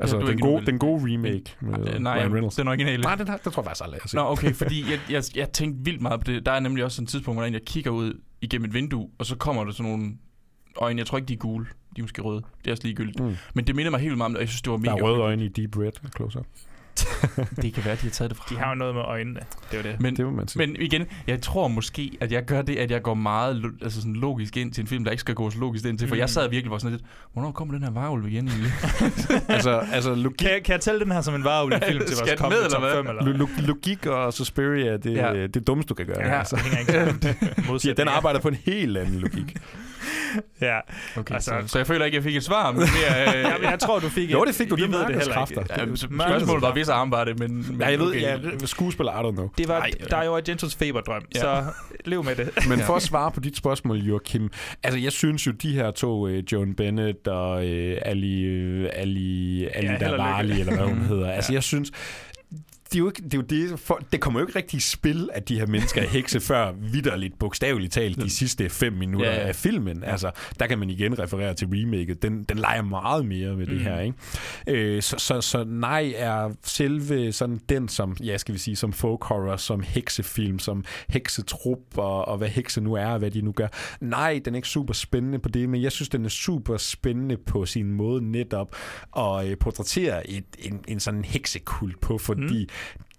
er 0.01 0.07
den, 0.07 0.40
gode, 0.40 0.66
den 0.66 0.78
gode 0.78 1.14
remake 1.14 1.57
med 1.61 1.95
Øh, 1.95 2.01
Nej, 2.01 2.18
Ryan 2.18 2.34
Reynolds. 2.34 2.55
den 2.55 2.68
originale. 2.68 3.03
Nej, 3.03 3.14
den, 3.14 3.28
har, 3.28 3.36
den 3.36 3.53
tror 3.53 3.62
jeg 3.62 3.66
faktisk 3.66 3.84
aldrig, 3.84 4.01
jeg. 4.14 4.22
Nå, 4.22 4.30
okay, 4.30 4.53
fordi 4.53 4.90
jeg, 4.90 5.01
jeg, 5.11 5.22
jeg 5.36 5.53
tænkte 5.53 5.84
vildt 5.84 6.01
meget 6.03 6.20
på 6.20 6.24
det. 6.32 6.47
Der 6.47 6.53
er 6.53 6.61
nemlig 6.61 6.84
også 6.84 6.95
sådan 6.97 7.05
et 7.05 7.09
tidspunkt, 7.09 7.40
hvor 7.40 7.47
jeg 7.47 7.61
kigger 7.66 7.90
ud 7.90 8.20
igennem 8.40 8.64
et 8.68 8.74
vindue, 8.74 9.09
og 9.18 9.26
så 9.26 9.36
kommer 9.36 9.64
der 9.64 9.72
sådan 9.72 9.90
nogle 9.92 10.12
øjne. 10.76 10.99
Jeg 10.99 11.07
tror 11.07 11.18
ikke, 11.18 11.28
de 11.28 11.32
er 11.32 11.38
gule. 11.38 11.66
De 11.97 12.01
er 12.01 12.03
måske 12.03 12.22
røde. 12.22 12.42
Det 12.59 12.66
er 12.66 12.70
også 12.70 12.82
ligegyldigt. 12.82 13.20
Mm. 13.20 13.36
Men 13.55 13.66
det 13.66 13.76
minder 13.76 13.90
mig 13.90 14.01
helt 14.01 14.16
meget 14.16 14.26
om 14.26 14.32
det, 14.32 14.36
og 14.36 14.40
jeg 14.42 14.49
synes, 14.49 14.62
det 14.62 14.70
var 14.70 14.76
Der 14.76 14.82
mega 14.92 15.05
er 15.05 15.09
røde 15.09 15.18
øjne 15.20 15.45
i 15.45 15.49
Deep 15.49 15.76
Red 15.78 15.92
close-up. 16.16 16.47
Det 17.62 17.74
kan 17.74 17.84
være, 17.84 17.95
de 17.95 18.01
har 18.01 18.11
taget 18.11 18.30
det 18.30 18.38
fra 18.38 18.45
De 18.51 18.59
har 18.61 18.68
jo 18.68 18.74
noget 18.74 18.95
med 18.95 19.03
øjnene. 19.03 19.40
Det 19.70 19.78
er 19.78 19.82
jo 19.82 19.90
det. 19.92 20.01
men, 20.01 20.16
Det 20.16 20.24
må 20.24 20.30
man 20.30 20.49
sige. 20.49 20.66
men 20.66 20.76
igen, 20.80 21.07
jeg 21.26 21.40
tror 21.42 21.68
måske, 21.68 22.11
at 22.20 22.32
jeg 22.32 22.45
gør 22.45 22.62
det, 22.62 22.76
at 22.76 22.90
jeg 22.90 23.03
går 23.03 23.14
meget 23.14 23.64
altså 23.82 24.01
sådan 24.01 24.16
logisk 24.16 24.57
ind 24.57 24.72
til 24.72 24.80
en 24.80 24.86
film, 24.86 25.05
der 25.05 25.11
ikke 25.11 25.20
skal 25.20 25.34
gå 25.34 25.51
så 25.51 25.59
logisk 25.59 25.84
ind 25.84 25.99
til. 25.99 26.09
For 26.09 26.14
Mm. 26.14 26.18
jeg 26.18 26.30
sad 26.30 26.51
virkelig 26.51 26.70
var 26.70 26.78
sådan 26.78 26.92
lidt, 26.92 27.05
hvornår 27.32 27.53
kommer 27.53 27.74
den 27.74 27.82
her 27.82 27.90
varulv 27.90 28.26
igen 28.28 28.49
egentlig? 28.49 28.72
altså, 29.49 29.82
altså 29.92 30.14
logik, 30.14 30.36
Kan, 30.38 30.51
jeg- 30.51 30.62
kan 30.64 30.72
jeg 30.72 30.80
tælle 30.80 31.01
den 31.01 31.12
her 31.12 31.20
som 31.20 31.34
en 31.34 31.45
varulv 31.45 31.74
film 31.88 31.99
til 32.07 32.16
vores 32.16 32.40
kommende 32.40 32.68
top 32.68 32.82
hvad? 32.82 32.92
5? 32.92 33.07
Eller? 33.09 33.22
lo- 33.24 33.32
lo- 33.32 33.66
logik 33.66 34.07
og 34.07 34.32
Suspiria, 34.32 34.97
det, 34.97 35.12
Ja. 35.16 35.32
ja. 35.32 35.47
det 35.47 35.66
dummeste, 35.66 35.88
du 35.88 35.95
kan 35.95 36.07
gøre. 36.07 36.20
Ja, 36.20 36.38
altså. 36.38 36.57
det 36.57 36.64
hænger 36.64 36.78
ikke 36.78 36.92
sammen. 37.66 37.80
Ja, 37.84 37.92
den 37.92 38.09
arbejder 38.09 38.40
på 38.40 38.49
en 38.49 38.57
helt 38.66 38.99
anden 38.99 39.20
logik. 39.20 39.57
Ja. 40.61 40.78
Okay, 41.16 41.34
Altså- 41.34 41.50
så, 41.62 41.68
så 41.68 41.78
jeg 41.78 41.86
føler 41.86 42.05
ikke, 42.05 42.16
jeg 42.16 42.22
fik 42.24 42.36
et 42.36 42.44
svar, 42.44 42.72
men 42.72 42.80
det 42.80 42.88
er... 43.09 43.28
Øh, 43.36 43.40
ja, 43.50 43.59
men 43.61 43.70
jeg 43.70 43.78
tror, 43.78 43.98
du 43.98 44.09
fik 44.09 44.32
Jo, 44.32 44.42
et- 44.42 44.48
det 44.48 44.55
fik 44.57 44.70
du. 44.70 44.76
Vi 44.76 44.82
Det 44.82 44.90
ved 44.90 44.98
det 44.98 45.07
heller 45.07 45.46
ikke. 45.50 45.64
Ja, 45.70 45.96
så 45.96 46.07
spørgsmålet 46.07 46.62
var, 46.62 46.72
hvis 46.72 46.88
arm 46.88 47.11
var 47.11 47.24
det, 47.24 47.38
men... 47.38 47.55
men 47.70 47.80
Ja, 47.80 47.86
jeg 47.90 47.98
ved, 47.98 48.09
okay. 48.09 48.20
ja, 48.20 48.66
skuespiller, 48.66 49.12
I 49.12 49.28
don't 49.28 49.32
know. 49.32 49.48
Det 49.59 49.68
var, 49.68 49.88
er 50.16 50.24
jo 50.24 50.36
Argentos 50.36 50.74
feberdrøm, 50.74 51.22
Ja. 51.34 51.40
så 51.40 51.64
lev 52.05 52.24
med 52.24 52.36
det. 52.36 52.50
Men 52.68 52.78
for 52.80 52.94
at 52.96 53.02
svare 53.02 53.30
på 53.30 53.40
dit 53.40 53.57
spørgsmål, 53.57 53.96
Joachim, 53.98 54.50
altså 54.82 54.98
jeg 54.98 55.12
synes 55.12 55.46
jo, 55.46 55.52
de 55.52 55.72
her 55.74 55.90
to, 55.90 56.28
uh, 56.28 56.52
Joan 56.52 56.74
Bennett 56.74 57.28
og 57.28 57.50
uh, 57.57 57.62
Ali, 57.62 58.82
uh, 58.82 58.88
Ali, 58.92 59.66
Ali 59.66 59.86
Ja, 59.86 60.42
lykke. 60.42 60.61
eller 60.61 60.64
hvad 60.76 60.84
hun 60.86 60.98
Mm. 60.98 61.05
hedder, 61.05 61.30
altså 61.30 61.52
Ja. 61.52 61.55
jeg 61.57 61.62
synes, 61.62 61.90
det 62.95 62.99
er 63.01 63.03
jo 63.03 63.09
ikke, 63.09 63.22
det, 63.22 63.34
er 63.34 63.38
jo 63.38 63.70
det, 63.70 63.80
for, 63.80 64.01
det 64.12 64.20
kommer 64.20 64.40
jo 64.40 64.47
ikke 64.47 64.59
rigtig 64.59 64.76
i 64.76 64.80
spil, 64.80 65.30
at 65.32 65.49
de 65.49 65.59
her 65.59 65.66
mennesker 65.66 66.03
er 66.03 66.07
hekse, 66.09 66.40
før 66.40 66.72
vidderligt, 66.72 67.38
bogstaveligt 67.38 67.92
talt, 67.92 68.16
de 68.22 68.30
sidste 68.30 68.68
fem 68.68 68.92
minutter 68.92 69.30
Ja, 69.30 69.36
ja. 69.40 69.47
af 69.49 69.57
filmen. 69.57 70.05
Altså, 70.05 70.30
der 70.59 70.66
kan 70.66 70.78
man 70.78 70.90
igen 70.90 71.18
referere 71.18 71.55
til 71.55 71.68
remaket. 71.72 72.22
Den, 72.22 72.45
den 72.45 72.59
leger 72.59 72.82
meget 72.82 73.26
mere 73.26 73.57
med 73.57 73.66
det 73.66 73.74
Mm. 73.74 73.80
her, 73.80 74.01
ikke? 74.01 74.16
Øh, 74.68 75.03
så, 75.03 75.16
så, 75.18 75.40
så 75.40 75.64
nej 75.64 76.12
er 76.16 76.51
selve 76.64 77.32
sådan 77.32 77.61
den 77.68 77.88
som, 77.88 78.16
ja, 78.24 78.36
skal 78.38 78.55
vi 78.55 78.59
sige, 78.59 78.76
som 78.76 78.92
folk 78.92 79.24
horror, 79.24 79.57
som 79.57 79.80
heksefilm, 79.86 80.59
som 80.59 80.84
heksetrup, 81.09 81.78
og, 81.97 82.28
og 82.28 82.38
hvad 82.38 82.49
hekse 82.49 82.80
nu 82.80 82.95
er, 82.95 83.07
og 83.07 83.18
hvad 83.18 83.30
de 83.30 83.40
nu 83.42 83.53
gør. 83.53 83.68
Nej, 84.01 84.40
den 84.45 84.55
er 84.55 84.57
ikke 84.57 84.68
super 84.68 84.95
spændende 84.95 85.38
på 85.38 85.49
det, 85.49 85.68
men 85.68 85.82
jeg 85.82 85.92
synes, 85.92 86.09
den 86.09 86.24
er 86.24 86.28
super 86.28 86.76
spændende 86.76 87.36
på 87.36 87.66
sin 87.66 87.92
måde 87.92 88.30
netop 88.30 88.76
at 89.16 89.47
øh, 89.47 89.57
portrættere 89.59 90.30
et, 90.30 90.45
en, 90.59 90.80
en 90.88 91.01
sådan 91.01 91.24
heksekult 91.24 92.01
på, 92.01 92.18
fordi 92.18 92.62
mm. 92.64 92.68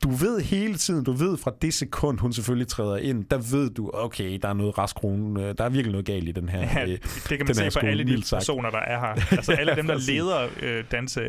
Du 0.03 0.09
ved 0.09 0.41
hele 0.41 0.75
tiden, 0.75 1.03
du 1.03 1.11
ved 1.11 1.37
fra 1.37 1.53
det 1.61 1.73
sekund, 1.73 2.19
hun 2.19 2.33
selvfølgelig 2.33 2.67
træder 2.67 2.97
ind, 2.97 3.25
der 3.25 3.37
ved 3.37 3.69
du, 3.69 3.91
okay, 3.93 4.39
der 4.41 4.49
er 4.49 4.53
noget 4.53 4.77
raskrone, 4.77 5.43
øh, 5.43 5.55
der 5.57 5.63
er 5.63 5.69
virkelig 5.69 5.91
noget 5.91 6.05
galt 6.05 6.29
i 6.29 6.31
den 6.31 6.49
her. 6.49 6.59
Ja, 6.59 6.83
øh, 6.83 6.97
det 7.29 7.37
kan 7.37 7.45
man 7.45 7.55
se 7.55 7.79
på 7.79 7.85
alle 7.85 8.03
de 8.03 8.23
personer, 8.33 8.69
der 8.69 8.79
er 8.79 8.99
her. 8.99 9.35
Altså 9.35 9.51
alle 9.51 9.75
dem, 9.75 9.87
der 9.87 9.97
leder 10.11 10.47
øh, 10.61 10.83
danse 10.91 11.21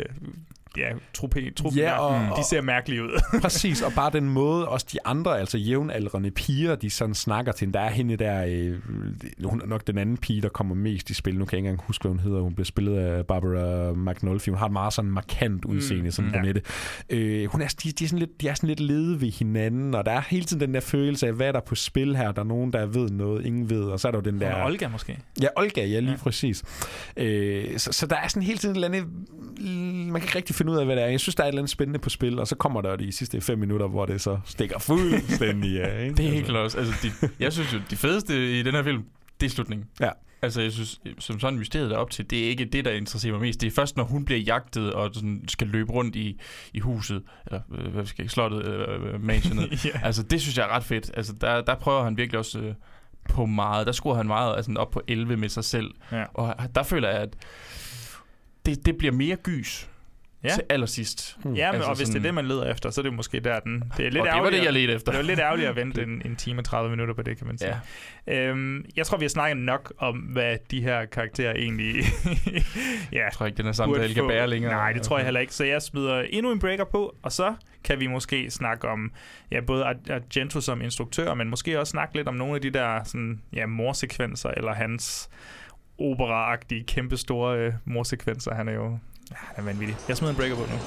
ja, 0.76 0.88
truppe, 1.14 1.50
truppen 1.56 1.80
Ja, 1.80 1.98
og- 1.98 2.38
de 2.38 2.44
ser 2.48 2.60
mærkelige 2.60 3.02
ud. 3.02 3.20
Præcis, 3.42 3.82
og 3.82 3.92
bare 3.92 4.10
den 4.12 4.28
måde, 4.28 4.68
også 4.68 4.86
de 4.92 4.98
andre, 5.04 5.38
altså 5.40 5.58
jævnaldrende 5.58 6.30
piger, 6.30 6.74
de 6.74 6.90
sådan 6.90 7.14
snakker 7.14 7.52
til 7.52 7.64
hende. 7.66 7.78
Der 7.78 7.84
er 7.84 7.90
hende 7.90 8.16
der, 8.16 8.44
øh, 8.48 8.78
hun 9.44 9.60
er 9.62 9.66
nok 9.66 9.86
den 9.86 9.98
anden 9.98 10.16
pige, 10.16 10.42
der 10.42 10.48
kommer 10.48 10.74
mest 10.74 11.10
i 11.10 11.14
spil. 11.14 11.38
Nu 11.38 11.44
kan 11.44 11.52
jeg 11.52 11.58
ikke 11.58 11.68
engang 11.68 11.86
huske, 11.86 12.02
hvad 12.02 12.10
hun 12.10 12.20
hedder. 12.20 12.40
Hun 12.40 12.54
bliver 12.54 12.64
spillet 12.64 12.96
af 12.98 13.26
Barbara 13.26 13.92
McNulty. 13.92 14.48
Hun 14.48 14.58
har 14.58 14.66
et 14.66 14.72
meget 14.72 14.92
sådan 14.92 15.10
markant 15.10 15.64
udseende, 15.64 16.04
mm, 16.04 16.10
sådan 16.10 16.28
mm, 16.30 16.34
ja. 16.34 16.42
nettet. 16.42 16.64
Øh, 17.10 17.48
hun 17.50 17.62
er, 17.62 17.74
de, 17.82 17.92
de, 17.92 18.04
er 18.04 18.08
sådan 18.08 18.18
lidt, 18.18 18.40
de 18.40 18.48
er 18.48 18.54
sådan 18.54 18.68
lidt 18.68 18.80
lede 18.80 19.20
ved 19.20 19.30
hinanden, 19.32 19.94
og 19.94 20.06
der 20.06 20.12
er 20.12 20.20
hele 20.28 20.44
tiden 20.44 20.60
den 20.60 20.74
der 20.74 20.80
følelse 20.80 21.26
af, 21.26 21.32
hvad 21.32 21.48
er 21.48 21.52
der 21.52 21.60
på 21.60 21.74
spil 21.74 22.16
her? 22.16 22.32
Der 22.32 22.40
er 22.42 22.46
nogen, 22.46 22.72
der 22.72 22.86
ved 22.86 23.10
noget, 23.10 23.46
ingen 23.46 23.70
ved, 23.70 23.82
og 23.84 24.00
så 24.00 24.08
er 24.08 24.12
der 24.12 24.18
jo 24.18 24.22
den 24.22 24.34
Hun 24.34 24.40
der... 24.40 24.48
er 24.48 24.64
Olga 24.64 24.88
måske. 24.88 25.18
Ja, 25.42 25.48
Olga, 25.56 25.84
ja, 25.86 26.00
lige 26.00 26.10
ja. 26.10 26.16
præcis. 26.16 26.62
Øh, 27.16 27.78
så, 27.78 27.92
så 27.92 28.06
der 28.06 28.16
er 28.16 28.28
sådan 28.28 28.42
hele 28.42 28.58
tiden 28.58 28.76
et 28.76 28.84
eller 28.84 28.88
andet... 28.88 29.06
Man 30.12 30.20
kan 30.20 30.22
ikke 30.22 30.36
rigtig 30.36 30.56
finde 30.56 30.65
ud 30.68 30.76
af, 30.76 30.86
hvad 30.86 30.96
det 30.96 31.04
er. 31.04 31.08
Jeg 31.08 31.20
synes, 31.20 31.34
der 31.34 31.42
er 31.42 31.46
et 31.46 31.50
eller 31.50 31.60
andet 31.60 31.70
spændende 31.70 31.98
på 31.98 32.10
spil, 32.10 32.38
og 32.38 32.46
så 32.46 32.54
kommer 32.54 32.80
der 32.80 32.96
de 32.96 33.12
sidste 33.12 33.40
fem 33.40 33.58
minutter, 33.58 33.86
hvor 33.86 34.06
det 34.06 34.20
så 34.20 34.38
stikker 34.44 34.78
fuldstændig 34.78 35.82
af. 35.82 36.02
Ikke? 36.04 36.16
Det 36.16 36.26
er 36.26 36.30
helt 36.30 36.46
klart. 36.46 36.76
Altså, 36.76 36.94
de, 37.02 37.28
jeg 37.38 37.52
synes 37.52 37.72
jo, 37.72 37.78
de 37.90 37.96
fedeste 37.96 38.58
i 38.60 38.62
den 38.62 38.74
her 38.74 38.82
film, 38.82 39.04
det 39.40 39.46
er 39.46 39.50
slutningen. 39.50 39.88
Ja. 40.00 40.10
Altså, 40.42 40.60
jeg 40.60 40.72
synes, 40.72 41.00
som 41.18 41.40
sådan 41.40 41.58
mysteriet 41.58 41.90
der 41.90 41.96
op 41.96 42.10
til, 42.10 42.30
det 42.30 42.44
er 42.44 42.48
ikke 42.48 42.64
det, 42.64 42.84
der 42.84 42.90
interesserer 42.90 43.32
mig 43.32 43.40
mest. 43.40 43.60
Det 43.60 43.66
er 43.66 43.70
først, 43.70 43.96
når 43.96 44.04
hun 44.04 44.24
bliver 44.24 44.40
jagtet 44.40 44.92
og 44.92 45.10
sådan 45.14 45.44
skal 45.48 45.66
løbe 45.66 45.92
rundt 45.92 46.16
i, 46.16 46.40
i 46.72 46.78
huset, 46.78 47.22
eller 47.46 47.60
øh, 47.78 47.92
hvad 47.92 48.06
skal 48.06 48.22
jeg, 48.22 48.30
slottet, 48.30 48.64
eller 48.64 49.14
øh, 49.14 49.24
mansionet. 49.24 49.84
ja. 49.84 50.00
Altså, 50.02 50.22
det 50.22 50.40
synes 50.40 50.58
jeg 50.58 50.64
er 50.64 50.68
ret 50.68 50.84
fedt. 50.84 51.10
Altså, 51.14 51.32
der, 51.32 51.60
der 51.60 51.74
prøver 51.74 52.04
han 52.04 52.16
virkelig 52.16 52.38
også 52.38 52.58
øh, 52.58 52.74
på 53.28 53.46
meget. 53.46 53.86
Der 53.86 53.92
skruer 53.92 54.14
han 54.14 54.26
meget 54.26 54.56
altså, 54.56 54.72
op 54.76 54.90
på 54.90 55.02
11 55.08 55.36
med 55.36 55.48
sig 55.48 55.64
selv. 55.64 55.90
Ja. 56.12 56.24
Og 56.34 56.54
der 56.74 56.82
føler 56.82 57.08
jeg, 57.08 57.18
at 57.18 57.36
det, 58.66 58.86
det 58.86 58.98
bliver 58.98 59.12
mere 59.12 59.36
gys 59.36 59.88
Ja. 60.44 60.48
til 60.48 60.62
allersidst. 60.70 61.36
Hmm. 61.44 61.54
Ja, 61.54 61.66
men, 61.72 61.74
Altså 61.74 61.90
og 61.90 61.96
hvis 61.96 62.08
det 62.08 62.12
er 62.14 62.18
sådan- 62.18 62.24
det, 62.24 62.34
man 62.34 62.46
leder 62.46 62.70
efter, 62.70 62.90
så 62.90 63.00
er 63.00 63.02
det 63.02 63.12
måske 63.14 63.40
der, 63.40 63.60
den... 63.60 63.82
Det 63.96 64.06
er 64.06 64.10
lidt 64.10 64.20
og 64.22 64.26
det 64.34 64.42
var 64.42 64.50
det, 64.50 64.64
jeg 64.64 64.72
ledte 64.72 64.92
efter. 64.94 65.12
Det 65.12 65.18
var 65.18 65.24
lidt 65.24 65.38
ærgerligt 65.40 65.68
at 65.68 65.76
vente 65.76 66.02
en, 66.02 66.22
en 66.24 66.36
time 66.36 66.60
og 66.60 66.64
30 66.64 66.90
minutter 66.90 67.14
på 67.14 67.22
det, 67.22 67.38
kan 67.38 67.46
man 67.46 67.58
sige. 67.58 67.76
Ja. 68.26 68.48
Øhm, 68.48 68.84
jeg 68.96 69.06
tror, 69.06 69.18
vi 69.18 69.24
har 69.24 69.28
snakket 69.28 69.56
nok 69.56 69.92
om, 69.98 70.16
hvad 70.16 70.56
de 70.70 70.82
her 70.82 71.04
karakterer 71.04 71.52
egentlig... 71.54 71.94
ja, 73.12 73.24
Jeg 73.24 73.32
tror 73.32 73.46
ikke, 73.46 73.56
den 73.56 73.64
her 73.64 73.72
samtale 73.72 74.14
kan 74.14 74.26
bære 74.28 74.46
længere. 74.48 74.72
Nej, 74.72 74.92
det 74.92 75.02
tror 75.02 75.18
jeg 75.18 75.24
heller 75.26 75.40
ikke. 75.40 75.54
Så 75.54 75.64
jeg 75.64 75.82
smider 75.82 76.22
endnu 76.30 76.52
en 76.52 76.58
breaker 76.58 76.84
på, 76.84 77.16
og 77.22 77.32
så 77.32 77.54
kan 77.84 78.00
vi 78.00 78.06
måske 78.06 78.50
snakke 78.50 78.88
om 78.88 79.12
ja, 79.50 79.60
både 79.60 79.84
Ar- 79.84 79.94
Argento 80.10 80.60
som 80.60 80.82
instruktør, 80.82 81.34
men 81.34 81.48
måske 81.50 81.80
også 81.80 81.90
snakke 81.90 82.16
lidt 82.16 82.28
om 82.28 82.34
nogle 82.34 82.54
af 82.54 82.60
de 82.60 82.70
der 82.70 83.04
sådan, 83.04 83.40
ja, 83.52 83.66
morsekvenser, 83.66 84.50
eller 84.50 84.74
hans 84.74 85.28
operaagtige, 85.98 86.84
kæmpe 86.84 87.16
store 87.16 87.58
øh, 87.58 87.72
morsekvenser. 87.84 88.54
Han 88.54 88.68
er 88.68 88.72
jo 88.72 88.98
ja, 89.30 89.36
han 89.54 89.56
er 89.56 89.62
vanvittig. 89.62 89.96
Jeg 90.08 90.16
smider 90.16 90.30
en 90.30 90.36
breaker 90.36 90.56
på 90.56 90.62
nu. 90.62 90.78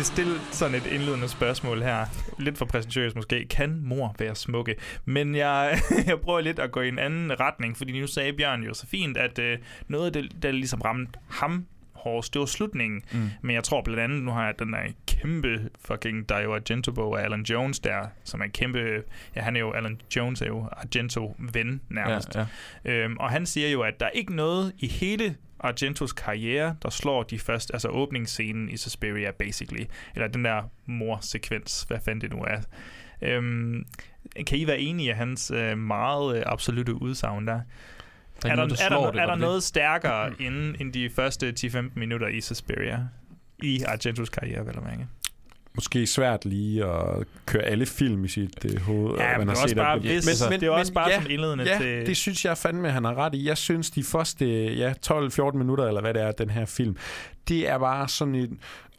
Egentlig 0.00 0.16
stillet 0.16 0.54
sådan 0.54 0.74
et 0.74 0.86
indledende 0.86 1.28
spørgsmål 1.28 1.82
her. 1.82 2.06
Lidt 2.38 2.58
for 2.58 2.64
præsentøs 2.64 3.14
måske. 3.14 3.46
Kan 3.50 3.80
mor 3.84 4.14
være 4.18 4.34
smukke? 4.34 4.74
Men 5.04 5.34
jeg, 5.34 5.78
jeg 6.06 6.20
prøver 6.20 6.40
lidt 6.40 6.58
at 6.58 6.72
gå 6.72 6.80
i 6.80 6.88
en 6.88 6.98
anden 6.98 7.40
retning, 7.40 7.76
fordi 7.76 8.00
nu 8.00 8.06
sagde 8.06 8.32
Bjørn 8.32 8.62
jo 8.62 8.74
så 8.74 8.86
fint, 8.86 9.16
at 9.16 9.38
øh, 9.38 9.58
noget 9.88 10.06
af 10.06 10.12
det, 10.12 10.42
der 10.42 10.50
ligesom 10.50 10.80
ramte 10.80 11.18
ham 11.28 11.66
hårdest, 11.92 12.34
det 12.34 12.40
var 12.40 12.46
slutningen. 12.46 13.02
Mm. 13.12 13.30
Men 13.42 13.54
jeg 13.54 13.64
tror 13.64 13.82
blandt 13.82 14.00
andet, 14.00 14.22
nu 14.22 14.30
har 14.30 14.44
jeg 14.44 14.58
den 14.58 14.72
der 14.72 14.78
kæmpe 15.06 15.70
fucking 15.84 16.28
Dario 16.28 16.54
Argento-bog 16.54 17.20
af 17.20 17.24
Alan 17.24 17.42
Jones 17.42 17.80
der, 17.80 18.00
som 18.24 18.40
er 18.40 18.44
en 18.44 18.50
kæmpe... 18.50 19.02
Ja, 19.36 19.40
han 19.40 19.56
er 19.56 19.60
jo... 19.60 19.70
Alan 19.70 20.00
Jones 20.16 20.42
er 20.42 20.46
jo 20.46 20.68
Argento-ven 20.72 21.80
nærmest. 21.88 22.34
Ja, 22.34 22.46
ja. 22.84 22.92
Øhm, 22.92 23.16
og 23.16 23.30
han 23.30 23.46
siger 23.46 23.68
jo, 23.68 23.82
at 23.82 24.00
der 24.00 24.06
er 24.06 24.10
ikke 24.10 24.36
noget 24.36 24.72
i 24.78 24.86
hele 24.86 25.36
Argentos 25.60 26.12
karriere, 26.12 26.76
der 26.82 26.90
slår 26.90 27.22
de 27.22 27.38
første, 27.38 27.74
altså 27.74 27.88
åbningsscenen 27.88 28.68
i 28.68 28.76
Suspiria, 28.76 29.30
basically. 29.30 29.84
Eller 30.14 30.28
den 30.28 30.44
der 30.44 30.62
mor-sekvens, 30.86 31.82
hvad 31.88 31.98
fanden 32.04 32.20
det 32.20 32.30
nu 32.30 32.44
er. 32.44 32.60
Øhm, 33.22 33.84
kan 34.46 34.58
I 34.58 34.66
være 34.66 34.78
enige 34.78 35.08
i 35.10 35.12
hans 35.12 35.50
øh, 35.50 35.78
meget 35.78 36.36
øh, 36.36 36.42
absolute 36.46 37.02
udsagn 37.02 37.46
der? 37.46 37.60
Der 38.42 38.50
Er 38.50 38.56
der, 38.56 38.66
noget, 38.66 38.80
er 38.80 38.88
der, 38.88 39.10
det, 39.10 39.20
er 39.20 39.26
der 39.26 39.36
noget 39.36 39.62
stærkere 39.62 40.42
end, 40.42 40.74
end 40.80 40.92
de 40.92 41.10
første 41.10 41.54
10-15 41.60 41.80
minutter 41.94 42.28
i 42.28 42.40
Suspiria? 42.40 43.06
I 43.62 43.82
Argentos 43.82 44.28
karriere, 44.28 44.66
vel 44.66 44.76
at 44.76 44.82
mærke. 44.82 45.06
Måske 45.74 46.06
svært 46.06 46.44
lige 46.44 46.84
at 46.84 47.24
køre 47.46 47.62
alle 47.62 47.86
film 47.86 48.24
i 48.24 48.28
sit 48.28 48.64
øh, 48.64 48.80
hoved. 48.80 49.18
Ja, 49.18 49.38
men 49.38 49.46
man 49.46 49.48
det 49.48 49.52
er 49.54 49.56
har 49.58 49.62
også 49.62 49.68
set 49.68 49.76
bare, 49.76 49.98
hvis, 49.98 50.26
Men- 50.26 50.34
men, 50.40 50.50
men- 50.50 50.60
det 50.60 50.66
er 50.66 50.70
også 50.70 50.90
men 50.90 50.94
bare 50.94 51.08
ja, 51.08 51.22
som 51.22 51.30
indledende 51.30 51.64
Ja, 51.64 51.78
til... 51.78 52.06
det 52.06 52.16
synes 52.16 52.44
jeg 52.44 52.58
fandme, 52.58 52.90
han 52.90 53.04
har 53.04 53.14
ret 53.14 53.34
i. 53.34 53.46
Jeg 53.48 53.58
synes, 53.58 53.90
de 53.90 54.04
første 54.04 54.74
ja, 54.74 54.92
12-14 55.06 55.56
minutter, 55.56 55.84
eller 55.86 56.00
hvad 56.00 56.14
det 56.14 56.22
er, 56.22 56.32
den 56.32 56.50
her 56.50 56.64
film, 56.66 56.96
det 57.48 57.68
er 57.68 57.78
bare 57.78 58.08
sådan 58.08 58.34
et 58.34 58.50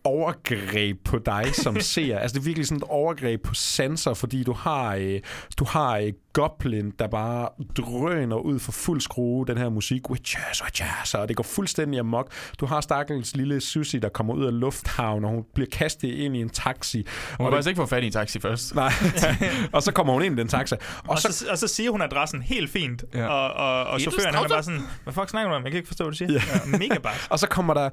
overgreb 0.04 0.98
på 1.06 1.18
dig 1.26 1.46
som 1.54 1.80
ser. 1.94 2.20
Altså 2.20 2.34
det 2.36 2.40
er 2.42 2.46
virkelig 2.46 2.68
sådan 2.68 2.78
et 2.78 2.84
overgreb 2.90 3.42
på 3.44 3.54
sanser, 3.54 4.14
fordi 4.14 4.44
du 4.44 4.54
har, 4.54 4.96
øh, 4.96 5.20
du 5.60 5.66
har 5.66 5.98
øh, 5.98 6.14
Goblin, 6.34 6.92
der 7.00 7.08
bare 7.08 7.50
drøner 7.78 8.36
ud 8.36 8.60
for 8.60 8.72
fuld 8.72 9.02
skrue, 9.02 9.46
den 9.48 9.58
her 9.58 9.70
musik, 9.70 10.10
witches, 10.10 10.64
witches, 10.64 11.14
og 11.14 11.28
det 11.28 11.36
går 11.36 11.44
fuldstændig 11.44 12.00
amok. 12.00 12.32
Du 12.60 12.66
har 12.66 12.82
stakkels 12.82 13.36
lille 13.36 13.62
Susie, 13.62 14.00
der 14.00 14.10
kommer 14.10 14.34
ud 14.34 14.46
af 14.46 14.60
lufthavn, 14.60 15.26
og 15.26 15.32
hun 15.32 15.44
bliver 15.54 15.68
kastet 15.72 16.08
ind 16.08 16.36
i 16.38 16.42
en 16.42 16.50
taxi. 16.50 16.98
Hun 16.98 17.06
og 17.06 17.38
kan 17.38 17.46
det- 17.46 17.52
faktisk 17.54 17.68
ikke 17.70 17.82
få 17.82 17.86
fat 17.86 18.04
i 18.04 18.06
en 18.06 18.12
taxi 18.12 18.40
først. 18.40 18.76
Nej, 18.76 18.92
og 19.74 19.84
så 19.84 19.92
kommer 19.92 20.14
hun 20.14 20.24
ind 20.24 20.36
i 20.40 20.42
den 20.42 20.48
taxa. 20.48 20.76
Og, 21.04 21.10
Og 21.10 21.18
så, 21.20 21.32
så, 21.34 21.46
og 21.52 21.58
så 21.58 21.68
siger 21.68 21.92
hun 21.92 22.02
adressen 22.02 22.42
helt 22.42 22.70
fint, 22.72 23.04
Ja. 23.14 23.20
ja. 23.20 23.28
og, 23.28 23.54
og, 23.54 23.84
og 23.88 24.00
chaufføren 24.00 24.34
han 24.36 24.44
er 24.44 24.48
bare 24.48 24.64
sådan, 24.64 24.82
hvad 25.04 25.14
fuck 25.14 25.30
snakker 25.30 25.50
du 25.50 25.56
om? 25.56 25.64
Jeg 25.64 25.72
kan 25.72 25.78
ikke 25.78 25.88
forstå, 25.88 26.04
hvad 26.04 26.12
du 26.12 26.18
siger. 26.18 26.32
Ja. 26.32 26.78
Mega 26.78 27.00
bare. 27.00 27.14
Og 27.30 27.40
så 27.40 27.48
kommer 27.48 27.74
der... 27.74 27.90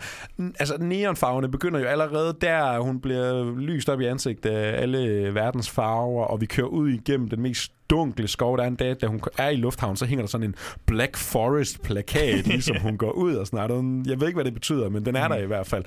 Altså, 0.58 0.76
neonfarverne 0.80 1.50
begynder 1.50 1.80
jo 1.80 1.86
allerede 2.00 2.36
der. 2.40 2.78
Hun 2.78 3.00
bliver 3.00 3.54
lyst 3.56 3.88
op 3.88 4.00
i 4.00 4.04
ansigtet 4.04 4.50
af 4.50 4.82
alle 4.82 5.34
verdens 5.34 5.70
farver, 5.70 6.24
og 6.24 6.40
vi 6.40 6.46
kører 6.46 6.66
ud 6.66 6.88
igennem 6.88 7.28
den 7.28 7.42
mest 7.42 7.72
dunkle 7.90 8.28
skov. 8.28 8.56
Der 8.56 8.62
er 8.62 8.68
en 8.68 8.76
dag, 8.76 8.96
da 9.00 9.06
hun 9.06 9.20
er 9.38 9.48
i 9.48 9.56
lufthavn, 9.56 9.96
så 9.96 10.06
hænger 10.06 10.22
der 10.22 10.28
sådan 10.28 10.46
en 10.46 10.54
Black 10.86 11.16
Forest-plakat, 11.16 12.46
ligesom 12.54 12.76
hun 12.76 12.98
går 12.98 13.10
ud 13.10 13.34
og 13.34 13.46
sådan 13.46 13.68
noget. 13.68 14.06
Jeg 14.06 14.20
ved 14.20 14.26
ikke, 14.26 14.36
hvad 14.36 14.44
det 14.44 14.54
betyder, 14.54 14.88
men 14.88 15.06
den 15.06 15.16
er 15.16 15.28
der 15.28 15.36
i 15.36 15.46
hvert 15.46 15.66
fald. 15.66 15.84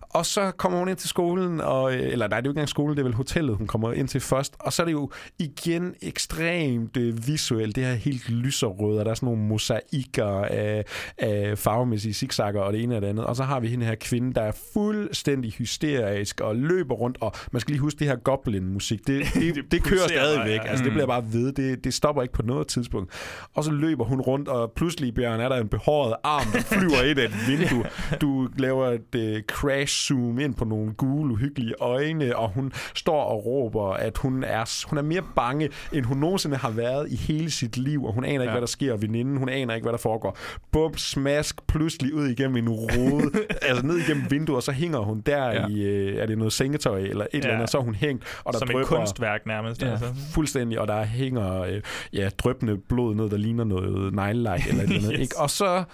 Og 0.00 0.26
så 0.26 0.50
kommer 0.50 0.78
hun 0.78 0.88
ind 0.88 0.96
til 0.96 1.08
skolen, 1.08 1.60
og, 1.60 1.94
eller 1.94 2.28
nej, 2.28 2.40
det 2.40 2.46
er 2.46 2.48
jo 2.48 2.50
ikke 2.50 2.58
engang 2.58 2.68
skole, 2.68 2.94
det 2.94 3.00
er 3.00 3.04
vel 3.04 3.14
hotellet, 3.14 3.56
hun 3.56 3.66
kommer 3.66 3.92
ind 3.92 4.08
til 4.08 4.20
først. 4.20 4.54
Og 4.58 4.72
så 4.72 4.82
er 4.82 4.84
det 4.84 4.92
jo 4.92 5.10
igen 5.38 5.94
ekstremt 6.02 6.96
øh, 6.96 7.26
visuelt, 7.26 7.76
det 7.76 7.84
her 7.84 7.94
helt 7.94 8.28
lyserøde, 8.28 8.98
og 8.98 9.04
der 9.04 9.10
er 9.10 9.14
sådan 9.14 9.26
nogle 9.26 9.42
mosaikker 9.42 10.44
af, 10.44 10.84
af 11.18 11.58
farvemæssige 11.58 12.14
zigzagger 12.14 12.60
og 12.60 12.72
det 12.72 12.82
ene 12.82 12.96
og 12.96 13.02
det 13.02 13.08
andet. 13.08 13.24
Og 13.24 13.36
så 13.36 13.42
har 13.42 13.60
vi 13.60 13.68
hende 13.68 13.86
her 13.86 13.94
kvinde, 13.94 14.34
der 14.34 14.42
er 14.42 14.52
fuldstændig 14.72 15.52
hysterisk 15.52 16.40
og 16.40 16.56
løber 16.56 16.94
rundt, 16.94 17.18
og 17.20 17.32
man 17.52 17.60
skal 17.60 17.72
lige 17.72 17.80
huske, 17.80 17.98
det 17.98 18.06
her 18.06 18.16
Goblin-musik, 18.16 19.06
det, 19.06 19.24
det, 19.34 19.54
det, 19.54 19.64
det 19.70 19.82
kører 19.82 20.08
stadigvæk. 20.08 20.60
ja. 20.64 20.68
Altså, 20.68 20.84
det 20.84 20.92
bliver 20.92 21.06
bare 21.06 21.24
ved 21.32 21.43
ved. 21.44 21.52
Det, 21.52 21.84
det 21.84 21.94
stopper 21.94 22.22
ikke 22.22 22.34
på 22.34 22.42
noget 22.42 22.66
tidspunkt. 22.66 23.12
Og 23.54 23.64
så 23.64 23.70
løber 23.70 24.04
hun 24.04 24.20
rundt, 24.20 24.48
og 24.48 24.72
pludselig, 24.72 25.14
Bjørn, 25.14 25.40
er 25.40 25.48
der 25.48 25.56
en 25.56 25.68
behåret 25.68 26.14
arm, 26.24 26.46
der 26.52 26.60
flyver 26.60 27.02
ind 27.10 27.18
af 27.18 27.24
et 27.24 27.34
vindue. 27.48 27.84
Du 28.20 28.48
laver 28.58 28.86
et 28.88 29.14
uh, 29.14 29.40
crash-zoom 29.52 30.38
ind 30.40 30.54
på 30.54 30.64
nogle 30.64 30.92
gule, 30.92 31.32
uhyggelige 31.32 31.74
øjne, 31.80 32.36
og 32.36 32.48
hun 32.48 32.72
står 32.94 33.22
og 33.24 33.46
råber, 33.46 33.90
at 33.92 34.18
hun 34.18 34.44
er, 34.44 34.86
hun 34.88 34.98
er 34.98 35.02
mere 35.02 35.22
bange, 35.36 35.68
end 35.92 36.04
hun 36.04 36.16
nogensinde 36.18 36.56
har 36.56 36.70
været 36.70 37.10
i 37.12 37.16
hele 37.16 37.50
sit 37.50 37.76
liv, 37.76 38.04
og 38.04 38.12
hun 38.14 38.24
aner 38.24 38.32
ikke, 38.32 38.44
Ja. 38.44 38.50
hvad 38.50 38.60
der 38.60 38.66
sker 38.66 38.96
veninden. 38.96 39.36
Hun 39.36 39.48
aner 39.48 39.74
ikke, 39.74 39.84
hvad 39.84 39.92
der 39.92 39.98
foregår. 39.98 40.38
Bum, 40.72 40.96
smask, 40.96 41.66
pludselig 41.66 42.14
ud 42.14 42.26
igennem 42.28 42.56
en 42.56 42.68
rode, 42.68 43.30
altså 43.68 43.86
ned 43.86 43.96
igennem 43.96 44.22
vinduet, 44.30 44.56
og 44.56 44.62
så 44.62 44.72
hænger 44.72 44.98
hun 44.98 45.20
der 45.20 45.44
Ja. 45.50 45.66
i, 45.68 45.82
øh, 45.82 46.16
er 46.16 46.26
det 46.26 46.38
noget 46.38 46.52
sengetøj 46.52 46.98
eller 46.98 47.24
et 47.24 47.28
ja. 47.32 47.38
eller 47.38 47.50
andet, 47.50 47.62
og 47.62 47.68
så 47.68 47.78
er 47.78 47.82
hun 47.82 47.94
hængt, 47.94 48.24
og 48.44 48.52
der 48.52 48.58
Som 48.58 48.68
et 48.68 48.74
drypper, 48.74 48.96
kunstværk 48.96 49.46
nærmest. 49.46 49.82
Ja. 49.82 49.90
Altså. 49.90 50.06
fuldstændig, 50.34 50.80
og 50.80 50.88
der 50.88 51.02
hænger 51.34 51.62
øh, 51.62 51.82
ja, 52.12 52.28
drøbende 52.38 52.76
blod 52.76 53.14
ned, 53.14 53.30
der 53.30 53.36
ligner 53.36 53.64
noget 53.64 54.14
neglelak 54.14 54.68
eller 54.68 54.82
et 54.82 54.88
eller 54.88 54.96
andet. 54.96 55.12
Yes. 55.14 55.20
ikke? 55.20 55.38
Og 55.38 55.50
så, 55.50 55.84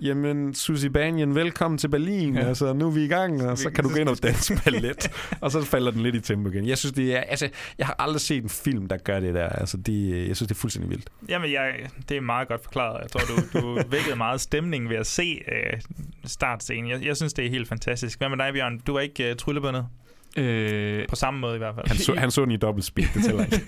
jamen, 0.00 0.54
Susie 0.54 0.90
Banyan, 0.90 1.34
velkommen 1.34 1.78
til 1.78 1.88
Berlin. 1.88 2.34
Ja. 2.34 2.40
Altså, 2.40 2.72
nu 2.72 2.86
er 2.86 2.90
vi 2.90 3.04
i 3.04 3.08
gang, 3.08 3.42
og 3.42 3.58
så 3.58 3.70
kan 3.70 3.84
du 3.84 3.90
gå 3.90 3.96
ind 3.96 4.08
og 4.08 4.22
danse 4.22 4.60
ballet. 4.64 5.10
og 5.40 5.50
så 5.50 5.64
falder 5.64 5.90
den 5.90 6.02
lidt 6.02 6.14
i 6.14 6.20
tempo 6.20 6.50
igen. 6.50 6.66
Jeg 6.66 6.78
synes, 6.78 6.92
det 6.92 7.16
er, 7.16 7.20
altså, 7.20 7.48
jeg 7.78 7.86
har 7.86 7.96
aldrig 7.98 8.20
set 8.20 8.42
en 8.42 8.48
film, 8.48 8.88
der 8.88 8.96
gør 8.96 9.20
det 9.20 9.34
der. 9.34 9.48
Altså, 9.48 9.76
det, 9.76 10.28
jeg 10.28 10.36
synes, 10.36 10.48
det 10.48 10.50
er 10.50 10.60
fuldstændig 10.60 10.90
vildt. 10.90 11.10
Jamen, 11.28 11.52
jeg, 11.52 11.72
det 12.08 12.16
er 12.16 12.20
meget 12.20 12.48
godt 12.48 12.62
forklaret. 12.62 13.00
Jeg 13.02 13.10
tror, 13.10 13.20
du, 13.20 13.60
du 13.60 13.82
vækkede 13.88 14.16
meget 14.16 14.40
stemning 14.40 14.88
ved 14.88 14.96
at 14.96 15.06
se 15.06 15.42
øh, 15.52 15.80
startscenen. 16.24 16.90
Jeg, 16.90 17.04
jeg 17.04 17.16
synes, 17.16 17.32
det 17.32 17.46
er 17.46 17.50
helt 17.50 17.68
fantastisk. 17.68 18.18
Hvad 18.18 18.28
med 18.28 18.38
dig, 18.38 18.52
Bjørn? 18.52 18.78
Du 18.86 18.92
var 18.92 19.00
ikke 19.00 19.30
øh, 19.30 19.36
tryllebundet? 19.36 19.86
Øh, 20.36 21.08
På 21.08 21.16
samme 21.16 21.40
måde 21.40 21.54
i 21.54 21.58
hvert 21.58 21.74
fald. 21.74 21.88
Han 21.88 21.96
så, 21.96 22.14
han 22.14 22.30
så 22.30 22.44
den 22.44 22.50
i 22.50 22.56
dobbelt 22.56 22.84
speed, 22.86 23.06
det 23.14 23.24
tæller 23.24 23.44
ikke. 23.44 23.62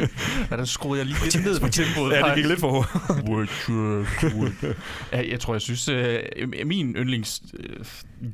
ja, 0.50 0.56
der 0.56 0.64
skruede 0.64 0.98
jeg 0.98 1.06
lige 1.06 1.24
lidt 1.24 1.44
ned 1.44 1.60
på 1.60 1.68
tempoet. 1.68 2.12
ja, 2.12 2.22
det 2.22 2.34
gik 2.34 2.46
lidt 2.46 2.60
for 2.60 2.70
hurtigt. 4.34 4.78
Ja, 5.12 5.30
jeg 5.30 5.40
tror, 5.40 5.54
jeg 5.54 5.60
synes, 5.60 5.88
øh, 5.88 6.18
min 6.66 6.96
yndlings 6.96 7.42
øh, 7.58 7.84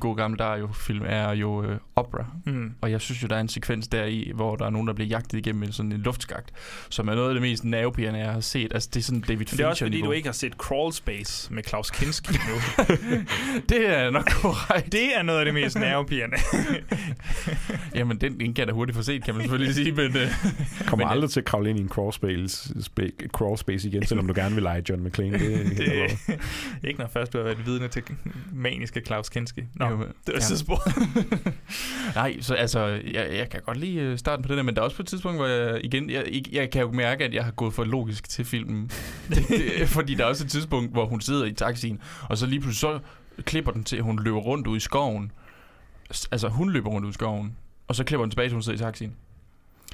god 0.01 0.17
gamle 0.17 0.37
Dario-film 0.39 1.03
er 1.07 1.33
jo 1.33 1.65
øh, 1.65 1.77
Opera. 1.97 2.27
Mm. 2.47 2.73
Og 2.81 2.91
jeg 2.91 3.01
synes 3.01 3.23
jo, 3.23 3.29
der 3.29 3.37
er 3.37 3.41
en 3.41 3.49
sekvens 3.49 3.89
der 3.89 4.05
i, 4.05 4.33
hvor 4.35 4.57
der 4.57 4.67
er 4.67 4.71
nogen, 4.71 4.87
der 4.89 4.95
bliver 4.95 5.09
jagtet 5.09 5.39
igennem 5.39 5.63
en 5.63 5.73
sådan 5.73 5.93
en 5.93 6.01
luftskagt, 6.01 6.51
som 6.89 7.09
er 7.09 7.15
noget 7.15 7.29
af 7.29 7.35
det 7.35 7.43
mest 7.43 7.65
nervepirrende, 7.65 8.21
jeg 8.21 8.33
har 8.33 8.41
set. 8.41 8.73
Altså, 8.75 8.89
det 8.95 9.01
er 9.01 9.05
sådan 9.05 9.21
David 9.21 9.37
Men 9.39 9.47
det 9.47 9.61
er 9.61 9.67
også 9.67 9.85
fordi, 9.85 9.91
Fincher-niveau. 9.91 10.07
du 10.07 10.13
ikke 10.13 10.29
har 10.29 10.33
set 10.33 10.53
Crawl 10.53 10.93
Space 10.93 11.55
med 11.55 11.63
Klaus 11.63 11.91
Kinski 11.91 12.33
nu. 12.49 12.85
Det 13.69 13.89
er 13.99 14.11
nok 14.11 14.25
korrekt. 14.31 14.93
det 14.93 15.17
er 15.19 15.23
noget 15.23 15.39
af 15.39 15.45
det 15.45 15.55
mest 15.55 15.79
nervepirrende. 15.87 16.37
Jamen, 17.95 18.21
den, 18.21 18.41
den 18.41 18.55
kan 18.55 18.67
da 18.67 18.73
hurtigt 18.73 18.97
få 18.97 19.03
set, 19.03 19.25
kan 19.25 19.35
man 19.35 19.43
selvfølgelig 19.43 19.75
sige, 19.75 19.93
men... 19.93 20.17
Øh, 20.17 20.29
kommer 20.87 21.07
Men, 21.07 21.13
aldrig 21.13 21.31
til 21.31 21.41
at 21.41 21.47
kravle 21.47 21.71
ind 21.71 21.79
i 21.79 21.83
en 21.83 21.89
crawl 21.89 22.13
space, 22.13 22.75
spa- 22.79 23.27
crawl 23.29 23.59
space 23.59 23.89
igen, 23.89 24.07
selvom 24.07 24.27
du 24.27 24.33
gerne 24.37 24.55
vil 24.55 24.63
lege 24.63 24.83
John 24.89 25.05
McClane. 25.05 25.39
Det, 25.39 25.77
det, 25.77 26.39
ikke 26.85 27.01
når 27.01 27.09
først 27.09 27.33
du 27.33 27.39
har 27.39 27.45
været 27.45 27.67
vidne 27.67 27.89
til 27.89 28.03
maniske 28.53 29.01
Klaus 29.01 29.29
Kinski. 29.29 29.61
Nå, 29.75 29.87
Jo, 29.87 29.99
det 29.99 30.01
var 30.01 30.33
ja. 30.33 30.35
ja. 30.51 30.57
spor. 30.57 30.83
Nej, 32.21 32.41
så 32.41 32.55
altså, 32.55 32.81
jeg, 32.87 33.29
jeg 33.33 33.49
kan 33.51 33.61
godt 33.67 33.77
lide 33.77 33.97
øh, 33.97 34.19
starten 34.19 34.43
på 34.43 34.49
den 34.49 34.57
der, 34.57 34.63
men 34.63 34.75
der 34.75 34.81
er 34.81 34.85
også 34.85 34.97
på 34.97 35.03
et 35.03 35.07
tidspunkt, 35.07 35.39
hvor 35.39 35.47
jeg 35.47 35.85
igen, 35.85 36.11
jeg, 36.11 36.43
jeg, 36.53 36.71
kan 36.71 36.83
jo 36.83 36.91
mærke, 36.91 37.25
at 37.25 37.35
jeg 37.35 37.45
har 37.45 37.51
gået 37.51 37.75
for 37.75 37.85
logisk 37.85 38.29
til 38.29 38.45
filmen. 38.45 38.91
det, 39.29 39.49
det, 39.49 39.89
fordi 39.89 40.15
der 40.15 40.25
er 40.25 40.29
også 40.29 40.45
et 40.45 40.51
tidspunkt, 40.51 40.93
hvor 40.93 41.07
hun 41.07 41.21
sidder 41.21 41.45
i 41.45 41.53
taxien, 41.53 42.01
og 42.29 42.39
så 42.39 42.47
lige 42.47 42.61
pludselig 42.61 42.81
så 42.81 43.43
klipper 43.43 43.73
den 43.73 43.85
til, 43.85 43.97
at 43.97 44.03
hun 44.03 44.23
løber 44.23 44.39
rundt 44.39 44.67
ud 44.67 44.77
i 44.77 44.81
skoven. 44.81 45.33
Altså, 46.31 46.49
hun 46.49 46.71
løber 46.71 46.91
rundt 46.91 47.05
ud 47.05 47.11
i 47.11 47.15
skoven, 47.15 47.57
og 47.89 47.95
så 47.95 48.05
klipper 48.05 48.25
den 48.25 48.31
tilbage 48.31 48.49
til, 48.49 48.53
hun 48.53 48.63
sidder 48.63 48.79
i 48.79 48.83
taxien. 48.83 49.17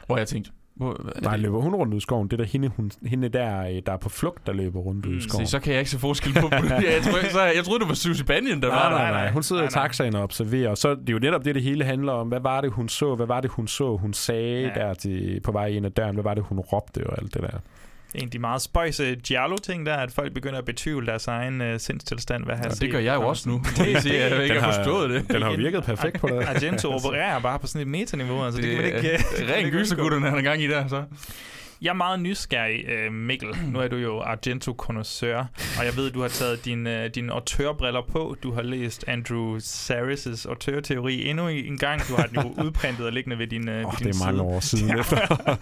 Hvor 0.06 0.16
jeg 0.16 0.28
tænkte, 0.28 0.50
hvor, 0.78 1.10
Nej, 1.22 1.32
det? 1.32 1.40
løber 1.40 1.60
hun 1.60 1.74
rundt 1.74 1.94
ud 1.94 1.98
i 1.98 2.00
skoven. 2.02 2.28
Det 2.28 2.32
er 2.32 2.36
der 2.36 2.44
hende, 2.44 2.68
hun, 2.76 2.90
hende 3.06 3.28
der, 3.28 3.60
øh, 3.60 3.82
der 3.86 3.92
er 3.92 3.96
på 3.96 4.08
flugt, 4.08 4.46
der 4.46 4.52
løber 4.52 4.80
rundt 4.80 5.06
ud 5.06 5.12
i 5.12 5.14
Mm, 5.14 5.20
skoven. 5.20 5.46
Se, 5.46 5.50
så 5.50 5.58
kan 5.60 5.72
jeg 5.72 5.80
ikke 5.80 5.90
se 5.90 5.98
forskel 5.98 6.32
på 6.32 6.48
ja, 6.52 6.58
jeg, 6.74 7.02
troede, 7.02 7.30
så, 7.30 7.42
jeg 7.56 7.64
troede, 7.64 7.80
det 7.80 7.88
var 7.88 7.94
Susie 7.94 8.24
Banyan, 8.24 8.62
der 8.62 8.68
Nej, 8.68 8.76
var 8.78 8.90
nej, 8.90 9.04
der. 9.06 9.10
nej. 9.12 9.30
Hun 9.30 9.42
sidder 9.42 9.62
Nej, 9.62 9.68
i 9.68 9.72
nej. 9.74 9.82
taxaen 9.82 10.14
og 10.14 10.22
observerer, 10.22 10.70
og 10.70 10.78
så 10.78 10.90
det 10.94 11.08
er 11.08 11.12
jo 11.12 11.18
netop 11.18 11.44
det, 11.44 11.54
det 11.54 11.62
hele 11.62 11.84
handler 11.84 12.12
om. 12.12 12.28
Hvad 12.28 12.40
var 12.40 12.60
det, 12.60 12.70
hun 12.72 12.88
så? 12.88 13.14
Hvad 13.14 13.26
var 13.26 13.40
det, 13.40 13.50
hun 13.50 13.66
så, 13.68 13.96
hun 13.96 14.12
sagde 14.12 14.62
ja. 14.76 14.80
der 14.80 14.94
til, 14.94 15.40
på 15.44 15.52
vej 15.52 15.66
ind 15.66 15.86
ad 15.86 15.90
døren? 15.90 16.14
Hvad 16.14 16.24
var 16.24 16.34
det, 16.34 16.44
hun 16.44 16.58
råbte 16.58 17.06
og 17.06 17.18
alt 17.22 17.34
det 17.34 17.42
der? 17.42 17.58
En 18.14 18.24
af 18.24 18.30
de 18.30 18.38
meget 18.38 18.62
spøjse 18.62 19.14
Giallo-ting 19.14 19.86
der, 19.86 19.96
at 19.96 20.12
folk 20.12 20.34
begynder 20.34 20.58
at 20.58 20.64
betvivle 20.64 21.06
deres 21.06 21.26
egen 21.26 21.60
øh, 21.60 21.80
sindstilstand. 21.80 22.44
Hvad 22.44 22.56
har 22.56 22.64
Ja, 22.64 22.68
det 22.70 22.90
gør 22.90 22.98
jeg 22.98 23.14
jo 23.14 23.22
også 23.28 23.48
nu. 23.48 23.62
Må 23.78 23.84
jeg 23.84 24.02
sige, 24.02 24.22
at 24.22 24.32
jeg 24.32 24.42
ikke 24.42 24.60
har 24.60 24.72
forstået 24.72 25.10
det. 25.10 25.28
Den 25.32 25.42
har 25.42 25.56
virket 25.56 25.84
perfekt 25.84 26.20
på 26.20 26.28
det. 26.28 26.44
Argento 26.46 26.88
opererer 26.92 27.40
bare 27.40 27.58
på 27.58 27.66
sådan 27.66 27.80
et 27.80 27.88
metaniveau, 27.88 28.44
altså 28.44 28.60
det, 28.60 28.68
det 28.68 28.76
kan 28.76 28.84
man 28.92 28.96
ikke... 28.96 29.10
er 29.12 29.18
det 29.38 29.46
man 29.46 29.54
Ren 29.54 29.70
gysergutterne, 29.70 30.28
han 30.28 30.38
er 30.38 30.42
gang 30.42 30.62
i 30.62 30.68
der, 30.68 30.88
så. 30.88 31.02
Jeg 31.82 31.88
er 31.88 31.94
meget 31.94 32.20
nysgerrig, 32.20 32.84
øh, 32.88 33.12
Mikkel. 33.12 33.48
Nu 33.72 33.78
er 33.78 33.88
du 33.88 33.96
jo 33.96 34.20
argento 34.20 34.72
connoisseur 34.78 35.36
og 35.78 35.84
jeg 35.84 35.96
ved, 35.96 36.10
du 36.10 36.20
har 36.20 36.28
taget 36.28 36.64
dine 36.64 37.04
øh, 37.04 37.10
din 37.14 37.30
auteurbriller 37.30 38.02
på. 38.12 38.36
Du 38.42 38.52
har 38.54 38.62
læst 38.62 39.04
Andrew 39.08 39.58
Saris' 39.58 40.48
auteurteori 40.48 41.28
endnu 41.28 41.48
en 41.48 41.78
gang. 41.78 42.08
Du 42.08 42.14
har 42.16 42.26
den 42.26 42.36
jo 42.36 42.54
udprintet 42.64 43.06
og 43.06 43.12
liggende 43.12 43.38
ved 43.38 43.46
din, 43.46 43.68
øh, 43.68 43.84
Oh, 43.86 43.92
ved 43.92 43.98
det 43.98 44.14
din 44.14 44.22
er 44.22 44.24
mange 44.24 44.38
side. 44.38 44.42
år 44.42 44.60
siden 44.60 44.88
Ja. 44.88 44.98
efter. 45.00 45.56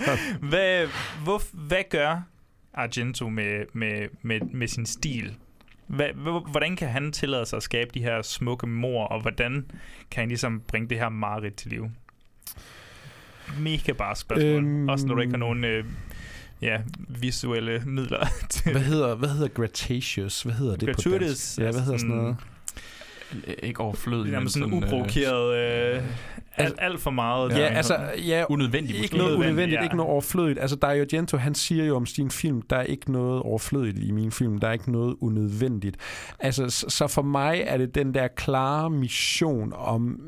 Hvad, 0.48 0.86
hvor, 1.24 1.42
hvad 1.52 1.82
gør 1.90 2.22
Argento 2.76 3.28
med, 3.28 3.64
med, 3.72 4.08
med, 4.22 4.40
med 4.40 4.68
sin 4.68 4.86
stil? 4.86 5.34
Hvor- 5.86 6.50
hvordan 6.50 6.76
kan 6.76 6.88
han 6.88 7.12
tillade 7.12 7.46
sig 7.46 7.56
at 7.56 7.62
skabe 7.62 7.90
de 7.94 8.00
her 8.02 8.22
smukke 8.22 8.66
mor, 8.66 9.04
og 9.06 9.20
hvordan 9.20 9.66
kan 10.10 10.20
han 10.22 10.28
ligesom 10.28 10.62
bringe 10.68 10.88
det 10.88 10.98
her 10.98 11.08
mareridt 11.08 11.56
til 11.56 11.70
liv? 11.70 11.88
Mega 13.60 13.92
bare 13.92 14.16
spørgsmål. 14.16 14.64
Øhm. 14.64 14.88
Også 14.88 15.06
når 15.06 15.14
du 15.14 15.20
ikke 15.20 15.32
har 15.32 15.38
nogen 15.38 15.64
øh, 15.64 15.84
ja, 16.62 16.80
visuelle 17.08 17.82
midler 17.86 18.26
til 18.50 18.72
Hvad 18.72 18.80
hedder, 18.82 19.14
hvad 19.14 19.28
hedder 19.28 19.48
gratuitous? 19.48 20.42
Hvad 20.42 20.54
hedder 20.54 20.76
det 20.76 20.88
på 20.88 20.92
Gratuitous, 21.02 21.28
dansk? 21.28 21.58
Ja, 21.58 21.70
hvad 21.70 21.80
hedder 21.80 21.98
sådan 21.98 22.16
noget? 22.16 22.36
Ikke 23.62 23.80
overflødig, 23.80 24.24
Jamen 24.24 24.38
men 24.40 24.48
sådan 24.48 24.70
sådan, 24.70 24.84
uprovokeret, 24.84 25.56
øh, 25.56 26.02
alt, 26.56 26.74
alt 26.78 27.00
for 27.00 27.10
meget. 27.10 27.50
Ja, 27.50 27.66
altså, 27.66 27.98
ja, 28.26 28.44
unødvendigt. 28.48 28.98
ikke 28.98 29.16
noget 29.16 29.36
Unødvendigt, 29.36 29.78
ja. 29.78 29.82
ikke 29.82 29.96
noget 29.96 30.12
overflødigt. 30.12 30.58
Altså, 30.58 30.76
Dario 30.76 31.02
Argento, 31.02 31.36
han 31.36 31.54
siger 31.54 31.84
jo 31.84 31.96
om 31.96 32.06
sin 32.06 32.30
film, 32.30 32.62
der 32.62 32.76
er 32.76 32.82
ikke 32.82 33.12
noget 33.12 33.42
overflødigt 33.42 33.98
i 33.98 34.10
min 34.10 34.32
film, 34.32 34.58
der 34.58 34.68
er 34.68 34.72
ikke 34.72 34.92
noget 34.92 35.16
unødvendigt. 35.20 35.96
Altså, 36.40 36.70
så 36.70 36.86
så 36.88 37.06
for 37.06 37.22
mig 37.22 37.62
er 37.66 37.76
det 37.76 37.94
den 37.94 38.14
der 38.14 38.28
klare 38.28 38.90
mission 38.90 39.72
om, 39.76 40.20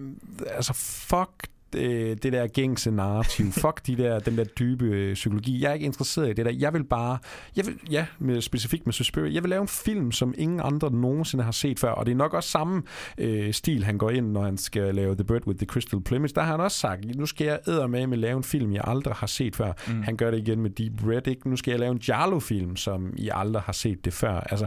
altså, 0.46 0.72
fuck 0.72 1.48
øh, 1.76 2.16
det 2.22 2.32
der 2.32 2.46
gængse 2.46 2.90
narrativ. 2.90 3.52
Fuck 3.62 3.86
de 3.86 3.96
der, 3.96 4.18
den 4.18 4.38
der 4.38 4.44
dybe 4.44 4.84
øh, 4.84 5.14
psykologi. 5.14 5.62
Jeg 5.62 5.68
er 5.70 5.74
ikke 5.74 5.86
interesseret 5.86 6.30
i 6.30 6.32
det 6.32 6.46
der. 6.46 6.52
Jeg 6.52 6.72
vil 6.74 6.84
bare, 6.84 7.18
jeg 7.56 7.66
vil, 7.66 7.74
ja, 7.90 8.06
med, 8.18 8.40
specifikt 8.40 8.86
med 8.86 8.92
Suspiria, 8.92 9.34
jeg 9.34 9.42
vil 9.42 9.50
lave 9.50 9.62
en 9.62 9.68
film, 9.68 10.12
som 10.12 10.34
ingen 10.38 10.60
andre 10.64 10.90
nogensinde 10.90 11.44
har 11.44 11.52
set 11.52 11.78
før. 11.78 11.90
Og 11.90 12.06
det 12.06 12.12
er 12.12 12.16
nok 12.16 12.34
også 12.34 12.48
samme 12.48 12.82
øh, 13.18 13.52
stil, 13.52 13.84
han 13.84 13.98
går 13.98 14.10
ind, 14.10 14.32
når 14.32 14.44
han 14.44 14.58
skal 14.58 14.94
lave 14.94 15.14
The 15.14 15.24
Bird 15.24 15.46
with 15.46 15.58
the 15.58 15.66
Crystal 15.66 16.00
Plumage. 16.00 16.34
Der 16.34 16.42
har 16.42 16.50
han 16.50 16.60
også 16.60 16.78
sagt, 16.78 17.16
nu 17.16 17.26
skal 17.26 17.44
jeg 17.46 17.58
eddermame 17.66 18.06
med 18.06 18.18
lave 18.18 18.36
en 18.36 18.44
film, 18.44 18.72
jeg 18.72 18.82
aldrig 18.84 19.14
har 19.14 19.26
set 19.26 19.56
før. 19.56 19.72
Mm. 19.88 20.02
Han 20.02 20.16
gør 20.16 20.30
det 20.30 20.38
igen 20.38 20.60
med 20.60 20.70
Deep 20.70 20.92
Red, 21.06 21.26
ikke? 21.26 21.50
Nu 21.50 21.56
skal 21.56 21.70
jeg 21.70 21.80
lave 21.80 21.92
en 21.92 21.98
Giallo-film, 21.98 22.76
som 22.76 23.12
I 23.16 23.30
aldrig 23.32 23.62
har 23.62 23.72
set 23.72 24.04
det 24.04 24.12
før. 24.12 24.40
Altså, 24.40 24.66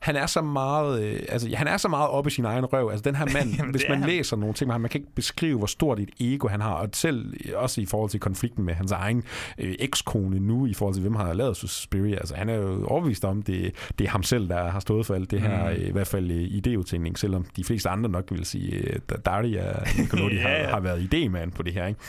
han 0.00 0.16
er 0.16 0.26
så 0.26 0.42
meget, 0.42 1.02
øh, 1.02 1.20
altså, 1.28 1.50
han 1.54 1.66
er 1.66 1.76
så 1.76 1.88
meget 1.88 2.08
oppe 2.08 2.28
i 2.28 2.30
sin 2.30 2.44
egen 2.44 2.64
røv. 2.64 2.90
Altså, 2.90 3.02
den 3.02 3.14
her 3.14 3.26
mand, 3.32 3.50
Jamen, 3.58 3.70
hvis 3.70 3.80
det 3.80 3.90
man 3.90 3.98
han. 3.98 4.08
læser 4.08 4.36
nogle 4.36 4.54
ting 4.54 4.68
med 4.68 4.74
ham, 4.74 4.80
man 4.80 4.90
kan 4.90 5.00
ikke 5.00 5.14
beskrive, 5.14 5.58
hvor 5.58 5.66
stort 5.66 6.00
et 6.00 6.10
ego 6.20 6.37
han 6.46 6.60
har. 6.60 6.72
Og 6.72 6.88
selv 6.92 7.34
også 7.54 7.80
i 7.80 7.86
forhold 7.86 8.10
til 8.10 8.20
konflikten 8.20 8.64
med 8.64 8.74
hans 8.74 8.92
egen 8.92 9.22
øh, 9.58 9.74
ekskone 9.78 10.40
nu, 10.40 10.66
i 10.66 10.74
forhold 10.74 10.94
til, 10.94 11.00
hvem 11.00 11.14
har 11.14 11.32
lavet 11.32 11.56
Suspiria. 11.56 12.16
Altså, 12.16 12.34
han 12.34 12.48
er 12.48 12.54
jo 12.54 12.86
overbevist 12.86 13.24
om, 13.24 13.42
det, 13.42 13.74
det 13.98 14.04
er 14.06 14.10
ham 14.10 14.22
selv, 14.22 14.48
der 14.48 14.68
har 14.70 14.80
stået 14.80 15.06
for 15.06 15.14
alt 15.14 15.30
det 15.30 15.40
her, 15.40 15.64
Mm. 15.64 15.70
øh, 15.70 15.88
i 15.88 15.90
hvert 15.92 16.06
fald 16.06 16.30
øh, 16.30 16.42
idéudtænkning, 16.44 17.12
selvom 17.16 17.44
de 17.56 17.64
fleste 17.64 17.88
andre 17.88 18.10
nok 18.10 18.24
vil 18.30 18.44
sige, 18.44 18.72
øh, 18.76 18.96
Daria 19.26 19.72
Nicolodi 19.98 20.34
Ja, 20.36 20.42
har, 20.42 20.66
har 20.70 20.80
været 20.80 21.14
idémand 21.14 21.50
på 21.50 21.62
det 21.62 21.72
her. 21.72 21.86
Ikke? 21.86 22.00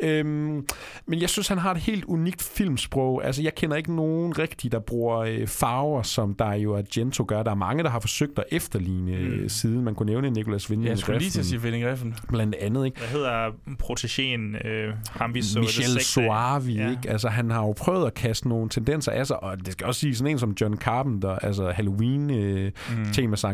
Øhm, 0.00 0.66
men 1.06 1.20
jeg 1.20 1.30
synes, 1.30 1.48
han 1.48 1.58
har 1.58 1.70
et 1.74 1.80
helt 1.80 2.04
unikt 2.04 2.42
filmsprog. 2.42 3.24
Altså, 3.24 3.42
jeg 3.42 3.54
kender 3.54 3.76
ikke 3.76 3.94
nogen 3.96 4.38
rigtig, 4.38 4.72
der 4.72 4.78
bruger 4.78 5.18
øh, 5.18 5.46
farver, 5.46 6.02
som 6.02 6.34
der 6.34 6.52
jo 6.52 6.76
Argento 6.76 7.24
gør. 7.28 7.42
Der 7.42 7.50
er 7.50 7.54
mange, 7.54 7.82
der 7.82 7.90
har 7.90 8.00
forsøgt 8.00 8.38
at 8.38 8.44
efterligne 8.50 8.94
Mm. 9.18 9.42
mm. 9.42 9.48
siden. 9.48 9.84
Man 9.84 9.94
kunne 9.94 10.06
nævne 10.12 10.30
Nicolas 10.30 10.70
Winding 10.70 10.88
Jeg 10.88 10.98
skulle 10.98 11.18
lige 11.18 11.30
til 11.30 11.40
at 11.40 11.46
sige 11.46 11.60
Finding 11.60 11.86
Refn. 11.86 12.08
blandt 12.28 12.54
andet. 12.54 12.84
Ikke? 12.84 12.98
Hvad 12.98 13.08
hedder 13.08 13.50
protégéen, 13.82 14.66
øh, 14.68 14.94
ham 15.10 15.34
vi 15.34 15.42
så 15.42 15.60
Michel? 15.60 16.00
Soavi, 16.00 16.74
Ja. 16.74 16.90
ikke? 16.90 17.10
Altså, 17.10 17.28
han 17.28 17.50
har 17.50 17.60
jo 17.60 17.72
prøvet 17.72 18.06
at 18.06 18.14
kaste 18.14 18.48
nogle 18.48 18.68
tendenser 18.68 19.12
af 19.12 19.26
sig, 19.26 19.42
og 19.42 19.58
det 19.66 19.72
skal 19.72 19.86
også 19.86 20.00
sige 20.00 20.14
sådan 20.14 20.30
en 20.30 20.38
som 20.38 20.54
John 20.60 20.76
Carpenter, 20.76 21.30
altså 21.30 21.70
Halloween 21.70 22.30
øh, 22.30 22.72
Mm. 22.90 23.04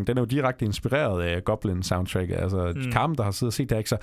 den 0.04 0.16
er 0.16 0.20
jo 0.20 0.24
direkte 0.24 0.64
inspireret 0.64 1.22
af 1.22 1.44
Goblin 1.44 1.82
soundtrack. 1.82 2.30
Altså, 2.30 2.72
Mm. 2.76 2.92
Carpenter 2.92 3.24
har 3.24 3.30
siddet 3.30 3.48
og 3.50 3.52
set 3.52 3.70
det, 3.70 3.78
ikke? 3.78 3.88
Så 3.90 3.96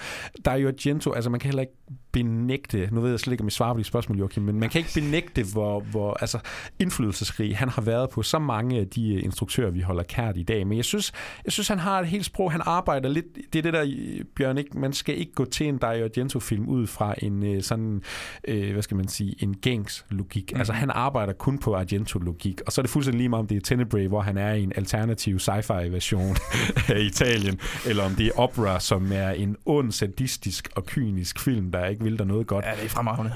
der 0.46 0.52
er 0.52 0.56
jo 0.56 0.68
Argento, 0.68 1.12
altså 1.12 1.30
man 1.30 1.40
kan 1.40 1.48
heller 1.48 1.62
ikke 1.62 1.74
benægte, 2.12 2.90
nu 2.92 3.02
ved 3.02 3.10
jeg 3.10 3.20
slet 3.20 3.32
ikke, 3.32 3.42
om 3.42 3.48
I 3.48 3.52
svarer 3.52 3.74
på 3.74 3.80
de 3.80 3.84
spørgsmål, 3.84 4.18
Joachim, 4.18 4.44
men 4.44 4.60
man 4.60 4.70
kan 4.70 4.80
ikke 4.80 4.92
benægte, 4.96 5.44
hvor, 5.54 5.80
hvor 5.80 6.18
altså, 6.22 6.40
indflydelsesrig 6.80 7.58
han 7.58 7.70
har 7.70 7.82
været 7.82 8.10
på 8.10 8.22
så 8.24 8.40
mange 8.40 8.80
af 8.80 8.88
de 8.88 9.14
øh, 9.16 9.24
instruktører, 9.24 9.70
vi 9.72 9.82
holder 9.82 10.04
kært 10.04 10.38
i 10.38 10.44
dag. 10.44 10.68
Men 10.68 10.78
jeg 10.78 10.86
synes, 10.86 11.12
jeg 11.46 11.54
synes 11.54 11.68
han 11.68 11.80
har 11.80 12.00
et 12.00 12.08
helt 12.08 12.26
sprog, 12.26 12.52
han 12.52 12.62
arbejder 12.66 13.10
lidt, 13.10 13.26
det 13.54 13.60
er 13.60 13.64
det 13.64 13.74
der, 13.74 13.86
Bjørn, 14.36 14.58
ikke? 14.58 14.80
man 14.80 14.94
skal 14.94 15.18
ikke 15.18 15.34
gå 15.34 15.46
til 15.46 15.68
en 15.68 15.78
Dario 15.78 15.97
Dario 15.98 16.06
Argento-film 16.06 16.68
ud 16.68 16.88
fra 16.88 17.16
en 17.18 17.44
øh, 17.44 17.64
sådan, 17.64 18.02
øh, 18.48 18.72
hvad 18.72 18.82
skal 18.82 18.98
man 18.98 19.08
sige, 19.08 19.36
en 19.40 19.56
gængs 19.58 20.06
logik. 20.10 20.52
Mm. 20.54 20.60
Altså 20.60 20.74
han 20.74 20.90
arbejder 20.90 21.34
kun 21.34 21.58
på 21.58 21.76
Argento-logik, 21.76 22.62
og 22.66 22.72
så 22.72 22.82
er 22.82 22.84
det 22.84 22.90
fuldstændig 22.90 23.18
lige 23.18 23.30
meget, 23.30 23.40
om 23.40 23.48
det 23.48 23.56
er 23.56 23.62
Tenebrae, 23.62 24.08
hvor 24.08 24.22
han 24.22 24.38
er 24.38 24.54
i 24.54 24.64
en 24.64 24.72
alternativ 24.76 25.38
sci-fi 25.38 25.88
version 25.88 26.36
af 26.96 27.00
Italien, 27.00 27.60
eller 27.88 28.04
om 28.04 28.12
det 28.12 28.26
er 28.26 28.32
Opera, 28.40 28.80
som 28.80 29.12
er 29.12 29.30
en 29.30 29.56
ond, 29.66 29.92
sadistisk 29.92 30.70
og 30.76 30.86
kynisk 30.86 31.40
film, 31.40 31.72
der 31.72 31.86
ikke 31.86 32.04
vil 32.04 32.20
der 32.20 32.26
noget 32.26 32.48
godt. 32.48 32.66
Ja, 32.66 32.72
det 32.72 32.86
er 32.86 32.90
fremragende. 32.90 33.32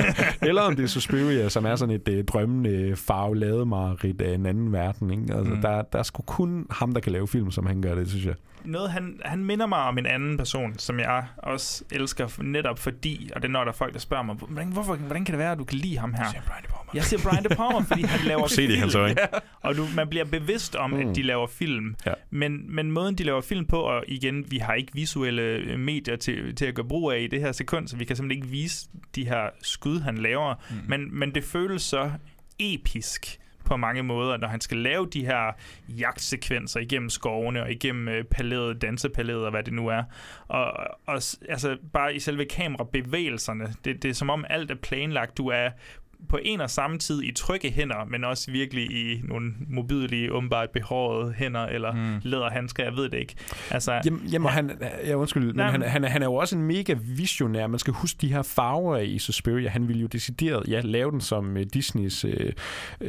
eller 0.48 0.62
om 0.62 0.76
det 0.76 0.82
er 0.82 0.88
Suspiria, 0.88 1.48
som 1.48 1.64
er 1.64 1.76
sådan 1.76 1.94
et 1.94 2.08
øh, 2.08 2.24
drømmende 2.24 2.96
farvelademareridt 2.96 4.20
af 4.20 4.34
en 4.34 4.46
anden 4.46 4.72
verden. 4.72 5.10
Ikke? 5.10 5.34
Altså, 5.34 5.54
mm. 5.54 5.62
der, 5.62 5.82
der 5.82 5.98
er 5.98 6.02
sgu 6.02 6.22
kun 6.22 6.66
ham, 6.70 6.92
der 6.92 7.00
kan 7.00 7.12
lave 7.12 7.28
film, 7.28 7.50
som 7.50 7.66
han 7.66 7.82
gør 7.82 7.94
det, 7.94 8.08
synes 8.08 8.26
jeg. 8.26 8.34
Noget, 8.64 8.90
han, 8.90 9.20
han 9.24 9.44
minder 9.44 9.66
mig 9.66 9.78
om 9.78 9.98
en 9.98 10.06
anden 10.06 10.36
person, 10.36 10.78
som 10.78 11.00
jeg 11.00 11.26
også 11.36 11.84
elsker 11.92 12.42
netop 12.42 12.78
fordi, 12.78 13.30
og 13.34 13.42
det 13.42 13.48
er 13.48 13.52
når 13.52 13.64
der 13.64 13.72
er 13.72 13.76
folk, 13.76 13.92
der 13.92 13.98
spørger 13.98 14.22
mig, 14.24 14.34
hvordan, 14.36 14.68
hvorfor, 14.72 14.96
hvordan 14.96 15.24
kan 15.24 15.32
det 15.32 15.38
være, 15.38 15.52
at 15.52 15.58
du 15.58 15.64
kan 15.64 15.78
lide 15.78 15.98
ham 15.98 16.14
her? 16.14 16.30
Siger 16.30 16.42
Brian 16.42 16.62
De 16.62 16.68
Palma. 16.68 16.90
Jeg 16.94 17.04
siger 17.04 17.22
Brian 17.22 17.44
De 17.44 17.48
Palma, 17.48 17.78
fordi 17.80 18.02
han 18.02 18.26
laver 18.32 18.46
Se 18.46 18.56
det 18.56 18.62
i 18.62 18.66
film. 18.66 18.80
hans 18.80 18.94
øjne. 18.94 19.16
Og 19.60 19.76
du, 19.76 19.86
man 19.94 20.08
bliver 20.08 20.24
bevidst 20.24 20.76
om, 20.76 20.90
mm. 20.90 20.96
Mm. 20.96 21.08
at 21.10 21.16
de 21.16 21.22
laver 21.22 21.46
film. 21.46 21.94
Ja. 22.06 22.12
Men, 22.30 22.74
men 22.74 22.90
måden, 22.90 23.14
de 23.14 23.22
laver 23.24 23.40
film 23.40 23.66
på, 23.66 23.80
og 23.80 24.04
igen, 24.08 24.50
vi 24.50 24.58
har 24.58 24.74
ikke 24.74 24.92
visuelle 24.94 25.42
øh, 25.42 25.78
medier 25.80 26.16
til, 26.16 26.54
til 26.54 26.64
at 26.66 26.74
gøre 26.74 26.86
brug 26.88 27.12
af 27.12 27.20
i 27.20 27.26
det 27.26 27.40
her 27.40 27.52
sekund, 27.52 27.88
så 27.88 27.96
vi 27.96 28.04
kan 28.04 28.16
simpelthen 28.16 28.42
ikke 28.42 28.52
vise 28.52 28.86
de 29.14 29.26
her 29.28 29.50
skud, 29.62 30.00
han 30.00 30.18
laver. 30.18 30.54
Mm. 30.70 30.76
Men, 30.88 31.18
men 31.18 31.34
det 31.34 31.44
føles 31.44 31.82
så 31.82 32.10
episk 32.58 33.38
på 33.64 33.76
mange 33.76 34.02
måder, 34.02 34.36
når 34.36 34.48
han 34.48 34.60
skal 34.60 34.76
lave 34.76 35.08
de 35.12 35.26
her 35.26 35.52
jagtsekvenser 35.88 36.80
igennem 36.80 37.10
skovene 37.10 37.62
og 37.62 37.70
igennem 37.70 38.08
øh, 38.08 38.24
palæet, 38.24 38.82
dansepalæet 38.82 39.44
og 39.44 39.50
hvad 39.50 39.62
det 39.62 39.72
nu 39.72 39.88
er. 39.88 40.02
Og, 40.48 40.64
og 41.06 41.14
altså 41.48 41.76
bare 41.92 42.14
i 42.14 42.18
selve 42.18 42.44
kamerabevægelserne, 42.44 43.74
det, 43.84 44.02
det 44.02 44.08
er 44.08 44.14
som 44.14 44.30
om 44.30 44.44
alt 44.50 44.70
er 44.70 44.74
planlagt. 44.74 45.36
Du 45.38 45.48
er 45.48 45.70
på 46.28 46.38
en 46.42 46.60
og 46.60 46.70
samme 46.70 46.98
tid 46.98 47.22
i 47.22 47.32
trygge 47.32 47.70
hænder, 47.70 48.04
men 48.10 48.24
også 48.24 48.50
virkelig 48.50 48.84
i 48.90 49.20
nogle 49.24 49.52
mobilige, 49.68 50.32
åbenbart 50.32 50.70
behårede 50.70 51.32
hænder, 51.32 51.66
eller 51.66 51.92
Mm. 51.94 52.20
læderhandsker, 52.22 52.84
jeg 52.84 52.96
ved 52.96 53.08
det 53.08 53.18
ikke. 53.18 53.34
Altså, 53.70 54.00
Jamen, 54.04 54.20
jamen 54.32 54.48
han, 54.48 54.70
ja, 55.06 55.14
undskyld, 55.14 55.46
men 55.46 55.56
Nej, 55.56 55.70
han, 55.70 55.80
men- 55.80 55.88
han, 55.88 56.04
er- 56.04 56.08
han 56.08 56.22
er 56.22 56.26
jo 56.26 56.34
også 56.34 56.56
en 56.56 56.62
mega 56.62 56.94
visionær. 57.16 57.66
Man 57.66 57.78
skal 57.78 57.92
huske 57.92 58.18
de 58.20 58.28
her 58.32 58.42
farver 58.42 58.98
i 58.98 59.18
Suspiria. 59.18 59.68
Han 59.68 59.88
ville 59.88 60.00
jo 60.00 60.06
decideret, 60.06 60.68
ja, 60.68 60.80
lave 60.84 61.10
den 61.10 61.20
som 61.20 61.56
uh, 61.56 61.62
Disneys, 61.74 62.24
øh, 62.24 62.52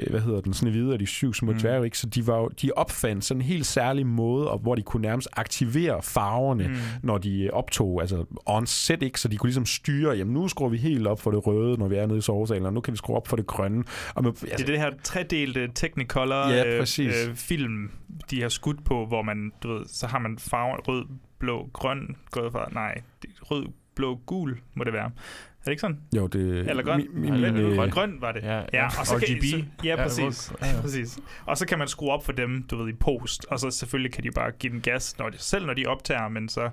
hvad 0.09 0.19
hedder 0.21 0.41
den, 0.41 0.53
Snevide 0.53 0.93
og 0.93 0.99
de 0.99 1.05
syv 1.05 1.33
små 1.33 1.51
Mm. 1.51 1.57
dværge, 1.59 1.85
ikke? 1.85 1.97
Så 1.97 2.07
de, 2.07 2.27
var 2.27 2.37
jo, 2.37 2.49
de 2.61 2.71
opfandt 2.75 3.25
sådan 3.25 3.41
en 3.41 3.45
helt 3.47 3.65
særlig 3.65 4.05
måde, 4.07 4.51
og 4.51 4.59
hvor 4.59 4.75
de 4.75 4.81
kunne 4.81 5.01
nærmest 5.01 5.27
aktivere 5.33 6.01
farverne, 6.03 6.67
mm. 6.67 6.75
når 7.03 7.17
de 7.17 7.49
optog, 7.53 8.01
altså 8.01 8.25
on 8.45 8.65
set, 8.65 9.03
ikke? 9.03 9.19
Så 9.19 9.27
de 9.27 9.37
kunne 9.37 9.47
ligesom 9.47 9.65
styre, 9.65 10.11
jamen 10.11 10.33
nu 10.33 10.47
skruer 10.47 10.69
vi 10.69 10.77
helt 10.77 11.07
op 11.07 11.21
for 11.21 11.31
det 11.31 11.47
røde, 11.47 11.77
når 11.77 11.87
vi 11.87 11.95
er 11.95 12.05
nede 12.05 12.17
i 12.17 12.21
sovesalen, 12.21 12.65
og 12.65 12.73
nu 12.73 12.81
kan 12.81 12.91
vi 12.91 12.97
skrue 13.05 13.15
op 13.17 13.27
for 13.27 13.35
det 13.35 13.47
grønne. 13.47 13.83
Og 14.15 14.23
med, 14.23 14.29
altså, 14.31 14.45
det 14.57 14.61
er 14.61 14.65
det 14.65 14.79
her 14.79 14.91
tredelte 15.03 15.69
Technicolor 15.75 16.49
Ja, 16.49 16.73
øh, 16.73 16.79
præcis. 16.79 17.27
øh, 17.27 17.35
film, 17.35 17.91
de 18.31 18.41
har 18.41 18.49
skudt 18.49 18.85
på, 18.85 19.05
hvor 19.05 19.21
man, 19.21 19.51
du 19.63 19.73
ved, 19.73 19.85
så 19.85 20.07
har 20.07 20.19
man 20.19 20.37
farver 20.39 20.77
rød, 20.77 21.05
blå, 21.39 21.69
grøn, 21.73 22.15
gået 22.31 22.51
fra, 22.51 22.69
nej, 22.71 23.01
rød, 23.41 23.65
blå, 23.95 24.15
gul 24.25 24.57
må 24.73 24.83
det 24.83 24.93
være. 24.93 25.05
Er 25.05 25.65
det 25.65 25.71
ikke 25.71 25.81
sådan? 25.81 25.99
jo, 26.15 26.27
det, 26.27 26.69
Eller 26.69 26.83
grøn? 26.83 26.97
Mi, 26.97 27.07
mi, 27.21 27.27
Eller 27.35 27.51
min, 27.51 27.61
øh, 27.61 27.75
grøn, 27.75 27.89
grøn 27.89 28.17
var 28.21 28.31
det. 28.31 28.43
Ja, 28.43 28.61
Ja, 28.73 28.85
og 28.99 29.05
så 29.07 29.17
kan, 29.27 29.35
RGB. 29.37 29.43
så, 29.43 29.57
ja, 29.83 29.89
Ja, 29.89 30.03
præcis. 30.03 30.51
rød- 30.51 30.57
Ja, 30.75 30.81
præcis. 30.81 31.19
Og 31.45 31.57
så 31.57 31.67
kan 31.67 31.77
man 31.79 31.87
skrue 31.87 32.11
op 32.11 32.25
for 32.25 32.31
dem, 32.31 32.63
du 32.71 32.77
ved, 32.77 32.89
i 32.89 32.93
post. 32.93 33.45
Og 33.49 33.59
så 33.59 33.69
selvfølgelig 33.71 34.13
kan 34.13 34.23
de 34.23 34.31
bare 34.31 34.51
give 34.51 34.73
den 34.73 34.81
gas, 34.81 35.17
når 35.17 35.29
de, 35.29 35.37
selv 35.37 35.65
når 35.65 35.73
de 35.73 35.85
optager, 35.85 36.27
men 36.29 36.49
så 36.49 36.69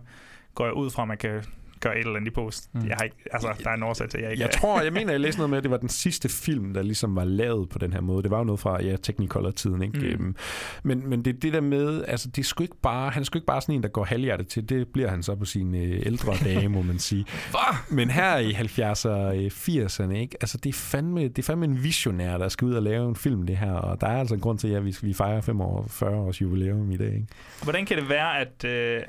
går 0.54 0.64
jeg 0.64 0.74
ud 0.74 0.90
fra, 0.90 1.02
at 1.02 1.08
man 1.08 1.18
kan 1.18 1.42
gøre 1.82 1.94
et 1.98 2.00
eller 2.00 2.16
andet 2.16 2.30
i 2.30 2.34
post. 2.34 2.74
Mm. 2.74 2.86
Jeg 2.88 2.96
har 2.96 3.04
ikke, 3.04 3.16
altså, 3.32 3.48
der 3.64 3.70
er 3.70 3.74
en 3.74 3.82
årsag 3.82 4.08
til, 4.08 4.18
at 4.18 4.24
jeg 4.24 4.32
ikke 4.32 4.42
Jeg 4.42 4.50
tror, 4.50 4.82
jeg 4.82 4.92
mener, 4.92 5.12
jeg 5.12 5.20
læste 5.26 5.38
noget 5.38 5.50
med, 5.50 5.58
at 5.58 5.64
det 5.64 5.70
var 5.70 5.76
den 5.76 5.88
sidste 5.88 6.28
film, 6.28 6.74
der 6.74 6.82
ligesom 6.82 7.16
var 7.16 7.24
lavet 7.24 7.68
på 7.68 7.78
den 7.78 7.92
her 7.92 8.00
måde. 8.00 8.22
Det 8.22 8.30
var 8.30 8.38
jo 8.38 8.44
noget 8.44 8.60
fra, 8.60 8.82
ja, 8.82 8.96
Technicolor-tiden, 8.96 9.82
ikke? 9.82 10.16
Mm. 10.18 10.24
Mm. 10.24 10.36
men, 10.82 11.08
men 11.08 11.24
det 11.24 11.42
det 11.42 11.52
der 11.52 11.60
med, 11.60 12.04
altså, 12.08 12.28
det 12.28 12.46
sgu 12.46 12.62
ikke 12.62 12.80
bare, 12.82 13.10
han 13.10 13.24
sgu 13.24 13.36
ikke 13.36 13.46
bare 13.46 13.60
sådan 13.60 13.74
en, 13.74 13.82
der 13.82 13.88
går 13.88 14.04
halvhjertet 14.04 14.48
til. 14.48 14.68
Det 14.68 14.88
bliver 14.88 15.08
han 15.08 15.22
så 15.22 15.34
på 15.34 15.44
sine 15.44 15.78
øh, 15.78 16.02
ældre 16.06 16.34
dage, 16.44 16.68
må 16.68 16.82
man 16.82 16.98
sige. 16.98 17.24
Men 17.90 18.10
her 18.10 18.38
i 18.38 18.52
70'erne 18.52 19.08
og 19.08 19.44
øh, 19.44 19.50
80'erne, 19.50 20.12
ikke? 20.12 20.36
Altså, 20.40 20.58
det 20.58 20.68
er, 20.68 20.72
fandme, 20.72 21.28
det 21.28 21.38
er 21.38 21.42
fandme 21.42 21.64
en 21.64 21.82
visionær, 21.82 22.38
der 22.38 22.48
skal 22.48 22.66
ud 22.66 22.74
og 22.74 22.82
lave 22.82 23.08
en 23.08 23.16
film, 23.16 23.46
det 23.46 23.56
her. 23.56 23.72
Og 23.72 24.00
der 24.00 24.06
er 24.06 24.18
altså 24.18 24.34
en 24.34 24.40
grund 24.40 24.58
til, 24.58 24.68
at 24.68 24.84
vi, 24.84 24.96
vi 25.02 25.12
fejrer 25.12 25.40
45 25.40 26.16
års 26.16 26.42
jubilæum 26.42 26.90
i 26.90 26.96
dag, 26.96 27.14
ikke? 27.14 27.26
Hvordan 27.62 27.86
kan 27.86 27.98
det 27.98 28.08
være, 28.08 28.40
at... 28.40 28.64
Øh, 28.64 29.02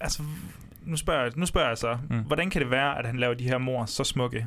altså, 0.00 0.22
nu 0.82 0.96
spørger, 0.96 1.22
jeg, 1.22 1.32
nu 1.36 1.46
spørger 1.46 1.68
jeg 1.68 1.78
så. 1.78 1.98
Mm. 2.10 2.20
Hvordan 2.20 2.50
kan 2.50 2.62
det 2.62 2.70
være, 2.70 2.98
at 2.98 3.06
han 3.06 3.16
laver 3.16 3.34
de 3.34 3.44
her 3.44 3.58
mor 3.58 3.84
så 3.84 4.04
smukke? 4.04 4.46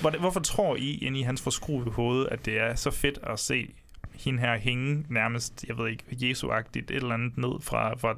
Hvordan, 0.00 0.20
hvorfor 0.20 0.40
tror 0.40 0.76
I, 0.76 0.94
ind 0.94 1.16
i 1.16 1.22
hans 1.22 1.42
forskruede 1.42 1.90
hoved, 1.90 2.26
at 2.30 2.46
det 2.46 2.60
er 2.60 2.74
så 2.74 2.90
fedt 2.90 3.18
at 3.22 3.38
se 3.38 3.74
hende 4.14 4.40
her 4.40 4.58
hænge 4.58 5.04
nærmest, 5.08 5.64
jeg 5.68 5.78
ved 5.78 5.88
ikke, 5.88 6.04
Jesu-agtigt 6.10 6.90
et 6.90 6.90
eller 6.90 7.14
andet 7.14 7.38
ned 7.38 7.60
fra, 7.60 7.94
fra, 7.94 8.14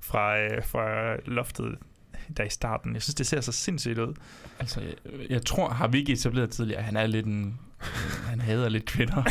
fra, 0.00 0.38
øh, 0.38 0.64
fra 0.64 1.16
loftet 1.26 1.78
der 2.36 2.44
i 2.44 2.48
starten. 2.48 2.94
Jeg 2.94 3.02
synes, 3.02 3.14
det 3.14 3.26
ser 3.26 3.40
så 3.40 3.52
sindssygt 3.52 3.98
ud. 3.98 4.14
Altså, 4.58 4.80
jeg, 4.80 4.94
jeg 5.30 5.44
tror, 5.46 5.68
har 5.68 5.88
vi 5.88 5.98
ikke 5.98 6.12
etableret 6.12 6.50
tidligere, 6.50 6.78
at 6.78 6.84
han 6.84 6.96
er 6.96 7.06
lidt 7.06 7.26
en... 7.26 7.60
Han 8.28 8.40
hader 8.40 8.68
lidt 8.68 8.84
kvinder. 8.84 9.22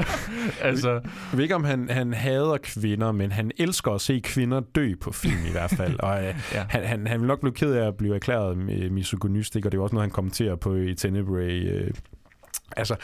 altså, 0.68 0.90
Jeg 0.92 1.02
ved 1.32 1.42
ikke, 1.42 1.54
om 1.54 1.64
han, 1.64 1.90
han 1.90 2.12
hader 2.12 2.56
kvinder, 2.62 3.12
men 3.12 3.32
han 3.32 3.50
elsker 3.58 3.92
at 3.92 4.00
se 4.00 4.20
kvinder 4.24 4.60
dø 4.60 4.94
på 5.00 5.12
film 5.12 5.46
i 5.48 5.50
hvert 5.50 5.70
fald. 5.70 6.00
Og 6.00 6.24
øh, 6.24 6.34
ja. 6.54 6.64
han, 6.68 6.84
han, 6.84 7.06
han 7.06 7.20
vil 7.20 7.26
nok 7.28 7.40
blive 7.40 7.54
ked 7.54 7.72
af 7.72 7.86
at 7.86 7.96
blive 7.96 8.14
erklæret 8.14 8.56
øh, 8.70 8.92
misogynist, 8.92 9.56
ikke? 9.56 9.68
og 9.68 9.72
det 9.72 9.78
er 9.78 9.82
også 9.82 9.94
noget, 9.94 10.04
han 10.04 10.10
kommenterer 10.10 10.56
på 10.56 10.74
i 10.74 10.94
Tenebrae. 10.94 11.62
Øh. 11.62 11.90
Altså, 12.76 12.96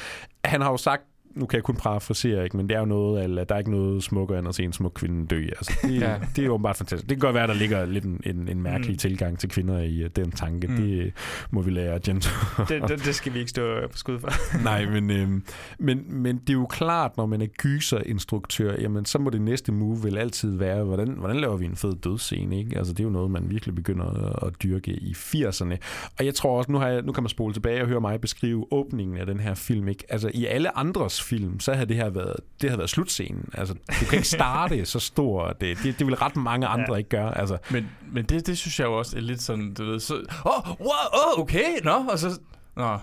han 0.45 0.61
har 0.61 0.71
jo 0.71 0.77
sagt, 0.77 1.03
nu 1.35 1.47
kan 1.47 1.57
jeg 1.57 1.65
kun 1.65 1.77
parafrasere, 1.77 2.45
ikke, 2.45 2.57
men 2.57 2.69
det 2.69 2.75
er 2.75 2.79
jo 2.81 2.85
noget, 2.87 3.39
at 3.39 3.49
der 3.49 3.55
er 3.55 3.59
ikke 3.59 3.71
noget 3.71 4.03
smukkere 4.03 4.39
end 4.39 4.49
at 4.49 4.55
se 4.55 4.63
en 4.63 4.73
smuk 4.73 4.93
kvinde 4.95 5.27
dø. 5.27 5.43
Altså, 5.43 5.73
det, 5.83 6.01
Ja. 6.01 6.17
det 6.37 6.43
er 6.43 6.47
jo 6.47 6.53
åbenbart 6.53 6.77
fantastisk. 6.77 7.09
Det 7.09 7.17
kan 7.17 7.21
godt 7.21 7.35
være, 7.35 7.47
der 7.47 7.55
ligger 7.55 7.87
lidt 7.87 8.05
en, 8.05 8.21
en, 8.27 8.49
en 8.49 8.63
mærkelig 8.63 8.91
Mm. 8.95 8.99
tilgang 8.99 9.39
til 9.39 9.49
kvinder 9.49 9.79
i 9.81 10.05
uh, 10.05 10.11
den 10.17 10.31
tanke. 10.31 10.69
Mm. 10.69 10.77
Det 10.77 11.13
må 11.51 11.63
vi 11.63 11.71
lære 11.71 11.95
Argento. 11.95 12.31
Det, 12.69 12.83
det, 12.89 13.05
det 13.05 13.15
skal 13.15 13.35
vi 13.35 13.39
ikke 13.39 13.51
stå 13.51 13.81
på 13.93 13.97
skud 13.99 14.19
for. 14.21 14.31
Nej, 14.65 14.87
men, 14.87 15.11
øhm, 15.11 15.45
men, 15.79 16.05
men 16.09 16.37
det 16.39 16.51
er 16.51 16.55
jo 16.55 16.67
klart, 16.67 17.17
når 17.17 17.27
man 17.27 17.43
er 17.43 17.47
gyserinstruktør, 17.47 18.75
jamen 18.81 19.05
så 19.05 19.19
må 19.19 19.31
det 19.31 19.41
næste 19.41 19.73
move 19.73 20.03
vel 20.05 20.19
altid 20.19 20.57
være, 20.57 20.85
hvordan, 20.85 21.09
hvordan 21.09 21.37
laver 21.41 21.57
vi 21.57 21.65
en 21.65 21.77
fed 21.77 21.95
dødsscene, 21.95 22.59
ikke? 22.59 22.79
Altså 22.79 22.93
det 22.93 23.01
er 23.01 23.05
jo 23.05 23.11
noget, 23.11 23.31
man 23.31 23.51
virkelig 23.51 23.75
begynder 23.75 24.05
at, 24.43 24.49
at 24.49 24.63
dyrke 24.63 24.91
i 24.91 25.13
80'erne. 25.13 25.77
Og 26.19 26.25
jeg 26.27 26.35
tror 26.35 26.59
også, 26.59 26.73
nu, 26.73 26.79
har 26.79 26.89
jeg, 26.89 27.03
nu 27.03 27.13
kan 27.13 27.23
man 27.23 27.29
spole 27.29 27.55
tilbage 27.55 27.83
og 27.83 27.89
høre 27.89 28.01
mig 28.01 28.21
beskrive 28.21 28.67
åbningen 28.71 29.17
af 29.19 29.27
den 29.27 29.41
her 29.41 29.55
film, 29.55 29.89
ikke? 29.89 30.05
Altså 30.09 30.31
i 30.35 30.47
alle 30.47 30.79
andres 30.79 31.23
film, 31.25 31.61
så 31.61 31.73
havde 31.75 31.87
det 31.87 31.97
her 31.97 32.11
været, 32.11 32.37
det 32.61 32.71
havde 32.71 32.79
været 32.79 32.91
slutscenen. 32.91 33.49
Altså 33.55 33.75
du 33.75 34.05
kan 34.11 34.17
ikke 34.17 34.29
starte 34.29 34.85
så 34.87 34.99
stort. 34.99 35.61
Det, 35.61 35.79
det, 35.83 35.99
det 35.99 36.07
vil 36.07 36.15
ret 36.17 36.37
mange 36.37 36.67
andre 36.67 36.85
Ja. 36.89 36.93
ja. 36.93 36.99
ikke 36.99 37.11
gøre. 37.11 37.39
Altså, 37.39 37.59
men, 37.71 37.89
men 38.13 38.25
det, 38.25 38.47
det 38.47 38.59
synes 38.59 38.79
jeg 38.81 38.87
jo 38.87 38.99
også 38.99 39.17
er 39.17 39.21
lidt 39.21 39.43
sådan, 39.43 39.75
du 39.75 39.85
ved, 39.85 40.01
så... 40.01 40.15
Åh, 40.15 40.71
oh, 40.71 40.81
wow, 40.81 40.89
oh, 41.37 41.43
okay, 41.43 41.65
nå, 41.85 41.91
og 42.11 42.19
så... 42.19 42.29
Nå, 42.77 42.99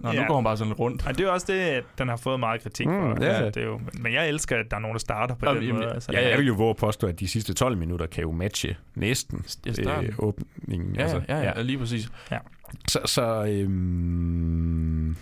nå 0.00 0.12
nu 0.12 0.20
Ja. 0.20 0.26
går 0.26 0.34
han 0.34 0.44
bare 0.44 0.56
sådan 0.56 0.68
lidt 0.70 0.78
rundt. 0.78 1.06
Og 1.06 1.14
det 1.14 1.20
er 1.20 1.24
jo 1.28 1.32
også 1.32 1.46
det, 1.52 1.58
at 1.60 1.84
den 1.98 2.08
har 2.08 2.16
fået 2.16 2.40
meget 2.40 2.62
kritik 2.62 2.86
Mm, 2.86 2.92
for. 3.16 3.24
ja. 3.24 3.46
det 3.46 3.56
er 3.56 3.64
jo, 3.64 3.80
men 4.00 4.12
jeg 4.12 4.28
elsker, 4.28 4.56
at 4.56 4.66
der 4.70 4.76
er 4.76 4.80
nogen, 4.80 4.94
der 4.94 4.98
starter 4.98 5.34
på 5.34 5.46
Jamen, 5.46 5.60
den 5.60 5.66
jamen, 5.68 5.82
måde. 5.82 5.94
Altså, 5.94 6.12
ja, 6.12 6.28
jeg 6.28 6.38
vil 6.38 6.46
jo 6.46 6.54
våge 6.54 6.70
at 6.70 6.76
påstå, 6.76 7.06
at 7.06 7.20
de 7.20 7.28
sidste 7.28 7.54
12 7.54 7.76
minutter 7.76 8.06
kan 8.06 8.22
jo 8.22 8.32
matche 8.32 8.76
næsten 8.94 9.44
Ja, 9.78 10.02
øh, 10.02 10.08
åbningen. 10.18 10.96
Ja, 10.96 11.02
altså, 11.02 11.20
ja, 11.28 11.36
ja, 11.38 11.52
ja, 11.56 11.62
lige 11.62 11.78
præcis. 11.78 12.08
Så, 12.88 12.98
så 13.04 13.44
øhm, 13.44 15.16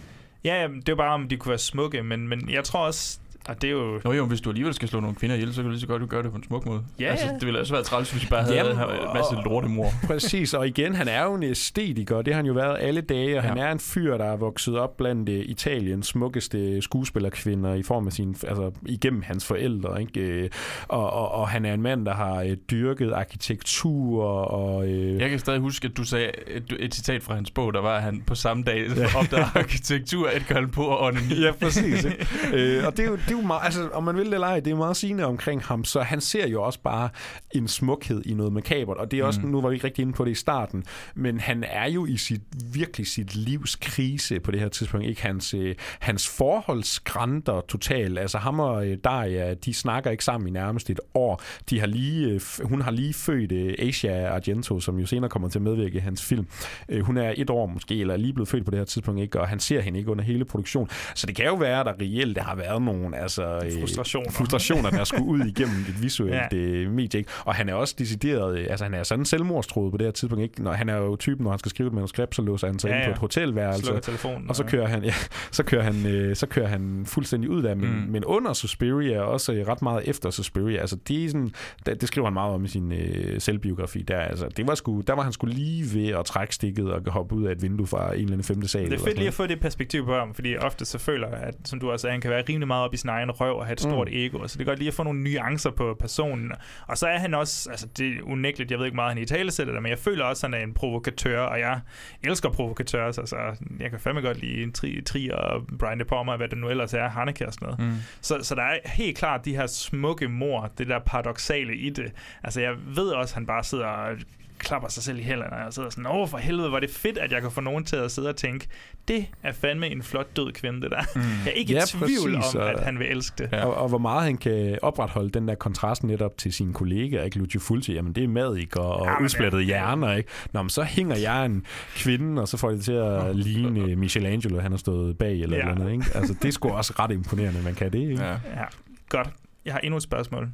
Ja, 0.45 0.61
jamen, 0.61 0.81
det 0.81 0.89
er 0.89 0.97
bare, 0.97 1.15
om 1.15 1.29
de 1.29 1.37
kunne 1.37 1.51
være 1.51 1.59
smukke, 1.59 2.03
men, 2.03 2.29
men 2.29 2.51
jeg 2.51 2.65
tror 2.65 2.87
også, 2.87 3.19
og 3.49 3.63
det 3.63 3.69
er 3.69 3.73
jo... 3.73 4.01
Nå 4.05 4.13
jo, 4.13 4.27
hvis 4.27 4.41
du 4.41 4.51
alligevel 4.51 4.75
skal 4.75 4.89
slå 4.89 5.01
nogle 5.01 5.17
kvinder 5.17 5.37
ihjel, 5.37 5.55
så 5.55 5.57
kan 5.57 5.65
du 5.65 5.71
lige 5.71 5.81
så 5.81 5.87
godt 5.87 6.03
du 6.03 6.07
gøre 6.07 6.23
det 6.23 6.31
på 6.31 6.37
en 6.37 6.45
smuk 6.45 6.67
måde. 6.67 6.83
Ja, 7.01 7.05
altså, 7.11 7.27
ja. 7.27 7.33
det 7.33 7.47
ville 7.47 7.61
også 7.61 7.73
være 7.75 7.83
træls, 7.83 8.11
hvis 8.11 8.23
vi 8.23 8.29
bare 8.31 8.43
havde 8.43 8.57
Jamen, 8.57 8.73
en 8.73 8.89
masse 9.15 9.35
lortemor. 9.45 9.87
Præcis, 10.07 10.55
og 10.55 10.67
igen, 10.69 10.95
han 10.95 11.09
er 11.09 11.25
jo 11.25 11.35
en 11.35 11.43
æstetiker, 11.43 12.17
og 12.17 12.25
det 12.27 12.35
har 12.35 12.39
han 12.39 12.47
jo 12.47 12.53
været 12.53 12.77
alle 12.81 13.01
dage, 13.01 13.39
og 13.39 13.43
ja. 13.45 13.49
han 13.49 13.59
er 13.59 13.73
en 13.73 13.79
fyr, 13.79 14.17
der 14.17 14.25
er 14.25 14.37
vokset 14.37 14.79
op 14.79 14.97
blandt 14.97 15.29
uh, 15.29 15.35
Italiens 15.35 16.07
smukkeste 16.07 16.83
skuespillerkvinder 16.83 17.75
i 17.75 17.83
form 17.83 18.07
af 18.07 18.13
sin, 18.13 18.37
altså 18.49 18.71
igennem 18.87 19.23
hans 19.23 19.47
forældre, 19.47 20.01
ikke? 20.01 20.21
Øh, 20.21 20.51
Og, 20.89 21.11
og, 21.13 21.31
og 21.33 21.49
han 21.49 21.65
er 21.65 21.75
en 21.75 21.83
mand, 21.83 22.07
der 22.07 22.15
har 22.15 22.43
uh, 22.45 22.53
dyrket 22.71 23.13
arkitektur 23.13 24.25
og... 24.25 24.79
Uh, 24.79 25.21
Jeg 25.21 25.31
kan 25.31 25.39
stadig 25.39 25.61
huske, 25.61 25.89
at 25.89 25.97
du 25.97 26.05
sagde 26.05 26.31
et, 26.49 26.77
et 26.79 26.95
citat 26.95 27.23
fra 27.23 27.35
hans 27.35 27.51
bog, 27.51 27.75
der 27.75 27.81
var, 27.81 27.97
at 27.97 28.03
han 28.03 28.23
på 28.27 28.35
samme 28.35 28.63
dag 28.63 28.87
opdagede 29.17 29.47
arkitektur, 29.55 30.29
Edgar 30.29 30.57
Allan 30.57 30.71
Poe 30.71 30.87
og 30.87 31.01
onani. 31.07 31.41
Ja, 31.43 31.53
præcis. 31.53 32.05
Ikke? 32.05 32.27
øh, 32.55 32.87
og 32.87 32.97
det 32.97 33.05
er, 33.05 33.07
jo, 33.11 33.19
det 33.33 33.39
er 33.39 33.43
jo 33.43 33.47
meget, 33.47 33.65
altså, 33.65 33.89
om 33.89 34.05
man 34.05 34.17
vil 34.17 34.27
det 34.27 34.35
eller 34.35 34.47
ej, 34.47 34.61
det 34.61 34.71
er 34.71 34.77
meget 34.77 34.97
sigende 34.97 35.25
omkring 35.25 35.63
ham, 35.63 35.85
så 35.85 36.01
han 36.01 36.21
ser 36.21 36.47
jo 36.47 36.63
også 36.63 36.81
bare 36.81 37.09
en 37.55 37.69
smukhed 37.69 38.23
i 38.27 38.35
noget 38.35 38.53
makabert, 38.53 38.97
og 38.97 39.11
det 39.11 39.19
er 39.19 39.25
også, 39.25 39.41
mm. 39.41 39.49
nu 39.49 39.61
var 39.61 39.69
vi 39.69 39.75
ikke 39.75 39.87
rigtig 39.87 40.03
inde 40.03 40.13
på 40.13 40.25
det 40.25 40.31
i 40.31 40.35
starten, 40.35 40.85
men 41.15 41.41
han 41.41 41.65
er 41.69 41.89
jo 41.89 42.07
i 42.07 42.17
sit, 42.17 42.41
virkelig 42.73 43.07
sit 43.07 43.35
livs 43.35 43.77
krise 43.77 44.41
på 44.41 44.51
det 44.51 44.61
her 44.61 44.69
tidspunkt, 44.69 45.07
ikke? 45.07 45.23
Hans, 45.23 45.55
øh, 45.55 45.75
hans 46.01 46.29
forhold 46.29 46.83
skrænder 46.83 47.61
totalt, 47.69 48.19
altså 48.19 48.39
ham 48.39 48.61
og 48.61 48.87
øh, 48.87 48.99
Daria, 49.05 49.55
de 49.55 49.75
snakker 49.75 50.11
ikke 50.11 50.25
sammen 50.25 50.49
i 50.49 50.51
nærmest 50.51 50.91
et 50.91 51.01
år, 51.15 51.43
de 51.71 51.81
har 51.81 51.87
lige, 51.87 52.29
øh, 52.29 52.41
hun 52.65 52.83
har 52.83 52.91
lige 52.91 53.15
født 53.15 53.53
øh, 53.53 53.75
Asia 53.79 54.35
Argento, 54.35 54.81
som 54.81 54.99
jo 54.99 55.07
senere 55.07 55.31
kommer 55.31 55.49
til 55.49 55.59
at 55.59 55.63
medvirke 55.63 55.97
i 55.97 56.01
hans 56.01 56.25
film, 56.25 56.47
øh, 56.89 57.01
hun 57.01 57.17
er 57.17 57.35
et 57.37 57.51
år 57.51 57.67
måske, 57.67 58.01
eller 58.01 58.15
er 58.15 58.19
lige 58.19 58.33
blevet 58.33 58.49
født 58.49 58.65
på 58.65 58.71
det 58.71 58.79
her 58.79 58.87
tidspunkt, 58.87 59.21
ikke? 59.21 59.41
og 59.41 59.49
han 59.49 59.61
ser 59.61 59.81
hende 59.81 59.99
ikke 59.99 60.11
under 60.11 60.25
hele 60.25 60.45
produktionen, 60.45 60.89
så 61.15 61.27
det 61.27 61.37
kan 61.37 61.47
jo 61.47 61.55
være, 61.55 61.81
at 61.81 61.87
der 61.87 61.93
reelt 62.01 62.37
der 62.37 62.43
har 62.43 62.55
været 62.55 62.83
nogle 62.83 63.17
altså, 63.23 63.45
øh, 63.65 63.81
Frustrationer. 63.81 64.31
frustrationer, 64.31 64.91
der 64.91 65.05
skulle 65.05 65.25
ud 65.25 65.41
igennem 65.41 65.77
et 65.89 66.03
visuelt 66.03 66.35
Ja. 66.53 66.57
øh, 66.57 66.91
medie. 66.93 67.19
Ikke? 67.19 67.31
Og 67.45 67.55
han 67.55 67.69
er 67.69 67.75
også 67.75 67.95
decideret, 67.99 68.59
øh, 68.59 68.67
altså 68.71 68.85
han 68.85 68.95
er 68.95 69.03
sådan 69.03 69.25
selvmordstroet 69.25 69.91
på 69.93 69.97
det 69.97 70.07
her 70.07 70.13
tidspunkt. 70.13 70.43
Ikke? 70.43 70.63
Når 70.63 70.73
han 70.73 70.89
er 70.89 70.97
jo 70.97 71.17
typen, 71.17 71.45
når 71.45 71.51
han 71.51 71.59
skal 71.59 71.71
skrive 71.71 71.87
et 71.87 71.93
manuskript, 71.93 72.35
så 72.35 72.43
låser 72.43 72.67
han 72.67 72.79
sig 72.79 72.89
Ja, 72.89 72.95
ja, 72.97 73.01
ind 73.03 73.07
på 73.07 73.13
et 73.13 73.19
hotelværelse. 73.19 73.83
Slukker 73.85 74.01
telefonen. 74.01 74.49
Og 74.49 74.57
så 74.57 74.65
kører 74.65 74.87
han, 74.87 75.05
ja, 75.05 75.15
så 75.51 75.63
kører 75.63 75.83
han, 75.83 76.07
øh, 76.07 76.37
så 76.37 76.47
kører 76.47 76.67
han 76.69 77.03
fuldstændig 77.07 77.51
ud 77.51 77.63
af, 77.63 77.77
men, 77.77 77.89
Mm. 77.91 77.97
men 78.11 78.25
under 78.25 78.53
Suspiria, 78.53 79.21
og 79.21 79.29
også 79.33 79.53
øh, 79.53 79.69
ret 79.69 79.83
meget 79.83 80.09
efter 80.09 80.31
Suspiria, 80.31 80.81
altså 80.81 80.97
det, 81.09 81.25
er 81.25 81.29
sådan, 81.29 81.51
det, 81.87 82.01
det 82.01 82.09
skriver 82.09 82.27
han 82.27 82.33
meget 82.35 82.55
om 82.55 82.65
i 82.65 82.69
sin 82.69 82.93
øh, 82.93 83.41
selvbiografi, 83.41 84.03
der, 84.03 84.19
altså, 84.19 84.49
det 84.57 84.67
var 84.67 84.75
sgu, 84.75 85.01
der 85.07 85.13
var 85.13 85.23
han 85.23 85.33
skulle 85.33 85.55
lige 85.55 85.95
ved 85.95 86.09
at 86.09 86.25
trække 86.25 86.55
stikket 86.55 86.93
og 86.93 87.03
hoppe 87.13 87.35
ud 87.35 87.45
af 87.45 87.53
et 87.53 87.63
vindue 87.63 87.87
fra 87.87 88.07
en 88.09 88.19
eller 88.21 88.33
anden 88.33 88.45
femte 88.45 88.69
sal. 88.69 88.91
Det 88.91 89.01
er 89.01 89.05
fedt 89.05 89.17
lige 89.19 89.29
at 89.29 89.35
få 89.35 89.47
det 89.47 89.61
perspektiv 89.61 90.05
på 90.05 90.15
ham, 90.15 90.35
fordi 90.35 90.57
ofte 90.57 90.85
så 90.85 90.99
føler 90.99 91.29
jeg, 91.29 91.39
at, 91.39 91.55
som 91.65 91.81
du 91.81 91.91
også 91.91 92.03
sagde, 92.03 92.13
han 92.13 92.21
kan 92.21 92.31
være 92.31 92.43
rimelig 92.49 92.67
meget 92.67 92.85
op 92.85 92.95
i 92.95 92.97
sin 92.97 93.11
egen 93.13 93.31
røv 93.31 93.57
og 93.59 93.67
have 93.67 93.73
et 93.73 93.81
stort 93.81 94.09
mm. 94.09 94.17
ego, 94.17 94.47
så 94.47 94.59
det 94.59 94.65
er 94.65 94.69
godt 94.69 94.79
lige 94.79 94.89
at 94.89 94.95
få 94.95 95.03
nogle 95.03 95.23
nuancer 95.23 95.71
på 95.71 95.97
personen. 96.01 96.53
Og 96.87 96.99
så 96.99 97.07
er 97.07 97.19
han 97.19 97.35
også, 97.35 97.71
altså 97.71 97.87
det 97.87 98.09
er 98.09 98.23
unægteligt, 98.23 98.71
jeg 98.71 98.79
ved 98.79 98.87
ikke 98.87 98.97
meget, 98.97 99.15
han 99.15 99.23
i 99.23 99.27
tale 99.27 99.51
sætter 99.51 99.73
det, 99.73 99.83
men 99.83 99.91
jeg 99.91 99.99
føler 99.99 100.25
også, 100.25 100.47
at 100.47 100.53
han 100.53 100.61
er 100.61 100.65
en 100.67 100.75
provokatør, 100.75 101.41
og 101.41 101.61
jeg 101.61 101.81
elsker 102.25 102.49
provokatører, 102.49 103.13
så, 103.13 103.27
så 103.27 103.37
jeg 103.81 103.91
kan 103.91 104.01
fandme 104.01 104.21
godt 104.21 104.41
lide 104.41 104.71
tri, 104.71 105.03
tri 105.07 105.29
og 105.29 105.67
Brian 105.79 106.01
De 106.01 106.05
Palma, 106.05 106.37
hvad 106.37 106.49
det 106.49 106.59
nu 106.59 106.69
ellers 106.69 106.95
er, 106.95 107.09
Haneke 107.09 107.47
og 107.47 107.53
sådan 107.53 107.67
noget. 107.67 107.93
Mm. 107.93 107.99
Så, 108.21 108.39
så 108.43 108.55
der 108.55 108.63
er 108.63 108.79
helt 108.85 109.19
klart 109.19 109.45
de 109.45 109.57
her 109.57 109.67
smukke 109.67 110.29
mor, 110.29 110.71
det 110.79 110.89
der 110.89 110.99
paradoxale 110.99 111.77
i 111.77 111.91
det. 111.91 112.13
Altså 112.43 112.61
jeg 112.61 112.75
ved 112.87 113.09
også, 113.09 113.33
at 113.33 113.35
han 113.35 113.47
bare 113.47 113.65
sidder 113.65 113.87
og 113.87 114.17
klapper 114.63 114.89
sig 114.89 115.03
selv 115.03 115.19
i 115.19 115.23
hænderne, 115.23 115.53
og 115.57 115.65
jeg 115.65 115.73
sidder 115.73 115.91
sådan, 115.91 116.07
åh 116.07 116.29
for 116.29 116.39
helvede, 116.39 116.69
hvor 116.69 116.77
er 116.77 116.81
det 116.81 116.91
fedt, 116.91 117.19
at 117.19 117.33
jeg 117.33 117.41
kan 117.43 117.51
få 117.51 117.61
nogen 117.61 117.85
til 117.85 117.97
at 117.97 118.11
sidde 118.11 118.29
og 118.29 118.37
tænke, 118.37 118.67
det 119.09 119.27
er 119.43 119.53
fandme 119.53 119.87
en 119.89 120.03
flot 120.03 120.37
død 120.37 120.53
kvinde, 120.53 120.81
det 120.83 120.91
der. 120.91 121.03
Mm. 121.15 121.21
Jeg 121.21 121.29
er 121.47 121.51
ikke 121.51 121.73
Ja, 121.73 121.83
i 121.83 121.87
tvivl 121.87 122.35
præcis, 122.37 122.55
om, 122.55 122.61
og- 122.61 122.71
at 122.73 122.85
han 122.85 122.99
vil 122.99 123.07
elske 123.11 123.35
det. 123.39 123.49
Ja. 123.53 123.65
Og, 123.65 123.75
og 123.75 123.89
hvor 123.89 123.99
meget 123.99 124.23
han 124.25 124.37
kan 124.37 124.79
opretholde 124.83 125.31
den 125.31 125.49
der 125.49 125.55
kontrast 125.55 126.05
netop 126.05 126.39
til 126.39 126.53
sine 126.53 126.73
kollegaer, 126.75 127.23
ikke? 127.25 127.39
Lucio 127.39 127.61
Fulci, 127.61 127.93
jamen 127.95 128.13
det 128.13 128.25
er 128.25 128.29
madik 128.29 128.77
og, 128.77 128.97
og 128.97 129.07
Ja, 129.07 129.15
men 129.15 129.25
udsplættede 129.25 129.63
ja. 129.63 129.67
hjerner, 129.67 130.13
ikke? 130.13 130.29
Nå, 130.53 130.63
men 130.63 130.71
så 130.71 130.83
hænger 130.83 131.17
jeg 131.17 131.47
en 131.47 131.67
kvinde, 131.97 132.43
og 132.43 132.49
så 132.49 132.57
får 132.57 132.71
det 132.71 132.85
til 132.85 132.93
at 132.93 133.37
ligne 133.37 133.97
Michelangelo, 133.97 134.61
han 134.61 134.71
har 134.71 134.79
stået 134.79 135.19
bag 135.19 135.41
eller 135.41 135.57
Ja. 135.57 135.71
andet, 135.71 135.93
ikke? 135.93 136.05
Altså 136.15 136.35
det 136.43 136.49
er 136.49 136.53
sgu 136.53 136.69
også 136.69 136.93
ret 136.99 137.11
imponerende, 137.11 137.63
man 137.63 137.75
kan 137.75 137.93
det, 137.93 137.99
ikke? 137.99 138.23
Ja. 138.25 138.31
Ja, 138.31 138.65
godt. 139.09 139.29
Jeg 139.65 139.75
har 139.75 139.81
endnu 139.81 139.97
et 139.97 140.03
spørgsmål. 140.03 140.49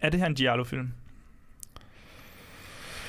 Er 0.00 0.10
det 0.10 0.20
her 0.20 0.26
en 0.26 0.34
Giallo-film? 0.34 0.88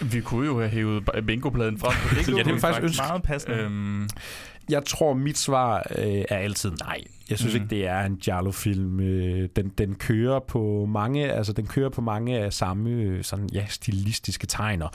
Vi 0.01 0.21
kunne 0.21 0.45
jo 0.45 0.59
have 0.59 0.69
hævet 0.69 1.09
bingopladen 1.27 1.79
frem. 1.79 1.91
på 2.25 2.31
Ja, 2.37 2.43
det 2.43 2.55
vi 2.55 2.59
faktisk 2.59 2.83
ønske. 2.83 3.03
Meget 3.09 3.23
passende. 3.23 3.57
Øhm, 3.57 4.09
Jeg 4.69 4.85
tror, 4.85 5.13
mit 5.13 5.37
svar 5.37 5.77
øh, 5.97 6.05
er 6.29 6.37
altid 6.37 6.71
nej. 6.71 7.01
Jeg 7.29 7.37
synes 7.37 7.53
Mm. 7.53 7.61
ikke, 7.61 7.75
det 7.75 7.87
er 7.87 7.99
en 7.99 8.15
Giallo-film. 8.17 8.99
Øh, 8.99 9.49
den, 9.55 9.69
den 9.77 9.95
kører 9.95 10.39
på 10.39 10.85
mange, 10.89 11.31
altså 11.31 11.53
den 11.53 11.67
kører 11.67 11.89
på 11.89 12.01
mange 12.01 12.39
af 12.39 12.53
samme 12.53 12.89
øh, 12.89 13.23
sådan, 13.23 13.49
ja, 13.53 13.65
stilistiske 13.69 14.47
tegner. 14.47 14.87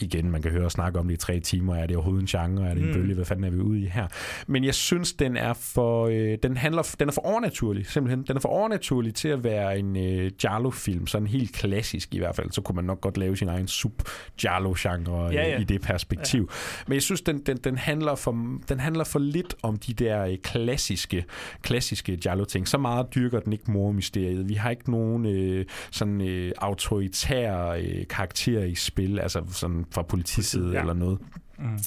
Igen, 0.00 0.30
man 0.30 0.42
kan 0.42 0.50
høre 0.50 0.64
og 0.64 0.70
snakke 0.72 0.98
om 0.98 1.06
det 1.08 1.14
i 1.14 1.16
tre 1.16 1.40
timer. 1.40 1.76
Er 1.76 1.86
det 1.86 1.96
overhovedet 1.96 2.20
en 2.22 2.26
genre? 2.26 2.68
Er 2.68 2.74
det 2.74 2.82
en 2.82 2.88
Mm. 2.88 2.94
bølge? 2.94 3.14
Hvad 3.14 3.24
fanden 3.24 3.44
er 3.44 3.50
vi 3.50 3.58
ude 3.60 3.80
i 3.80 3.86
her? 3.86 4.06
Men 4.46 4.64
jeg 4.64 4.74
synes, 4.74 5.12
den 5.12 5.36
er 5.36 5.52
for, 5.52 6.06
øh, 6.06 6.38
den 6.42 6.56
handler, 6.56 6.94
den 7.00 7.08
er 7.08 7.12
for 7.12 7.20
overnaturlig, 7.26 7.86
simpelthen. 7.86 8.22
Den 8.22 8.36
er 8.36 8.40
for 8.40 8.48
overnaturlig 8.48 9.14
til 9.14 9.28
at 9.28 9.44
være 9.44 9.78
en 9.78 9.96
øh, 9.96 10.30
Giallo-film. 10.38 11.06
Sådan 11.06 11.26
helt 11.26 11.52
klassisk 11.52 12.14
i 12.14 12.18
hvert 12.18 12.36
fald. 12.36 12.50
Så 12.50 12.60
kunne 12.60 12.76
man 12.76 12.84
nok 12.84 13.00
godt 13.00 13.16
lave 13.18 13.36
sin 13.36 13.48
egen 13.48 13.68
sub-Giallo-genre 13.68 15.22
Ja, 15.24 15.32
ja, 15.32 15.42
ja. 15.42 15.48
ja. 15.48 15.58
i 15.60 15.64
det 15.64 15.80
perspektiv. 15.80 16.50
Men 16.86 16.94
jeg 16.94 17.02
synes, 17.02 17.20
den, 17.20 17.38
den, 17.38 17.56
den, 17.56 17.78
handler 17.78 18.14
for, 18.14 18.58
den 18.68 18.80
handler 18.80 19.04
for 19.04 19.18
lidt 19.18 19.54
om 19.62 19.76
de 19.76 19.92
der 19.94 20.24
øh, 20.24 20.36
klassiske, 20.42 21.24
klassiske 21.62 22.16
Giallo-ting. 22.16 22.68
Så 22.68 22.78
meget 22.78 23.06
dyrker 23.14 23.40
den 23.40 23.52
ikke 23.52 23.70
mormysteriet. 23.70 24.48
Vi 24.48 24.54
har 24.54 24.70
ikke 24.70 24.90
nogen 24.90 25.26
øh, 25.26 25.64
sådan 25.90 26.20
øh, 26.20 26.52
autoritære 26.58 27.82
øh, 27.82 28.06
karakterer 28.06 28.64
i 28.64 28.74
spil, 28.74 29.18
altså 29.20 29.42
sådan 29.52 29.84
fra 29.90 30.02
politiside 30.02 30.72
Ja. 30.72 30.80
eller 30.80 30.94
noget. 30.94 31.18
Mm. 31.58 31.78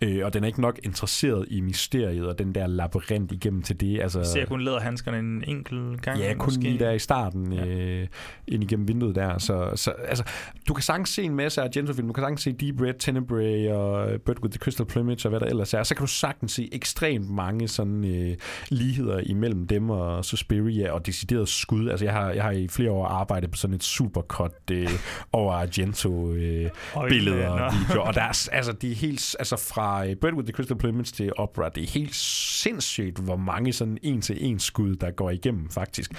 Øh, 0.00 0.24
og 0.24 0.34
den 0.34 0.42
er 0.44 0.46
ikke 0.46 0.60
nok 0.60 0.80
interesseret 0.82 1.46
i 1.50 1.60
mysteriet 1.60 2.26
og 2.26 2.38
den 2.38 2.54
der 2.54 2.66
labyrint 2.66 3.32
igennem 3.32 3.62
til 3.62 3.80
det. 3.80 4.00
Altså, 4.00 4.18
Jeg 4.18 4.26
ser 4.26 4.44
kun 4.46 4.60
læderhandskerne 4.64 5.18
en 5.18 5.44
enkelt 5.46 6.02
gang. 6.02 6.18
Ja, 6.20 6.34
kun 6.34 6.46
måske. 6.46 6.60
lige 6.62 6.78
der 6.78 6.90
i 6.90 6.98
starten, 6.98 7.52
Ja. 7.52 7.66
øh, 7.66 8.06
ind 8.48 8.62
igennem 8.64 8.88
vinduet 8.88 9.14
der. 9.14 9.38
Så, 9.38 9.70
så 9.74 9.90
altså, 9.90 10.24
du 10.68 10.74
kan 10.74 10.82
sagtens 10.82 11.08
se 11.08 11.22
en 11.22 11.34
masse 11.34 11.62
Argento-film. 11.62 12.06
Du 12.06 12.12
kan 12.12 12.22
sagtens 12.22 12.42
se 12.42 12.52
Deep 12.52 12.80
Red, 12.80 12.94
Tenebrae 12.98 13.74
og 13.76 14.20
Bird 14.20 14.42
with 14.42 14.52
the 14.52 14.58
Crystal 14.58 14.86
Plumage 14.86 15.26
og 15.28 15.30
hvad 15.30 15.40
der 15.40 15.46
ellers 15.46 15.74
er. 15.74 15.82
Så 15.82 15.94
kan 15.94 16.06
du 16.06 16.12
sagtens 16.12 16.52
se 16.52 16.68
ekstremt 16.72 17.30
mange 17.30 17.68
sådan 17.68 18.04
øh, 18.04 18.36
ligheder 18.68 19.20
imellem 19.26 19.66
dem 19.66 19.90
og 19.90 20.24
Suspiria 20.24 20.92
og 20.92 21.06
decideret 21.06 21.48
skud. 21.48 21.88
Altså, 21.88 22.04
jeg 22.04 22.14
har, 22.14 22.30
jeg 22.30 22.42
har 22.42 22.50
i 22.50 22.68
flere 22.68 22.90
år 22.90 23.06
arbejdet 23.06 23.50
på 23.50 23.56
sådan 23.56 23.74
et 23.74 23.82
supercut 23.84 24.52
øh, 24.72 24.88
over 25.32 25.52
Argento 25.52 26.32
øh, 26.32 26.70
Øjne, 26.96 27.08
billeder 27.08 27.48
og 27.48 27.72
videoer. 27.88 28.06
Og 28.06 28.14
der 28.14 28.20
er, 28.22 28.48
altså, 28.52 28.72
de 28.72 28.90
er 28.90 28.94
helt, 28.94 29.13
altså 29.38 29.56
fra 29.56 30.06
øh, 30.06 30.16
Bird 30.16 30.32
with 30.34 30.46
the 30.46 30.52
Crystal 30.52 30.76
Plumage 30.76 31.12
til 31.12 31.32
Opera, 31.36 31.68
det 31.68 31.82
er 31.82 31.88
helt 31.88 32.14
sindssygt, 32.14 33.18
hvor 33.18 33.36
mange 33.36 33.72
sådan 33.72 33.98
en 34.02 34.20
til 34.20 34.36
en 34.44 34.58
skud, 34.58 34.96
der 34.96 35.10
går 35.10 35.30
igennem 35.30 35.70
faktisk. 35.70 36.12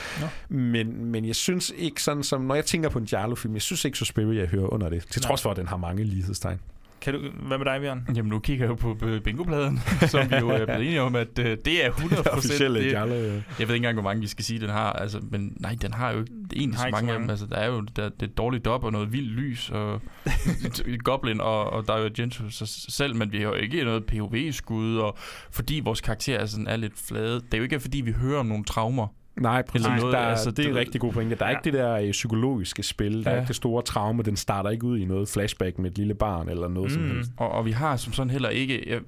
Men, 0.49 1.05
men 1.05 1.25
jeg 1.25 1.35
synes 1.35 1.73
ikke 1.77 2.03
sådan 2.03 2.23
som, 2.23 2.41
når 2.41 2.55
jeg 2.55 2.65
tænker 2.65 2.89
på 2.89 2.99
en 2.99 3.05
Giallo-film, 3.05 3.53
jeg 3.53 3.61
synes 3.61 3.85
ikke 3.85 3.97
Suspiria 3.97 4.45
hører 4.45 4.73
under 4.73 4.89
det, 4.89 5.05
til 5.09 5.21
trods 5.21 5.41
for, 5.41 5.51
at 5.51 5.57
den 5.57 5.67
har 5.67 5.77
mange 5.77 6.03
lighedstegn. 6.03 6.59
Kan 7.05 7.13
du, 7.13 7.19
hvad 7.47 7.57
med 7.57 7.65
dig, 7.65 7.81
Bjørn? 7.81 8.07
Jamen, 8.15 8.29
nu 8.29 8.39
kigger 8.39 8.65
jeg 8.65 8.69
jo 8.69 8.75
på 8.75 9.05
øh, 9.05 9.21
bingopladen, 9.21 9.79
som 10.11 10.29
vi 10.29 10.35
jo 10.35 10.49
er 10.49 10.65
blevet 10.65 10.81
enige 10.81 11.01
om, 11.01 11.15
at 11.15 11.39
øh, 11.39 11.57
det 11.65 11.85
er 11.85 11.89
100 11.89 12.23
Officielle 12.31 12.79
det, 12.79 12.89
Giallo. 12.89 13.15
Jeg 13.15 13.41
ved 13.57 13.59
ikke 13.59 13.75
engang, 13.75 13.93
hvor 13.93 14.03
mange 14.03 14.21
vi 14.21 14.27
skal 14.27 14.45
sige, 14.45 14.59
den 14.59 14.69
har. 14.69 14.93
Altså, 14.93 15.19
men 15.31 15.57
nej, 15.59 15.75
den 15.81 15.93
har 15.93 16.11
jo 16.11 16.19
ikke 16.19 16.31
egentlig 16.55 16.79
så 16.79 16.89
mange 16.91 17.13
af 17.13 17.19
dem. 17.19 17.29
Altså, 17.29 17.45
der 17.45 17.55
er 17.55 17.67
jo 17.67 17.81
der, 17.81 18.09
det 18.09 18.29
er 18.29 18.33
dårligt 18.33 18.67
op 18.67 18.83
og 18.83 18.91
noget 18.91 19.13
vildt 19.13 19.31
lys 19.31 19.69
og 19.69 20.01
Goblin 21.03 21.41
og, 21.41 21.69
og 21.69 21.87
der 21.87 21.93
er 21.93 21.99
jo 21.99 22.05
Argento 22.05 22.49
sig 22.49 22.67
selv, 22.67 23.15
men 23.15 23.31
vi 23.31 23.37
har 23.37 23.47
jo 23.47 23.53
ikke 23.53 23.83
noget 23.83 24.05
POV-skud, 24.05 24.97
og 24.97 25.17
fordi 25.51 25.81
vores 25.83 26.01
karakterer 26.01 26.39
er, 26.39 26.45
sådan, 26.45 26.67
er 26.67 26.77
lidt 26.77 26.99
flade. 27.07 27.35
Det 27.35 27.53
er 27.53 27.57
jo 27.57 27.63
ikke, 27.63 27.79
fordi 27.79 28.01
vi 28.01 28.11
hører 28.11 28.39
om 28.39 28.45
nogle 28.45 28.63
traumer. 28.63 29.07
Nej, 29.41 29.61
præcis. 29.61 29.85
Eller 29.85 29.97
Noget, 29.99 30.13
der, 30.13 30.19
altså, 30.19 30.49
altså, 30.49 30.51
det 30.51 30.59
er 30.65 30.69
en 30.69 30.75
det- 30.75 30.79
rigtig 30.79 31.01
god 31.01 31.11
pointe. 31.13 31.35
Der 31.35 31.45
er 31.45 31.49
Ja. 31.49 31.57
ikke 31.57 31.63
det 31.63 31.73
der 31.73 31.93
øh, 31.93 32.11
psykologiske 32.11 32.83
spil. 32.83 33.23
Der 33.23 33.29
er 33.29 33.33
Ja. 33.35 33.39
ikke 33.41 33.47
det 33.47 33.55
store 33.55 33.81
traume. 33.83 34.23
Den 34.23 34.35
starter 34.35 34.69
ikke 34.69 34.85
ud 34.85 34.97
i 34.97 35.05
noget 35.05 35.29
flashback 35.29 35.79
med 35.79 35.91
et 35.91 35.97
lille 35.97 36.13
barn 36.13 36.49
eller 36.49 36.67
noget 36.67 36.91
mm. 36.91 36.93
som 36.95 37.07
helst. 37.07 37.31
Og, 37.37 37.49
og 37.51 37.65
vi 37.65 37.71
har 37.71 37.95
som 37.97 38.13
sådan 38.13 38.29
heller 38.29 38.49
ikke 38.49 38.75
øh, 38.77 39.01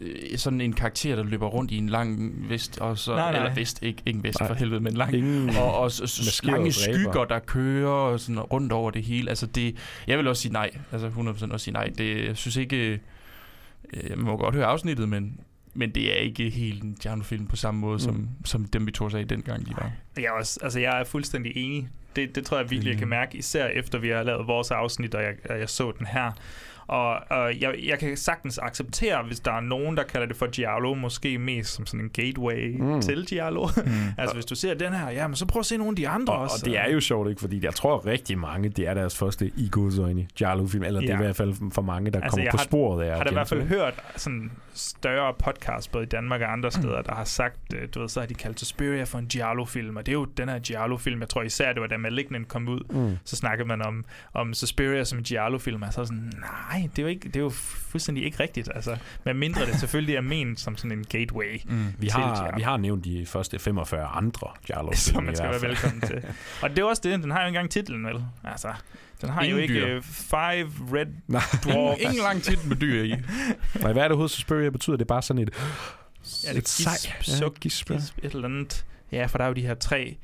øh, 0.00 0.38
sådan 0.38 0.60
en 0.60 0.72
karakter, 0.72 1.16
der 1.16 1.22
løber 1.22 1.46
rundt 1.46 1.70
i 1.70 1.76
en 1.78 1.88
lang 1.88 2.34
vest, 2.50 2.78
og 2.80 2.98
så, 2.98 3.14
Nej, 3.14 3.32
nej. 3.32 3.40
eller 3.40 3.54
vest, 3.54 3.82
ikke, 3.82 4.02
ikke 4.06 4.16
en 4.18 4.22
vest 4.22 4.40
Nej. 4.40 4.48
for 4.48 4.54
helvede, 4.54 4.80
men 4.80 4.94
lang. 4.94 5.14
Ingen, 5.14 5.50
Og, 5.56 5.74
og 5.76 5.92
s- 5.92 6.40
lange 6.44 6.58
dræber. 6.60 6.70
skygger, 6.72 7.24
der 7.24 7.38
kører 7.38 7.90
og 7.90 8.20
sådan 8.20 8.40
rundt 8.40 8.72
over 8.72 8.90
det 8.90 9.02
hele. 9.02 9.28
Altså 9.28 9.46
det, 9.46 9.76
jeg 10.06 10.18
vil 10.18 10.28
også 10.28 10.42
sige 10.42 10.52
nej. 10.52 10.70
Altså 10.92 11.08
100% 11.08 11.52
også 11.52 11.64
sige 11.64 11.74
nej. 11.74 11.90
Det, 11.98 12.26
jeg 12.26 12.36
synes 12.36 12.56
ikke... 12.56 13.00
Øh, 13.94 14.10
man 14.16 14.18
må 14.26 14.36
godt 14.36 14.54
høre 14.54 14.66
afsnittet, 14.66 15.08
men, 15.08 15.40
men 15.76 15.90
det 15.90 16.12
er 16.12 16.16
ikke 16.16 16.50
helt 16.50 16.82
en 16.82 16.96
Giallo-film 17.02 17.46
på 17.46 17.56
samme 17.56 17.80
måde, 17.80 17.94
mm. 17.94 18.00
som, 18.00 18.28
som 18.44 18.64
dem, 18.64 18.86
vi 18.86 18.92
tog 18.92 19.10
sig 19.10 19.20
i 19.20 19.24
dengang, 19.24 19.66
de 19.66 19.72
var. 19.76 19.92
Jeg 20.16 20.24
er, 20.24 20.30
også, 20.30 20.60
altså, 20.62 20.80
jeg 20.80 21.00
er 21.00 21.04
fuldstændig 21.04 21.56
enig. 21.56 21.88
Det, 22.16 22.34
det 22.34 22.44
tror 22.44 22.58
jeg 22.58 22.70
virkelig, 22.70 22.90
jeg 22.90 22.98
kan 22.98 23.08
mærke, 23.08 23.38
især 23.38 23.66
efter 23.66 23.98
vi 23.98 24.08
har 24.08 24.22
lavet 24.22 24.46
vores 24.46 24.70
afsnit, 24.70 25.14
og 25.14 25.22
jeg, 25.22 25.34
og 25.50 25.58
jeg 25.58 25.68
så 25.68 25.92
den 25.98 26.06
her. 26.06 26.32
Og, 26.88 27.18
og 27.30 27.60
jeg, 27.60 27.74
jeg 27.86 27.98
kan 27.98 28.16
sagtens 28.16 28.58
acceptere, 28.58 29.22
hvis 29.22 29.40
der 29.40 29.52
er 29.52 29.60
nogen, 29.60 29.96
der 29.96 30.02
kalder 30.02 30.26
det 30.26 30.36
for 30.36 30.46
Giallo, 30.50 30.94
måske 30.94 31.38
mest 31.38 31.74
som 31.74 31.86
sådan 31.86 32.00
en 32.00 32.10
gateway 32.10 32.76
mm. 32.78 32.84
Mm. 32.94 33.00
til 33.02 33.26
Giallo. 33.28 33.68
Mm. 33.76 33.82
altså 34.18 34.34
hvis 34.34 34.44
du 34.44 34.54
ser 34.54 34.74
den 34.74 34.92
her, 34.92 35.10
ja, 35.10 35.26
men 35.28 35.36
så 35.36 35.46
prøv 35.46 35.60
at 35.60 35.66
se 35.66 35.76
nogle 35.76 35.90
af 35.92 35.96
de 35.96 36.08
andre 36.08 36.32
Og, 36.32 36.38
også. 36.40 36.56
og 36.62 36.64
det 36.70 36.78
er 36.78 36.90
jo 36.90 37.00
sjovt, 37.00 37.28
ikke? 37.28 37.40
Fordi 37.40 37.64
jeg 37.64 37.74
tror 37.74 38.06
rigtig 38.06 38.38
mange, 38.38 38.68
det 38.68 38.88
er 38.88 38.94
deres 38.94 39.18
første 39.18 39.50
i 39.56 39.68
godsøjne 39.72 40.26
Giallo-film, 40.36 40.84
eller 40.84 41.00
det 41.00 41.10
er 41.10 41.14
Ja. 41.14 41.20
i 41.20 41.24
hvert 41.24 41.36
fald 41.36 41.72
for 41.72 41.82
mange, 41.82 42.10
der 42.10 42.20
Altså, 42.20 42.36
kommer 42.36 42.50
på 42.50 42.56
har- 42.56 42.64
sporet 42.64 43.02
af 43.04 43.08
Jeg 43.08 43.16
har 43.16 43.24
da 43.24 43.30
i 43.30 43.32
hvert 43.32 43.48
fald 43.48 43.62
hørt 43.62 43.94
sådan 44.16 44.50
større 44.74 45.34
podcast, 45.44 45.92
både 45.92 46.04
i 46.04 46.06
Danmark 46.08 46.40
og 46.40 46.52
andre 46.52 46.70
steder, 46.70 47.02
der 47.02 47.14
har 47.14 47.24
sagt, 47.24 47.74
øh, 47.74 47.88
du 47.94 48.00
ved, 48.00 48.08
så 48.08 48.20
har 48.20 48.26
de 48.26 48.34
kaldt 48.34 48.60
Suspiria 48.60 49.04
for 49.04 49.18
en 49.18 49.26
Giallo-film, 49.26 49.96
og 49.96 50.06
det 50.06 50.12
er 50.12 50.16
jo 50.16 50.24
den 50.24 50.48
her 50.48 50.58
Giallo-film, 50.58 51.20
jeg 51.20 51.28
tror 51.28 51.42
især, 51.42 51.72
det 51.72 51.82
var 51.82 51.88
da 51.88 51.96
Malignant 51.96 52.48
kom 52.48 52.68
ud, 52.68 52.80
Mm. 52.90 53.18
så 53.24 53.36
snakkede 53.36 53.68
man 53.68 53.82
om, 53.82 54.04
om 54.34 54.54
Suspiria 54.54 55.04
som 55.04 55.18
en 55.18 55.24
Giallo-film, 55.24 55.82
og 55.82 55.92
så 55.92 56.04
sådan, 56.04 56.32
Nej, 56.40 56.75
det 56.82 56.98
er 56.98 57.02
jo, 57.02 57.08
ikke, 57.08 57.28
det 57.28 57.36
er 57.36 57.40
jo 57.40 57.50
fuldstændig 57.90 58.24
ikke 58.24 58.40
rigtigt. 58.40 58.68
Altså, 58.74 58.96
med 59.24 59.34
mindre 59.34 59.66
det 59.66 59.80
selvfølgelig 59.80 60.14
er 60.14 60.20
ment 60.20 60.60
som 60.60 60.76
sådan 60.76 60.98
en 60.98 61.04
gateway. 61.08 61.60
Mm. 61.64 61.86
Vi 61.98 62.08
har, 62.08 62.36
Giallo. 62.40 62.56
vi 62.56 62.62
har 62.62 62.76
nævnt 62.76 63.04
de 63.04 63.26
første 63.26 63.58
45 63.58 64.06
andre 64.06 64.48
Giallo 64.66 64.92
som 64.96 65.24
man 65.24 65.36
skal 65.36 65.50
være 65.50 65.62
velkommen 65.62 66.00
til. 66.00 66.24
Og 66.62 66.70
det 66.70 66.78
er 66.78 66.84
også 66.84 67.02
det, 67.04 67.22
den 67.22 67.30
har 67.30 67.40
jo 67.42 67.46
engang 67.46 67.70
titlen, 67.70 68.06
vel? 68.06 68.24
Altså, 68.44 68.72
den 69.20 69.28
har 69.28 69.42
Ingen 69.42 69.56
jo 69.56 69.62
ikke 69.62 69.74
dyr. 69.74 69.96
uh, 69.96 70.02
Five 70.04 70.70
Red 70.98 71.06
Nej. 71.28 71.42
Dwarfs. 71.64 72.00
Ingen 72.02 72.22
lang 72.22 72.42
titel 72.42 72.68
med 72.68 72.76
dyr 72.76 73.02
i. 73.02 73.14
Nej, 73.80 73.92
hvad 73.92 74.02
er 74.04 74.08
det 74.08 74.30
Suspiria 74.30 74.70
betyder? 74.70 74.96
Det 74.96 75.04
er 75.04 75.06
bare 75.08 75.22
sådan 75.22 75.42
et... 75.42 75.50
Ja, 76.44 76.48
det 76.50 76.58
et 76.58 76.68
sej. 76.68 76.92
gisp, 76.92 77.28
Ja, 77.28 77.36
suk, 77.38 77.54
gisp, 77.60 77.88
gisp, 77.88 78.18
et 78.22 78.32
eller 78.32 78.48
andet. 78.48 78.84
Ja, 79.12 79.26
for 79.26 79.38
der 79.38 79.44
er 79.44 79.48
jo 79.48 79.54
de 79.54 79.62
her 79.62 79.74
tre 79.74 80.16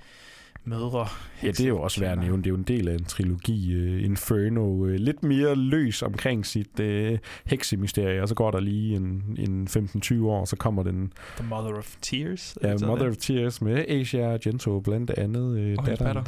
mødre. 0.64 1.06
Ja, 1.42 1.48
det 1.48 1.60
er 1.60 1.68
jo 1.68 1.80
også 1.80 2.00
værd 2.00 2.12
at 2.12 2.18
nævne. 2.18 2.38
Det 2.38 2.46
er 2.46 2.50
jo 2.50 2.56
en 2.56 2.62
del 2.62 2.88
af 2.88 2.94
en 2.94 3.04
trilogi. 3.04 3.76
Uh, 3.76 4.04
Inferno. 4.04 4.64
Uh, 4.66 4.88
lidt 4.90 5.22
mere 5.22 5.54
løs 5.54 6.02
omkring 6.02 6.46
sit 6.46 6.80
uh, 6.80 7.18
heksemysterie, 7.46 8.22
og 8.22 8.28
så 8.28 8.34
går 8.34 8.50
der 8.50 8.60
lige 8.60 8.96
en, 8.96 9.22
en 9.38 9.68
15-20 9.70 10.22
år, 10.24 10.40
og 10.40 10.48
så 10.48 10.56
kommer 10.56 10.82
den 10.82 11.12
The 11.36 11.46
Mother 11.48 11.72
of 11.78 11.94
Tears. 12.02 12.56
ja, 12.62 12.76
Mother 12.86 13.08
of 13.08 13.16
Tears 13.16 13.62
med 13.62 13.84
Asia 13.88 14.32
Argento 14.32 14.80
blandt 14.80 15.10
andet. 15.10 15.40
Uh, 15.42 15.74
Og 15.78 15.86
datteren 15.86 16.16
datter. 16.16 16.22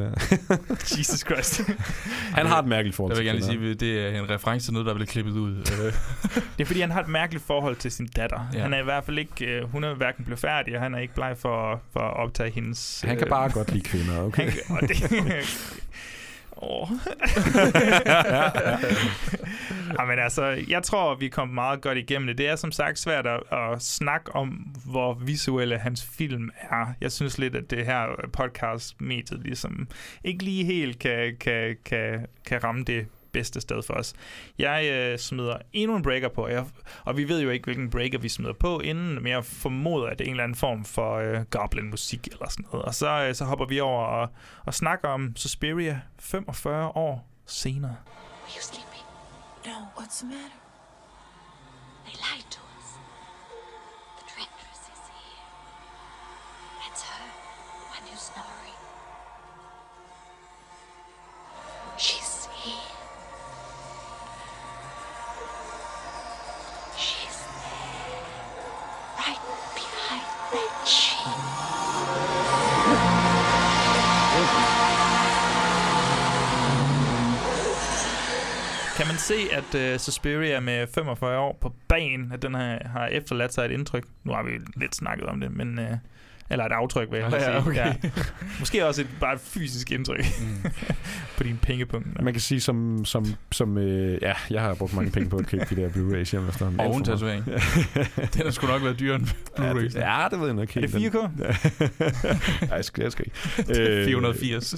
der. 0.48 0.56
Jesus 0.98 1.20
Christ. 1.20 1.60
Han 2.38 2.46
har 2.46 2.62
et 2.62 2.68
mærkeligt 2.68 2.96
forhold 2.96 3.16
Jeg 3.16 3.24
vil 3.34 3.42
til 3.42 3.48
gerne 3.50 3.60
sige, 3.60 3.70
at 3.70 3.80
det 3.80 4.16
er 4.16 4.22
en 4.22 4.30
reference 4.30 4.66
til 4.66 4.72
noget, 4.72 4.86
der 4.86 4.94
blev 4.94 5.06
klippet 5.06 5.32
ud. 5.32 5.56
Øh, 5.56 5.92
Det 6.58 6.60
er 6.60 6.64
fordi, 6.64 6.80
han 6.80 6.90
har 6.90 7.00
et 7.00 7.08
mærkeligt 7.08 7.44
forhold 7.44 7.76
til 7.76 7.90
sin 7.90 8.06
datter. 8.06 8.40
Ja. 8.54 8.62
Han 8.62 8.72
er 8.74 8.80
i 8.80 8.84
hvert 8.84 9.04
fald 9.04 9.18
ikke... 9.18 9.44
Øh, 9.46 9.70
hun 9.72 9.84
er 9.84 9.94
hverken 9.94 10.24
blevet 10.24 10.38
færdig, 10.38 10.76
og 10.76 10.82
han 10.82 10.94
er 10.94 10.98
ikke 10.98 11.14
bleg 11.14 11.36
for, 11.38 11.80
for 11.92 12.00
at 12.00 12.16
optage 12.16 12.50
hendes... 12.50 13.00
Han 13.06 13.16
kan 13.18 13.26
øh, 13.26 13.30
bare 13.30 13.50
godt 13.52 13.72
lide 13.72 13.84
kvinder, 13.84 14.23
okay? 14.24 14.50
Og 14.68 14.88
det, 14.88 15.02
Åh. 16.62 16.90
Jamen 19.98 20.18
altså, 20.18 20.64
jeg 20.68 20.82
tror, 20.82 21.14
vi 21.14 21.28
kom 21.28 21.48
meget 21.48 21.80
godt 21.80 21.98
igennem 21.98 22.26
det. 22.26 22.38
Det 22.38 22.48
er 22.48 22.56
som 22.56 22.72
sagt 22.72 22.98
svært 22.98 23.26
at, 23.26 23.40
at 23.52 23.82
snakke 23.82 24.36
om, 24.36 24.48
hvor 24.84 25.14
visuelle 25.14 25.78
hans 25.78 26.04
film 26.04 26.50
er. 26.70 26.86
Jeg 27.00 27.12
synes 27.12 27.38
lidt, 27.38 27.54
at 27.54 27.70
det 27.70 27.86
her 27.86 28.06
podcast-mediet 28.32 29.42
ligesom 29.42 29.88
ikke 30.24 30.44
lige 30.44 30.64
helt 30.64 30.98
kan, 30.98 31.36
kan, 31.40 31.76
kan, 31.84 32.26
kan 32.46 32.64
ramme 32.64 32.84
det 32.84 33.06
bedste 33.34 33.60
sted 33.60 33.82
for 33.82 33.94
os. 33.94 34.14
Jeg 34.58 34.84
øh, 34.92 35.18
smider 35.18 35.56
endnu 35.72 35.96
en 35.96 36.02
breaker 36.02 36.28
på, 36.28 36.48
jeg, 36.48 36.64
og 37.04 37.16
vi 37.16 37.28
ved 37.28 37.42
jo 37.42 37.50
ikke, 37.50 37.64
hvilken 37.64 37.90
breaker 37.90 38.18
vi 38.18 38.28
smider 38.28 38.52
på 38.52 38.80
inden, 38.80 39.14
men 39.14 39.26
jeg 39.26 39.44
formoder, 39.44 40.06
at 40.06 40.18
det 40.18 40.24
er 40.24 40.28
en 40.28 40.34
eller 40.34 40.44
anden 40.44 40.56
form 40.56 40.84
for 40.84 41.16
øh, 41.16 41.40
goblin-musik 41.50 42.28
eller 42.32 42.48
sådan 42.48 42.64
noget. 42.72 42.84
Og 42.84 42.94
så, 42.94 43.08
øh, 43.08 43.34
så 43.34 43.44
hopper 43.44 43.66
vi 43.66 43.80
over 43.80 44.04
og, 44.04 44.28
og 44.66 44.74
snakker 44.74 45.08
om 45.08 45.36
Suspiria 45.36 46.00
45 46.18 46.88
år 46.88 47.28
senere. 47.46 47.96
Are 48.44 48.50
you 48.56 48.62
sleeping? 48.62 49.04
No. 49.66 49.76
What's 49.98 50.18
the 50.20 50.26
matter? 50.26 50.58
They 52.06 52.12
lied 52.26 52.48
to 52.56 52.60
us. 52.78 52.88
The 54.18 54.24
directress 54.30 54.80
is 54.94 55.02
here. 55.16 55.46
That's 56.80 57.02
her. 57.10 57.26
One 57.94 58.04
who's 58.10 58.24
snoring. 58.32 58.78
She's 61.96 62.33
se, 79.24 79.34
at 79.52 79.92
uh, 79.94 80.00
Suspiria 80.00 80.60
med 80.60 80.86
45 80.94 81.38
år 81.38 81.58
på 81.60 81.74
banen, 81.88 82.32
at 82.32 82.42
den 82.42 82.54
har, 82.54 82.78
har 82.86 83.06
efterladt 83.06 83.54
sig 83.54 83.64
et 83.64 83.70
indtryk? 83.70 84.04
Nu 84.24 84.32
har 84.32 84.42
vi 84.42 84.50
lidt 84.76 84.96
snakket 84.96 85.26
om 85.26 85.40
det, 85.40 85.56
men... 85.56 85.78
Uh, 85.78 85.84
eller 86.50 86.64
et 86.64 86.72
aftryk, 86.72 87.10
vil 87.10 87.18
jeg 87.20 87.32
Ja, 87.32 87.40
sige. 87.40 87.56
okay. 87.56 87.74
Ja. 87.76 87.94
Måske 88.60 88.86
også 88.86 89.00
et, 89.00 89.08
bare 89.20 89.34
et 89.34 89.40
fysisk 89.40 89.90
indtryk 89.90 90.24
mm. 90.40 90.70
på 91.36 91.42
din 91.42 91.58
pengepunkt. 91.62 92.22
Man 92.22 92.34
kan 92.34 92.40
sige, 92.40 92.60
som, 92.60 93.04
som, 93.04 93.26
som 93.52 93.78
øh, 93.78 94.18
ja, 94.22 94.32
jeg 94.50 94.62
har 94.62 94.74
brugt 94.74 94.94
mange 94.94 95.10
penge 95.10 95.30
på 95.30 95.36
at 95.36 95.46
købe 95.46 95.64
de 95.70 95.76
der 95.76 95.88
Blu-rays 95.88 96.30
hjemme. 96.30 96.48
Og 96.48 96.54
Alt 96.54 96.62
uden 96.62 96.76
for 96.78 96.88
meget. 96.88 97.04
tatovering. 97.04 97.44
Den 98.34 98.42
har 98.44 98.50
sgu 98.50 98.66
nok 98.66 98.82
været 98.82 98.98
dyrere 99.00 99.16
end 99.16 99.26
Ja, 99.58 99.72
Blu-ray. 99.72 99.78
det, 99.82 99.94
ja, 99.94 100.26
det 100.30 100.38
ved 100.40 100.46
jeg 100.46 100.54
nok 100.54 100.76
Er 100.76 100.80
helt. 100.80 100.94
det 100.94 101.14
4K? 101.14 101.38
Nej, 102.66 102.76
jeg 102.76 102.84
skal, 102.84 103.02
jeg 103.02 103.12
skal 103.12 103.24
ikke. 103.58 103.80
Øh, 103.80 104.06
480. 104.06 104.74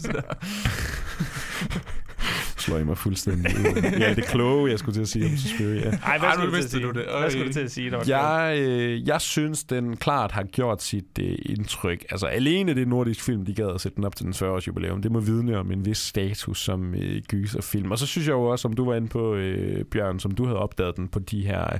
slår 2.66 2.78
I 2.78 2.84
mig 2.84 2.98
fuldstændig 2.98 3.44
ud. 3.59 3.82
Ja, 4.01 4.14
det 4.14 4.24
kloge, 4.24 4.70
jeg 4.70 4.78
skulle 4.78 4.94
til 4.94 5.01
at 5.01 5.09
sige 5.09 5.24
om 5.24 5.36
Suspiria. 5.36 5.90
Ej, 5.90 6.18
hvad 6.18 6.28
Ej, 6.28 6.34
skulle 6.34 6.36
nu 6.38 6.40
du 6.40 6.40
til 6.40 6.47
at 6.47 6.52
vidste 6.52 6.70
sige? 6.70 6.82
du 6.82 6.88
det. 6.88 7.05
Hvad 7.05 7.14
Øj. 7.22 7.28
skulle 7.30 7.47
du 7.48 7.52
til 7.52 7.60
at 7.60 7.70
sige? 7.70 7.90
Der? 7.90 8.02
Jeg, 8.06 8.59
øh, 8.60 9.09
jeg 9.09 9.20
synes, 9.20 9.64
den 9.64 9.97
klart 9.97 10.32
har 10.32 10.43
gjort 10.43 10.82
sit 10.82 11.18
øh, 11.20 11.38
indtryk. 11.43 12.05
Altså 12.10 12.26
alene 12.26 12.74
det 12.74 12.88
nordiske 12.88 13.24
film, 13.24 13.44
de 13.44 13.55
gad 13.55 13.68
at 13.74 13.80
sætte 13.80 13.97
den 13.97 14.05
op 14.05 14.16
til 14.16 14.24
den 14.26 14.32
40-års 14.34 14.66
jubilæum, 14.68 15.02
det 15.02 15.12
må 15.12 15.20
vidne 15.20 15.59
om 15.59 15.72
en 15.72 15.84
vis 15.86 15.98
status 15.98 16.59
som 16.64 16.94
øh, 16.94 17.22
gyserfilm. 17.28 17.90
Og 17.90 17.98
så 17.98 18.06
synes 18.06 18.26
jeg 18.28 18.32
jo 18.34 18.43
også, 18.43 18.62
som 18.62 18.72
du 18.72 18.84
var 18.84 18.94
inde 18.94 19.09
på, 19.09 19.34
øh, 19.34 19.84
Bjørn, 19.84 20.18
som 20.20 20.30
du 20.30 20.44
havde 20.44 20.59
opdaget 20.59 20.97
den 20.97 21.09
på 21.09 21.18
de 21.18 21.47
her 21.47 21.72
øh, 21.74 21.78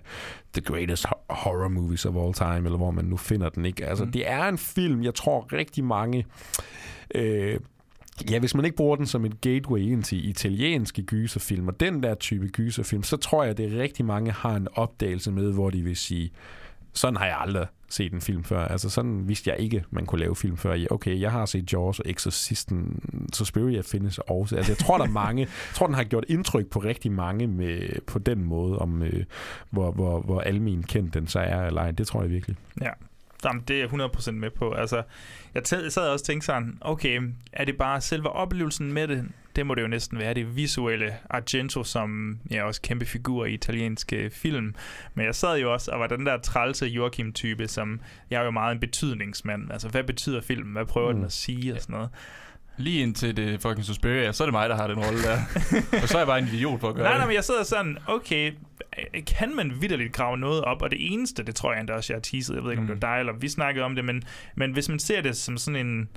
The 0.53 0.63
Greatest 0.63 1.07
Ho- 1.07 1.25
Horror 1.31 1.69
Movies 1.69 2.05
of 2.05 2.15
All 2.17 2.33
Time, 2.35 2.65
eller 2.69 2.77
hvor 2.77 2.91
man 2.91 3.05
nu 3.05 3.17
finder 3.17 3.49
den. 3.49 3.65
ikke. 3.65 3.87
Altså 3.87 4.05
mm. 4.05 4.13
det 4.13 4.31
er 4.31 4.45
en 4.49 4.59
film, 4.59 5.03
jeg 5.03 5.15
tror 5.15 5.49
rigtig 5.53 5.85
mange... 5.85 6.27
Øh, 7.15 7.57
Ja, 8.31 8.39
hvis 8.39 8.55
man 8.55 8.65
ikke 8.65 8.77
bruger 8.77 8.97
den 8.97 9.07
som 9.07 9.25
et 9.25 9.41
gateway 9.41 9.81
ind 9.81 10.03
til 10.03 10.29
italienske 10.29 11.03
gyserfilm, 11.03 11.69
og 11.69 11.81
den 11.81 12.03
der 12.03 12.15
type 12.15 12.49
gyserfilm, 12.49 13.03
så 13.03 13.17
tror 13.17 13.43
jeg, 13.43 13.51
at 13.51 13.59
det 13.59 13.73
rigtig 13.73 14.05
mange 14.05 14.33
har 14.33 14.57
en 14.57 14.69
opdagelse 14.75 15.33
med, 15.33 15.53
hvor 15.53 15.71
de 15.71 15.83
vil 15.83 15.97
sige, 15.97 16.31
sådan 16.93 17.17
har 17.17 17.27
jeg 17.27 17.37
aldrig 17.41 17.67
set 17.89 18.13
en 18.13 18.21
film 18.21 18.45
før. 18.45 18.65
Altså 18.65 18.91
sådan 18.91 19.29
vidste 19.29 19.51
jeg 19.51 19.61
ikke, 19.61 19.85
man 19.91 20.07
kunne 20.07 20.19
lave 20.19 20.37
film 20.37 20.57
før. 20.57 20.87
Okay, 20.91 21.21
jeg 21.21 21.33
har 21.33 21.47
set 21.47 21.73
Jaws 21.73 22.01
og 22.01 22.11
Exorcisten, 22.11 23.01
Suspiria 23.33 23.81
findes 23.81 24.19
også. 24.19 24.57
Altså 24.57 24.73
jeg 24.73 24.79
tror, 24.79 24.99
der 24.99 25.05
er 25.05 25.11
mange, 25.11 25.43
jeg 25.43 25.75
tror, 25.75 25.87
den 25.87 25.95
har 25.95 26.05
gjort 26.05 26.25
indtryk 26.29 26.67
på 26.67 26.79
rigtig 26.79 27.13
mange 27.13 27.47
med, 27.47 28.01
på 28.07 28.19
den 28.19 28.45
måde, 28.45 28.79
om 28.79 29.03
øh, 29.03 29.25
hvor, 29.71 29.91
hvor, 29.91 30.21
hvor 30.21 30.41
almen 30.41 30.83
kendt 30.83 31.15
den 31.15 31.27
så 31.27 31.41
er 31.41 31.67
eller 31.67 31.81
ej. 31.81 31.91
Det 31.91 32.07
tror 32.07 32.23
jeg 32.23 32.31
virkelig. 32.31 32.57
Ja. 32.81 32.91
Jamen, 33.45 33.63
det 33.69 33.77
er 33.77 33.81
jeg 33.81 34.09
100% 34.29 34.31
med 34.31 34.51
på. 34.51 34.73
Altså, 34.73 35.03
jeg 35.55 35.63
tæ- 35.63 35.89
sad 35.89 36.09
også 36.09 36.23
og 36.23 36.27
tænkte 36.27 36.47
sådan, 36.47 36.79
okay, 36.81 37.21
er 37.53 37.65
det 37.65 37.77
bare 37.77 38.01
selve 38.01 38.31
oplevelsen 38.31 38.93
med 38.93 39.09
det? 39.09 39.25
Det 39.57 39.67
må 39.67 39.75
det 39.75 39.83
jo 39.83 39.87
næsten 39.89 40.19
være, 40.19 40.35
det 40.35 40.57
visuelle 40.57 41.15
Argento, 41.31 41.85
som 41.85 42.39
ja, 42.51 42.63
også 42.65 42.81
kæmpe 42.83 43.05
figur 43.07 43.47
i 43.47 43.53
italienske 43.55 44.31
film. 44.31 44.75
Men 45.15 45.27
jeg 45.27 45.35
sad 45.35 45.59
jo 45.59 45.73
også 45.73 45.91
og 45.91 46.01
var 46.01 46.07
den 46.07 46.27
der 46.27 46.39
trælse 46.39 46.87
Joachim-type, 46.87 47.69
som 47.69 48.01
jeg 48.31 48.41
er 48.41 48.45
jo 48.45 48.51
meget 48.51 48.73
en 48.75 48.81
betydningsmand. 48.81 49.73
Altså, 49.73 49.89
hvad 49.89 50.05
betyder 50.05 50.41
film? 50.41 50.69
Hvad 50.69 50.85
prøver 50.87 51.11
mm. 51.11 51.17
den 51.17 51.25
at 51.25 51.33
sige 51.33 51.75
og 51.75 51.81
sådan 51.81 51.95
noget? 51.95 52.09
Lige 52.79 53.03
indtil 53.03 53.37
det 53.37 53.61
fucking 53.63 53.85
Suspiria, 53.85 54.33
så 54.33 54.45
er 54.45 54.47
det 54.47 54.53
mig, 54.53 54.69
der 54.69 54.77
har 54.77 54.87
den 54.87 54.99
rolle 54.99 55.23
der. 55.23 55.39
og 56.03 56.09
så 56.09 56.17
er 56.17 56.21
jeg 56.21 56.27
bare 56.27 56.39
en 56.39 56.49
idiot 56.53 56.81
for 56.81 56.89
at 56.89 56.95
gøre 56.95 57.05
Nej, 57.05 57.13
det. 57.13 57.19
nej, 57.21 57.27
men 57.27 57.35
jeg 57.35 57.45
sidder 57.45 57.63
sådan, 57.65 57.99
okay, 58.07 58.53
kan 59.27 59.57
man 59.57 59.73
vidderligt 59.81 60.13
grave 60.13 60.39
noget 60.39 60.65
op? 60.65 60.83
Og 60.83 60.91
det 60.91 61.13
eneste, 61.13 61.43
det 61.43 61.55
tror 61.55 61.73
jeg 61.73 61.81
endda 61.81 61.95
også, 61.95 62.13
jeg 62.13 62.17
har 62.17 62.23
teaset, 62.23 62.55
jeg 62.55 62.65
ved 62.65 62.71
ikke, 62.71 62.81
om 62.81 62.87
det 62.87 63.03
var 63.03 63.09
dig, 63.09 63.21
eller 63.21 63.33
vi 63.33 63.49
snakkede 63.49 63.85
om 63.85 63.95
det, 63.95 64.05
men, 64.05 64.23
men 64.55 64.73
hvis 64.73 64.89
man 64.89 64.99
ser 64.99 65.21
det 65.21 65.37
som 65.37 65.59
sådan 65.59 65.87
en 65.87 66.09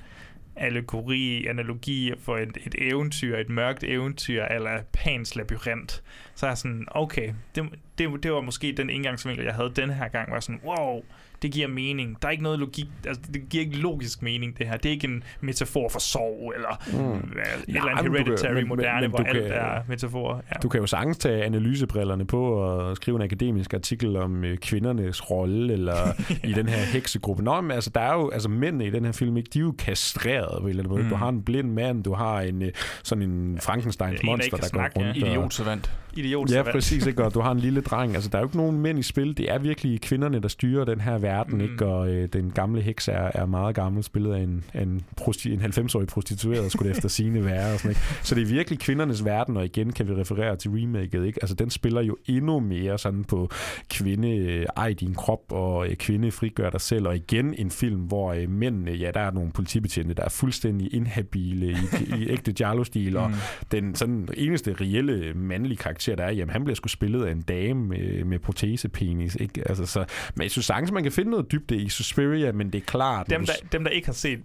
allegori, 0.56 1.46
analogi 1.46 2.12
for 2.18 2.36
et, 2.36 2.58
et 2.66 2.74
eventyr, 2.78 3.36
et 3.36 3.48
mørkt 3.48 3.84
eventyr, 3.84 4.44
eller 4.44 4.82
Pans 4.92 5.36
labyrint, 5.36 6.02
så 6.34 6.46
er 6.46 6.50
jeg 6.50 6.58
sådan, 6.58 6.86
okay, 6.90 7.32
det, 7.54 7.64
det, 7.98 8.22
det 8.22 8.32
var 8.32 8.40
måske 8.40 8.74
den 8.76 8.90
indgangsvinkel, 8.90 9.44
jeg 9.44 9.54
havde 9.54 9.72
den 9.76 9.90
her 9.90 10.08
gang, 10.08 10.32
var 10.32 10.40
sådan, 10.40 10.60
wow, 10.64 11.02
det 11.42 11.52
giver 11.52 11.68
mening. 11.68 12.16
Der 12.22 12.28
er 12.28 12.32
ikke 12.32 12.42
noget 12.42 12.58
logik, 12.58 12.86
altså 13.06 13.22
det 13.34 13.48
giver 13.50 13.64
ikke 13.64 13.76
logisk 13.76 14.22
mening, 14.22 14.58
det 14.58 14.66
her. 14.66 14.76
Det 14.76 14.86
er 14.86 14.90
ikke 14.90 15.06
en 15.06 15.22
metafor 15.40 15.88
for 15.88 15.98
sorg, 15.98 16.52
eller 16.56 16.82
mm. 16.92 17.14
et 17.16 17.22
eller 17.66 17.88
andet 17.90 18.04
men 18.04 18.12
du 18.12 18.16
kan- 18.16 18.24
hereditary 18.26 18.48
men- 18.52 18.56
men- 18.56 18.68
moderne, 18.68 19.08
hvor 19.08 19.18
du 19.18 19.24
alt 19.24 19.42
kan- 19.42 19.52
er 19.52 19.80
metaforer. 19.88 20.36
Ja. 20.36 20.58
Du 20.62 20.68
kan 20.68 20.80
jo 20.80 20.86
sagtens 20.86 21.18
tage 21.18 21.44
analysebrillerne 21.44 22.26
på 22.26 22.42
og 22.52 22.96
skrive 22.96 23.16
en 23.16 23.22
akademisk 23.22 23.74
artikel 23.74 24.16
om 24.16 24.44
øh, 24.44 24.58
kvindernes 24.58 25.30
rolle, 25.30 25.72
eller 25.72 25.94
i 26.50 26.52
den 26.52 26.68
her 26.68 26.78
heksegruppe. 26.78 27.42
Nå, 27.42 27.60
men 27.60 27.70
altså, 27.70 27.90
der 27.94 28.00
er 28.00 28.14
jo, 28.14 28.30
altså 28.30 28.48
mændene 28.48 28.86
i 28.86 28.90
den 28.90 29.04
her 29.04 29.12
film, 29.12 29.36
ikke, 29.36 29.50
de 29.54 29.58
er 29.58 29.62
jo 29.62 29.74
kastreret 29.78 30.48
på 30.60 30.64
en 30.64 30.68
eller 30.68 30.82
anden 30.82 30.90
måde. 30.94 31.02
Mm. 31.02 31.08
Du 31.08 31.14
har 31.14 31.28
en 31.28 31.42
blind 31.42 31.72
mand, 31.72 32.04
du 32.04 32.14
har 32.14 32.40
en 32.40 32.62
øh, 32.62 32.72
sådan 33.02 33.22
en 33.30 33.58
Frankensteins 33.60 34.20
En, 34.20 34.26
der 34.26 34.32
monster, 34.32 34.44
ikke 34.44 34.56
der 34.56 34.62
kan 34.62 34.70
går 34.70 34.78
snakke, 34.78 35.00
ja. 35.00 35.06
rundt. 35.06 35.22
og- 35.22 35.28
Idiot 35.30 35.54
savant. 35.54 35.92
Idiot, 36.16 36.50
Ja, 36.50 36.62
præcis, 36.72 37.06
ikke? 37.06 37.24
Og 37.24 37.34
du 37.34 37.40
har 37.40 37.52
en 37.52 37.58
lille 37.58 37.80
dreng. 37.80 38.14
Altså, 38.14 38.30
der 38.30 38.38
er 38.38 38.42
jo 38.42 38.46
ikke 38.46 38.56
nogen 38.56 38.80
mænd 38.80 38.98
i 38.98 39.02
spil. 39.02 39.36
Det 39.36 39.50
er 39.52 39.58
virkelig 39.58 40.00
kvinderne, 40.00 40.40
der 40.40 40.48
styrer 40.48 40.84
den 40.84 41.00
her 41.00 41.18
verden, 41.18 41.54
Mm. 41.54 41.60
ikke? 41.60 41.86
Og 41.86 42.08
øh, 42.10 42.28
den 42.32 42.50
gamle 42.50 42.80
heks 42.82 43.08
er, 43.08 43.30
er 43.34 43.46
meget 43.46 43.74
gammel, 43.74 44.02
spillet 44.04 44.34
af 44.34 44.40
en, 44.40 44.64
en, 44.74 45.02
prosti- 45.20 45.50
en 45.52 45.60
90-årig 45.60 46.06
prostitueret, 46.08 46.72
skulle 46.72 46.88
det 46.90 46.96
efter 46.96 47.08
sine 47.08 47.44
være. 47.44 47.72
Og 47.72 47.78
sådan, 47.78 47.90
ikke? 47.90 48.00
Så 48.22 48.34
det 48.34 48.42
er 48.42 48.46
virkelig 48.46 48.78
kvindernes 48.78 49.24
verden, 49.24 49.56
og 49.56 49.64
igen 49.64 49.92
kan 49.92 50.08
vi 50.08 50.14
referere 50.14 50.56
til 50.56 50.70
remaket, 50.70 51.24
ikke? 51.26 51.38
Altså, 51.42 51.54
den 51.54 51.70
spiller 51.70 52.00
jo 52.02 52.16
endnu 52.26 52.60
mere 52.60 52.98
sådan 52.98 53.24
på 53.24 53.50
kvinde, 53.90 54.36
øh, 54.38 54.66
ej 54.76 54.92
din 55.00 55.14
krop, 55.14 55.40
og 55.48 55.88
øh, 55.88 55.96
kvinde 55.96 56.30
frigør 56.30 56.70
dig 56.70 56.80
selv. 56.80 57.06
Og 57.06 57.16
igen 57.16 57.54
en 57.58 57.70
film, 57.70 58.00
hvor 58.00 58.32
øh, 58.32 58.48
mændene, 58.50 58.90
ja, 58.92 59.10
der 59.14 59.20
er 59.20 59.30
nogle 59.30 59.50
politibetjente, 59.52 60.14
der 60.14 60.22
er 60.24 60.28
fuldstændig 60.28 60.94
inhabile 60.94 61.66
i, 61.70 61.76
i 62.18 62.28
ægte 62.28 62.52
Giallo-stil, 62.52 63.16
og 63.16 63.30
Mm. 63.30 63.34
den 63.72 63.94
sådan 63.94 64.28
eneste 64.36 64.74
reelle 64.80 65.32
mandlige 65.34 65.76
karakter 65.76 65.99
karakter, 66.00 66.16
der 66.24 66.30
er, 66.30 66.34
jamen 66.36 66.52
han 66.52 66.64
bliver 66.64 66.74
sgu 66.74 66.88
spillet 66.88 67.24
af 67.24 67.32
en 67.32 67.42
dame 67.42 67.84
med, 67.88 68.24
med 68.24 68.38
protesepenis, 68.38 69.34
ikke? 69.40 69.68
Altså, 69.68 69.86
så, 69.86 70.04
men 70.34 70.42
jeg 70.42 70.50
synes 70.50 70.66
sagtens, 70.66 70.92
man 70.92 71.02
kan 71.02 71.12
finde 71.12 71.30
noget 71.30 71.52
dybde 71.52 71.76
i 71.76 71.88
Suspiria, 71.88 72.52
men 72.52 72.70
det 72.72 72.78
er 72.82 72.86
klart... 72.86 73.30
Dem 73.30 73.46
der, 73.46 73.52
du- 73.62 73.66
dem, 73.72 73.84
der 73.84 73.90
ikke 73.90 74.06
har 74.06 74.12
set 74.12 74.40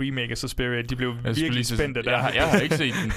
remake 0.00 0.30
af 0.30 0.38
Suspiria, 0.38 0.82
de 0.82 0.96
blev 0.96 1.14
Jeg 1.24 1.36
virkelig 1.36 1.66
spændte 1.66 2.02
der. 2.02 2.10
Jeg, 2.10 2.20
har- 2.20 2.30
jeg 2.30 2.48
har 2.48 2.58
ikke 2.58 2.76
set 2.76 2.94
den. 3.04 3.12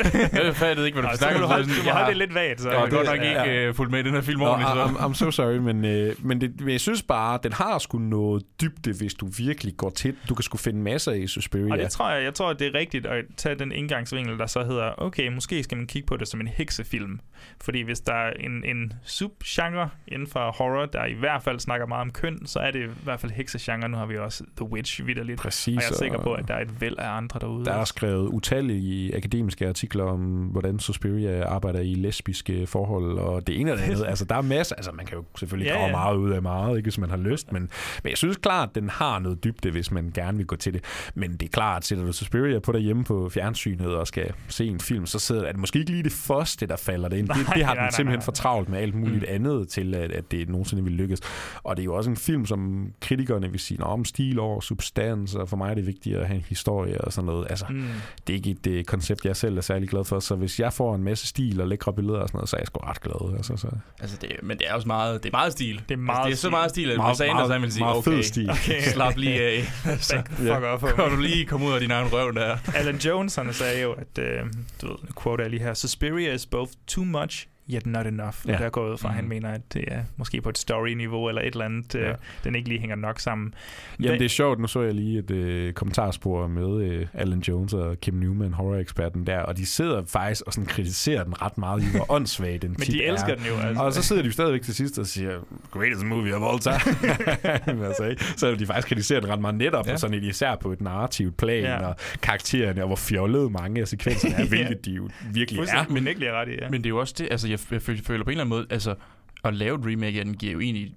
Jeg 0.46 0.56
fattede 0.56 0.88
ikke, 0.88 1.00
hvad 1.02 1.10
du 1.10 1.26
Nå, 1.32 1.48
må 1.48 1.54
om. 1.54 1.62
du 1.64 1.68
må 1.68 1.92
holde 1.92 1.92
har- 1.92 2.08
det 2.08 2.18
lidt 2.18 2.34
vagt, 2.36 2.62
så. 2.62 2.70
Jeg 2.72 2.80
har 2.80 2.90
godt 2.90 3.06
nok 3.08 3.18
ja. 3.18 3.44
ikke 3.44 3.68
øh, 3.68 3.74
fulgt 3.76 3.92
med 3.92 4.00
i 4.00 4.04
den 4.04 4.14
her 4.14 4.22
film 4.22 4.40
Nå, 4.40 4.46
ordentligt. 4.48 4.70
så. 4.70 4.84
I'm, 4.86 5.12
I'm 5.12 5.14
so 5.14 5.32
sorry, 5.32 5.58
men, 5.58 5.86
øh, 5.86 6.16
men, 6.20 6.42
det, 6.42 6.60
men 6.62 6.70
jeg 6.70 6.80
synes 6.82 7.02
bare, 7.04 7.40
den 7.44 7.54
har 7.54 7.80
sgu 7.80 7.98
noget 8.00 8.44
dybde, 8.62 8.94
hvis 8.98 9.14
du 9.14 9.28
virkelig 9.38 9.74
går 9.78 9.90
til. 9.90 10.16
Du 10.30 10.36
kan 10.36 10.44
sgu 10.44 10.58
finde 10.58 10.80
masser 10.80 11.12
i 11.12 11.28
Suspiria. 11.28 11.72
Og 11.72 11.78
det 11.78 11.90
tror 11.92 12.12
jeg, 12.12 12.24
jeg 12.24 12.34
tror, 12.34 12.50
at 12.50 12.60
det 12.60 12.68
er 12.68 12.80
rigtigt 12.80 13.06
at 13.06 13.26
tage 13.38 13.56
den 13.56 13.72
indgangsvinkel, 13.72 14.38
der 14.38 14.46
så 14.46 14.64
hedder, 14.64 14.92
okay, 14.98 15.28
måske 15.28 15.64
skal 15.64 15.78
man 15.78 15.88
kigge 15.88 16.06
på 16.06 16.18
det 16.18 16.28
som 16.28 16.42
en 16.42 16.48
heksefilm. 16.48 17.20
Fordi 17.62 17.82
hvis 17.82 18.00
der 18.00 18.14
er 18.14 18.32
en, 18.40 18.64
en 18.66 18.94
subgenre 19.06 19.90
inden 20.08 20.28
for 20.28 20.52
horror, 20.58 20.86
der 20.86 21.06
i 21.06 21.14
hvert 21.14 21.44
fald 21.44 21.60
snakker 21.60 21.86
meget 21.88 22.02
om 22.02 22.12
køn, 22.12 22.46
så 22.46 22.60
er 22.60 22.72
det 22.72 22.80
i 22.86 22.90
hvert 23.04 23.20
fald 23.20 23.32
heksegenre. 23.32 23.90
Nu 23.90 23.98
har 23.98 24.06
vi 24.06 24.18
også 24.18 24.44
The 24.58 24.66
Witch 24.66 25.06
vidderligt. 25.06 25.40
Præcis, 25.40 25.78
Og 25.78 25.84
jeg 25.84 25.90
er 25.90 25.96
sikker 25.96 26.20
på, 26.24 26.34
at 26.34 26.48
der 26.54 26.60
er 26.60 26.64
et 26.66 26.82
væld 26.82 26.96
af 26.98 27.10
andre 27.10 27.40
derude. 27.40 27.66
Der 27.66 27.74
er 27.74 27.86
skrevet 27.86 28.28
utallige 28.28 29.16
akademiske 29.16 29.68
artikler 29.68 30.04
om, 30.04 30.20
hvordan 30.46 30.80
Suspiria 30.80 31.44
arbejder 31.46 31.80
i 31.80 31.94
lesbiske 31.94 32.68
forhold, 32.68 33.18
og 33.20 33.48
det 33.48 33.60
ene 33.60 33.72
og 33.72 33.78
det 33.78 33.84
andet. 33.84 34.04
altså, 34.14 34.26
der 34.26 34.36
er 34.36 34.42
masser. 34.42 34.76
Altså, 34.76 34.92
man 34.92 35.06
kan 35.06 35.18
jo 35.18 35.24
selvfølgelig 35.38 35.68
Ja, 35.72 35.74
grave 35.76 35.86
ja. 35.86 35.92
meget 35.92 36.16
ud 36.18 36.32
af 36.32 36.42
meget, 36.42 36.78
ikke, 36.78 36.86
hvis 36.86 36.98
man 36.98 37.10
har 37.10 37.18
lyst, 37.18 37.52
men, 37.52 37.70
men 38.04 38.10
jeg 38.10 38.18
synes 38.18 38.38
klart, 38.38 38.70
at 38.70 38.76
den 38.76 38.90
har 38.90 39.20
noget 39.20 39.44
dybde, 39.44 39.72
hvis 39.72 39.92
man 39.92 40.12
gerne 40.14 40.38
vil 40.38 40.46
gå 40.48 40.56
til 40.56 40.74
det. 40.74 40.84
Men 41.16 41.32
det 41.32 41.44
er 41.44 41.50
klart, 41.50 41.78
at 41.78 41.86
sætter 41.86 42.06
du 42.06 42.14
Suspiria 42.14 42.60
på 42.60 42.72
derhjemme 42.72 43.04
på 43.04 43.30
fjernsynet 43.30 43.88
og 43.96 44.08
skal 44.08 44.32
se 44.48 44.66
en 44.68 44.80
film, 44.80 45.06
så 45.06 45.20
sidder 45.20 45.44
er 45.44 45.52
det 45.52 45.60
måske 45.60 45.80
ikke 45.80 45.92
lige 45.92 46.04
det 46.04 46.12
første, 46.12 46.66
der 46.66 46.76
falder 46.76 47.10
det 47.10 47.18
ind. 47.18 47.28
Det, 47.28 47.36
Nej, 47.48 47.54
det 47.56 47.66
har 47.66 47.74
nej, 47.74 47.82
den 47.84 47.84
nej, 47.84 47.92
simpelthen 47.92 48.18
nej. 48.20 48.26
for 48.26 48.32
travlt 48.32 48.70
med 48.70 48.80
alt 48.80 48.96
muligt 48.96 49.14
Mm. 49.22 49.26
andet 49.30 49.68
til, 49.70 49.96
at, 49.96 50.12
at 50.12 50.32
det 50.32 50.50
nogensinde 50.50 50.84
vil 50.84 50.94
lykkes. 50.94 51.20
Og 51.64 51.76
det 51.78 51.82
er 51.82 51.86
jo 51.86 51.96
også 51.96 52.10
en 52.10 52.18
film, 52.18 52.46
som 52.46 52.88
kritikerne 53.02 53.52
vil 53.52 53.60
sige, 53.60 53.78
"Nå, 53.80 53.86
om 53.86 54.06
stil 54.06 54.40
over 54.40 54.60
substans, 54.62 55.36
og 55.36 55.50
for 55.50 55.58
mig 55.58 55.70
er 55.72 55.74
det 55.76 55.88
vigtigt 55.88 56.18
at 56.18 56.28
have 56.28 56.38
en 56.38 56.43
historie 56.50 57.02
og 57.02 57.14
sådan 57.14 57.26
noget. 57.26 57.48
Altså, 57.50 57.66
Mm. 57.70 57.88
det 58.28 58.34
er 58.34 58.38
ikke 58.38 58.50
et 58.50 58.68
øh, 58.68 58.84
koncept, 58.84 59.26
jeg 59.26 59.36
selv 59.36 59.58
er 59.58 59.62
særlig 59.62 59.90
glad 59.90 60.06
for, 60.06 60.20
så 60.20 60.36
hvis 60.36 60.60
jeg 60.60 60.74
får 60.74 60.96
en 60.96 61.04
masse 61.04 61.28
stil 61.28 61.62
og 61.62 61.68
lækre 61.68 61.94
billeder 61.94 62.20
og 62.20 62.28
sådan 62.28 62.38
noget, 62.38 62.50
så 62.50 62.56
er 62.56 62.60
jeg 62.60 62.68
sgu 62.68 62.80
ret 62.80 63.02
glad. 63.02 63.38
Altså, 63.38 63.58
så. 63.58 63.68
Altså, 64.00 64.18
det, 64.22 64.32
men 64.44 64.58
det 64.58 64.70
er 64.70 64.74
også 64.74 64.88
meget, 64.88 65.24
det 65.24 65.30
er 65.30 65.38
meget 65.38 65.52
stil. 65.52 65.82
Det 65.90 65.94
er 65.94 65.98
meget 66.00 66.18
altså, 66.18 66.28
det 66.30 66.34
er 66.34 66.38
så 66.38 66.50
meget 66.50 66.70
stil, 66.70 66.90
at 66.92 66.98
Meget- 66.98 67.20
meget- 67.20 67.52
han 67.52 67.62
vil 67.62 67.72
sige, 67.72 67.84
meget 67.84 68.04
fed 68.04 68.14
okay, 68.14 68.22
stil. 68.24 68.50
Okay. 68.50 68.82
slap 68.82 69.18
lige 69.18 69.42
af. 69.42 69.64
så 70.00 70.24
fuck 70.36 70.50
off. 70.50 70.84
kan 70.96 71.10
du 71.10 71.18
lige 71.22 71.46
komme 71.46 71.66
ud 71.68 71.74
af 71.74 71.80
din 71.80 71.92
egen 71.92 72.14
røv 72.14 72.34
der. 72.34 72.58
Alan 72.76 72.96
Jones, 72.98 73.36
han 73.36 73.54
sagde 73.54 73.82
jo, 73.82 73.92
at, 73.94 74.18
øh, 74.20 74.40
du 74.82 74.88
ved, 74.88 74.96
quote 75.24 75.42
jeg 75.44 75.50
lige 75.50 75.64
her, 75.64 75.74
Suspiria 75.74 76.34
is 76.34 76.46
both 76.46 76.72
too 76.88 77.04
much, 77.04 77.48
yet 77.70 77.86
not 77.86 78.06
enough. 78.08 78.34
Ja. 78.46 78.52
Ja. 78.52 78.58
Og 78.58 78.64
der 78.64 78.70
går 78.70 78.92
ud 78.92 78.98
fra, 78.98 79.10
at 79.10 79.16
han 79.16 79.28
mener, 79.28 79.50
at 79.50 79.62
det 79.74 79.84
er 79.88 80.02
måske 80.18 80.42
på 80.42 80.50
et 80.50 80.58
story-niveau 80.58 81.28
eller 81.30 81.42
et 81.42 81.48
eller 81.52 81.66
andet, 81.66 81.96
øh, 81.96 82.02
Ja. 82.02 82.14
den 82.44 82.56
ikke 82.56 82.70
lige 82.70 82.80
hænger 82.80 82.96
nok 82.96 83.20
sammen. 83.20 83.54
Jamen, 84.02 84.20
det 84.20 84.26
er 84.26 84.30
sjovt. 84.30 84.60
Nu 84.60 84.68
så 84.68 84.82
jeg 84.82 84.94
lige 84.94 85.20
et 85.20 85.32
øh, 85.32 85.74
kommentarspor 85.74 86.48
med 86.48 86.84
øh, 86.86 87.08
Alan 87.14 87.40
Jones 87.40 87.74
og 87.74 87.98
Kim 88.02 88.14
Newman, 88.14 88.54
horror-eksperten 88.54 89.28
der, 89.28 89.40
og 89.40 89.58
de 89.58 89.66
sidder 89.66 90.04
faktisk 90.08 90.42
og 90.48 90.54
sådan 90.54 90.66
kritiserer 90.66 91.24
den 91.24 91.42
ret 91.42 91.58
meget 91.58 91.84
i, 91.84 91.86
hvor 91.96 92.12
åndssvag 92.12 92.60
den 92.62 92.70
Men 92.80 92.88
de 92.88 93.04
elsker 93.04 93.32
er. 93.32 93.36
den 93.36 93.46
jo. 93.46 93.56
Altså. 93.68 93.84
Og 93.84 93.94
så 93.94 94.04
sidder 94.04 94.22
de 94.22 94.26
jo 94.26 94.32
stadigvæk 94.34 94.62
til 94.62 94.76
sidst 94.76 95.00
og 95.00 95.08
siger, 95.08 95.32
greatest 95.72 96.06
movie 96.06 96.36
of 96.36 96.42
all 96.54 96.60
time. 96.60 97.84
Altså, 97.88 98.04
ikke? 98.06 98.24
så 98.38 98.56
de 98.56 98.66
faktisk 98.66 98.88
kritiserer 98.88 99.20
den 99.20 99.30
ret 99.30 99.40
meget 99.40 99.56
netop, 99.56 99.86
Ja. 99.86 99.92
ja. 99.92 99.98
sådan 99.98 100.24
især 100.24 100.56
på 100.56 100.72
et 100.72 100.82
narrativt 100.82 101.38
plan, 101.38 101.64
Ja. 101.64 101.72
ja. 101.82 101.88
og 101.88 101.96
karaktererne, 102.22 102.82
og 102.82 102.88
hvor 102.88 102.96
fjollede 102.96 103.50
mange 103.50 103.82
af 103.82 103.88
sekvenserne 103.88 104.36
er, 104.36 104.48
hvilket 104.56 104.86
de 104.86 104.92
jo 104.92 105.10
virkelig 105.34 105.58
er. 105.58 105.62
Fuldstændig, 105.62 105.94
men 105.94 106.08
ikke 106.08 106.20
lige 106.20 106.32
ret 106.32 106.48
i, 106.48 106.52
ja. 106.62 106.70
Men 106.70 106.82
det 106.82 106.86
er 106.86 106.90
jo 106.90 107.00
også 107.00 107.14
det, 107.18 107.28
altså 107.32 107.48
jeg, 107.54 107.60
jeg 107.72 107.82
føler, 107.82 108.02
føler 108.04 108.24
på 108.24 108.30
en 108.30 108.32
eller 108.32 108.44
anden 108.44 108.50
måde, 108.50 108.66
altså 108.70 108.96
at 109.44 109.54
lave 109.54 109.76
et 109.80 109.86
remake 109.86 110.20
af 110.20 110.26
den 110.26 110.38
giver 110.38 110.54
jo 110.54 110.60
egentlig 110.60 110.96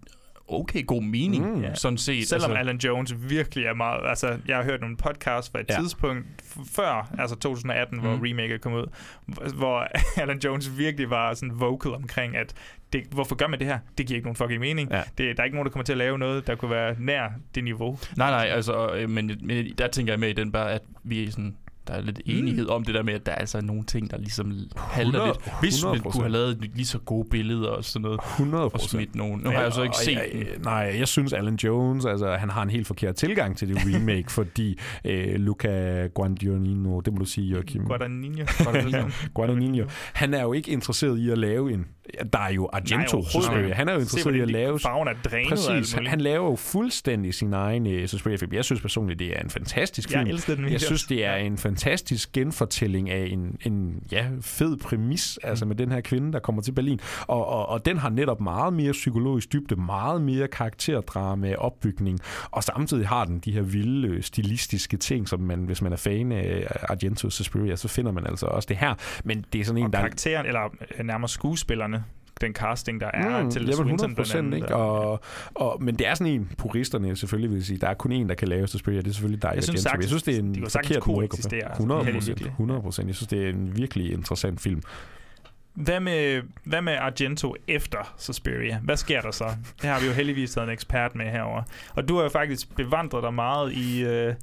okay 0.49 0.87
god 0.87 1.03
mening, 1.03 1.57
Mm. 1.59 1.65
sådan 1.75 1.99
set. 1.99 2.29
Selvom 2.29 2.51
altså, 2.51 2.61
Alan 2.61 2.77
Jones 2.77 3.15
virkelig 3.31 3.65
er 3.67 3.75
meget... 3.75 4.01
Altså, 4.09 4.39
jeg 4.49 4.57
har 4.57 4.65
hørt 4.65 4.81
nogle 4.81 4.97
podcasts 4.97 5.51
fra 5.51 5.61
et 5.61 5.67
ja. 5.71 5.81
Tidspunkt 5.81 6.27
før, 6.77 7.15
altså 7.19 7.37
2018, 7.37 7.99
hvor 8.01 8.15
Mm. 8.17 8.21
remake 8.23 8.59
kom 8.59 8.73
ud, 8.73 8.87
hvor- 9.55 9.87
Alan 10.23 10.39
Jones 10.45 10.79
virkelig 10.79 11.11
var 11.11 11.35
sådan 11.35 11.61
vocal 11.61 11.95
omkring, 11.95 12.37
at 12.37 12.55
det, 12.93 13.03
hvorfor 13.11 13.35
gør 13.35 13.47
man 13.47 13.59
det 13.59 13.67
her? 13.67 13.79
Det 13.99 14.07
giver 14.07 14.17
ikke 14.17 14.27
nogen 14.27 14.37
fucking 14.37 14.61
mening. 14.61 14.91
Ja. 14.91 15.03
Det, 15.19 15.37
der 15.37 15.43
er 15.43 15.45
ikke 15.45 15.57
nogen, 15.57 15.67
der 15.67 15.71
kommer 15.73 15.85
til 15.85 15.93
at 15.93 15.99
lave 15.99 16.19
noget, 16.19 16.47
der 16.47 16.55
kunne 16.55 16.71
være 16.71 16.97
nær 16.99 17.29
det 17.55 17.65
niveau. 17.65 17.99
Nej, 18.17 18.31
nej, 18.31 18.47
altså, 18.55 18.95
øh, 18.95 19.11
men, 19.11 19.31
men 19.43 19.75
der 19.79 19.89
tænker 19.89 20.13
jeg 20.13 20.21
med 20.21 20.29
i 20.29 20.33
den 20.33 20.53
bare, 20.53 20.73
at 20.73 20.83
vi 21.05 21.25
er 21.25 21.31
sådan, 21.31 21.57
der 21.89 21.95
er 21.95 22.01
lidt 22.03 22.21
enighed 22.27 22.69
om 22.69 22.85
det 22.85 22.95
der 22.95 23.03
med, 23.03 23.15
at 23.15 23.27
der 23.27 23.33
er 23.33 23.37
altså 23.37 23.61
nogle 23.61 23.85
ting, 23.85 24.11
der 24.11 24.19
ligesom 24.19 24.53
halter 24.77 25.21
100 25.21 25.27
lidt. 25.27 25.55
Hvis 25.61 25.85
man 25.85 25.95
100%. 25.95 26.03
kunne 26.03 26.23
have 26.23 26.33
lavet 26.33 26.71
lige 26.75 26.87
så 26.87 26.99
gode 26.99 27.29
billeder 27.31 27.69
og 27.69 27.85
sådan 27.85 28.03
noget, 28.03 28.21
100 28.33 28.65
og 28.65 28.81
smidt 28.81 29.15
nogen. 29.15 29.41
Nu 29.41 29.51
Ja, 29.51 29.57
har 29.57 29.63
jeg 29.63 29.73
så 29.73 29.83
ikke 29.83 29.97
set 29.97 30.13
jeg, 30.13 30.31
den. 30.55 30.63
Nej, 30.63 30.95
jeg 30.99 31.09
synes, 31.09 31.33
Alan 31.33 31.55
Jones, 31.65 32.05
altså, 32.05 32.37
han 32.37 32.51
har 32.51 32.63
en 32.63 32.71
helt 32.71 32.87
forkert 32.87 33.15
tilgang 33.15 33.57
til 33.57 33.69
det 33.69 33.77
remake, 33.95 34.33
fordi 34.41 34.79
øh, 35.05 35.35
Luca 35.35 36.07
Guadagnino, 36.15 37.01
det 37.01 37.13
må 37.13 37.19
du 37.19 37.25
sige, 37.25 37.47
Joachim. 37.47 37.85
Guadagnino. 37.85 38.45
Guadagnino. 38.65 39.11
Guadagnino. 39.35 39.85
Han 40.13 40.35
er 40.35 40.43
jo 40.43 40.53
ikke 40.53 40.71
interesseret 40.71 41.19
i 41.19 41.31
at 41.31 41.39
lave 41.39 41.73
en... 41.73 41.87
Der 42.33 42.39
er 42.39 42.53
jo 42.53 42.69
Argento 42.73 43.17
overhovedet 43.17 43.33
Suspiria. 43.33 43.75
Han 43.75 43.89
er 43.89 43.93
jo 43.93 43.99
Se, 43.99 44.03
interesseret 44.03 44.37
i 44.37 44.41
at 44.41 44.51
lave... 44.51 44.79
farven 44.79 45.09
er 45.09 45.13
drænet 45.25 45.49
Præcis. 45.49 45.93
Han, 45.93 46.07
han 46.07 46.21
laver 46.21 46.51
jo 46.51 46.57
fuldstændig 46.57 47.35
sin 47.35 47.53
egen 47.53 47.87
uh, 47.87 48.07
Suspiria-film. 48.07 48.53
Jeg 48.53 48.65
synes 48.65 48.81
personligt, 48.83 49.19
det 49.19 49.37
er 49.37 49.41
en 49.41 49.51
fantastisk 49.51 50.11
Jeg 50.13 50.19
film. 50.19 50.31
elskede 50.31 50.57
den 50.57 50.73
Jeg 50.73 50.81
synes, 50.81 51.05
det 51.05 51.25
er 51.25 51.35
en 51.35 51.59
fantastisk 51.59 51.76
genfortælling 52.33 53.11
af 53.11 53.29
en, 53.31 53.59
en 53.67 54.03
ja, 54.13 54.27
fed 54.41 54.77
præmis, 54.77 55.39
altså 55.43 55.65
Mm. 55.65 55.69
med 55.69 55.77
den 55.77 55.93
her 55.93 56.01
kvinde, 56.01 56.33
der 56.33 56.39
kommer 56.39 56.63
til 56.63 56.73
Berlin. 56.73 57.01
Og, 57.27 57.47
og, 57.47 57.69
og 57.69 57.87
den 57.87 57.99
har 57.99 58.09
netop 58.09 58.41
meget 58.41 58.73
mere 58.73 58.93
psykologisk 58.93 59.53
dybde, 59.53 59.77
meget 59.77 60.23
mere 60.23 60.49
karakterdrama, 60.49 61.55
opbygning, 61.55 62.19
og 62.51 62.65
samtidig 62.65 63.09
har 63.09 63.25
den 63.25 63.39
de 63.39 63.53
her 63.53 63.63
vilde 63.63 64.23
stilistiske 64.23 64.97
ting, 64.97 65.29
som 65.29 65.41
man, 65.41 65.65
hvis 65.65 65.83
man 65.83 65.93
er 65.93 65.97
fan 65.97 66.33
af 66.33 66.67
Argento 66.89 67.31
Suspiria, 67.31 67.77
så 67.77 67.89
finder 67.89 68.13
man 68.13 68.27
altså 68.27 68.47
også 68.47 68.67
det 68.67 68.77
her. 68.77 68.95
Men 69.25 69.45
det 69.53 69.61
er 69.61 69.65
sådan 69.65 69.79
en, 69.79 69.87
Og 69.87 69.93
der... 69.93 69.99
karakteren, 69.99 70.47
eller 70.47 70.61
nærmere 71.05 71.29
skuespillerne, 71.29 72.05
den 72.41 72.53
casting, 72.53 73.01
der 73.01 73.11
er 73.15 73.43
Mm, 73.43 73.51
til 73.51 73.63
jamen, 73.63 73.75
Swinton 73.75 74.11
100 74.11 74.15
blandt 74.15 74.35
andet, 74.35 74.57
ikke? 74.57 74.77
Og, 74.77 75.21
og, 75.55 75.83
men 75.83 75.95
det 75.95 76.07
er 76.07 76.15
sådan 76.15 76.33
en, 76.33 76.51
puristerne 76.59 77.17
selvfølgelig 77.17 77.51
vil 77.51 77.65
sige, 77.65 77.79
der 77.79 77.89
er 77.89 77.95
kun 77.95 78.13
en, 78.13 78.29
der 78.29 78.35
kan 78.35 78.49
lave 78.49 78.67
Suspiria, 78.67 79.01
det 79.01 79.09
er 79.09 79.13
selvfølgelig 79.13 79.43
dig, 79.43 79.53
Jeg 79.55 79.65
synes 79.65 79.87
Argento. 79.87 80.01
Jeg 80.01 80.09
synes, 80.09 80.23
det 80.23 80.35
er 80.35 80.39
en 80.39 80.55
de 80.55 80.61
forkert 80.71 80.83
måde 80.85 80.97
at 80.97 81.03
gå 81.03 81.13
på. 81.13 81.15
koexistere, 81.15 81.65
altså, 81.65 81.73
100 81.83 82.05
helt 82.05 82.17
procent. 82.17 82.29
virkelig. 82.29 82.51
100 82.51 82.81
procent. 82.81 83.07
Jeg 83.09 83.15
synes, 83.15 83.29
det 83.29 83.45
er 83.45 83.49
en 83.49 83.77
virkelig 83.77 84.13
interessant 84.13 84.61
film. 84.61 84.83
Hvad 85.75 86.01
med, 86.01 86.43
hvad 86.65 86.83
med 86.83 86.93
Argento 86.93 87.55
efter 87.69 88.15
Suspiria? 88.19 88.79
Hvad 88.83 88.97
sker 88.97 89.21
der 89.21 89.31
så? 89.31 89.45
Det 89.83 89.91
har 89.91 90.01
vi 90.01 90.07
jo 90.07 90.13
heldigvis 90.13 90.51
taget 90.55 90.67
en 90.67 90.73
ekspert 90.73 91.15
med 91.15 91.27
herover. 91.27 91.63
Og 91.95 92.09
du 92.09 92.17
har 92.17 92.23
jo 92.23 92.29
faktisk 92.29 92.77
bevandret 92.77 93.23
dig 93.23 93.35
meget 93.35 93.73
i, 93.73 94.05
øh, 94.05 94.35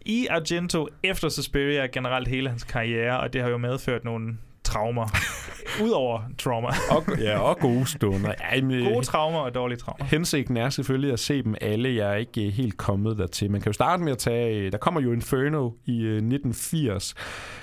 i 0.00 0.26
Argento 0.26 0.88
efter 1.02 1.28
Suspiria, 1.28 1.86
generelt 1.86 2.28
hele 2.28 2.48
hans 2.48 2.64
karriere, 2.64 3.20
og 3.20 3.32
det 3.32 3.42
har 3.42 3.48
jo 3.48 3.58
medført 3.58 4.04
nogle 4.04 4.36
traumer. 4.64 5.06
Udover 5.84 6.20
trauma. 6.38 6.68
Og, 6.90 7.04
ja, 7.18 7.38
og 7.38 7.58
gode 7.58 7.86
stunder. 7.86 8.32
Ja, 8.52 8.62
men, 8.62 8.84
Gode 8.92 9.06
traumer 9.06 9.38
og 9.38 9.54
dårlige 9.54 9.78
traumer. 9.78 10.04
Hensigten 10.04 10.56
er 10.56 10.70
selvfølgelig 10.70 11.12
at 11.12 11.20
se 11.20 11.42
dem 11.42 11.54
alle. 11.60 11.94
Jeg 11.94 12.10
er 12.12 12.16
ikke 12.16 12.46
øh, 12.46 12.52
helt 12.52 12.76
kommet 12.76 13.18
dertil. 13.18 13.50
Man 13.50 13.60
kan 13.60 13.68
jo 13.68 13.72
starte 13.72 14.02
med 14.02 14.12
at 14.12 14.18
tage... 14.18 14.56
øh, 14.58 14.72
Der 14.72 14.78
kommer 14.78 15.00
jo 15.00 15.12
Inferno 15.12 15.70
i 15.86 16.00
øh, 16.02 16.16
1980. 16.16 17.14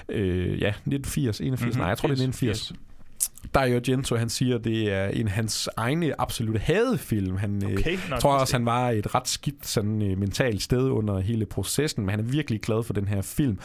Øh, 0.10 0.62
ja, 0.62 0.68
1980, 0.70 1.40
81. 1.42 1.60
Mhm, 1.62 1.68
Mm-hmm. 1.68 1.80
Nej, 1.80 1.88
jeg 1.88 1.98
tror, 1.98 2.08
det 2.08 2.20
er 2.20 2.28
1980. 2.28 2.87
Dario 3.54 3.76
Argento, 3.76 4.16
han 4.16 4.30
siger, 4.30 4.58
det 4.58 4.94
er 4.94 5.08
en 5.08 5.28
af 5.28 5.34
hans 5.34 5.70
egne 5.78 6.22
absolutte 6.22 6.60
hadefilm. 6.60 7.38
Han 7.38 7.64
øh, 7.66 7.72
Okay, 7.72 7.98
nå, 8.10 8.18
tror 8.18 8.32
det 8.32 8.42
også, 8.42 8.54
han 8.54 8.66
var 8.66 8.90
et 8.90 9.16
ret 9.16 9.28
skidt 9.28 9.68
sådan, 9.68 10.02
øh, 10.02 10.18
mentalt 10.18 10.62
sted 10.62 10.90
under 10.90 11.20
hele 11.20 11.46
processen, 11.46 12.06
men 12.06 12.10
han 12.10 12.20
er 12.20 12.24
virkelig 12.24 12.62
glad 12.62 12.84
for 12.84 12.94
den 12.94 13.08
her 13.08 13.22
film. 13.22 13.60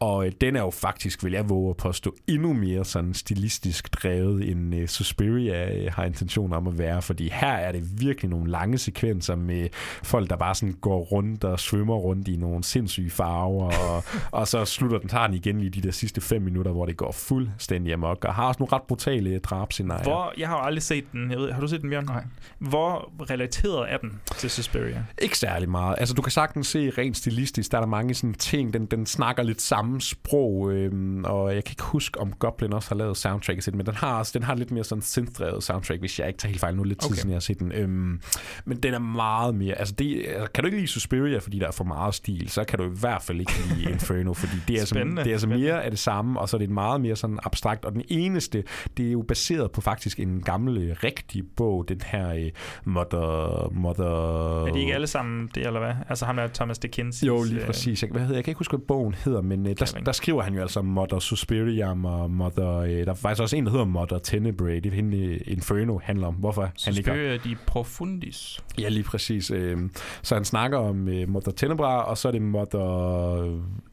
Og 0.00 0.26
øh, 0.26 0.32
den 0.40 0.56
er 0.56 0.60
jo 0.60 0.70
faktisk, 0.70 1.24
vil 1.24 1.32
jeg 1.32 1.48
våge 1.48 1.70
at 1.70 1.76
påstå, 1.76 2.14
endnu 2.26 2.52
mere 2.52 2.84
sådan 2.84 3.14
stilistisk 3.14 4.02
drevet, 4.02 4.50
end 4.50 4.74
øh, 4.74 4.88
Suspiria 4.88 5.76
øh, 5.76 5.92
har 5.92 6.04
intentioner 6.04 6.56
om 6.56 6.66
at 6.66 6.78
være. 6.78 7.02
Fordi 7.02 7.28
her 7.32 7.52
er 7.52 7.72
det 7.72 8.00
virkelig 8.00 8.30
nogle 8.30 8.50
lange 8.50 8.78
sekvenser 8.78 9.36
med 9.36 9.68
folk, 10.02 10.30
der 10.30 10.36
bare 10.36 10.54
sådan 10.54 10.74
går 10.80 11.00
rundt 11.00 11.44
og 11.44 11.60
svømmer 11.60 11.94
rundt 11.94 12.28
i 12.28 12.36
nogle 12.36 12.64
sindssyge 12.64 13.10
farver. 13.10 13.72
Og, 13.90 14.04
og 14.40 14.48
så 14.48 14.64
slutter 14.64 14.98
den, 14.98 15.08
tager 15.08 15.26
den 15.26 15.36
igen 15.36 15.60
lige 15.60 15.70
de 15.70 15.80
der 15.80 15.90
sidste 15.90 16.20
fem 16.20 16.42
minutter, 16.42 16.72
hvor 16.72 16.86
det 16.86 16.96
går 16.96 17.12
fuldstændig 17.12 17.92
amok. 17.92 18.24
Og 18.24 18.34
har 18.34 18.48
også 18.48 18.58
nogle 18.58 18.72
ret 18.72 18.82
brutale 18.82 19.25
drabscenarier. 19.44 20.02
Hvor, 20.02 20.32
jeg 20.38 20.48
har 20.48 20.56
jo 20.56 20.62
aldrig 20.62 20.82
set 20.82 21.12
den. 21.12 21.30
Jeg 21.30 21.38
ved, 21.38 21.52
har 21.52 21.60
du 21.60 21.68
set 21.68 21.80
den, 21.82 21.90
Bjørn? 21.90 22.04
Nej. 22.04 22.24
Hvor 22.58 23.12
relateret 23.30 23.92
er 23.92 23.96
den 23.96 24.20
til 24.36 24.50
Suspiria? 24.50 25.04
Ikke 25.22 25.38
særlig 25.38 25.68
meget. 25.68 25.94
Altså, 25.98 26.14
du 26.14 26.22
kan 26.22 26.32
sagtens 26.32 26.66
se 26.66 26.90
rent 26.98 27.16
stilistisk, 27.16 27.72
der 27.72 27.78
er 27.78 27.82
der 27.82 27.88
mange 27.88 28.14
sådan 28.14 28.34
ting, 28.34 28.72
den, 28.72 28.86
den 28.86 29.06
snakker 29.06 29.42
lidt 29.42 29.62
samme 29.62 30.00
sprog, 30.00 30.72
øhm, 30.72 31.24
og 31.24 31.54
jeg 31.54 31.64
kan 31.64 31.72
ikke 31.72 31.82
huske, 31.82 32.20
om 32.20 32.32
Goblin 32.32 32.72
også 32.72 32.88
har 32.88 32.96
lavet 32.96 33.16
soundtracket 33.16 33.64
til 33.64 33.72
den, 33.72 33.76
men 33.76 33.86
den 33.86 33.94
har, 33.94 34.18
også, 34.18 34.32
den 34.34 34.42
har 34.42 34.54
lidt 34.54 34.70
mere 34.70 34.84
sådan 34.84 35.02
synth-drevet 35.02 35.62
soundtrack, 35.64 36.00
hvis 36.00 36.18
jeg 36.18 36.28
ikke 36.28 36.38
tager 36.38 36.50
helt 36.50 36.60
fejl. 36.60 36.76
Nu 36.76 36.82
lidt 36.82 37.00
tid 37.00 37.06
Okay. 37.06 37.16
siden, 37.16 37.30
jeg 37.30 37.36
har 37.36 37.40
set 37.40 37.58
den. 37.58 37.72
Øhm, 37.72 38.20
men 38.64 38.76
den 38.82 38.94
er 38.94 38.98
meget 38.98 39.54
mere... 39.54 39.74
Altså, 39.74 39.94
det, 39.94 40.26
altså, 40.28 40.50
kan 40.54 40.64
du 40.64 40.66
ikke 40.66 40.78
lide 40.78 40.88
Suspiria, 40.88 41.38
fordi 41.38 41.58
der 41.58 41.66
er 41.66 41.72
for 41.72 41.84
meget 41.84 42.14
stil, 42.14 42.48
så 42.48 42.64
kan 42.64 42.78
du 42.78 42.84
i 42.84 42.94
hvert 43.00 43.22
fald 43.22 43.40
ikke 43.40 43.52
lide 43.74 43.90
Inferno, 43.90 44.32
fordi 44.32 44.56
det 44.68 44.74
er, 44.76 44.80
altså, 44.80 44.94
Spændende, 44.94 45.24
det 45.24 45.30
er 45.30 45.34
altså 45.34 45.48
mere 45.48 45.84
af 45.84 45.90
det 45.90 45.98
samme, 45.98 46.40
og 46.40 46.48
så 46.48 46.56
er 46.56 46.58
det 46.58 46.70
meget 46.70 47.00
mere 47.00 47.16
sådan 47.16 47.38
abstrakt. 47.42 47.84
Og 47.84 47.92
den 47.92 48.02
eneste, 48.08 48.64
det 48.96 49.05
det 49.06 49.10
er 49.10 49.12
jo 49.12 49.22
baseret 49.28 49.70
på 49.72 49.80
faktisk 49.80 50.20
en 50.20 50.42
gammel, 50.42 50.78
øh, 50.78 50.96
rigtig 51.04 51.44
bog, 51.56 51.88
den 51.88 52.00
her 52.06 52.28
øh, 52.34 52.50
Mother... 52.84 53.68
Mother 53.72 54.66
Er 54.66 54.72
de 54.72 54.80
ikke 54.80 54.94
alle 54.94 55.06
sammen 55.06 55.50
det, 55.54 55.66
eller 55.66 55.80
hvad? 55.80 55.92
Altså 56.08 56.24
ham 56.26 56.38
er 56.38 56.46
Thomas 56.46 56.78
Dickinson. 56.78 57.26
jo, 57.26 57.42
lige 57.42 57.66
præcis. 57.66 58.02
Jeg, 58.02 58.10
hvad 58.10 58.20
hedder, 58.20 58.34
jeg 58.34 58.44
kan 58.44 58.50
ikke 58.50 58.58
huske, 58.58 58.76
hvad 58.76 58.86
bogen 58.86 59.14
hedder, 59.24 59.40
men 59.42 59.66
øh, 59.66 59.76
der, 59.78 60.00
der 60.06 60.12
skriver 60.12 60.42
han 60.42 60.54
jo 60.54 60.60
altså 60.60 60.82
Mother 60.82 61.18
Suspirium 61.18 62.04
og 62.04 62.30
Mother... 62.30 62.70
Øh, 62.76 62.90
der 62.90 63.10
er 63.10 63.14
faktisk 63.14 63.42
også 63.42 63.56
en, 63.56 63.64
der 63.64 63.70
hedder 63.70 63.84
Mother 63.84 64.18
Tenebrae. 64.18 64.74
Det 64.80 64.86
er 64.86 64.90
hende 64.90 65.18
øh, 65.18 65.40
Inferno 65.46 65.98
handler 66.02 66.26
om. 66.26 66.34
Hvorfor 66.34 66.62
han 66.62 66.70
ikke 66.96 67.10
har- 67.10 67.16
Suspiria 67.16 67.36
de 67.36 67.56
profundis. 67.66 68.60
Ja, 68.78 68.88
lige 68.88 69.04
præcis. 69.04 69.50
Øh, 69.50 69.78
Så 70.22 70.34
han 70.34 70.44
snakker 70.44 70.78
om 70.78 71.08
øh, 71.08 71.28
Mother 71.28 71.52
Tenebra, 71.52 72.02
og 72.02 72.18
så 72.18 72.28
er 72.28 72.32
det 72.32 72.42
Mother 72.42 72.80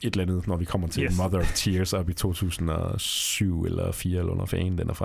et 0.04 0.14
eller 0.14 0.22
andet, 0.24 0.48
når 0.48 0.58
vi 0.58 0.66
kommer 0.66 0.88
til 0.88 1.04
yes. 1.04 1.18
Mother 1.18 1.40
of 1.40 1.52
Tears 1.56 1.94
op 1.94 2.10
i 2.10 2.14
2007 2.14 3.66
eller 3.66 3.92
4 3.92 4.20
eller 4.20 4.32
under 4.32 4.46
fanden 4.46 4.78
den 4.78 4.90
er 4.90 4.94
fra. 4.94 5.03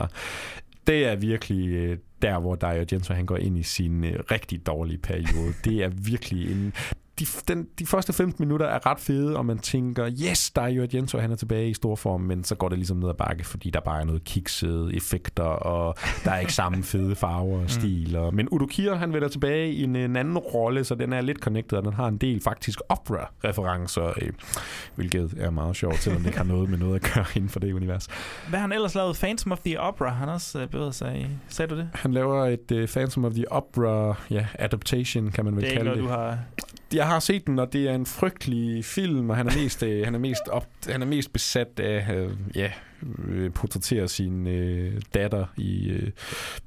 Det 0.86 1.06
er 1.06 1.16
virkelig 1.16 1.68
øh, 1.68 1.98
der, 2.22 2.38
hvor 2.38 2.54
Dario 2.54 2.80
Argento 2.80 3.14
han 3.14 3.26
går 3.26 3.36
ind 3.36 3.58
i 3.58 3.62
sin 3.62 4.04
øh, 4.04 4.20
rigtig 4.30 4.66
dårlige 4.66 4.98
periode. 4.98 5.54
Det 5.64 5.84
er 5.84 5.88
virkelig 5.88 6.52
en... 6.52 6.72
De, 7.18 7.26
den, 7.48 7.66
de 7.78 7.86
første 7.86 8.12
15 8.12 8.44
minutter 8.44 8.66
er 8.66 8.86
ret 8.86 9.00
fede, 9.00 9.36
og 9.36 9.46
man 9.46 9.58
tænker, 9.58 10.10
yes, 10.30 10.50
Dario 10.50 10.82
Argento 10.82 11.18
han 11.18 11.32
er 11.32 11.36
tilbage 11.36 11.70
i 11.70 11.74
stor 11.74 11.96
form, 11.96 12.20
men 12.20 12.44
så 12.44 12.54
går 12.54 12.68
det 12.68 12.78
ligesom 12.78 12.96
ned 12.96 13.08
ad 13.08 13.14
bakke, 13.14 13.44
fordi 13.44 13.70
der 13.70 13.80
bare 13.80 14.00
er 14.00 14.04
noget 14.04 14.24
kiksede 14.24 14.96
effekter, 14.96 15.42
og 15.42 15.94
der 16.24 16.30
er 16.30 16.38
ikke 16.38 16.52
samme 16.52 16.82
fede 16.92 17.14
farver 17.14 17.62
og 17.62 17.70
stil. 17.70 18.16
Og, 18.16 18.34
men 18.34 18.48
Udo 18.48 18.66
Kier, 18.66 18.94
han 18.94 19.12
vender 19.12 19.28
tilbage 19.28 19.72
i 19.72 19.82
en, 19.82 19.96
en 19.96 20.16
anden 20.16 20.38
rolle, 20.38 20.84
så 20.84 20.94
den 20.94 21.12
er 21.12 21.20
lidt 21.20 21.38
connected, 21.38 21.78
og 21.78 21.84
den 21.84 21.92
har 21.92 22.08
en 22.08 22.16
del 22.16 22.40
faktisk 22.42 22.80
opera-referencer, 22.88 24.12
øh, 24.22 24.32
hvilket 24.94 25.34
er 25.36 25.50
meget 25.50 25.76
sjovt, 25.76 25.98
selvom 25.98 26.20
det 26.20 26.26
ikke 26.28 26.38
har 26.38 26.44
noget 26.44 26.70
med 26.70 26.78
noget 26.78 26.94
at 26.94 27.14
gøre 27.14 27.24
inden 27.36 27.48
for 27.50 27.60
det 27.60 27.72
univers. 27.72 28.06
Hvad 28.48 28.58
har 28.58 28.66
han 28.66 28.72
ellers 28.72 28.94
lavet? 28.94 29.16
Phantom 29.16 29.52
of 29.52 29.58
the 29.58 29.80
Opera. 29.80 30.10
Han 30.10 30.28
også 30.28 30.60
øh, 30.60 30.68
bevæget 30.68 30.94
sig 30.94 31.20
i... 31.20 31.26
Sagde 31.48 31.74
du 31.74 31.76
det? 31.76 31.88
Han 31.94 32.12
laver 32.12 32.44
et 32.46 32.70
uh, 32.72 32.86
Phantom 32.88 33.24
of 33.24 33.32
the 33.32 33.52
Opera 33.52 34.14
ja, 34.30 34.46
adaptation, 34.58 35.30
kan 35.30 35.44
man 35.44 35.56
vel 35.56 35.62
Det 35.62 35.68
er 35.68 35.72
ikke 35.72 35.84
kalde 35.84 36.02
noget, 36.02 36.02
det. 36.02 36.08
du 36.08 36.20
har... 36.20 36.38
Jeg 36.92 37.06
har 37.06 37.20
set 37.20 37.46
den, 37.46 37.58
og 37.58 37.72
det 37.72 37.88
er 37.88 37.94
en 37.94 38.06
frygtelig 38.06 38.84
film, 38.84 39.30
og 39.30 39.36
han 39.36 39.48
er 39.48 39.56
mest, 39.62 39.82
øh, 39.82 40.04
han 40.04 40.14
er 40.14 40.18
mest, 40.18 40.48
op, 40.48 40.66
han 40.86 41.02
er 41.02 41.06
mest 41.06 41.32
besat 41.32 41.80
af 41.80 42.14
øh, 42.14 42.30
ja, 42.54 42.72
øh, 43.28 43.52
portrættere 43.52 44.08
sin 44.08 44.46
øh, 44.46 45.00
datter 45.14 45.46
i 45.56 45.88
øh, 45.88 46.10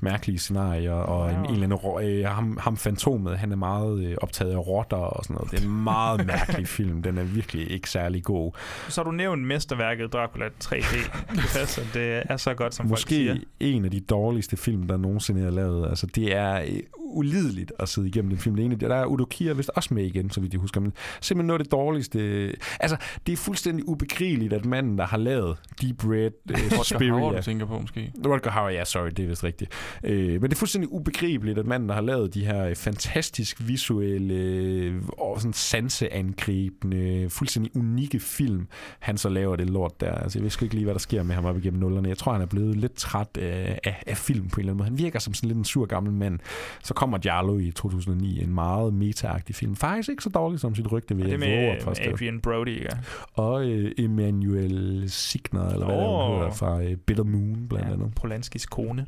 mærkelige 0.02 0.40
scenarier, 0.40 0.94
og 0.94 1.32
en, 1.32 1.38
en 1.38 1.64
eller 1.64 1.78
anden, 2.04 2.20
øh, 2.20 2.26
ham, 2.26 2.58
ham 2.62 2.78
fantomet, 2.78 3.38
han 3.38 3.52
er 3.52 3.56
meget 3.56 4.06
øh, 4.06 4.16
optaget 4.22 4.52
af 4.52 4.68
rotter 4.68 4.98
og 4.98 5.24
sådan 5.24 5.34
noget. 5.34 5.52
Det 5.52 5.60
er 5.60 5.64
en 5.64 5.84
meget 5.84 6.26
mærkelig 6.34 6.68
film. 6.68 7.02
Den 7.02 7.18
er 7.18 7.24
virkelig 7.24 7.72
ikke 7.72 7.90
særlig 7.90 8.24
god. 8.24 8.52
Så 8.90 9.02
har 9.02 9.04
du 9.04 9.12
nævnt 9.12 9.48
mesterværket 9.48 10.14
Dracula 10.14 10.46
3D. 10.64 10.96
Det 11.32 11.44
passer. 11.56 11.82
Det 11.94 12.24
er 12.30 12.38
så 12.38 12.54
godt, 12.54 12.76
som 12.76 12.88
folk 12.88 13.08
siger. 13.08 13.34
Måske 13.34 13.48
en 13.60 13.86
af 13.86 13.92
de 13.92 14.00
dårligste 14.00 14.58
film, 14.58 14.88
der 14.88 14.98
nogensinde 14.98 15.42
er 15.42 15.52
lavet. 15.52 15.90
Altså, 15.90 16.08
det 16.08 16.36
er 16.36 16.62
øh, 16.62 16.80
ulideligt 16.98 17.72
at 17.80 17.90
sidde 17.90 18.08
igennem 18.08 18.30
den 18.30 18.40
film. 18.40 18.56
Det 18.56 18.66
ene, 18.66 18.76
der 18.76 18.96
er 18.96 19.06
Udo 19.06 19.26
Kier 19.26 19.54
vist 19.54 19.72
også 19.76 19.94
med 19.94 20.06
igen, 20.06 20.30
så 20.30 20.42
vidt 20.42 20.54
jeg 20.54 20.62
husker. 20.62 20.82
Men 20.82 20.94
simpelthen 21.22 21.48
noget 21.48 21.60
af 21.60 21.66
det 21.66 21.72
dårligste. 21.72 22.52
Altså, 22.80 22.98
det 23.28 23.34
er 23.34 23.38
fuldstændig 23.38 23.88
ubegriveligt, 23.88 24.54
at 24.54 24.66
manden, 24.66 24.98
der 24.98 25.06
har 25.06 25.18
lavet 25.18 25.58
Deep 25.82 26.06
Red 26.06 26.21
uh, 26.26 26.32
Rutger 26.50 26.70
Hauer, 26.70 26.84
Suspiria... 26.84 27.38
du 27.38 27.42
tænker 27.42 27.66
på 27.66 27.80
måske. 27.80 28.14
Rutger 28.26 28.52
Hauer, 28.52 28.70
ja, 28.70 28.86
sorry, 28.86 29.10
det 29.10 29.20
er 29.20 29.28
vist 29.28 29.44
rigtigt. 29.44 29.72
Øh, 30.04 30.42
men 30.42 30.42
det 30.42 30.54
er 30.54 30.56
fuldstændig 30.56 30.92
ubegribeligt, 30.92 31.60
at 31.60 31.66
manden, 31.66 31.90
der 31.90 31.96
har 31.96 32.02
lavet 32.02 32.34
de 32.34 32.46
her 32.46 32.66
øh, 32.66 32.76
fantastisk 32.76 33.58
visuelle 33.68 34.34
øh, 34.34 35.02
og 35.18 35.42
sådan 35.42 35.54
sanseangribende, 35.54 37.30
fuldstændig 37.30 37.76
unikke 37.76 38.20
film, 38.20 38.68
han 39.00 39.18
så 39.18 39.30
laver 39.30 39.56
det 39.56 39.70
lort 39.70 40.02
der. 40.02 40.16
Altså, 40.16 40.40
jeg 40.40 40.44
ved 40.44 40.50
sgu 40.50 40.66
ikke 40.66 40.76
lige, 40.76 40.86
hvad 40.86 40.94
der 40.94 41.00
sker 41.00 41.24
med 41.24 41.36
ham 41.36 41.46
op 41.46 41.58
igennem 41.58 41.80
nullerne. 41.80 42.10
Jeg 42.10 42.18
tror, 42.18 42.32
han 42.32 42.42
er 42.42 42.46
blevet 42.46 42.78
lidt 42.78 42.94
træt 42.94 43.38
af, 43.38 43.80
af, 43.84 44.04
af 44.08 44.18
film 44.18 44.50
på 44.50 44.56
en 44.56 44.60
eller 44.60 44.72
anden 44.72 44.78
måde. 44.78 44.90
Han 44.90 44.98
virker 44.98 45.20
som 45.20 45.34
sådan 45.34 45.48
lidt 45.48 45.58
en 45.58 45.66
sur 45.66 45.86
gammel 45.86 46.14
mand. 46.14 46.40
Så 46.84 46.94
kommer 46.94 47.20
Jarlo 47.26 47.58
i 47.58 47.72
2009, 47.72 48.44
en 48.44 48.54
meget 48.54 48.94
meta 48.94 49.32
film. 49.52 49.76
Faktisk 49.76 50.10
ikke 50.10 50.24
så 50.24 50.30
dårlig 50.30 50.60
som 50.60 50.76
sit 50.76 50.92
rygte, 50.92 51.16
vil 51.16 51.26
Og 51.26 51.32
jeg 51.32 51.40
det 51.40 51.48
våge 51.48 51.72
at 51.72 51.74
med 51.78 51.86
påstå. 51.86 52.04
Adrian 52.04 52.40
Brody, 52.40 52.82
ja. 52.82 52.98
Og 53.34 53.66
øh, 53.66 53.92
Emmanuel 53.98 55.06
Signer, 55.08 55.70
eller 55.70 55.86
hvad 55.86 55.96
Oh. 56.12 56.32
det 56.32 56.40
hedder, 56.40 56.54
fra 56.54 56.82
øh, 56.82 56.98
Bitter 56.98 57.24
Moon, 57.24 57.68
blandt 57.70 57.88
ja 57.88 57.94
andet. 57.94 58.16
Polanskis 58.16 58.66
kone. 58.66 59.06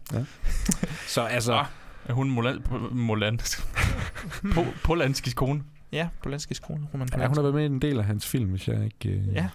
Så 1.07 1.21
altså... 1.21 1.53
Ah, 1.53 1.65
er 2.05 2.13
hun 2.13 2.29
Molan... 2.29 2.63
Molan... 2.91 3.39
po, 4.55 4.65
Polanskis 4.83 5.33
kone? 5.33 5.63
Ja, 5.91 6.07
Polanskis 6.23 6.59
kone. 6.59 6.87
Roman 6.93 7.09
Ja, 7.17 7.27
hun 7.27 7.35
har 7.37 7.41
været 7.41 7.55
med 7.55 7.63
i 7.63 7.65
en 7.65 7.81
del 7.81 7.99
af 7.99 8.05
hans 8.05 8.27
film, 8.27 8.49
hvis 8.49 8.67
jeg 8.67 8.83
ikke... 8.85 9.09
Øh... 9.09 9.33
Ja. 9.33 9.49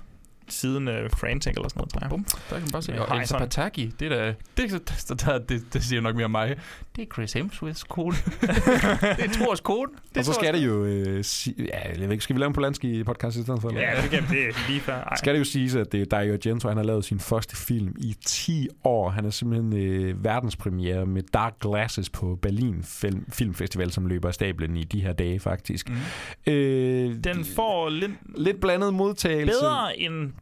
Siden 0.49 0.89
uh, 0.89 0.95
Frantic 1.16 1.53
eller 1.57 1.69
sådan 1.69 1.79
noget, 1.81 1.93
tror 1.93 2.01
jeg. 2.01 2.11
Bum, 2.11 2.25
der 2.25 2.55
kan 2.55 2.61
man 2.61 2.70
bare 2.73 2.83
se. 2.83 2.93
Med 2.93 3.01
Og 3.01 3.16
Elsa. 3.20 3.39
Pataki, 3.39 3.87
det 4.01 4.12
er 4.12 4.16
da... 4.16 4.27
Det, 4.57 4.70
det, 4.70 5.09
det, 5.20 5.49
det, 5.49 5.62
det 5.73 5.85
siger 5.85 6.01
nok 6.01 6.16
mere 6.16 6.29
mig. 6.29 6.57
Det 6.97 7.03
er 7.03 7.07
Chris 7.15 7.33
Hemsworths 7.33 7.85
kone. 7.85 8.16
det 8.41 9.25
er 9.25 9.33
Thors 9.33 9.61
kone. 9.61 9.91
Det 10.09 10.19
Og 10.19 10.25
så 10.25 10.33
skal 10.33 10.55
det 10.55 10.66
jo... 10.66 10.85
Øh, 10.85 11.25
si- 11.25 11.55
ja, 11.59 11.89
jeg 11.93 12.01
ved 12.01 12.11
ikke, 12.12 12.25
skal 12.25 12.37
vi 12.37 12.41
lave 12.41 12.47
en 12.49 12.53
Polanski 12.55 13.05
podcast 13.05 13.37
i 13.37 13.43
stedet 13.43 13.61
for? 13.61 13.69
eller? 13.69 13.81
Ja, 13.83 14.03
det 14.03 14.11
kan 14.11 14.23
det 14.31 14.43
er 14.49 14.69
lige 14.69 14.81
før. 14.81 14.95
Ej. 15.05 15.16
Skal 15.16 15.33
det 15.35 15.39
jo 15.41 15.45
siges, 15.45 15.75
at 15.75 15.93
det 15.93 16.01
er 16.01 16.05
Dario 16.05 16.33
Argento, 16.33 16.69
han 16.69 16.77
har 16.77 16.85
lavet 16.85 17.05
sin 17.05 17.20
første 17.20 17.57
film 17.57 17.95
i 17.99 18.16
10 18.27 18.69
år. 18.85 19.11
Han 19.11 19.25
er 19.25 19.31
simpelthen 19.31 19.77
øh, 19.77 20.25
verdenspremiere 20.25 21.07
med 21.07 21.23
Dark 21.35 21.55
Glasses 21.61 22.11
på 22.11 22.39
Berlin 22.43 22.83
Film, 22.85 23.25
Filmfestival, 23.33 23.93
som 23.93 24.07
løber 24.07 24.29
af 24.29 24.35
stablen 24.35 24.77
i 24.77 24.85
de 24.85 25.01
her 25.01 25.12
dage, 25.12 25.41
faktisk. 25.41 25.89
Mm. 25.89 26.53
Øh, 26.53 27.15
Den 27.25 27.45
får 27.57 27.89
lidt 27.89 28.12
lidt 28.37 28.61
blandet 28.61 28.95
modtagelse. 28.95 29.53
bedre 29.61 30.01
end 30.01 30.33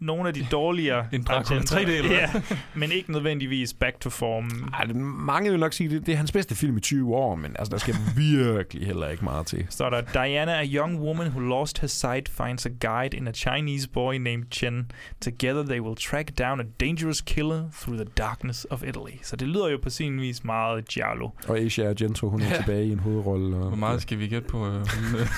nogle 0.00 0.28
af 0.28 0.34
de 0.34 0.46
dårligere 0.50 1.06
En 1.12 1.22
Dracula 1.22 1.58
Argento. 1.60 1.74
3D, 1.76 1.90
eller 1.90 2.08
hvad? 2.08 2.18
Ja, 2.50 2.56
men 2.74 2.92
ikke 2.92 3.12
nødvendigvis 3.12 3.72
back 3.74 4.00
to 4.00 4.10
form. 4.10 4.68
Ej, 4.74 4.84
mange 5.02 5.50
vil 5.50 5.60
nok 5.60 5.72
sige, 5.72 5.90
det, 5.90 6.06
det 6.06 6.12
er 6.12 6.16
hans 6.16 6.32
bedste 6.32 6.54
film 6.54 6.76
i 6.76 6.80
20 6.80 7.14
år, 7.14 7.34
men 7.34 7.56
altså, 7.58 7.70
der 7.70 7.78
skal 7.78 7.94
virkelig 8.16 8.86
heller 8.86 9.08
ikke 9.08 9.24
meget 9.24 9.46
til. 9.46 9.66
Så 9.70 9.84
er 9.84 9.90
der 9.90 10.00
Diana, 10.00 10.60
a 10.60 10.64
young 10.64 11.00
woman 11.00 11.26
who 11.26 11.40
lost 11.40 11.78
her 11.80 11.88
sight, 11.88 12.28
finds 12.28 12.66
a 12.66 12.70
guide 12.80 13.16
in 13.16 13.28
a 13.28 13.32
Chinese 13.32 13.88
boy 13.88 14.14
named 14.14 14.44
Chen. 14.50 14.90
Together 15.20 15.62
they 15.62 15.80
will 15.80 15.96
track 15.96 16.30
down 16.38 16.60
a 16.60 16.64
dangerous 16.80 17.20
killer 17.20 17.62
through 17.80 17.98
the 18.00 18.08
darkness 18.18 18.66
of 18.70 18.82
Italy. 18.82 19.16
Så 19.22 19.36
det 19.36 19.48
lyder 19.48 19.68
jo 19.68 19.78
på 19.82 19.90
sin 19.90 20.20
vis 20.20 20.44
meget 20.44 20.88
Giallo. 20.88 21.30
Og 21.48 21.58
Asia 21.58 21.88
Argento, 21.88 22.30
hun 22.30 22.40
er 22.42 22.46
Ja. 22.48 22.56
tilbage 22.56 22.86
i 22.86 22.92
en 22.92 22.98
hovedrolle. 22.98 23.56
Og, 23.56 23.68
Hvor 23.68 23.76
meget 23.76 24.02
skal 24.02 24.18
vi 24.18 24.26
gætte 24.28 24.48
på? 24.48 24.66
Øh, 24.66 24.72
hun, 24.72 25.20
øh, 25.20 25.26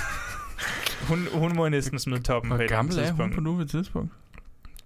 Hun, 1.09 1.19
hun 1.35 1.57
må 1.57 1.69
næsten 1.69 1.99
smide 1.99 2.23
toppen 2.23 2.49
på 2.51 2.55
hvor 2.57 2.65
et 2.65 2.67
eller 2.71 2.79
andet 2.79 2.97
gammel 2.97 3.09
er 3.23 3.25
hun 3.25 3.35
på 3.35 3.41
nuværende 3.41 3.73
tidspunkt? 3.73 4.13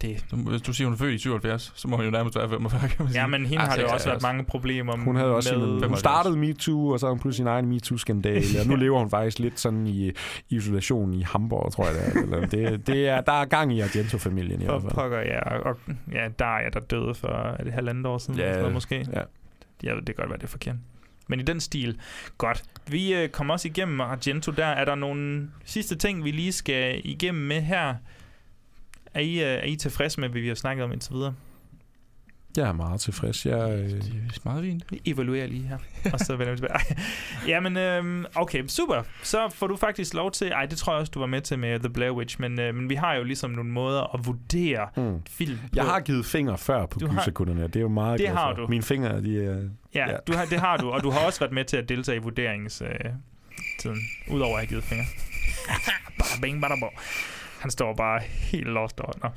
Det. 0.03 0.25
Hvis 0.33 0.63
du 0.63 0.73
siger, 0.73 0.87
hun 0.87 0.95
er 0.95 0.99
født 0.99 1.15
i 1.15 1.19
77, 1.19 1.73
så 1.75 1.89
må 1.89 1.97
hun 1.97 2.05
jo 2.05 2.11
nærmest 2.11 2.37
være 2.39 2.49
45, 2.49 2.81
kan 2.81 2.91
man 2.99 3.09
sige. 3.09 3.21
Ja, 3.21 3.27
men 3.27 3.47
hende 3.47 3.63
Ah, 3.63 3.69
har 3.69 3.77
det 3.77 3.83
jo 3.83 3.89
også 3.89 4.05
76. 4.05 4.23
været 4.25 4.35
mange 4.35 4.45
problemer 4.45 4.97
Hun 4.97 5.17
havde 5.17 5.35
også 5.35 5.55
med. 5.55 5.61
sin, 5.61 5.69
hun 5.71 5.81
75. 5.81 6.01
startede 6.01 6.37
MeToo, 6.37 6.89
og 6.89 7.01
så 7.01 7.07
har 7.07 7.11
hun 7.11 7.19
pludselig 7.21 7.37
sin 7.37 7.47
egen 7.47 7.67
MeToo-skandale, 7.69 8.61
og 8.61 8.67
nu 8.67 8.75
lever 8.85 8.99
hun 8.99 9.11
faktisk 9.11 9.39
lidt 9.39 9.61
sådan 9.61 9.87
i 9.87 10.11
isolation 10.51 11.15
i 11.15 11.23
Hamburg, 11.23 11.73
tror 11.73 11.87
jeg 11.87 11.95
det 11.95 12.03
er. 12.17 12.23
Eller 12.23 12.47
det, 12.47 12.87
det 12.87 13.09
er 13.09 13.21
der 13.21 13.33
er 13.33 13.45
gang 13.45 13.73
i 13.73 13.81
Argento-familien 13.81 14.63
i 14.63 14.65
hvert 14.65 14.83
fald. 14.83 14.93
pokker, 14.93 15.19
ja. 15.19 15.59
Og, 15.59 15.77
ja, 16.13 16.29
Daria, 16.39 16.69
der 16.69 16.81
døde 16.81 17.15
for 17.15 17.29
er 17.59 17.65
det 17.65 17.73
halvandet 17.73 18.07
år 18.07 18.19
siden. 18.19 18.35
Ja, 18.41 18.43
eller 18.43 18.53
sådan 18.53 18.63
noget, 18.63 18.75
måske. 18.75 19.07
Ja. 19.13 19.21
Jeg 19.83 19.95
ved, 19.95 20.03
det 20.03 20.07
kan 20.07 20.23
godt 20.23 20.29
være, 20.31 20.39
det 20.39 20.45
er 20.45 20.49
forkert. 20.49 20.77
Men 21.29 21.41
i 21.41 21.43
den 21.43 21.61
stil, 21.61 22.01
godt. 22.39 22.63
Vi 22.89 23.15
øh, 23.15 23.29
kommer 23.29 23.55
også 23.55 23.69
igennem 23.69 24.01
Argento. 24.01 24.53
Der 24.53 24.67
er 24.67 24.85
der 24.85 24.95
nogle 24.95 25.49
sidste 25.65 25.97
ting, 25.97 26.25
vi 26.25 26.31
lige 26.31 26.53
skal 26.53 27.01
igennem 27.05 27.45
med 27.45 27.61
her. 27.61 27.95
Er 29.15 29.21
I, 29.21 29.35
øh, 29.35 29.47
er 29.47 29.65
I 29.65 29.77
tilfredse 29.77 30.21
med, 30.21 30.29
hvad 30.29 30.41
vi 30.41 30.49
har 30.49 30.55
snakket 30.55 30.85
om 30.85 30.93
indtil 30.93 31.15
videre? 31.15 31.35
Jeg 32.57 32.69
er 32.69 32.73
meget 32.73 33.01
tilfreds. 33.01 33.47
Jeg, 33.47 33.71
øh, 33.73 33.91
Det 33.91 34.13
er 34.37 34.41
meget 34.45 34.65
fint. 34.65 34.85
Vi 34.91 35.01
evaluerer 35.05 35.47
lige 35.47 35.63
her, 35.69 35.79
og 36.13 36.21
så 36.21 36.37
vender 36.37 36.53
vi 36.53 36.57
tilbage. 36.59 36.97
Jamen, 37.49 37.77
øhm, 37.77 38.25
okay, 38.35 38.65
super. 38.67 39.03
Så 39.23 39.49
får 39.55 39.67
du 39.67 39.77
faktisk 39.77 40.15
lov 40.15 40.31
til... 40.31 40.49
Ej, 40.49 40.67
det 40.67 40.79
tror 40.79 40.93
jeg 40.93 41.01
også, 41.01 41.11
du 41.11 41.19
var 41.19 41.27
med 41.27 41.41
til 41.41 41.59
med 41.59 41.79
The 41.81 41.89
Blair 41.91 42.11
Witch, 42.11 42.41
men, 42.41 42.61
øh, 42.61 42.75
men 42.75 42.89
vi 42.89 42.95
har 42.95 43.15
jo 43.15 43.23
ligesom 43.25 43.51
nogle 43.51 43.71
måder 43.71 44.15
at 44.15 44.27
vurdere 44.27 44.89
mm. 44.97 45.23
film 45.31 45.57
på. 45.59 45.63
jeg 45.75 45.85
har 45.85 46.01
givet 46.01 46.27
fingre 46.27 46.59
før 46.59 46.87
på 46.87 46.99
Du 46.99 47.07
har- 47.07 47.21
gyserkunderne. 47.21 47.63
Det 47.63 47.77
er 47.77 47.81
jo 47.81 47.89
meget 47.89 48.19
Det 48.19 48.29
har 48.29 48.55
for. 48.55 48.63
du. 48.63 48.67
Mine 48.69 48.83
fingre, 48.83 49.23
de 49.23 49.45
er... 49.45 49.63
Ja, 49.95 50.11
Ja. 50.11 50.17
Du 50.27 50.33
har, 50.33 50.45
det 50.45 50.61
har 50.61 50.77
du, 50.77 50.91
og 50.91 51.03
du 51.03 51.11
har 51.11 51.21
også 51.27 51.41
været 51.45 51.53
med 51.53 51.65
til 51.65 51.77
at 51.77 51.89
deltage 51.89 52.17
i 52.17 52.21
vurderingstiden, 52.21 52.97
øh, 53.87 54.35
udover 54.35 54.53
at 54.55 54.61
have 54.61 54.67
givet 54.69 54.85
fingre. 54.85 55.05
bada 56.19 56.41
bing, 56.43 56.61
bada 56.63 56.75
bo. 56.81 56.87
Han 57.63 57.71
står 57.71 57.95
bare 57.95 58.21
helt 58.21 58.67
lost 58.67 59.01
over. 59.01 59.13
Nå. 59.23 59.29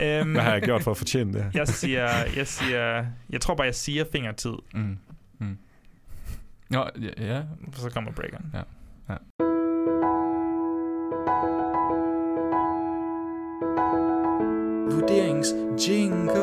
Ja. 0.00 0.20
Øhm, 0.20 0.32
Hvad 0.32 0.42
har 0.42 0.52
jeg 0.52 0.62
gjort 0.62 0.82
for 0.82 0.90
at 0.90 0.96
fortjene 0.96 1.32
det? 1.32 1.50
jeg 1.54 1.68
siger, 1.68 2.08
jeg 2.36 2.46
siger, 2.46 3.06
jeg 3.30 3.40
tror 3.40 3.54
bare, 3.54 3.64
jeg 3.66 3.74
siger 3.74 4.04
fingertid, 4.12 4.54
Mm. 4.74 4.98
Mm. 5.38 5.58
Nå, 6.70 6.84
ja, 7.18 7.24
ja. 7.34 7.42
så 7.74 7.90
kommer 7.90 8.12
breakeren. 8.12 8.50
Ja. 8.54 8.62
Ja. 9.08 9.16
Vurderingsjingle. 15.22 16.42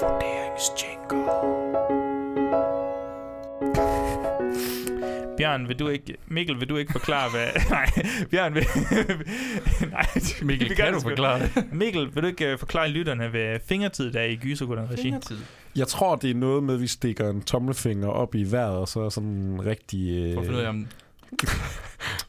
Vurderingsjingle. 0.00 1.22
Bjørn, 5.42 5.68
vil 5.68 5.78
du 5.78 5.88
ikke... 5.88 6.16
Mikkel, 6.26 6.60
vil 6.60 6.68
du 6.68 6.76
ikke 6.76 6.92
forklare, 6.92 7.30
hvad... 7.30 7.46
Nej, 7.70 7.86
Bjørn 8.30 8.54
vil... 8.54 8.66
Nej, 9.90 10.06
Mikkel, 10.42 10.70
vi 10.70 10.74
kan 10.74 10.92
du 10.92 11.00
forklare 11.00 11.40
det? 11.40 11.64
Mikkel, 11.72 12.14
vil 12.14 12.22
du 12.22 12.28
ikke 12.28 12.52
øh, 12.52 12.58
forklare 12.58 12.88
lytterne, 12.88 13.28
hvad 13.28 13.58
fingertid 13.66 14.12
der 14.12 14.20
er 14.20 14.24
i 14.24 14.36
Gysergutterne 14.36 14.90
regi? 14.90 15.02
Fingertid. 15.02 15.38
Jeg 15.76 15.88
tror, 15.88 16.16
det 16.16 16.30
er 16.30 16.34
noget 16.34 16.62
med, 16.62 16.74
at 16.74 16.80
vi 16.80 16.86
stikker 16.86 17.30
en 17.30 17.42
tommelfinger 17.42 18.08
op 18.08 18.34
i 18.34 18.52
vejret, 18.52 18.76
og 18.76 18.88
så 18.88 19.00
er 19.00 19.08
sådan 19.08 19.28
en 19.28 19.66
rigtig... 19.66 20.10
Øh, 20.10 20.34
For 20.34 20.40
at 20.40 20.46
finde 20.46 20.58
ud 20.58 20.64
af, 20.64 20.68
om 20.68 20.86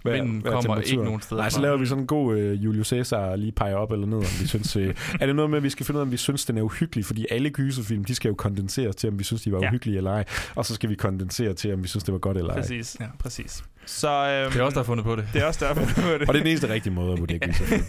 hvad- 0.01 0.13
vinden 0.13 0.39
hvad 0.41 0.51
er 0.51 0.55
kommer 0.61 0.77
ikke 0.81 1.03
nogen 1.03 1.21
steder 1.21 1.41
Nej, 1.41 1.49
så 1.49 1.61
laver 1.61 1.77
vi 1.77 1.85
sådan 1.85 2.01
en 2.03 2.07
god 2.07 2.38
øh, 2.38 2.63
Julius 2.63 2.88
Caesar 2.88 3.35
lige 3.35 3.51
peger 3.51 3.75
op 3.75 3.91
eller 3.91 4.05
ned, 4.07 4.17
om 4.17 4.23
vi 4.41 4.47
synes... 4.47 4.75
Øh, 4.75 4.95
er 5.21 5.25
det 5.25 5.35
noget 5.35 5.49
med, 5.49 5.57
at 5.57 5.63
vi 5.63 5.69
skal 5.69 5.85
finde 5.85 5.97
ud 5.97 6.01
af, 6.01 6.05
om 6.05 6.11
vi 6.11 6.17
synes, 6.17 6.45
den 6.45 6.57
er 6.57 6.61
uhyggelig? 6.61 7.05
Fordi 7.05 7.25
alle 7.31 7.49
gyserfilm, 7.49 8.03
de 8.03 8.15
skal 8.15 8.30
jo 8.30 8.35
kondenseres 8.35 8.95
til, 8.95 9.09
om 9.09 9.19
vi 9.19 9.23
synes, 9.23 9.41
de 9.41 9.51
var 9.51 9.59
Ja. 9.61 9.67
uhyggelige 9.67 9.97
eller 9.97 10.11
ej. 10.11 10.23
Og 10.55 10.65
så 10.65 10.75
skal 10.75 10.89
vi 10.89 10.95
kondensere 10.95 11.53
til, 11.53 11.73
om 11.73 11.84
vi 11.84 11.88
synes, 11.88 12.03
det 12.03 12.11
var 12.11 12.19
godt 12.19 12.38
eller 12.38 12.53
ej. 12.53 12.59
Præcis, 12.59 12.97
Ja. 12.99 13.05
præcis. 13.19 13.63
Så, 13.85 14.07
øhm, 14.09 14.51
Det 14.51 14.59
er 14.59 14.63
også 14.63 14.75
der 14.75 14.80
har 14.81 14.85
fundet 14.85 15.05
på 15.05 15.15
det. 15.15 15.27
det 15.34 15.41
er 15.41 15.45
også 15.45 15.65
derfor, 15.65 16.01
du 16.01 16.07
det. 16.19 16.21
Og 16.21 16.34
det 16.34 16.39
er 16.39 16.43
den 16.43 16.47
eneste 16.47 16.69
rigtige 16.69 16.93
måde 16.93 17.13
at 17.13 17.19
vurdere 17.19 17.39
gyserfilm. 17.47 17.84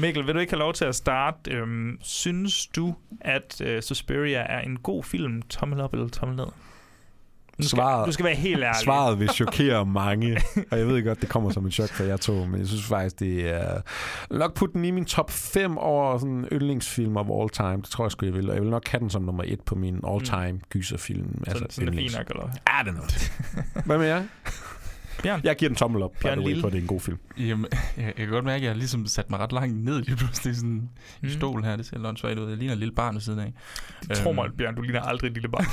Mikkel, 0.00 0.26
vil 0.26 0.34
du 0.34 0.38
ikke 0.38 0.52
have 0.52 0.58
lov 0.58 0.72
til 0.72 0.84
at 0.84 0.94
starte? 0.94 1.50
Øhm, 1.50 1.98
synes 2.02 2.66
du, 2.66 2.94
at 3.20 3.60
øh, 3.60 3.82
Suspiria 3.82 4.38
er 4.48 4.60
en 4.60 4.76
god 4.76 5.04
film? 5.04 5.42
Tommel 5.42 5.80
op 5.80 5.92
eller 5.92 6.08
tommel 6.08 6.36
ned? 6.36 6.46
Du 7.58 7.68
skal, 7.68 7.76
Svaret- 7.76 8.06
du 8.06 8.12
skal 8.12 8.24
være 8.24 8.34
helt 8.34 8.62
ærlig. 8.62 8.80
Svaret 8.82 9.18
vil 9.20 9.28
chokere 9.40 9.86
mange, 9.86 10.40
og 10.70 10.78
jeg 10.78 10.86
ved 10.86 11.04
godt, 11.04 11.20
det 11.20 11.28
kommer 11.28 11.50
som 11.50 11.64
en 11.64 11.70
chok 11.70 11.88
for 11.88 12.04
jer 12.04 12.16
to, 12.16 12.32
men 12.44 12.58
jeg 12.60 12.66
synes 12.68 12.84
faktisk, 12.84 13.20
det 13.20 13.54
er... 13.54 13.80
Nok 14.30 14.54
putte 14.54 14.72
den 14.72 14.84
i 14.84 14.90
min 14.90 15.04
top 15.04 15.30
5 15.30 15.78
over 15.78 16.18
sådan 16.18 16.48
yndlingsfilm 16.52 17.16
of 17.16 17.26
all 17.40 17.48
time. 17.50 17.76
Det 17.82 17.84
tror 17.90 18.04
jeg 18.04 18.12
sgu, 18.12 18.26
jeg 18.26 18.34
vil. 18.34 18.48
Og 18.48 18.54
jeg 18.54 18.62
vil 18.62 18.70
nok 18.70 18.88
have 18.88 19.00
den 19.00 19.10
som 19.10 19.22
nummer 19.22 19.42
1 19.46 19.60
på 19.66 19.74
min 19.74 20.00
all-time 20.08 20.60
gyserfilm. 20.70 21.44
Så, 21.44 21.50
altså, 21.50 21.66
sådan 21.70 21.88
er 21.94 21.96
fint 21.96 22.16
nok, 22.16 22.26
eller? 22.30 22.42
Ja, 22.68 22.82
det 22.84 22.88
er 22.90 22.94
noget. 22.94 23.32
Hvad 23.86 23.98
med 23.98 24.06
jer? 24.06 24.22
Bjørn? 25.22 25.40
Jeg 25.44 25.56
giver 25.56 25.68
den 25.68 25.76
tommel 25.76 26.02
op, 26.02 26.12
by 26.12 26.22
Bjørn 26.22 26.38
the 26.38 26.46
way, 26.46 26.60
for 26.60 26.68
det 26.68 26.76
er 26.76 26.80
en 26.80 26.86
god 26.86 27.00
film. 27.00 27.18
Jamen, 27.38 27.66
jeg, 27.96 28.04
jeg 28.04 28.14
kan 28.14 28.28
godt 28.28 28.44
mærke, 28.44 28.56
at 28.56 28.62
jeg 28.62 28.70
har 28.70 28.76
ligesom 28.76 29.06
sat 29.06 29.30
mig 29.30 29.38
ret 29.40 29.52
langt 29.52 29.84
ned 29.84 30.02
lige 30.02 30.16
pludselig 30.16 30.56
sådan 30.56 30.70
mm. 31.22 31.28
I 31.28 31.30
stolen 31.30 31.64
her. 31.64 31.76
Det 31.76 31.86
ser 31.86 31.98
lunchvejt 31.98 32.38
ud. 32.38 32.48
Jeg 32.48 32.58
ligner 32.58 32.72
et 32.72 32.78
lille 32.78 32.94
barn 32.94 33.14
ved 33.14 33.20
siden 33.20 33.38
af. 33.38 33.52
Tro 34.14 34.28
Øhm, 34.30 34.34
mig, 34.34 34.48
Bjørn, 34.58 34.74
du 34.74 34.82
ligner 34.82 35.00
aldrig 35.00 35.28
et 35.28 35.34
lille 35.34 35.48
barn. 35.48 35.64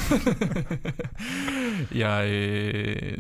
jeg, 2.01 2.29
øh, 2.31 3.17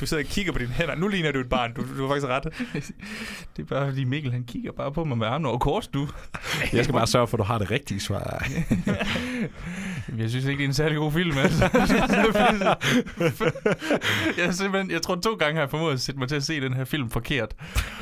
Du 0.00 0.06
sidder 0.06 0.22
og 0.22 0.28
kigger 0.28 0.52
på 0.52 0.58
dine 0.58 0.70
hænder. 0.70 0.94
Nu 0.94 1.08
ligner 1.08 1.32
du 1.32 1.40
et 1.40 1.48
barn. 1.48 1.74
Du, 1.74 1.82
du 1.98 2.06
har 2.06 2.08
faktisk 2.08 2.26
ret. 2.26 2.44
det 3.56 3.62
er 3.62 3.66
bare 3.66 3.88
fordi 3.88 4.04
Mikkel, 4.04 4.32
han 4.32 4.44
kigger 4.44 4.72
bare 4.72 4.92
på 4.92 5.04
mig 5.04 5.18
med 5.18 5.26
armene 5.26 5.48
over 5.48 5.58
kors, 5.58 5.86
du. 5.86 6.08
Jeg 6.72 6.84
skal 6.84 6.92
bare 6.92 7.06
sørge 7.06 7.26
for, 7.26 7.36
at 7.36 7.38
du 7.38 7.44
har 7.44 7.58
det 7.58 7.70
rigtige 7.70 8.00
svar. 8.00 8.46
Jeg 10.18 10.30
synes 10.30 10.44
ikke, 10.44 10.58
det 10.58 10.64
er 10.64 10.68
en 10.68 10.74
særlig 10.74 10.96
god 10.96 11.12
film, 11.12 11.38
altså. 11.38 11.68
jeg, 14.38 14.54
simpelthen, 14.54 14.90
jeg 14.90 15.02
tror, 15.02 15.14
to 15.14 15.34
gange 15.34 15.54
har 15.54 15.62
jeg 15.62 15.70
formået 15.70 15.92
at 15.92 16.00
sætte 16.00 16.18
mig 16.18 16.28
til 16.28 16.36
at 16.36 16.42
se 16.42 16.60
den 16.60 16.74
her 16.74 16.84
film 16.84 17.10
forkert. 17.10 17.54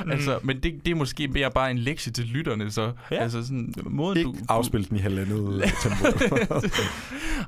Mm. 0.04 0.10
Altså, 0.10 0.38
men 0.42 0.56
det, 0.62 0.74
det 0.84 0.90
er 0.90 0.94
måske 0.94 1.28
mere 1.28 1.50
bare 1.50 1.70
en 1.70 1.78
lektie 1.78 2.12
til 2.12 2.24
lytterne, 2.24 2.70
så. 2.70 2.92
Ja. 3.10 3.16
Altså 3.16 3.42
sådan, 3.42 3.74
måden 3.84 4.18
Ikke 4.18 4.30
du... 4.30 4.36
afspil 4.48 4.88
den 4.88 4.96
i 4.96 5.00
halvandet 5.00 5.72
tempo. 5.82 6.06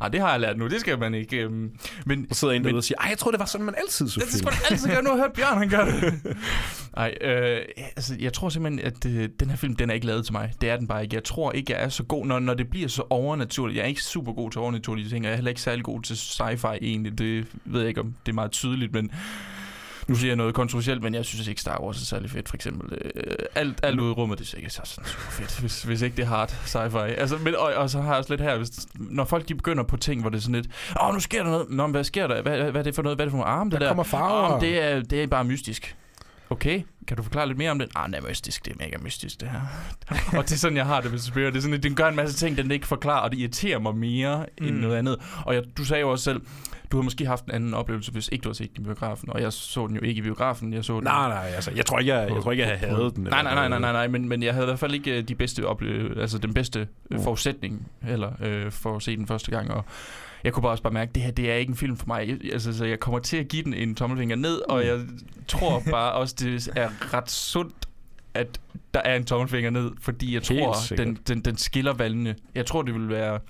Ej, 0.01 0.09
det 0.09 0.21
har 0.21 0.31
jeg 0.31 0.41
lært 0.41 0.59
nu. 0.59 0.69
Det 0.69 0.81
skal 0.81 0.99
man 0.99 1.15
ikke. 1.15 1.37
Øhm, 1.37 1.71
men 2.07 2.27
Så 2.33 2.41
sidder 2.41 2.55
en 2.55 2.65
derude 2.65 2.79
og 2.79 2.85
siger, 2.85 2.99
ej, 3.01 3.09
jeg 3.09 3.19
tror 3.19 3.31
det 3.31 3.41
var 3.41 3.47
sådan, 3.47 3.67
man 3.67 3.75
altid 3.79 4.09
det 4.25 4.33
skal 4.33 4.45
man 4.45 4.55
altid 4.71 4.89
gøre. 4.89 5.03
Nu 5.03 5.11
har 5.11 5.17
jeg 5.17 5.23
hørt 5.25 5.33
Bjørn, 5.33 5.59
han 5.59 5.69
gør 5.69 5.85
det. 5.85 6.15
Nej, 6.97 7.15
øh, 7.21 7.61
altså, 7.97 8.17
jeg 8.21 8.33
tror 8.33 8.49
simpelthen, 8.49 8.87
at 8.87 9.07
øh, 9.07 9.29
den 9.41 9.51
her 9.51 9.57
film, 9.57 9.77
den 9.77 9.91
er 9.91 9.95
ikke 9.95 10.07
lavet 10.07 10.25
til 10.25 10.33
mig. 10.33 10.53
Det 10.61 10.71
er 10.71 10.77
den 10.77 10.87
bare 10.87 11.03
ikke. 11.03 11.15
Jeg 11.15 11.25
tror 11.25 11.53
ikke, 11.53 11.73
jeg 11.73 11.83
er 11.83 11.89
så 11.89 12.03
god, 12.03 12.27
når, 12.27 12.39
når 12.39 12.55
det 12.55 12.71
bliver 12.71 12.89
så 12.89 13.03
overnaturligt. 13.11 13.77
Jeg 13.77 13.83
er 13.83 13.89
ikke 13.89 14.03
super 14.03 14.33
god 14.33 14.51
til 14.51 14.61
overnaturlige 14.61 15.09
ting, 15.09 15.25
og 15.25 15.27
jeg 15.27 15.33
er 15.33 15.37
heller 15.37 15.49
ikke 15.49 15.61
særlig 15.61 15.85
god 15.85 16.03
til 16.03 16.15
sci-fi 16.15 16.75
egentlig. 16.83 17.19
Det 17.19 17.47
ved 17.65 17.81
jeg 17.81 17.89
ikke, 17.89 18.01
om 18.01 18.15
det 18.27 18.33
er 18.33 18.35
meget 18.35 18.51
tydeligt, 18.51 18.93
men 18.93 19.11
nu 20.09 20.15
siger 20.15 20.29
jeg 20.31 20.37
noget 20.37 20.55
kontroversielt, 20.55 21.03
men 21.03 21.15
jeg 21.15 21.25
synes 21.25 21.47
ikke, 21.49 21.61
Star 21.61 21.81
Wars 21.83 22.01
er 22.03 22.05
særlig 22.05 22.31
fedt, 22.31 22.49
for 22.49 22.57
eksempel. 22.57 22.99
Øh, 23.15 23.37
alt, 23.55 23.81
alt 23.83 24.01
ude 24.01 24.11
i 24.11 24.13
rummet, 24.13 24.39
det 24.39 24.45
er 24.45 24.49
sikkert 24.49 24.73
så 24.73 24.81
sådan 24.85 25.05
super 25.09 25.31
fedt, 25.31 25.61
hvis, 25.61 25.83
hvis 25.83 26.03
ikke 26.03 26.17
det 26.17 26.23
er 26.23 26.27
hard 26.27 26.51
sci-fi. 26.51 26.99
Altså, 26.99 27.37
men, 27.39 27.55
og, 27.57 27.75
og, 27.75 27.91
så 27.91 28.01
har 28.01 28.09
jeg 28.09 28.17
også 28.19 28.33
lidt 28.33 28.41
her, 28.41 28.57
hvis, 28.57 28.71
når 28.95 29.25
folk 29.25 29.49
de 29.49 29.55
begynder 29.55 29.85
på 29.85 29.97
ting, 29.97 30.21
hvor 30.21 30.31
det 30.31 30.37
er 30.37 30.43
sådan 30.43 30.55
lidt, 30.55 30.67
åh, 31.03 31.15
nu 31.15 31.21
sker 31.21 31.43
der 31.43 31.51
noget. 31.51 31.67
Nå, 31.71 31.87
men 31.87 31.91
hvad 31.91 32.05
sker 32.05 32.27
der? 32.27 32.43
Hvad, 32.43 32.59
hvad 32.71 32.81
er 32.81 32.83
det 32.83 32.95
for 32.95 33.03
noget? 33.03 33.19
Hvad 33.19 33.25
er 33.25 33.27
det 33.27 33.33
for 33.33 33.39
nogle 33.39 33.51
arme, 33.51 33.71
Der 33.71 33.79
der? 33.79 33.89
kommer 33.89 34.03
farver. 34.03 34.51
Men 34.51 34.61
det, 34.61 34.83
er, 34.83 35.03
det 35.03 35.23
er 35.23 35.27
bare 35.27 35.45
mystisk. 35.45 35.97
Okay, 36.51 36.83
kan 37.09 37.17
du 37.17 37.23
forklare 37.23 37.47
lidt 37.47 37.59
mere 37.59 37.71
om 37.71 37.79
det? 37.79 37.89
Ah, 37.97 38.09
det 38.11 38.17
er 38.25 38.29
mystisk, 38.29 38.65
det 38.65 38.73
er 38.73 38.77
mega 38.85 38.97
mystisk, 39.03 39.41
det 39.41 39.49
her. 39.49 39.61
og 40.39 40.45
det 40.45 40.53
er 40.53 40.57
sådan, 40.57 40.77
jeg 40.77 40.87
har 40.87 41.01
det 41.01 41.11
med 41.11 41.19
Suspiria. 41.19 41.47
Det 41.51 41.57
er 41.57 41.61
sådan, 41.61 41.75
at 41.77 41.83
den 41.83 41.95
gør 41.95 42.09
en 42.09 42.17
masse 42.17 42.37
ting, 42.37 42.57
den 42.57 42.71
ikke 42.71 42.87
forklarer, 42.87 43.21
og 43.21 43.33
det 43.33 43.39
irriterer 43.39 43.79
mig 43.79 43.97
mere 43.97 44.47
mm. 44.61 44.67
end 44.67 44.77
noget 44.77 44.97
andet. 44.97 45.17
Og 45.47 45.55
jeg, 45.55 45.63
du 45.77 45.85
sagde 45.85 46.01
jo 46.01 46.11
også 46.11 46.25
selv, 46.25 46.41
du 46.93 46.97
har 46.97 47.03
måske 47.05 47.27
haft 47.27 47.45
en 47.45 47.51
anden 47.51 47.75
oplevelse, 47.75 48.13
hvis 48.13 48.29
ikke 48.33 48.43
du 48.43 48.49
har 48.49 48.55
set 48.55 48.77
den 48.77 48.83
i 48.83 48.85
biografen. 48.85 49.31
Og 49.31 49.43
jeg 49.43 49.53
så 49.53 49.87
den 49.87 49.97
jo 49.97 50.03
ikke 50.03 50.19
i 50.19 50.23
biografen. 50.23 50.73
Jeg 50.73 50.85
så 50.85 50.95
den 50.95 51.05
Nej, 51.05 51.29
nej, 51.29 51.53
altså, 51.55 51.71
jeg 51.77 51.87
tror 51.87 51.99
ikke, 51.99 52.15
jeg, 52.15 52.31
jeg, 52.35 52.43
tror 52.43 52.53
ikke, 52.53 52.65
jeg 52.69 52.79
havde 52.79 52.95
hadet 52.97 53.17
den. 53.17 53.25
Nej, 53.25 53.43
nej, 53.43 53.55
nej, 53.55 53.69
nej, 53.69 53.79
nej, 53.79 53.93
nej 53.93 54.09
men, 54.09 54.29
men 54.29 54.43
jeg 54.43 54.53
havde 54.55 54.65
i 54.67 54.69
hvert 54.69 54.79
fald 54.79 54.95
ikke 54.95 55.19
øh, 55.19 55.23
de 55.29 55.35
bedste 55.35 55.61
ople- 55.63 56.21
altså 56.21 56.39
den 56.39 56.55
bedste 56.55 56.89
Mm. 57.11 57.23
forudsætning 57.23 57.87
heller 58.03 58.33
øh, 58.41 58.71
for 58.73 58.97
at 58.97 59.03
se 59.03 59.17
den 59.17 59.27
første 59.27 59.51
gang, 59.51 59.71
og 59.71 59.85
jeg 60.47 60.53
kunne 60.55 60.63
bare 60.63 60.73
også 60.73 60.83
bare 60.83 60.93
mærke, 60.93 61.09
at 61.09 61.15
det 61.15 61.23
her 61.23 61.31
det 61.31 61.51
er 61.51 61.55
ikke 61.55 61.71
en 61.71 61.77
film 61.77 61.97
for 61.97 62.07
mig. 62.07 62.29
Jeg, 62.29 62.53
altså, 62.53 62.77
så 62.79 62.85
jeg 62.85 63.01
kommer 63.01 63.19
til 63.19 63.37
at 63.37 63.49
give 63.49 63.63
den 63.63 63.75
en 63.75 63.95
tommelfinger 63.95 64.37
ned, 64.37 64.61
og 64.69 64.81
Mm. 64.81 64.87
jeg 64.87 65.01
tror 65.49 65.83
bare 65.91 66.13
også, 66.13 66.35
det 66.39 66.69
er 66.77 67.15
ret 67.15 67.31
sundt, 67.31 67.75
at 68.35 68.61
der 68.95 69.01
er 69.01 69.17
en 69.17 69.25
tommelfinger 69.25 69.71
ned, 69.71 69.91
fordi 70.01 70.35
jeg 70.35 70.43
Helt 70.49 70.63
tror, 70.63 70.75
sikkert. 70.83 71.07
den, 71.07 71.19
den, 71.29 71.41
den 71.41 71.57
skiller 71.57 71.95
valgene. 71.95 72.35
Jeg 72.55 72.67
tror, 72.67 72.83
det 72.83 72.95
ville 72.95 73.09
være 73.09 73.41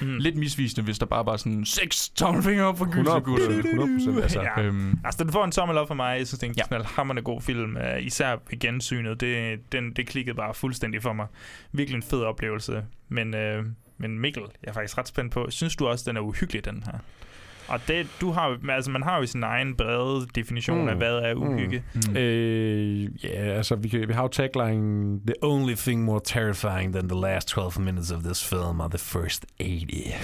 Mm. 0.00 0.16
lidt 0.18 0.36
misvisende, 0.36 0.84
hvis 0.84 0.98
der 0.98 1.06
bare 1.06 1.26
var 1.26 1.36
sådan 1.36 1.64
seks 1.64 2.08
tommelfingre 2.08 2.64
op 2.64 2.78
for 2.78 2.84
100 2.84 3.20
gysergutter. 3.20 3.84
100 3.84 4.22
altså. 4.22 4.40
Ja. 4.42 4.62
Øhm, 4.62 4.98
Altså, 5.04 5.24
den 5.24 5.32
får 5.32 5.44
en 5.44 5.52
tommel 5.52 5.78
op 5.78 5.88
for 5.88 5.94
mig. 5.94 6.18
Jeg 6.18 6.26
synes, 6.26 6.38
det 6.40 6.46
er 6.46 6.50
en 6.50 6.56
Ja. 6.58 6.66
knaldhammerende 6.66 7.22
god 7.22 7.40
film. 7.40 7.76
Uh, 7.76 8.06
især 8.06 8.36
i 8.52 8.56
gensynet. 8.56 9.20
Det, 9.20 9.58
den, 9.72 9.92
det 9.92 10.06
klikkede 10.06 10.36
bare 10.36 10.54
fuldstændig 10.54 11.02
for 11.02 11.12
mig. 11.12 11.26
Virkelig 11.72 11.96
en 11.96 12.02
fed 12.02 12.20
oplevelse. 12.22 12.82
Men, 13.08 13.34
uh, 13.34 13.64
men 14.02 14.18
Mikkel, 14.18 14.42
jeg 14.62 14.68
er 14.68 14.72
faktisk 14.72 14.98
ret 14.98 15.08
spændt 15.08 15.32
på. 15.32 15.46
Synes 15.50 15.76
du 15.76 15.86
også, 15.86 16.04
den 16.08 16.16
er 16.16 16.20
uhyggelig, 16.20 16.64
den 16.64 16.82
her? 16.86 16.98
Og 17.68 17.80
det, 17.88 18.06
du 18.20 18.30
har, 18.30 18.58
altså, 18.70 18.90
man 18.90 19.02
har 19.02 19.18
jo 19.18 19.26
sin 19.26 19.42
egen 19.42 19.76
brede 19.76 20.26
definition 20.34 20.76
mm. 20.78 20.82
Mm. 20.82 20.88
af, 20.88 20.96
hvad 20.96 21.14
er 21.14 21.34
Mm. 21.34 21.42
uhygge. 21.42 21.82
mm. 22.08 22.16
Øh, 22.16 23.24
ja, 23.24 23.28
altså, 23.30 23.74
vi, 23.76 23.88
kan, 23.88 24.08
vi 24.08 24.12
har 24.12 24.22
jo 24.22 24.28
tagline, 24.28 25.20
The 25.26 25.34
only 25.42 25.74
thing 25.74 26.04
more 26.04 26.20
terrifying 26.24 26.92
than 26.94 27.08
the 27.08 27.20
last 27.20 27.48
12 27.48 27.80
minutes 27.80 28.10
of 28.10 28.22
this 28.22 28.48
film 28.48 28.80
are 28.80 28.90
the 28.90 28.98
first 28.98 29.46
80. 29.60 30.14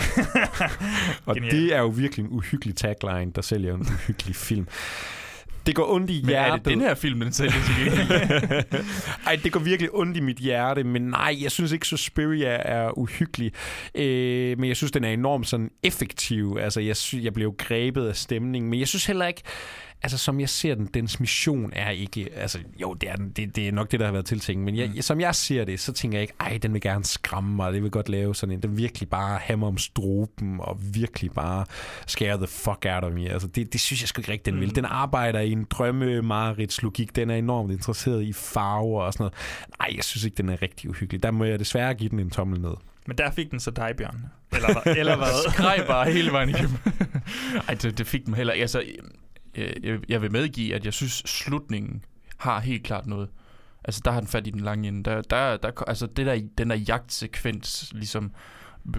Og 1.27 1.35
Genialt. 1.35 1.53
det 1.55 1.75
er 1.77 1.79
jo 1.81 1.87
virkelig 1.89 2.25
en 2.25 2.31
uhyggelig 2.33 2.77
tagline, 2.77 3.33
der 3.33 3.43
sælger 3.43 3.75
en 3.75 3.81
uhyggelig 3.81 4.37
film. 4.37 4.67
Det 5.69 5.77
går 5.77 5.93
ondt 5.95 6.11
i 6.11 6.21
Men 6.23 6.29
hjertet. 6.29 6.53
er 6.53 6.57
det 6.57 6.65
den 6.65 6.81
her 6.81 6.95
film, 6.95 7.21
den 7.21 7.33
sælger 7.33 7.53
gengæld? 7.53 8.65
Ej, 9.27 9.39
det 9.45 9.53
går 9.53 9.61
virkelig 9.61 9.95
ondt 9.95 10.17
i 10.17 10.21
mit 10.21 10.37
hjerte, 10.37 10.85
men 10.85 11.03
nej, 11.03 11.37
jeg 11.43 11.51
synes 11.51 11.73
ikke, 11.73 11.87
Suspiria 11.87 12.49
er 12.65 12.99
uhyggelig. 12.99 13.53
Øh, 13.95 14.59
men 14.59 14.69
jeg 14.69 14.77
synes, 14.77 14.93
den 14.93 15.05
er 15.05 15.09
enormt 15.09 15.49
sådan 15.49 15.71
effektiv. 15.83 16.59
Altså, 16.61 16.81
jeg, 16.81 16.97
sy- 16.97 17.15
jeg 17.23 17.35
blev 17.35 17.55
grebet 17.59 18.09
af 18.09 18.17
stemningen, 18.17 18.71
men 18.71 18.81
jeg 18.81 18.89
synes 18.89 19.07
heller 19.07 19.27
ikke, 19.27 19.43
altså 20.03 20.19
som 20.19 20.41
jeg 20.41 20.49
ser 20.49 20.75
den, 20.75 20.87
dens 20.95 21.21
mission 21.21 21.71
er 21.73 21.91
ikke, 21.91 22.29
altså 22.37 22.59
jo, 22.81 22.95
det 22.95 23.11
er, 23.11 23.17
den, 23.17 23.31
det, 23.31 23.57
det 23.57 23.69
er 23.69 23.73
nok 23.73 23.91
det, 23.91 24.01
der 24.01 24.07
har 24.07 24.13
været 24.13 24.27
tiltænkt, 24.27 24.65
men 24.65 24.77
jeg, 24.77 24.89
Mm. 24.95 25.03
som 25.03 25.21
jeg 25.21 25.35
ser 25.35 25.65
det, 25.65 25.81
så 25.81 25.93
tænker 25.93 26.19
jeg 26.19 26.23
ikke, 26.23 26.35
ej, 26.41 26.59
den 26.63 26.73
vil 26.73 26.81
gerne 26.81 27.05
skræmme 27.05 27.57
mig, 27.57 27.73
det 27.73 27.83
vil 27.83 27.91
godt 27.91 28.09
lave 28.09 28.35
sådan 28.35 28.53
en, 28.55 28.63
den 28.63 28.77
virkelig 28.77 29.09
bare 29.09 29.39
hammer 29.43 29.67
om 29.67 29.79
struben, 29.79 30.57
og 30.61 30.79
virkelig 30.95 31.31
bare 31.33 31.65
scare 32.07 32.37
the 32.37 32.47
fuck 32.47 32.87
out 32.91 33.05
of 33.05 33.13
me. 33.13 33.29
Altså, 33.31 33.49
det, 33.49 33.73
det 33.73 33.81
synes 33.81 34.01
jeg 34.03 34.09
sgu 34.09 34.21
ikke 34.21 34.33
rigtigt, 34.33 34.53
den 34.53 34.61
vil. 34.61 34.69
Mm. 34.69 34.75
Den 34.75 34.85
arbejder 34.85 35.41
i 35.41 35.53
en 35.53 35.67
drømme 35.71 36.23
logik. 36.83 37.17
Den 37.17 37.31
er 37.31 37.35
enormt 37.37 37.73
interesseret 37.73 38.23
i 38.23 38.33
farver 38.33 39.03
og 39.03 39.13
sådan 39.13 39.23
noget. 39.25 39.35
Nej, 39.81 39.93
jeg 39.97 40.05
synes 40.05 40.25
ikke, 40.25 40.35
den 40.37 40.49
er 40.49 40.63
rigtig 40.63 40.91
uhyggelig. 40.91 41.23
Der 41.23 41.31
må 41.31 41.45
jeg 41.45 41.59
desværre 41.59 41.95
give 41.95 42.11
den 42.11 42.19
en 42.21 42.31
tommel 42.31 42.61
ned. 42.61 42.75
Men 43.07 43.19
der 43.19 43.31
fik 43.31 43.51
den 43.51 43.61
så 43.61 43.71
dig, 43.71 43.93
Bjørn. 43.97 44.25
Eller, 44.53 44.81
eller 44.87 45.17
hvad? 45.17 45.29
skreg 45.53 45.85
bare 45.87 46.13
hele 46.13 46.33
vejen 46.33 46.49
igennem. 46.49 46.77
Ej, 47.69 47.75
det, 47.75 47.99
det 47.99 48.07
fik 48.07 48.27
dem 48.27 48.35
heller. 48.35 48.53
Altså, 48.53 48.83
jeg, 49.57 49.75
jeg, 49.83 49.99
jeg 50.09 50.23
vil 50.23 50.33
medgive, 50.33 50.75
at 50.75 50.85
jeg 50.85 50.93
synes, 50.93 51.13
slutningen 51.13 52.05
har 52.37 52.61
helt 52.61 52.85
klart 52.85 53.07
noget. 53.07 53.29
Altså, 53.85 54.01
der 54.05 54.11
har 54.11 54.21
den 54.21 54.29
fat 54.29 54.47
i 54.47 54.51
den 54.51 54.61
lange 54.61 54.89
ende. 54.89 55.05
Der, 55.11 55.23
der, 55.23 55.57
der, 55.57 55.83
altså, 55.87 56.07
det 56.07 56.27
der, 56.27 56.41
den 56.59 56.71
der 56.71 56.77
jagtsekvens, 56.77 57.93
ligesom... 57.93 58.33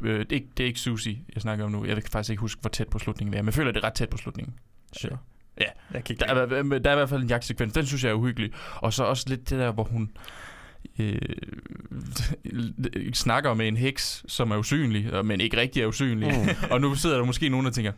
Øh, 0.03 0.19
det, 0.19 0.31
er 0.31 0.35
ikke, 0.35 0.49
det 0.57 0.63
er 0.63 0.67
ikke 0.67 0.79
Susi, 0.79 1.23
jeg 1.33 1.41
snakker 1.41 1.65
om 1.65 1.71
nu. 1.71 1.85
Jeg 1.85 1.95
kan 1.95 2.11
faktisk 2.11 2.29
ikke 2.29 2.41
huske, 2.41 2.61
hvor 2.61 2.69
tæt 2.69 2.87
på 2.87 2.99
slutningen 2.99 3.33
det 3.33 3.37
er. 3.37 3.43
Men 3.43 3.47
jeg 3.47 3.53
føler, 3.53 3.71
det 3.71 3.83
er 3.83 3.87
ret 3.87 3.93
tæt 3.93 4.09
på 4.09 4.17
slutningen. 4.17 4.55
Sure. 4.97 5.17
Ja. 5.59 5.65
Jeg 5.93 6.03
kan 6.03 6.17
Der 6.17 6.25
er, 6.25 6.45
der 6.79 6.89
er 6.89 6.93
i 6.93 6.95
hvert 6.95 7.09
fald 7.09 7.21
en 7.21 7.29
jagtsekvens. 7.29 7.73
Den 7.73 7.85
synes 7.85 8.03
jeg 8.03 8.09
er 8.09 8.13
uhyggelig. 8.13 8.51
Og 8.75 8.93
så 8.93 9.03
også 9.03 9.25
lidt 9.27 9.49
det 9.49 9.59
der, 9.59 9.71
hvor 9.71 9.83
hun 9.83 10.11
øh, 10.99 11.21
snakker 13.13 13.53
med 13.53 13.67
en 13.67 13.77
heks, 13.77 14.23
som 14.27 14.51
er 14.51 14.57
usynlig, 14.57 15.25
men 15.25 15.41
ikke 15.41 15.57
rigtig 15.57 15.83
er 15.83 15.87
usynlig. 15.87 16.27
Mm. 16.27 16.71
og 16.71 16.81
nu 16.81 16.95
sidder 16.95 17.17
der 17.17 17.25
måske 17.25 17.49
nogen, 17.49 17.65
der 17.65 17.71
tænker, 17.71 17.91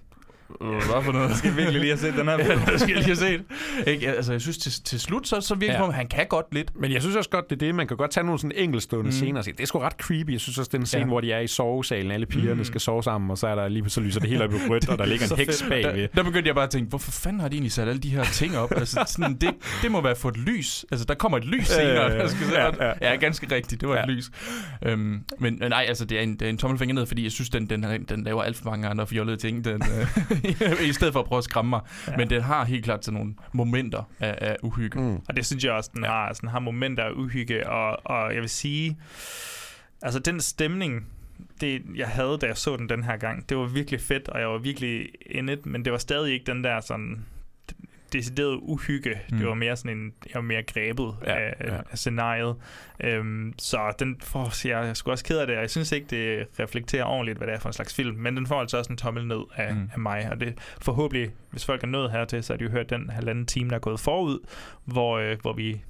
øh, 0.61 0.67
hvad 0.69 1.03
for 1.03 1.11
noget? 1.11 1.29
Jeg 1.29 1.37
skal 1.37 1.55
virkelig 1.57 1.79
lige 1.81 1.91
have 1.91 1.97
set 1.97 2.13
den 2.13 2.27
her 2.27 2.37
ja, 2.39 2.49
film. 2.53 2.59
det 2.65 2.79
skal 2.81 2.89
jeg 2.93 2.97
lige 2.97 3.05
have 3.05 3.15
set. 3.15 3.43
Ikke? 3.87 4.07
Altså, 4.11 4.31
jeg 4.31 4.41
synes 4.41 4.57
til, 4.57 4.71
til 4.83 4.99
slut, 4.99 5.27
så, 5.27 5.41
så 5.41 5.55
virker 5.55 5.67
det 5.67 5.73
Ja. 5.73 5.79
som 5.79 5.87
om, 5.87 5.93
han 5.93 6.07
kan 6.07 6.25
godt 6.27 6.45
lidt. 6.51 6.71
Men 6.81 6.91
jeg 6.91 7.01
synes 7.01 7.15
også 7.15 7.29
godt, 7.29 7.49
det 7.49 7.55
er 7.55 7.59
det. 7.65 7.75
Man 7.75 7.87
kan 7.87 7.97
godt 7.97 8.11
tage 8.11 8.23
nogle 8.23 8.39
sådan 8.39 8.51
enkeltstående 8.55 9.05
Mm. 9.07 9.11
scener 9.11 9.37
og 9.37 9.43
sige, 9.43 9.53
det 9.57 9.63
er 9.63 9.67
sgu 9.67 9.79
ret 9.79 9.93
creepy. 9.93 10.31
Jeg 10.31 10.39
synes 10.39 10.57
også, 10.57 10.69
den 10.73 10.85
scene, 10.85 10.99
Ja. 10.99 11.05
ja. 11.05 11.07
hvor 11.07 11.21
de 11.21 11.31
er 11.31 11.39
i 11.39 11.47
sovesalen, 11.47 12.11
alle 12.11 12.25
pigerne 12.25 12.53
Mm. 12.55 12.63
skal 12.63 12.81
sove 12.81 13.03
sammen, 13.03 13.31
og 13.31 13.37
så 13.37 13.47
er 13.47 13.55
der 13.55 13.67
lige 13.67 13.89
så 13.89 14.01
lyser 14.01 14.19
det 14.19 14.29
helt 14.29 14.41
op 14.41 14.53
i 14.53 14.55
rødt, 14.69 14.89
og 14.91 14.97
der 14.97 15.05
ligger 15.05 15.31
en 15.31 15.37
heks 15.37 15.65
bagved. 15.69 16.01
Der, 16.01 16.07
der 16.15 16.23
begyndte 16.23 16.47
jeg 16.47 16.55
bare 16.55 16.63
at 16.65 16.69
tænke, 16.69 16.89
hvorfor 16.89 17.11
fanden 17.11 17.41
har 17.41 17.47
de 17.47 17.55
egentlig 17.55 17.71
sat 17.71 17.87
alle 17.87 18.01
de 18.01 18.09
her 18.09 18.23
ting 18.23 18.57
op? 18.57 18.71
Altså, 18.75 19.03
sådan, 19.07 19.33
det, 19.33 19.49
det 19.81 19.91
må 19.91 20.01
være 20.01 20.15
for 20.15 20.29
et 20.29 20.37
lys. 20.37 20.85
Altså, 20.91 21.05
der 21.05 21.13
kommer 21.13 21.37
et 21.37 21.45
lys 21.45 21.67
senere. 21.67 22.11
Øh, 22.13 22.19
der 22.19 22.27
skal, 22.27 22.47
ja, 22.53 22.65
ja, 22.65 22.71
ja. 22.79 22.93
ja. 23.01 23.09
ja, 23.11 23.15
ganske 23.15 23.55
rigtigt. 23.55 23.81
Det 23.81 23.89
var 23.89 23.95
ja. 23.95 23.99
Ja. 24.01 24.05
et 24.07 24.13
lys. 24.15 24.31
Øhm, 24.85 25.23
men 25.39 25.61
nej, 25.69 25.85
altså, 25.87 26.05
det 26.05 26.17
er 26.17 26.21
en, 26.21 26.33
det 26.33 26.41
er 26.41 26.49
en 26.49 26.57
tommelfinger 26.57 26.95
ned, 26.95 27.05
fordi 27.05 27.23
jeg 27.23 27.31
synes, 27.31 27.49
den, 27.49 27.69
den, 27.69 27.83
den, 27.83 28.03
den 28.03 28.23
laver 28.23 28.43
alt 28.43 28.57
for 28.57 28.69
mange 28.69 28.87
andre 28.87 29.07
fjollede 29.07 29.37
ting, 29.37 29.65
den, 29.65 29.73
øh, 29.99 30.40
i 30.89 30.93
stedet 30.93 31.13
for 31.13 31.19
at 31.19 31.25
prøve 31.25 31.37
at 31.37 31.43
skræmme 31.43 31.69
mig. 31.69 31.81
Ja. 32.07 32.17
Men 32.17 32.29
den 32.29 32.41
har 32.41 32.65
helt 32.65 32.83
klart 32.83 33.05
sådan 33.05 33.19
nogle 33.19 33.35
momenter 33.53 34.03
af, 34.19 34.37
af 34.41 34.57
uhygge. 34.63 34.99
Mm. 34.99 35.15
Og 35.15 35.35
det 35.35 35.45
synes 35.45 35.63
jeg 35.63 35.73
også, 35.73 35.91
den 35.95 36.03
har. 36.03 36.27
Altså, 36.27 36.41
den 36.41 36.49
har 36.49 36.59
momenter 36.59 37.03
af 37.03 37.11
uhygge, 37.11 37.69
og, 37.69 37.99
og 38.05 38.33
jeg 38.33 38.41
vil 38.41 38.49
sige, 38.49 38.97
altså 40.01 40.19
den 40.19 40.41
stemning, 40.41 41.05
det, 41.61 41.81
jeg 41.95 42.07
havde, 42.07 42.37
da 42.41 42.45
jeg 42.45 42.57
så 42.57 42.77
den 42.77 42.89
den 42.89 43.03
her 43.03 43.17
gang, 43.17 43.49
det 43.49 43.57
var 43.57 43.65
virkelig 43.65 44.01
fedt, 44.01 44.27
og 44.27 44.39
jeg 44.39 44.47
var 44.47 44.57
virkelig 44.57 45.09
in 45.25 45.49
it, 45.49 45.65
men 45.65 45.85
det 45.85 45.91
var 45.91 45.99
stadig 45.99 46.33
ikke 46.33 46.45
den 46.45 46.63
der 46.63 46.79
sådan 46.79 47.25
decideret 48.13 48.59
uhygge. 48.61 49.19
Mm. 49.31 49.37
Det 49.37 49.47
var 49.47 49.53
mere 49.53 49.75
sådan 49.75 49.97
en, 49.97 50.13
jeg 50.25 50.35
var 50.35 50.41
mere 50.41 50.63
grebet 50.63 51.15
ja, 51.25 51.39
af, 51.39 51.55
ja. 51.63 51.77
af 51.91 51.97
scenariet. 51.97 52.55
Øhm, 53.03 53.53
så 53.57 53.93
den 53.99 54.17
får, 54.23 54.67
jeg 54.67 54.89
er 54.89 54.93
sgu 54.93 55.11
også 55.11 55.23
ked 55.23 55.37
af 55.37 55.47
det, 55.47 55.55
og 55.55 55.61
jeg 55.61 55.69
synes 55.69 55.91
ikke, 55.91 56.07
det 56.09 56.47
reflekterer 56.59 57.05
ordentligt, 57.05 57.37
hvad 57.37 57.47
det 57.47 57.55
er 57.55 57.59
for 57.59 57.69
en 57.69 57.73
slags 57.73 57.95
film, 57.95 58.17
men 58.17 58.37
den 58.37 58.47
får 58.47 58.61
altså 58.61 58.77
også 58.77 58.91
en 58.91 58.97
tommel 58.97 59.27
ned 59.27 59.41
af, 59.55 59.73
mm. 59.73 59.79
Mm. 59.79 59.89
af 59.93 59.99
mig, 59.99 60.29
og 60.31 60.39
det 60.39 60.57
forhåbentlig, 60.81 61.31
hvis 61.51 61.65
folk 61.65 61.83
er 61.83 61.87
nået 61.87 62.11
hertil, 62.11 62.43
så 62.43 62.53
har 62.53 62.57
de 62.57 62.63
jo 62.63 62.69
hørt 62.69 62.89
den 62.89 63.09
halvanden 63.09 63.45
time, 63.45 63.69
der 63.69 63.75
er 63.75 63.79
gået 63.79 63.99
forud, 63.99 64.39
hvor, 64.85 65.17
øh, 65.17 65.37
hvor 65.41 65.53
vi 65.53 65.81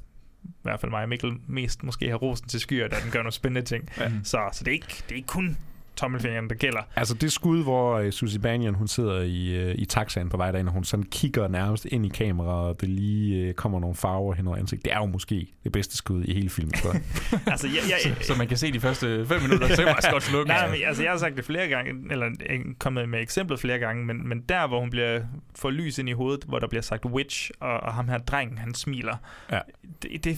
i 0.43 0.63
hvert 0.63 0.79
fald 0.79 0.91
mig 0.91 1.03
og 1.03 1.09
Mikkel 1.09 1.33
mest 1.47 1.83
måske 1.83 2.09
har 2.09 2.15
rosen 2.15 2.47
til 2.47 2.59
skyer, 2.59 2.87
da 2.87 2.95
den 3.03 3.11
gør 3.11 3.19
nogle 3.19 3.31
spændende 3.31 3.67
ting. 3.67 3.89
Ja. 3.99 4.11
Så, 4.23 4.49
så 4.53 4.63
det, 4.63 4.67
er 4.67 4.73
ikke, 4.73 5.03
det 5.03 5.11
er 5.11 5.15
ikke 5.15 5.27
kun 5.27 5.57
tommelfingeren, 5.95 6.49
der 6.49 6.55
gælder. 6.55 6.81
Altså 6.95 7.13
det 7.13 7.31
skud, 7.31 7.63
hvor 7.63 7.99
uh, 7.99 8.09
Susie 8.09 8.39
Banyan, 8.39 8.75
hun 8.75 8.87
sidder 8.87 9.21
i, 9.21 9.69
uh, 9.69 9.75
i 9.75 9.85
taxaen 9.85 10.29
på 10.29 10.37
vej 10.37 10.51
derind, 10.51 10.67
og 10.67 10.73
hun 10.73 10.83
sådan 10.83 11.03
kigger 11.03 11.47
nærmest 11.47 11.85
ind 11.85 12.05
i 12.05 12.09
kameraet, 12.09 12.69
og 12.69 12.81
det 12.81 12.89
lige 12.89 13.49
uh, 13.49 13.53
kommer 13.53 13.79
nogle 13.79 13.95
farver 13.95 14.33
hen 14.33 14.47
over 14.47 14.57
ansigtet. 14.57 14.85
Det 14.85 14.93
er 14.93 14.97
jo 14.97 15.05
måske 15.05 15.47
det 15.63 15.71
bedste 15.71 15.97
skud 15.97 16.23
i 16.23 16.33
hele 16.33 16.49
filmen, 16.49 16.73
jeg. 16.83 17.01
altså, 17.51 17.67
jeg, 17.67 17.75
jeg, 18.05 18.15
Så, 18.17 18.27
så 18.27 18.37
man 18.37 18.47
kan 18.47 18.57
se 18.57 18.71
de 18.71 18.79
første 18.79 19.25
fem 19.25 19.41
minutter, 19.41 19.75
så 19.75 19.81
man 19.81 19.95
også 19.95 20.11
godt 20.11 20.23
slukke. 20.23 20.47
Nej, 20.47 20.69
men, 20.71 20.79
altså, 20.85 21.03
jeg 21.03 21.11
har 21.11 21.17
sagt 21.17 21.37
det 21.37 21.45
flere 21.45 21.67
gange, 21.67 21.91
eller 22.11 22.29
øh, 22.49 22.59
kommet 22.79 23.09
med 23.09 23.21
eksemplet 23.21 23.59
flere 23.59 23.79
gange, 23.79 24.05
men, 24.05 24.29
men 24.29 24.41
der, 24.49 24.67
hvor 24.67 24.79
hun 24.79 24.89
bliver 24.89 25.21
får 25.55 25.69
lys 25.69 25.97
ind 25.97 26.09
i 26.09 26.11
hovedet, 26.11 26.43
hvor 26.43 26.59
der 26.59 26.67
bliver 26.67 26.81
sagt 26.81 27.05
witch, 27.05 27.51
og, 27.59 27.79
og 27.79 27.93
ham 27.93 28.07
her 28.07 28.17
drengen, 28.17 28.57
han 28.57 28.73
smiler. 28.73 29.15
Ja. 29.51 29.59
Det, 30.01 30.23
det 30.23 30.37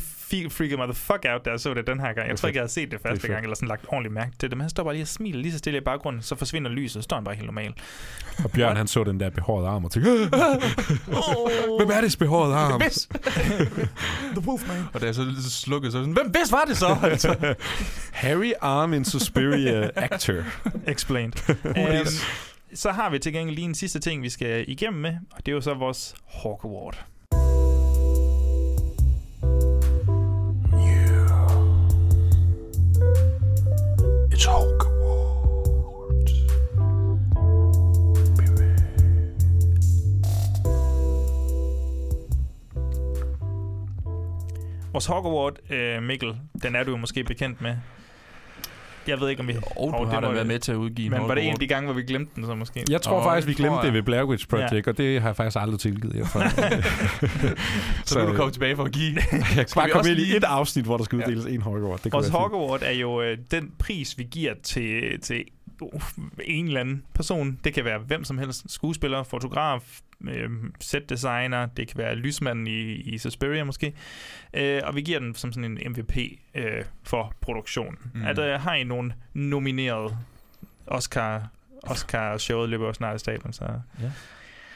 freakede 0.49 0.77
mig 0.77 0.87
the 0.87 0.95
fuck 0.95 1.25
out, 1.29 1.45
da 1.45 1.49
jeg 1.49 1.59
så 1.59 1.73
det 1.73 1.87
den 1.87 1.99
her 1.99 2.13
gang. 2.13 2.27
Jeg 2.27 2.31
er 2.31 2.35
tror 2.35 2.47
ikke, 2.47 2.57
jeg 2.57 2.61
havde 2.61 2.71
set 2.71 2.91
det 2.91 3.01
første 3.01 3.21
fedt. 3.21 3.31
gang, 3.31 3.43
eller 3.43 3.55
sådan 3.55 3.67
lagt 3.67 3.85
ordentligt 3.87 4.13
mærke 4.13 4.31
til 4.39 4.49
det, 4.49 4.57
men 4.57 4.61
han 4.61 4.69
står 4.69 4.83
bare 4.83 4.93
lige 4.93 5.03
og 5.03 5.07
smiler 5.07 5.39
lige 5.43 5.51
så 5.51 5.57
stille 5.57 5.77
i 5.77 5.81
baggrunden, 5.81 6.21
så 6.21 6.35
forsvinder 6.35 6.71
lyset, 6.71 6.93
så 6.93 7.01
står 7.01 7.17
han 7.17 7.23
bare 7.23 7.35
helt 7.35 7.45
normal. 7.45 7.73
Og 8.43 8.51
Bjørn, 8.51 8.77
han 8.77 8.87
så 8.87 9.03
den 9.03 9.19
der 9.19 9.29
behårede 9.29 9.67
arm 9.67 9.85
og 9.85 9.91
tænkte, 9.91 10.11
hvem 11.79 11.89
er 11.89 12.01
det 12.01 12.15
behårede 12.19 12.55
arm? 12.55 12.81
The 14.35 14.47
Wolfman. 14.47 14.83
Og 14.93 15.01
da 15.01 15.05
jeg 15.05 15.15
så 15.15 15.25
slukkede, 15.49 15.91
så 15.91 15.97
sådan, 15.97 16.13
hvem 16.13 16.29
hvis 16.29 16.51
var 16.51 16.63
det 16.67 16.77
så? 16.77 16.97
Altså. 17.13 17.55
Harry 18.11 18.51
Armin 18.61 19.05
Suspiria 19.05 19.89
actor. 19.95 20.43
Explained. 20.87 21.33
um, 21.65 22.07
så 22.73 22.91
har 22.91 23.09
vi 23.09 23.19
til 23.19 23.33
gengæld 23.33 23.55
lige 23.55 23.65
en 23.65 23.75
sidste 23.75 23.99
ting, 23.99 24.23
vi 24.23 24.29
skal 24.29 24.65
igennem 24.67 25.01
med, 25.01 25.13
og 25.31 25.45
det 25.45 25.51
er 25.51 25.55
jo 25.55 25.61
så 25.61 25.73
vores 25.73 26.15
Hawk 26.43 26.63
Award. 26.63 27.05
It's 34.33 34.45
Hulk 34.45 34.72
Vores 44.93 45.09
Award, 45.09 45.71
øh, 45.71 46.03
Mikkel, 46.03 46.35
den 46.63 46.75
er 46.75 46.83
du 46.83 46.91
jo 46.91 46.97
måske 46.97 47.23
bekendt 47.23 47.61
med. 47.61 47.75
Jeg 49.07 49.19
ved 49.19 49.29
ikke, 49.29 49.39
om 49.39 49.47
vi... 49.47 49.53
Og 49.53 49.63
du 49.75 49.97
Hov, 49.97 50.05
har 50.07 50.13
det 50.15 50.21
da 50.23 50.27
må- 50.27 50.33
været 50.33 50.47
med 50.47 50.59
til 50.59 50.71
at 50.71 50.75
udgive 50.75 51.09
Men 51.09 51.21
en 51.21 51.27
var 51.27 51.35
det 51.35 51.43
en 51.43 51.49
af 51.53 51.59
de 51.59 51.67
gange, 51.67 51.85
hvor 51.85 51.93
vi 51.93 52.03
glemte 52.03 52.31
den 52.35 52.45
så 52.45 52.55
måske? 52.55 52.83
Jeg 52.89 53.01
tror 53.01 53.17
Åh, 53.17 53.23
faktisk, 53.23 53.47
vi 53.47 53.53
glemte 53.53 53.81
det 53.85 53.93
ved 53.93 54.01
Blair 54.03 54.23
Witch 54.23 54.47
Project, 54.47 54.73
Ja. 54.87 54.91
og 54.91 54.97
det 54.97 55.21
har 55.21 55.29
jeg 55.29 55.35
faktisk 55.35 55.57
aldrig 55.61 55.79
tilgivet 55.79 56.15
jer 56.15 56.25
for. 56.25 56.39
Så 58.05 58.19
nu 58.19 58.25
er 58.25 58.29
du 58.29 58.35
kommet 58.35 58.53
tilbage 58.53 58.75
for 58.75 58.83
at 58.83 58.91
give. 58.91 59.15
jeg 59.15 59.21
kan 59.31 59.65
bare 59.75 59.85
vi 59.85 59.91
komme 59.91 59.99
også 59.99 60.11
ind 60.11 60.19
i 60.19 60.35
et 60.37 60.43
afsnit, 60.43 60.85
hvor 60.85 60.97
der 60.97 61.03
skal 61.03 61.17
uddeles 61.17 61.45
en 61.45 61.61
Hawk 61.61 61.77
Award. 61.81 61.99
Det 62.03 62.13
Vores. 62.13 62.29
Award 62.29 62.81
er 62.83 62.91
jo 62.91 63.21
øh, 63.21 63.37
den 63.51 63.71
pris, 63.79 64.17
vi 64.17 64.23
giver 64.31 64.53
til, 64.63 65.19
til 65.21 65.43
uh, 65.81 66.01
en 66.45 66.65
eller 66.67 66.79
anden 66.79 67.03
person. 67.15 67.59
Det 67.63 67.73
kan 67.73 67.85
være 67.85 67.99
hvem 67.99 68.23
som 68.23 68.37
helst. 68.37 68.71
Skuespiller, 68.71 69.23
fotograf, 69.23 69.99
øh, 70.29 70.49
setdesigner. 70.79 71.65
Det 71.65 71.87
kan 71.87 71.97
være 71.97 72.15
lysmanden 72.15 72.67
i, 72.67 72.91
i 72.91 73.17
Suspiria 73.17 73.63
måske. 73.63 73.93
Øh, 74.53 74.81
og 74.83 74.95
vi 74.95 75.01
giver 75.01 75.19
den 75.19 75.35
som 75.35 75.53
sådan 75.53 75.77
en 75.77 75.91
MVP 75.91 76.17
øh, 76.55 76.85
for 77.03 77.33
produktionen. 77.41 77.97
Mm. 78.13 78.25
At 78.25 78.39
øh, 78.39 78.61
har 78.61 78.75
I 78.75 78.83
nogen 78.83 79.13
nomineret 79.33 80.17
Oscar... 80.87 81.47
Oscar-showet 81.83 82.69
løber 82.69 82.85
jo 82.85 82.93
snart 82.93 83.15
i 83.15 83.19
stablen, 83.19 83.53
så... 83.53 83.65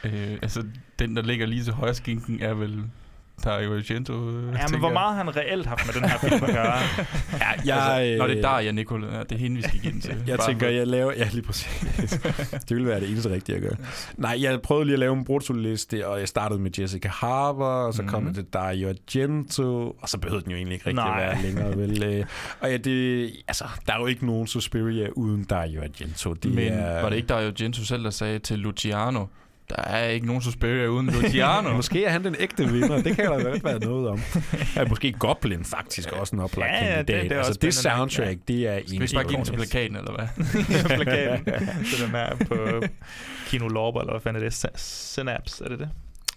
Øh, 0.04 0.38
altså, 0.42 0.66
den, 1.00 1.16
der 1.16 1.22
ligger 1.22 1.46
lige 1.46 1.64
til 1.64 1.74
højre 1.74 1.94
skinken, 1.94 2.42
er 2.42 2.54
vel 2.54 2.84
Dario 3.44 3.76
Argento. 3.76 4.14
øh, 4.30 4.44
Ja, 4.44 4.50
men 4.52 4.58
tænker 4.58 4.78
hvor 4.80 4.94
meget 4.94 5.16
han 5.16 5.36
reelt 5.36 5.66
haft 5.66 5.86
med 5.86 5.94
den 6.02 6.10
her 6.10 6.18
film 6.18 6.34
at 6.44 6.54
gøre? 6.54 6.74
Ja, 7.40 7.50
jeg, 7.66 7.78
altså, 7.78 8.18
Nå, 8.18 8.28
det 8.28 8.32
er 8.34 8.38
øh, 8.38 8.44
Daria 8.44 8.72
Nicole. 8.72 9.08
Ja, 9.14 9.20
det 9.20 9.32
er 9.32 9.36
hende, 9.38 9.56
vi 9.56 9.62
skal 9.62 9.80
give 9.80 9.94
den 9.94 10.02
til. 10.02 10.24
Jeg 10.28 10.38
Bare 10.38 10.48
tænker, 10.48 10.66
for- 10.68 10.72
jeg 10.74 10.88
laver... 10.88 11.14
Ja, 11.18 11.28
lige 11.34 11.42
præcis. 11.42 12.20
det 12.70 12.70
ville 12.76 12.88
være 12.88 13.00
det 13.00 13.10
eneste 13.10 13.30
rigtige 13.30 13.56
at 13.56 13.62
gøre. 13.62 13.76
Nej, 14.18 14.38
jeg 14.42 14.62
prøvede 14.62 14.86
lige 14.86 14.94
at 14.94 15.00
lave 15.00 15.14
en 15.14 15.26
bruttoliste, 15.26 16.08
og 16.08 16.20
jeg 16.20 16.28
startede 16.28 16.60
med 16.60 16.72
Jessica 16.80 17.08
Harbour, 17.10 17.66
og 17.66 17.94
så 17.94 18.02
mm. 18.02 18.08
kom 18.08 18.22
Mhm. 18.24 18.28
jeg 18.28 18.36
til 18.36 18.44
Dario 18.54 18.90
Argento, 18.90 19.90
og 20.02 20.10
så 20.10 20.18
behøvede 20.18 20.44
den 20.44 20.52
jo 20.52 20.58
egentlig 20.58 20.74
ikke 20.74 20.86
rigtig 20.88 21.06
Nej. 21.06 21.22
at 21.24 21.28
være 21.28 21.42
længere, 21.42 21.78
vel? 21.78 22.04
øh. 22.20 22.26
Og 22.60 22.72
ja, 22.72 22.78
det... 22.78 23.32
Altså, 23.48 23.66
der 23.88 23.94
er 23.94 24.00
jo 24.00 24.06
ikke 24.06 24.26
nogen 24.26 24.48
Suspiria 24.48 25.08
uden 25.16 25.44
Dario 25.44 25.82
Argento. 25.82 26.34
Det 26.34 26.54
Men 26.54 26.74
er, 26.74 27.02
var 27.02 27.10
det 27.10 27.16
ikke 27.16 27.28
Dario 27.28 27.48
Argento 27.48 27.84
selv, 27.84 28.04
der 28.04 28.10
sagde 28.10 28.40
til 28.40 28.60
Luciano, 28.60 29.26
der 29.70 29.76
er 29.84 30.08
ikke 30.08 30.26
nogen 30.28 30.42
Suspiria 30.42 30.88
uden 30.88 31.06
Luciano? 31.06 31.74
Måske 31.76 32.06
er 32.06 32.10
han 32.10 32.24
den 32.24 32.36
ægte 32.40 32.68
vinder. 32.70 33.02
Det 33.02 33.16
kan 33.16 33.26
der 33.26 33.50
vel 33.50 33.62
være 33.64 33.80
noget 33.80 34.08
om. 34.10 34.20
Ja, 34.76 34.86
måske 34.86 35.12
Goblin 35.12 35.64
faktisk 35.66 36.12
også 36.12 36.36
en 36.36 36.42
oplagt 36.42 36.72
Ja, 36.72 36.86
ja, 36.94 36.98
det- 36.98 37.08
det 37.08 37.16
er 37.16 37.20
altså, 37.22 37.38
også 37.38 37.60
det 37.62 37.74
soundtrack, 37.74 38.38
det 38.48 38.68
er 38.68 38.80
Skal 38.88 39.02
vi 39.02 39.08
bare 39.14 39.24
give 39.24 39.38
den 39.38 39.46
til 39.46 39.54
plakaten, 39.54 39.96
eller 39.96 40.12
hvad? 40.12 40.28
plakaten. 40.96 41.54
Så 41.86 42.06
den 42.06 42.16
er 42.16 42.36
på 42.36 42.82
Kino 43.48 43.68
Lorber, 43.68 44.00
eller 44.02 44.14
hvad 44.14 44.22
fanden 44.22 44.44
er 44.44 44.50
det? 44.50 44.54
Sy- 44.54 44.66
Synapse, 45.14 45.64
er 45.66 45.70
det 45.70 45.80
det? 45.80 45.90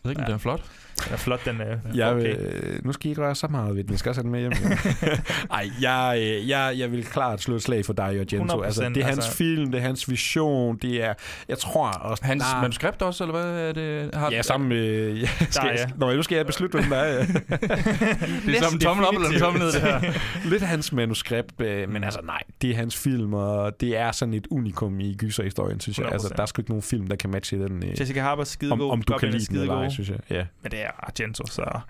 Jeg 0.05 0.09
ved 0.09 0.11
ikke, 0.11 0.21
Ja. 0.23 0.27
den 0.27 0.35
er 0.35 0.39
flot. 0.39 0.63
Den 1.05 1.13
er 1.13 1.17
flot, 1.17 1.45
den 1.45 1.61
er 1.61 1.77
Jeg 1.95 2.17
vil, 2.17 2.33
okay. 2.33 2.81
nu 2.83 2.93
skal 2.93 3.07
I 3.07 3.11
ikke 3.11 3.23
røre 3.23 3.35
så 3.35 3.47
meget 3.51 3.77
ved 3.77 3.85
den. 3.85 3.91
Jeg 3.91 3.99
skal 3.99 4.09
også 4.11 4.23
have 4.23 4.23
den 4.23 4.31
med 4.33 4.41
hjem. 4.41 4.53
Ej, 5.51 5.71
jeg, 5.81 6.19
øh, 6.23 6.49
jeg, 6.49 6.75
jeg 6.79 6.93
vil 6.93 7.05
klart 7.05 7.41
slå 7.43 7.55
et 7.55 7.63
slag 7.63 7.85
for 7.85 7.95
Argento. 8.01 8.61
100%, 8.63 8.65
Altså, 8.65 8.83
det 8.89 8.97
er 8.97 9.05
hans 9.05 9.17
altså. 9.17 9.33
film, 9.37 9.71
det 9.73 9.79
er 9.79 9.83
hans 9.83 10.11
vision, 10.11 10.77
det 10.83 11.05
er... 11.05 11.15
Jeg 11.49 11.59
tror 11.59 11.89
også... 11.89 12.25
Hans 12.25 12.43
der- 12.55 12.61
manuskript 12.61 13.03
også, 13.03 13.25
eller 13.25 13.41
hvad 13.41 13.69
er 13.69 13.73
det? 13.73 14.15
Har, 14.15 14.31
Ja, 14.31 14.43
sammen 14.43 14.69
med... 14.69 14.81
Ja, 15.21 15.27
skal, 15.51 15.69
Daria. 15.69 15.87
Nå, 15.97 16.13
nu 16.15 16.23
skal 16.23 16.37
jeg 16.37 16.47
beslutte, 16.47 16.79
hvem 16.79 16.91
der 16.91 16.97
er. 16.97 17.13
ja. 17.15 17.21
Det 18.47 18.57
er 18.59 18.69
som 18.71 18.79
tommel 18.79 19.07
op 19.07 19.15
eller 19.15 19.39
tommel 19.39 19.63
ned, 19.63 19.73
det 19.73 19.81
her. 19.81 20.01
Lidt 20.45 20.63
hans 20.63 20.93
manuskript, 20.93 21.61
øh, 21.61 21.89
men 21.89 22.05
altså 22.05 22.21
nej, 22.25 22.43
det 22.63 22.71
er 22.71 22.75
hans 22.75 22.97
film, 22.97 23.35
og 23.35 23.81
det 23.81 23.97
er 23.97 24.13
sådan 24.13 24.35
et 24.35 24.47
unikum 24.51 25.01
i 25.01 25.15
gyserhistorien, 25.15 25.81
synes 25.81 25.99
jeg. 25.99 26.09
Altså, 26.13 26.29
100%. 26.29 26.37
der 26.37 26.43
er 26.43 26.47
sgu 26.47 26.61
ikke 26.63 26.71
nogen 26.71 26.83
film, 26.83 27.07
der 27.07 27.17
kan 27.17 27.31
matche 27.31 27.59
den. 27.59 27.83
Øh, 27.85 28.01
Jessica 28.01 28.21
Harbour 28.21 28.41
er 28.43 28.45
skidegod. 28.45 28.81
om, 28.85 28.91
om 28.91 29.03
du 29.03 29.19
kan 29.19 29.29
lide 29.31 29.47
den 29.47 29.57
eller 29.57 29.75
ej, 29.77 29.89
synes 29.89 30.09
jeg. 30.09 30.19
Ja. 30.31 30.45
Men 30.63 30.71
det 30.73 30.85
er 30.85 30.90
Argento, 30.99 31.47
så... 31.47 31.81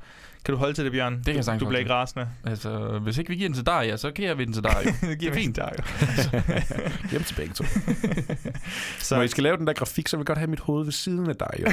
Kan 0.45 0.53
du 0.53 0.59
holde 0.59 0.75
til 0.75 0.85
det, 0.85 0.93
Bjørn? 0.93 1.13
kan 1.13 1.27
jeg 1.27 1.37
du, 1.37 1.43
sagtens 1.43 1.61
du 1.61 1.67
bliver 1.67 1.69
holde 1.69 1.81
ikke 1.81 1.93
rasende. 1.93 2.29
Altså, 2.45 2.99
hvis 2.99 3.19
ikke 3.19 3.31
vi 3.31 3.37
giver 3.37 3.49
den 3.49 3.55
til 3.55 3.67
Daria, 3.67 3.97
så 3.97 4.11
giver 4.11 4.35
vi 4.35 4.45
den 4.45 4.53
til 4.53 4.65
Dario. 4.65 4.93
det 5.11 5.19
giver 5.19 5.35
fint. 5.35 5.57
Der, 5.57 5.69
Hjem 7.11 7.23
til 7.29 7.35
begge 7.35 7.55
to. 7.55 7.65
så 8.99 9.17
Når 9.17 9.23
I 9.23 9.29
skal 9.29 9.43
lave 9.43 9.57
den 9.57 9.67
der 9.67 9.73
grafik, 9.73 10.09
så 10.09 10.17
vil 10.17 10.21
jeg 10.21 10.27
godt 10.27 10.39
have 10.39 10.51
mit 10.51 10.61
hoved 10.61 10.85
ved 10.85 10.93
siden 10.93 11.29
af 11.31 11.37
dig. 11.37 11.65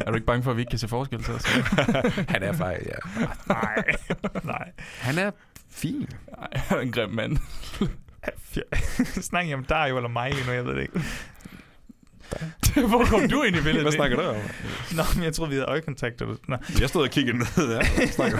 er 0.00 0.10
du 0.10 0.14
ikke 0.14 0.26
bange 0.26 0.42
for, 0.42 0.50
at 0.50 0.56
vi 0.56 0.62
ikke 0.62 0.70
kan 0.70 0.78
se 0.78 0.88
forskel 0.88 1.22
til 1.22 1.34
os? 1.34 1.44
Han 2.28 2.42
er 2.42 2.52
faktisk, 2.52 2.90
ja. 2.90 3.26
nej, 3.48 3.84
nej. 4.44 4.70
Han 4.98 5.18
er 5.18 5.30
fin. 5.70 6.08
Nej, 6.38 6.48
han 6.54 6.78
er 6.78 6.82
en 6.82 6.92
grim 6.92 7.10
mand. 7.10 7.38
Snakker 9.22 9.50
I 9.50 9.54
om 9.54 9.64
Dario 9.64 9.96
eller 9.96 10.08
mig 10.08 10.32
nu? 10.46 10.52
Jeg 10.52 10.64
ved 10.64 10.74
det 10.74 10.82
ikke. 10.82 11.00
Hvor 12.88 13.04
kom 13.04 13.28
du 13.28 13.42
ind 13.42 13.56
i 13.56 13.60
billedet? 13.60 13.82
Hvad 13.82 13.92
snakker 13.92 14.16
du 14.16 14.22
om? 14.22 14.36
Nå, 14.96 15.02
men 15.14 15.24
jeg 15.24 15.32
troede, 15.32 15.50
vi 15.50 15.54
havde 15.56 15.66
øjekontakt. 15.68 16.20
eller- 16.22 16.36
Nå. 16.48 16.56
Jeg 16.80 16.88
stod 16.88 17.02
og 17.02 17.10
kiggede 17.10 17.38
ned, 17.38 17.46
ja. 17.56 17.88
Hvad 17.96 18.06
snakker 18.08 18.38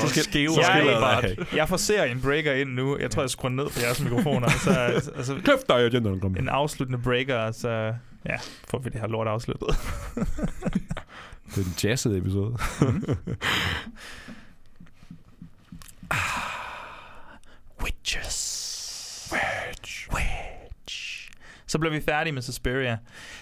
Så 0.00 0.08
skal 0.08 0.22
skæve 0.22 0.52
Jeg, 0.56 0.64
skiller 0.74 1.10
jeg, 1.10 1.22
dig. 1.38 1.56
jeg 1.56 1.68
forser 1.68 2.04
en 2.04 2.20
breaker 2.20 2.52
ind 2.52 2.70
nu. 2.70 2.98
Jeg 3.00 3.10
tror, 3.10 3.22
jeg 3.22 3.30
skruer 3.30 3.50
ned 3.52 3.64
på 3.64 3.80
jeres 3.82 4.00
mikrofoner. 4.00 4.48
Så, 4.50 4.70
altså, 5.16 5.34
Kæft 5.44 5.68
dig, 5.68 5.74
jeg 5.74 5.90
gender 5.90 6.10
den 6.14 6.36
en 6.38 6.48
afsluttende 6.48 7.02
breaker, 7.02 7.52
så 7.52 7.94
Ja, 8.26 8.36
får 8.70 8.78
vi 8.78 8.90
det 8.90 9.00
her 9.00 9.08
lort 9.08 9.26
afsluttet. 9.26 9.68
Det 11.54 11.56
er 11.56 11.64
en 11.64 11.74
jazzet 11.84 12.16
episode. 12.16 12.56
Witches. 17.82 19.28
Witch. 19.32 20.08
Witch. 20.12 20.39
Så 21.70 21.78
blev 21.78 21.92
vi 21.92 22.00
færdige 22.00 22.32
med 22.32 22.42
Suspiria. 22.42 22.98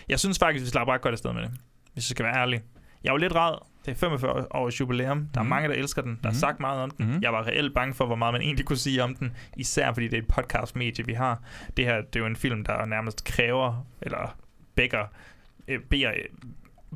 Jeg 0.08 0.18
synes 0.20 0.38
faktisk, 0.38 0.64
vi 0.64 0.68
slapper 0.70 0.94
ret 0.94 1.00
godt 1.00 1.12
afsted 1.12 1.32
med 1.32 1.42
det. 1.42 1.50
Hvis 1.92 2.10
jeg 2.10 2.14
skal 2.14 2.24
være 2.24 2.36
ærlig. 2.36 2.60
Jeg 3.04 3.12
var 3.12 3.18
lidt 3.18 3.34
ræd. 3.34 3.54
Det 3.86 3.90
er 3.90 3.96
45 3.96 4.46
års 4.50 4.80
jubilæum. 4.80 5.28
Der 5.34 5.40
er 5.40 5.44
Mhm. 5.44 5.50
mange, 5.50 5.68
der 5.68 5.74
elsker 5.74 6.02
den. 6.02 6.18
Der 6.22 6.28
er 6.28 6.32
Mhm. 6.32 6.38
sagt 6.38 6.60
meget 6.60 6.80
om 6.82 6.90
den. 6.90 7.06
Mhm. 7.06 7.22
Jeg 7.22 7.32
var 7.32 7.46
reelt 7.46 7.74
bange 7.74 7.94
for, 7.94 8.06
hvor 8.06 8.16
meget 8.16 8.32
man 8.34 8.42
egentlig 8.42 8.66
kunne 8.66 8.76
sige 8.76 9.02
om 9.04 9.14
den. 9.14 9.36
Især 9.56 9.92
fordi 9.92 10.08
det 10.08 10.18
er 10.18 10.22
et 10.22 10.28
podcast-medie, 10.28 11.06
vi 11.06 11.12
har. 11.12 11.42
Det 11.76 11.84
her 11.84 11.96
det 11.96 12.16
er 12.16 12.20
jo 12.20 12.26
en 12.26 12.36
film, 12.36 12.64
der 12.64 12.84
nærmest 12.86 13.24
kræver, 13.24 13.86
eller 14.02 14.36
bækker, 14.74 15.04
øh, 15.68 15.80
beder, 15.80 16.10
øh, 16.10 16.24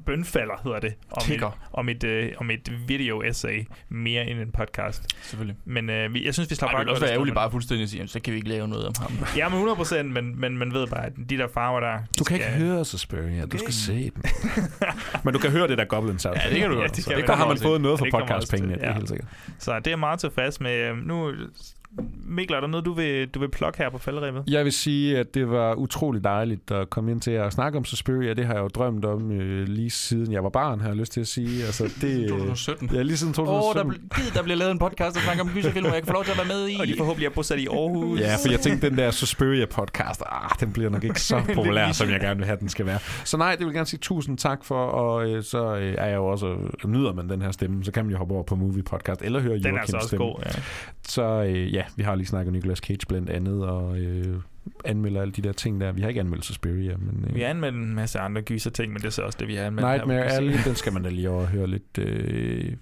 bønfalder 0.06 0.54
hedder 0.64 0.80
det, 0.80 0.94
om 1.10 1.18
et, 1.20 1.26
Tigger. 1.26 1.50
om 1.72 1.88
et, 1.88 2.04
øh, 2.04 2.32
om 2.38 2.50
et 2.50 2.72
video-essay 2.88 3.64
mere 3.88 4.26
end 4.26 4.40
en 4.40 4.50
podcast. 4.52 5.02
Selvfølgelig. 5.22 5.56
Men 5.64 5.90
øh, 5.90 6.14
vi- 6.14 6.24
jeg 6.26 6.34
synes, 6.34 6.50
vi 6.50 6.54
slapper 6.54 6.76
Ej, 6.76 6.80
ret 6.80 6.86
det 6.86 6.86
ville 6.86 6.92
også 6.92 7.00
godt 7.00 7.08
være 7.08 7.12
ærgerligt 7.14 7.34
bare 7.34 7.50
fuldstændig 7.50 7.82
at 7.82 7.88
sige, 7.90 7.98
"Jamen, 7.98 8.08
så 8.08 8.20
kan 8.20 8.32
vi 8.32 8.36
ikke 8.36 8.48
lave 8.48 8.68
noget 8.68 8.86
om 8.86 8.92
ham. 9.00 9.12
Ja, 9.36 9.48
men 9.48 9.54
100 9.54 9.76
procent, 9.76 10.10
men, 10.12 10.40
men 10.40 10.58
man 10.58 10.72
ved 10.74 10.86
bare, 10.86 11.06
at 11.06 11.12
de 11.30 11.38
der 11.38 11.48
farver 11.54 11.80
der... 11.80 11.98
Du 12.18 12.24
kan 12.24 12.36
ikke 12.36 12.48
høre 12.48 12.84
Suspiria, 12.84 13.46
du 13.46 13.58
skal 13.58 13.72
se 13.72 14.10
den. 14.10 14.22
Men 15.24 15.34
du 15.34 15.38
kan 15.40 15.50
høre 15.50 15.68
det 15.68 15.78
der 15.78 15.84
Goblin 15.84 16.18
Sound. 16.18 16.36
Ja, 16.44 16.50
det 16.50 16.58
kan 16.58 16.70
du 16.70 16.74
Ja, 16.76 16.80
godt. 16.82 16.96
det 16.96 17.04
Så 17.04 17.10
kan 17.10 17.16
Det 17.16 17.22
vi 17.22 17.26
der 17.26 17.36
har 17.36 17.46
godt 17.46 17.58
man 17.60 17.62
fået 17.68 17.80
noget 17.80 17.98
for 17.98 18.04
Det 18.04 18.14
podcastpengene, 18.14 18.72
til, 18.72 18.80
det 18.80 18.86
er 18.86 18.90
ja. 18.90 18.96
helt 18.96 19.08
sikkert. 19.08 19.28
Så 19.58 19.78
det 19.80 19.92
er 19.92 19.96
meget 19.96 20.20
tilfreds 20.20 20.60
med. 20.60 20.72
Øh, 20.76 20.96
Nu, 21.06 21.32
Mikkel, 22.26 22.56
er 22.56 22.60
der 22.60 22.66
noget, 22.68 22.86
du 22.86 22.92
vil, 22.92 23.28
du 23.28 23.40
vil 23.40 23.48
plukke 23.50 23.78
her 23.78 23.90
på 23.90 23.98
faldrebet? 23.98 24.44
Jeg 24.48 24.64
vil 24.64 24.72
sige, 24.72 25.18
at 25.18 25.34
det 25.34 25.50
var 25.50 25.74
utrolig 25.74 26.24
dejligt 26.24 26.70
at 26.70 26.90
komme 26.90 27.10
ind 27.10 27.20
til 27.20 27.30
at 27.30 27.52
snakke 27.52 27.78
om 27.78 27.84
Suspiria. 27.84 28.34
Det 28.34 28.46
har 28.46 28.54
jeg 28.54 28.60
jo 28.62 28.68
drømt 28.68 29.04
om 29.04 29.32
øh, 29.32 29.68
lige 29.68 29.90
siden 29.90 30.32
jeg 30.32 30.44
var 30.44 30.50
barn, 30.50 30.80
har 30.80 30.88
jeg 30.88 30.96
lyst 30.96 31.12
til 31.12 31.20
at 31.20 31.26
sige. 31.26 31.64
Altså, 31.64 31.84
det, 32.00 32.28
2017. 32.28 32.90
Ja, 32.94 33.02
lige 33.02 33.16
siden 33.16 33.34
Åh, 33.38 33.48
oh, 33.48 33.54
der, 33.54 33.60
2017. 33.82 34.08
bl- 34.14 34.20
gid, 34.22 34.30
der 34.34 34.42
bliver 34.42 34.56
lavet 34.56 34.72
en 34.72 34.78
podcast, 34.78 35.16
der 35.16 35.22
snakker 35.22 35.44
om 35.44 35.50
gyserfilm, 35.50 35.86
hvor 35.86 35.94
jeg 35.94 36.02
kan 36.02 36.06
få 36.06 36.12
lov 36.12 36.24
til 36.24 36.30
at 36.32 36.38
være 36.38 36.46
med 36.46 36.68
i. 36.68 36.76
Og 36.80 36.86
de 36.86 36.94
forhåbentlig 36.98 37.26
er 37.26 37.30
bosat 37.30 37.58
i 37.58 37.66
Aarhus. 37.66 38.20
Ja, 38.20 38.34
for 38.34 38.50
jeg 38.50 38.60
tænkte, 38.60 38.88
den 38.90 38.98
der 38.98 39.10
Suspiria-podcast, 39.10 40.22
ah, 40.26 40.50
den 40.60 40.72
bliver 40.72 40.90
nok 40.90 41.04
ikke 41.04 41.20
så 41.20 41.42
populær, 41.54 41.92
som 41.92 42.06
så- 42.06 42.12
jeg 42.12 42.20
gerne 42.20 42.36
vil 42.36 42.46
have, 42.46 42.58
den 42.60 42.68
skal 42.68 42.86
være. 42.86 42.98
Så 43.24 43.36
nej, 43.36 43.50
det 43.50 43.60
vil 43.60 43.66
jeg 43.66 43.74
gerne 43.74 43.86
sige 43.86 44.00
tusind 44.00 44.38
tak 44.38 44.64
for, 44.64 44.84
og 44.84 45.30
øh, 45.30 45.42
så 45.42 45.76
øh, 45.76 45.94
er 45.98 46.06
jeg 46.06 46.16
jo 46.16 46.26
også, 46.26 46.46
øh, 46.84 46.90
nyder 46.90 47.12
man 47.12 47.28
den 47.28 47.42
her 47.42 47.50
stemme, 47.50 47.84
så 47.84 47.92
kan 47.92 48.04
man 48.04 48.12
jo 48.12 48.18
hoppe 48.18 48.34
over 48.34 48.42
på 48.42 48.54
Movie 48.54 48.82
Podcast, 48.82 49.22
eller 49.22 49.40
høre 49.40 49.54
Den 49.58 49.66
er 49.66 49.68
Joachims 49.70 49.80
altså 49.80 49.96
også 49.96 50.08
stemme. 50.08 50.24
god, 50.24 50.34
ja. 50.46 50.50
Så 51.08 51.22
øh, 51.48 51.74
ja, 51.74 51.81
vi 51.96 52.02
har 52.02 52.14
lige 52.14 52.26
snakket 52.26 52.52
Nicolas 52.52 52.78
Cage 52.78 53.06
blandt 53.08 53.30
andet, 53.30 53.64
og 53.64 53.98
øh, 53.98 54.36
anmelder 54.84 55.20
alle 55.20 55.32
de 55.32 55.42
der 55.42 55.52
ting 55.52 55.80
der. 55.80 55.92
Vi 55.92 56.00
har 56.00 56.08
ikke 56.08 56.20
anmeldt 56.20 56.44
Suspiria, 56.44 56.96
men... 56.96 57.24
Øh, 57.28 57.34
Vi 57.34 57.40
har 57.40 57.48
anmeldt 57.48 57.76
en 57.76 57.94
masse 57.94 58.18
andre 58.18 58.42
gyser 58.42 58.70
ting, 58.70 58.92
men 58.92 59.00
det 59.02 59.06
er 59.06 59.10
så 59.10 59.22
også 59.22 59.38
det, 59.40 59.48
vi 59.48 59.54
har 59.54 59.64
anmeldt. 59.64 59.88
her, 59.88 59.94
Nightmare 59.96 60.28
sige. 60.28 60.36
Alley, 60.36 60.58
den 60.64 60.74
skal 60.74 60.92
man 60.92 61.02
da 61.02 61.08
lige 61.08 61.30
over 61.30 61.40
og 61.40 61.48
høre 61.48 61.66
lidt, 61.66 61.98
øh, 61.98 62.72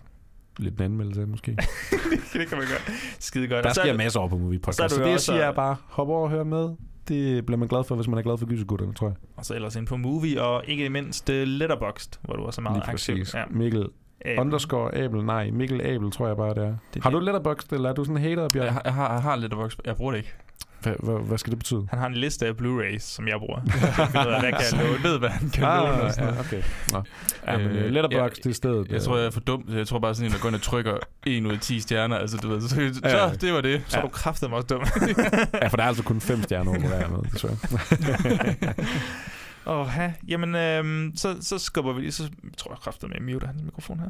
lidt 0.58 0.74
en 0.74 0.82
anmeldelse 0.82 1.20
af, 1.20 1.26
måske. 1.28 1.50
det 2.32 2.48
kan 2.48 2.58
man 2.58 2.66
gøre. 2.66 2.94
Skide 3.18 3.48
godt. 3.48 3.64
Der 3.64 3.72
så 3.72 3.80
er 3.80 3.84
sker 3.84 3.96
masser 3.96 4.20
over 4.20 4.28
på 4.28 4.38
Movie 4.38 4.58
så 4.58 4.62
Podcast. 4.62 4.94
Så 4.94 5.00
jo 5.00 5.06
det, 5.06 5.12
jeg 5.12 5.20
siger, 5.20 5.38
er 5.38 5.52
bare, 5.52 5.76
hop 5.88 6.08
over 6.08 6.22
og 6.24 6.30
hør 6.30 6.44
med. 6.44 6.68
Det 7.08 7.46
bliver 7.46 7.58
man 7.58 7.68
glad 7.68 7.84
for, 7.84 7.94
hvis 7.94 8.08
man 8.08 8.18
er 8.18 8.22
glad 8.22 8.38
for 8.38 8.46
gysergutterne, 8.46 8.94
tror 8.94 9.06
jeg. 9.08 9.16
Og 9.36 9.44
så 9.44 9.54
ellers 9.54 9.76
ind 9.76 9.86
på 9.86 9.96
Movie, 9.96 10.42
og 10.42 10.62
ikke 10.66 10.90
mindst 10.90 11.28
uh, 11.28 11.34
Letterboxd, 11.34 12.18
hvor 12.22 12.36
du 12.36 12.42
også 12.42 12.60
er 12.60 12.62
meget 12.62 12.82
aktiv. 12.86 13.16
Ja. 13.34 13.44
Mikkel 13.50 13.86
Abel. 14.24 14.38
underscore 14.38 14.94
Abel. 14.98 15.24
Nej, 15.24 15.50
Mikkel 15.50 15.80
Abel, 15.86 16.10
tror 16.10 16.26
jeg 16.26 16.36
bare, 16.36 16.54
det 16.54 16.64
er. 16.64 16.74
Det- 16.94 17.02
har 17.02 17.10
du 17.10 17.18
Letterboxd, 17.20 17.72
eller 17.72 17.88
er 17.90 17.92
du 17.94 18.04
sådan 18.04 18.16
en 18.16 18.22
hater, 18.22 18.48
Bjørn? 18.48 18.64
Jeg, 18.64 18.72
har- 18.72 18.82
jeg 18.84 18.94
har, 18.94 19.12
jeg 19.12 19.20
af 19.22 19.40
Jeg 19.84 19.96
bruger 19.96 20.12
det 20.12 20.18
ikke. 20.18 20.34
Hvad, 20.82 20.92
hvad, 21.02 21.26
hvad 21.26 21.38
skal 21.38 21.50
det 21.50 21.58
betyde? 21.58 21.86
Han 21.90 21.98
har 21.98 22.06
en 22.06 22.14
liste 22.14 22.46
af 22.46 22.52
Blu-rays, 22.52 22.98
som 22.98 23.28
jeg 23.28 23.36
bruger. 23.38 23.60
Jeg 23.64 24.40
hvad 24.40 24.40
kan 24.52 24.78
jeg 24.78 24.86
låne? 24.86 25.02
ved, 25.02 25.18
hvad 25.18 25.28
han 25.28 25.50
kan 25.50 25.64
Ah, 25.64 25.88
låne 25.98 26.12
ja, 26.18 26.40
okay. 26.40 26.62
Nå. 26.92 27.02
Ja, 27.46 27.58
men 27.58 27.66
Øh, 27.66 27.84
øh, 27.84 27.90
Letterboxd, 27.90 28.38
jeg- 28.38 28.44
det 28.44 28.56
stedet. 28.56 28.88
Jeg 28.92 29.02
tror, 29.02 29.16
jeg 29.16 29.26
er 29.26 29.30
for 29.30 29.40
dum. 29.40 29.64
Jeg 29.72 29.86
tror 29.86 29.98
bare 29.98 30.14
sådan 30.14 30.26
en, 30.30 30.32
der 30.32 30.38
går 30.40 30.48
ind 30.48 30.56
og 30.56 30.62
trykker 30.62 30.96
1 31.26 31.46
ud 31.46 31.52
af 31.52 31.58
10 31.60 31.80
stjerner. 31.80 32.16
Altså, 32.16 32.36
du 32.36 32.48
ved, 32.48 32.60
så, 32.60 32.68
så, 32.68 32.80
Ja, 33.04 33.24
ja. 33.26 33.32
det 33.32 33.52
var 33.54 33.60
det. 33.60 33.82
Så 33.88 33.96
er 33.98 34.02
du 34.02 34.08
kraftet 34.08 34.52
også 34.52 34.66
dum. 34.66 34.80
Ja, 35.62 35.66
for 35.66 35.76
der 35.76 35.84
er 35.84 35.88
altså 35.88 36.02
kun 36.02 36.20
fem 36.20 36.42
stjerner, 36.42 36.78
hvor 36.78 36.88
jeg 36.88 37.02
er 37.02 37.08
med, 37.08 37.18
desværre. 37.32 37.56
Åh, 39.66 39.80
oh, 39.80 40.12
jamen, 40.28 40.54
øhm, 40.54 41.12
så, 41.16 41.36
så 41.40 41.58
skubber 41.58 41.92
vi 41.92 42.00
lige, 42.00 42.12
så 42.12 42.30
tror 42.56 42.72
jeg 42.72 42.78
kraftet 42.78 43.08
med 43.08 43.16
at 43.16 43.22
mute 43.22 43.46
hans 43.46 43.62
mikrofon 43.62 44.00
her. 44.00 44.08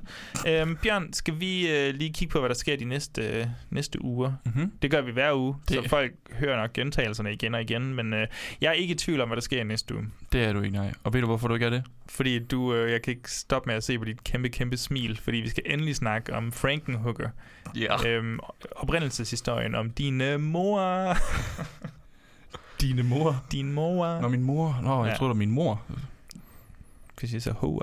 Øhm, 0.62 0.76
Bjørn, 0.76 1.12
skal 1.12 1.40
vi 1.40 1.70
øh, 1.70 1.94
lige 1.94 2.12
kigge 2.12 2.32
på, 2.32 2.38
hvad 2.38 2.48
der 2.48 2.54
sker 2.54 2.76
de 2.76 2.84
næste, 2.84 3.22
øh, 3.22 3.46
næste 3.70 4.04
uger? 4.04 4.32
Mm-hmm. 4.44 4.72
Det 4.82 4.90
gør 4.90 5.00
vi 5.00 5.12
hver 5.12 5.34
uge, 5.34 5.54
det... 5.68 5.82
så 5.82 5.88
folk 5.88 6.12
hører 6.32 6.56
nok 6.56 6.72
gentagelserne 6.72 7.32
igen 7.32 7.54
og 7.54 7.62
igen, 7.62 7.94
men 7.94 8.12
øh, 8.12 8.26
jeg 8.60 8.68
er 8.68 8.72
ikke 8.72 8.92
i 8.92 8.96
tvivl 8.96 9.20
om, 9.20 9.28
hvad 9.28 9.36
der 9.36 9.42
sker 9.42 9.64
næste 9.64 9.94
uge. 9.94 10.04
Det 10.32 10.44
er 10.44 10.52
du 10.52 10.60
ikke, 10.60 10.76
nej. 10.76 10.92
Og 11.04 11.12
ved 11.12 11.20
du, 11.20 11.26
hvorfor 11.26 11.48
du 11.48 11.54
ikke 11.54 11.66
er 11.66 11.70
det? 11.70 11.82
Fordi 12.08 12.38
du, 12.38 12.74
øh, 12.74 12.92
jeg 12.92 13.02
kan 13.02 13.14
ikke 13.14 13.30
stoppe 13.30 13.66
med 13.66 13.74
at 13.74 13.84
se 13.84 13.98
på 13.98 14.04
dit 14.04 14.24
kæmpe, 14.24 14.48
kæmpe 14.48 14.76
smil, 14.76 15.20
fordi 15.22 15.36
vi 15.36 15.48
skal 15.48 15.62
endelig 15.66 15.96
snakke 15.96 16.34
om 16.34 16.52
Frankenhooker. 16.52 17.28
Ja. 17.76 18.08
Øhm, 18.08 18.38
oprindelseshistorien 18.76 19.74
om 19.74 19.90
din 19.90 20.20
øh, 20.20 20.40
mor. 20.40 21.16
Dine 22.80 23.02
mor. 23.02 23.44
Din 23.52 23.72
mor. 23.72 24.20
Nå, 24.20 24.28
min 24.28 24.42
mor. 24.42 24.80
Nå, 24.82 25.04
jeg 25.04 25.10
Ja. 25.12 25.16
tror 25.16 25.26
det 25.26 25.28
var 25.28 25.34
min 25.38 25.50
mor. 25.50 25.82
Hvis 27.20 27.32
jeg 27.34 27.42
så 27.42 27.52
hoa. 27.52 27.80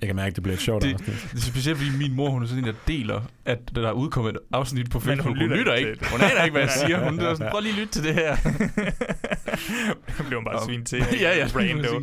Jeg 0.00 0.06
kan 0.08 0.16
mærke, 0.16 0.34
det 0.34 0.42
bliver 0.42 0.56
et 0.56 0.62
sjovt 0.62 0.82
Det- 0.82 0.92
afsnit. 0.92 1.28
Det 1.32 1.38
er 1.38 1.42
specielt, 1.42 1.78
fordi 1.78 1.98
min 1.98 2.14
mor, 2.16 2.30
hun 2.30 2.42
er 2.42 2.46
sådan 2.46 2.64
en, 2.64 2.68
der 2.70 2.74
deler, 2.86 3.20
at 3.44 3.58
der 3.74 3.88
er 3.88 3.92
udkommet 3.92 4.30
et 4.32 4.38
afsnit 4.52 4.90
på 4.90 4.98
Men 4.98 5.04
Facebook. 5.04 5.26
hun 5.28 5.36
Hun, 5.36 5.42
lytter 5.42 5.56
lytter 5.56 5.74
ikke 5.74 5.90
ikke. 5.90 6.06
Hun 6.12 6.20
aner 6.20 6.42
ikke, 6.44 6.52
hvad 6.52 6.62
jeg 6.62 6.70
siger. 6.86 7.10
Hun 7.10 7.20
er 7.20 7.34
sådan, 7.34 7.50
prøv 7.50 7.60
lige 7.60 7.72
at 7.72 7.78
lytte 7.78 7.92
til 7.92 8.04
det 8.04 8.14
her. 8.14 8.36
Det 10.18 10.26
blev 10.26 10.38
hun 10.38 10.44
bare 10.44 10.64
svin 10.64 10.84
til. 10.84 10.98
Ja, 11.20 11.36
ja, 11.36 11.46
Rando. 11.56 12.00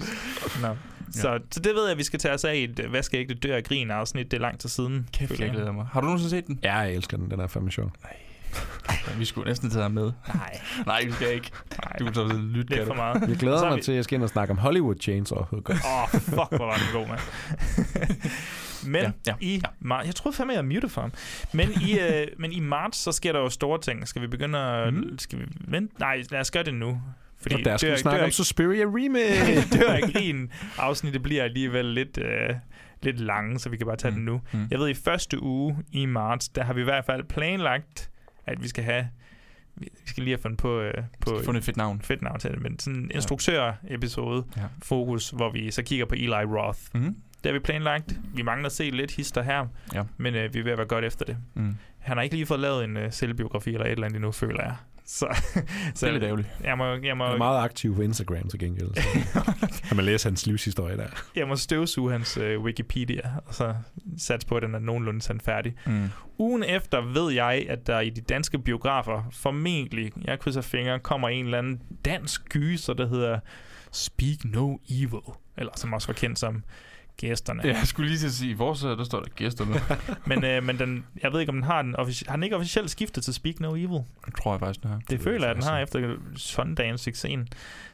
Nå. 0.62 0.76
Så, 1.12 1.40
så 1.52 1.60
det 1.60 1.76
ved 1.76 1.82
jeg, 1.84 1.92
at 1.92 1.98
vi 1.98 2.04
skal 2.04 2.20
tage 2.20 2.34
os 2.34 2.44
af 2.44 2.56
i 2.56 2.64
et 2.64 2.80
øh, 2.84 2.90
Hvad 2.90 3.04
skal 3.04 3.20
ikke 3.20 3.34
det 3.34 3.44
dør 3.44 3.56
af 3.56 3.64
grin 3.64 3.92
afsnit. 3.92 4.32
Det 4.32 4.38
er 4.38 4.42
lang 4.42 4.60
tid 4.60 4.70
siden. 4.70 5.08
Kæft, 5.14 5.40
jeg 5.40 5.50
glæder 5.52 5.72
mig. 5.72 5.86
Har 5.92 6.02
du 6.02 6.06
nogensinde 6.06 6.30
set 6.30 6.48
den? 6.48 6.60
Ja, 6.64 6.78
jeg 6.78 6.94
elsker 6.96 7.18
den. 7.18 7.32
Den 7.32 7.40
er 7.40 7.48
fandme 7.48 7.72
sjov. 7.72 7.92
Ja, 8.04 8.10
vi 9.20 9.26
skulle 9.26 9.48
næsten 9.48 9.70
tage 9.70 9.82
ham 9.82 9.92
med. 9.92 10.12
Nej, 10.36 10.62
Nej, 10.88 11.02
vi 11.06 11.12
skal 11.12 11.34
ikke. 11.34 11.52
nej. 11.84 11.94
Du 12.00 12.06
kan 12.06 12.14
så 12.14 12.28
lytte, 12.44 12.76
Lidt 12.76 12.88
for 12.88 12.94
meget. 12.94 13.30
Jeg 13.30 13.38
glæder 13.38 13.62
er 13.64 13.70
mig 13.70 13.78
vi- 13.78 13.82
til, 13.82 13.92
at 13.92 13.96
jeg 13.96 14.04
skal 14.04 14.16
ind 14.16 14.24
og 14.24 14.30
snakke 14.30 14.52
om 14.52 14.58
Hollywood 14.58 14.96
Chainsaw. 15.02 15.40
Åh, 15.40 15.48
oh, 15.54 16.10
fuck, 16.10 16.32
hvor 16.34 16.66
var 16.66 16.74
den 16.78 16.88
god, 16.94 17.08
mand. 17.08 17.20
men 18.92 19.02
Ja, 19.04 19.12
ja, 19.28 19.34
i 19.40 19.62
marts... 19.80 20.08
Jeg 20.08 20.16
troede 20.16 20.38
fandme, 20.38 20.54
jeg 20.54 20.66
muted 20.66 20.90
for 20.90 21.02
ham. 21.02 21.12
Men 21.54 21.70
i, 21.82 22.00
øh, 22.00 22.28
men 22.40 22.52
i 22.52 22.60
marts, 22.60 22.98
så 22.98 23.12
sker 23.12 23.32
der 23.32 23.40
jo 23.40 23.50
store 23.50 23.82
ting. 23.82 24.08
Skal 24.08 24.22
vi 24.22 24.28
begynde 24.28 24.60
at... 24.60 24.94
Mhm. 24.94 25.20
Skal 25.20 25.40
vi 25.40 25.46
vente? 25.68 25.96
Nej, 26.00 26.24
lad 26.32 26.40
os 26.40 26.52
gøre 26.52 26.64
det 26.64 26.74
nu. 26.74 27.02
Fordi 27.42 27.56
Og 27.56 27.62
der 27.66 27.78
skal 27.78 27.90
dør- 27.90 27.94
vi 27.96 28.00
snakke 28.00 28.20
dør- 28.20 28.26
om 28.26 28.32
Suspiria 28.32 28.84
Remake. 28.86 29.68
dør 29.80 29.94
af 29.94 30.02
grin. 30.14 30.52
Afsnittet 30.78 31.24
bliver 31.24 31.44
alligevel 31.44 31.86
lidt, 31.86 32.18
øh, 32.18 32.56
lidt 33.02 33.20
lange, 33.20 33.60
så 33.60 33.70
vi 33.70 33.78
kan 33.78 33.86
bare 33.88 33.96
tage 33.96 34.12
Mm. 34.12 34.16
den 34.18 34.26
nu. 34.26 34.42
Mm. 34.52 34.68
Jeg 34.72 34.80
ved, 34.80 34.90
i 34.90 34.94
første 34.94 35.44
uge 35.44 35.78
i 35.92 36.06
marts, 36.06 36.50
der 36.50 36.64
har 36.64 36.74
vi 36.74 36.82
i 36.82 36.84
hvert 36.84 37.06
fald 37.06 37.24
planlagt, 37.24 38.10
at 38.46 38.64
vi 38.64 38.68
skal 38.68 38.84
have... 38.84 39.08
Vi 39.76 39.88
skal 40.06 40.24
lige 40.24 40.36
have 40.36 40.42
fundet 40.42 40.60
på, 40.60 40.80
øh, 40.82 40.94
på 41.22 41.40
fundet 41.46 41.60
et 41.62 41.66
fedt 41.66 41.78
navn. 41.78 42.02
fedt 42.02 42.22
navn 42.22 42.40
til 42.40 42.52
det, 42.52 42.62
men 42.62 42.80
sådan 42.80 43.00
en 43.00 43.12
instruktør-episode, 43.16 44.46
Ja. 44.58 44.62
fokus, 44.84 45.30
hvor 45.30 45.52
vi 45.52 45.72
så 45.72 45.84
kigger 45.84 46.06
på 46.06 46.16
Eli 46.16 46.30
Roth. 46.32 46.80
Mm. 46.94 47.02
Det 47.04 47.16
har 47.46 47.52
vi 47.54 47.60
planlagt. 47.60 48.20
Vi 48.36 48.42
mangler 48.42 48.66
at 48.66 48.72
se 48.72 48.90
lidt 48.90 49.12
hister 49.16 49.42
her, 49.42 49.68
Ja. 49.94 50.04
men 50.18 50.36
øh, 50.36 50.54
vi 50.54 50.60
er 50.60 50.64
ved 50.64 50.72
at 50.72 50.78
være 50.78 50.88
godt 50.88 51.06
efter 51.06 51.26
det. 51.26 51.38
Mm. 51.54 51.76
Han 52.00 52.18
har 52.18 52.24
ikke 52.24 52.36
lige 52.36 52.46
fået 52.46 52.60
lavet 52.60 52.84
en 52.84 52.98
øh, 52.98 53.12
selvbiografi 53.12 53.70
eller 53.74 53.86
et 53.86 53.92
eller 53.92 54.06
andet 54.06 54.16
endnu, 54.16 54.32
føler 54.32 54.64
jeg. 54.64 54.76
Så, 55.16 55.28
Det 55.94 56.04
er 56.04 56.12
lidt 56.12 56.24
ærgerligt. 56.24 56.48
jeg 56.64 56.78
må, 56.78 56.86
jeg, 56.86 57.18
må, 57.18 57.24
Han 57.24 57.34
er 57.34 57.38
meget 57.38 57.64
aktiv 57.64 57.96
på 57.96 58.02
Instagram 58.02 58.50
til 58.50 58.60
gengæld. 58.60 58.90
Så. 58.96 59.42
kan 59.88 59.96
man 59.96 60.06
læse 60.06 60.30
hans 60.30 60.46
livshistorie 60.48 60.98
der. 60.98 61.08
jeg 61.36 61.48
må 61.48 61.56
støvsuge 61.56 62.12
hans 62.12 62.38
øh, 62.38 62.62
Wikipedia, 62.62 63.22
og 63.46 63.54
så 63.54 63.76
satse 64.18 64.48
på, 64.48 64.56
at 64.58 64.64
den 64.64 64.76
er 64.76 64.80
nogenlunde 64.80 65.22
sandfærdig. 65.22 65.76
Mm. 65.86 66.10
Ugen 66.38 66.64
efter 66.64 67.02
ved 67.02 67.32
jeg, 67.34 67.66
at 67.70 67.88
der 67.88 68.00
i 68.00 68.10
de 68.10 68.22
danske 68.22 68.60
biografer 68.60 69.24
formentlig, 69.32 70.12
jeg 70.26 70.40
krydser 70.40 70.62
fingre, 70.62 71.00
kommer 71.00 71.30
en 71.30 71.46
eller 71.46 71.58
anden 71.58 71.82
dansk 72.06 72.50
gyser, 72.50 72.94
der 72.94 73.08
hedder 73.08 73.40
Speak 73.92 74.38
No 74.46 74.78
Evil, 74.90 75.20
eller 75.58 75.72
som 75.76 75.94
også 75.94 76.08
var 76.08 76.14
kendt 76.14 76.40
som 76.40 76.64
Gæsterne. 77.18 77.62
Ja, 77.68 77.78
jeg 77.78 77.88
skulle 77.88 78.10
lige 78.10 78.20
til 78.20 78.26
at 78.28 78.32
sige, 78.34 78.52
i 78.52 78.54
vores 78.54 78.80
der 78.80 79.04
står 79.04 79.20
der 79.20 79.30
gæsterne. 79.36 79.76
Men, 80.30 80.44
øh, 80.46 80.64
men 80.64 80.80
den, 80.80 81.06
jeg 81.24 81.34
ved 81.34 81.40
ikke, 81.40 81.50
om 81.50 81.56
den 81.56 81.64
har 81.64 81.82
den 81.82 81.96
offici- 81.96 82.24
har 82.28 82.36
den 82.36 82.44
ikke 82.44 82.56
officielt 82.56 82.90
skiftet 82.92 83.24
til 83.24 83.34
Speak 83.34 83.60
No 83.60 83.76
Evil? 83.76 83.90
Det 84.26 84.36
tror 84.42 84.54
jeg 84.54 84.60
faktisk, 84.60 84.84
den 84.84 84.92
har. 84.92 85.02
Det 85.10 85.22
føler 85.22 85.42
jeg, 85.48 85.50
at 85.50 85.56
den 85.56 85.64
har 85.64 85.80
efter 85.80 86.16
Sundance-succesen. 86.36 87.48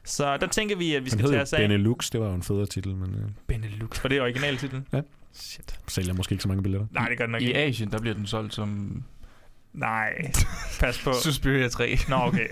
Så 0.04 0.38
der 0.38 0.48
tænker 0.48 0.76
vi, 0.78 0.96
at 0.96 1.06
vi 1.06 1.10
skal 1.10 1.26
tage 1.30 1.42
os 1.42 1.54
af 1.54 1.60
Benelux, 1.60 2.10
det 2.10 2.22
var 2.22 2.28
jo 2.28 2.34
en 2.34 2.44
federe 2.44 2.66
titel, 2.66 2.96
men 2.96 3.10
øh, 3.16 3.30
Benelux. 3.48 4.04
Var 4.04 4.08
det 4.08 4.22
originaltitlen? 4.22 4.88
Ja. 4.94 5.02
Shit. 5.34 5.80
sælger 5.88 6.14
måske 6.14 6.34
ikke 6.34 6.42
så 6.42 6.48
mange 6.48 6.64
billetter. 6.64 6.88
Nej, 6.92 7.10
det 7.10 7.18
gør 7.18 7.26
den 7.26 7.32
nok 7.32 7.42
I 7.42 7.46
ikke. 7.46 7.60
Asien, 7.60 7.92
der 7.92 8.00
bliver 8.00 8.14
den 8.14 8.26
solgt 8.28 8.54
som 8.54 9.04
Nej, 9.74 10.32
pas 10.80 11.04
på. 11.04 11.14
Suspiria 11.24 11.68
3. 11.68 11.98
Nå, 12.10 12.16
okay. 12.16 12.48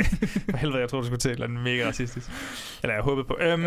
For 0.50 0.58
helvede, 0.58 0.80
jeg 0.80 0.90
tror 0.90 1.00
du 1.00 1.06
skulle 1.06 1.20
til 1.20 1.30
et 1.30 1.34
eller 1.34 1.48
andet 1.48 1.64
mega 1.64 1.88
racistisk. 1.88 2.30
Eller 2.84 2.94
jeg 2.94 3.04
håbede 3.04 3.26
på. 3.26 3.38
Øhm, 3.41 3.66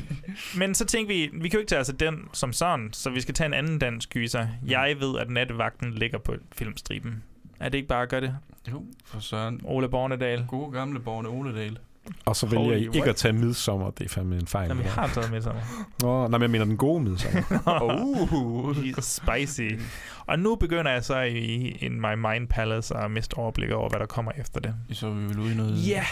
men 0.58 0.74
så 0.74 0.84
tænkte 0.84 1.14
vi, 1.14 1.30
vi 1.32 1.48
kan 1.48 1.56
jo 1.56 1.58
ikke 1.58 1.68
tage 1.68 1.84
af 1.88 1.98
den 1.98 2.28
som 2.32 2.52
sådan, 2.52 2.92
så 2.92 3.10
vi 3.10 3.20
skal 3.20 3.34
tage 3.34 3.46
en 3.46 3.54
anden 3.54 3.78
dansk 3.78 4.10
gyser. 4.10 4.46
Jeg 4.66 4.96
ved, 5.00 5.18
at 5.18 5.30
nattevagten 5.30 5.92
ligger 5.94 6.18
på 6.18 6.34
filmstriben. 6.52 7.22
Er 7.60 7.68
det 7.68 7.78
ikke 7.78 7.88
bare 7.88 8.02
at 8.02 8.08
gøre 8.08 8.20
det? 8.20 8.36
jo, 8.70 8.84
for 9.04 9.20
søren. 9.20 9.60
Ole 9.64 9.88
Bornedal. 9.88 10.44
Gode 10.48 10.72
gamle 10.72 11.00
Borne 11.00 11.28
Oledal. 11.28 11.78
Og 12.24 12.36
så 12.36 12.46
vælger 12.46 12.64
Holy 12.64 12.76
I 12.76 12.80
ikke 12.80 12.98
what? 12.98 13.08
at 13.08 13.16
tage 13.16 13.32
midsommer. 13.32 13.90
Det 13.90 14.04
er 14.04 14.08
fandme 14.08 14.36
en 14.36 14.46
fejl. 14.46 14.68
Jamen, 14.68 14.82
vi 14.82 14.88
det 14.88 14.92
har 14.92 15.08
taget 15.08 15.30
med 15.30 15.42
sommer. 15.42 15.62
Nå, 16.00 16.28
nej, 16.28 16.28
men 16.28 16.42
jeg 16.42 16.50
mener 16.50 16.64
den 16.64 16.76
gode 16.76 17.00
midsommer. 17.00 17.82
uh, 18.32 18.94
spicy. 19.00 19.84
Og 20.26 20.38
nu 20.38 20.56
begynder 20.56 20.90
jeg 20.90 21.04
så 21.04 21.20
i 21.20 21.68
in 21.68 22.00
my 22.00 22.14
mind 22.14 22.48
palace 22.48 22.96
at 22.96 23.10
miste 23.10 23.34
overblik 23.34 23.70
over, 23.70 23.88
hvad 23.88 24.00
der 24.00 24.06
kommer 24.06 24.32
efter 24.36 24.60
det. 24.60 24.74
Så 24.92 25.06
er 25.06 25.10
vi 25.10 25.24
vel 25.24 25.38
ude 25.38 25.52
i 25.52 25.56
noget... 25.56 25.88
Ja! 25.88 26.04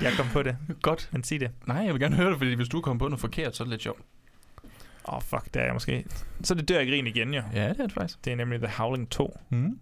jeg 0.00 0.12
kom 0.16 0.26
på 0.32 0.42
det. 0.42 0.56
Godt. 0.82 1.08
Men 1.12 1.24
sig 1.24 1.40
det. 1.40 1.50
Nej, 1.66 1.76
jeg 1.76 1.92
vil 1.92 2.00
gerne 2.00 2.16
høre 2.16 2.30
det, 2.30 2.38
fordi 2.38 2.54
hvis 2.54 2.68
du 2.68 2.80
kommer 2.80 2.98
på 2.98 3.08
noget 3.08 3.20
forkert, 3.20 3.56
så 3.56 3.62
er 3.62 3.64
det 3.64 3.70
lidt 3.70 3.82
sjovt. 3.82 4.00
Åh, 5.08 5.14
oh, 5.14 5.22
fuck, 5.22 5.44
det 5.54 5.62
er 5.62 5.64
jeg 5.64 5.74
måske. 5.74 6.04
Så 6.42 6.54
det 6.54 6.68
dør 6.68 6.78
jeg 6.78 6.88
grin 6.88 7.06
igen, 7.06 7.34
jo. 7.34 7.42
Ja, 7.54 7.68
det 7.68 7.80
er 7.80 7.82
det 7.82 7.92
faktisk. 7.92 8.24
Det 8.24 8.32
er 8.32 8.36
nemlig 8.36 8.58
The 8.60 8.70
Howling 8.76 9.10
2. 9.10 9.38
Mm. 9.50 9.78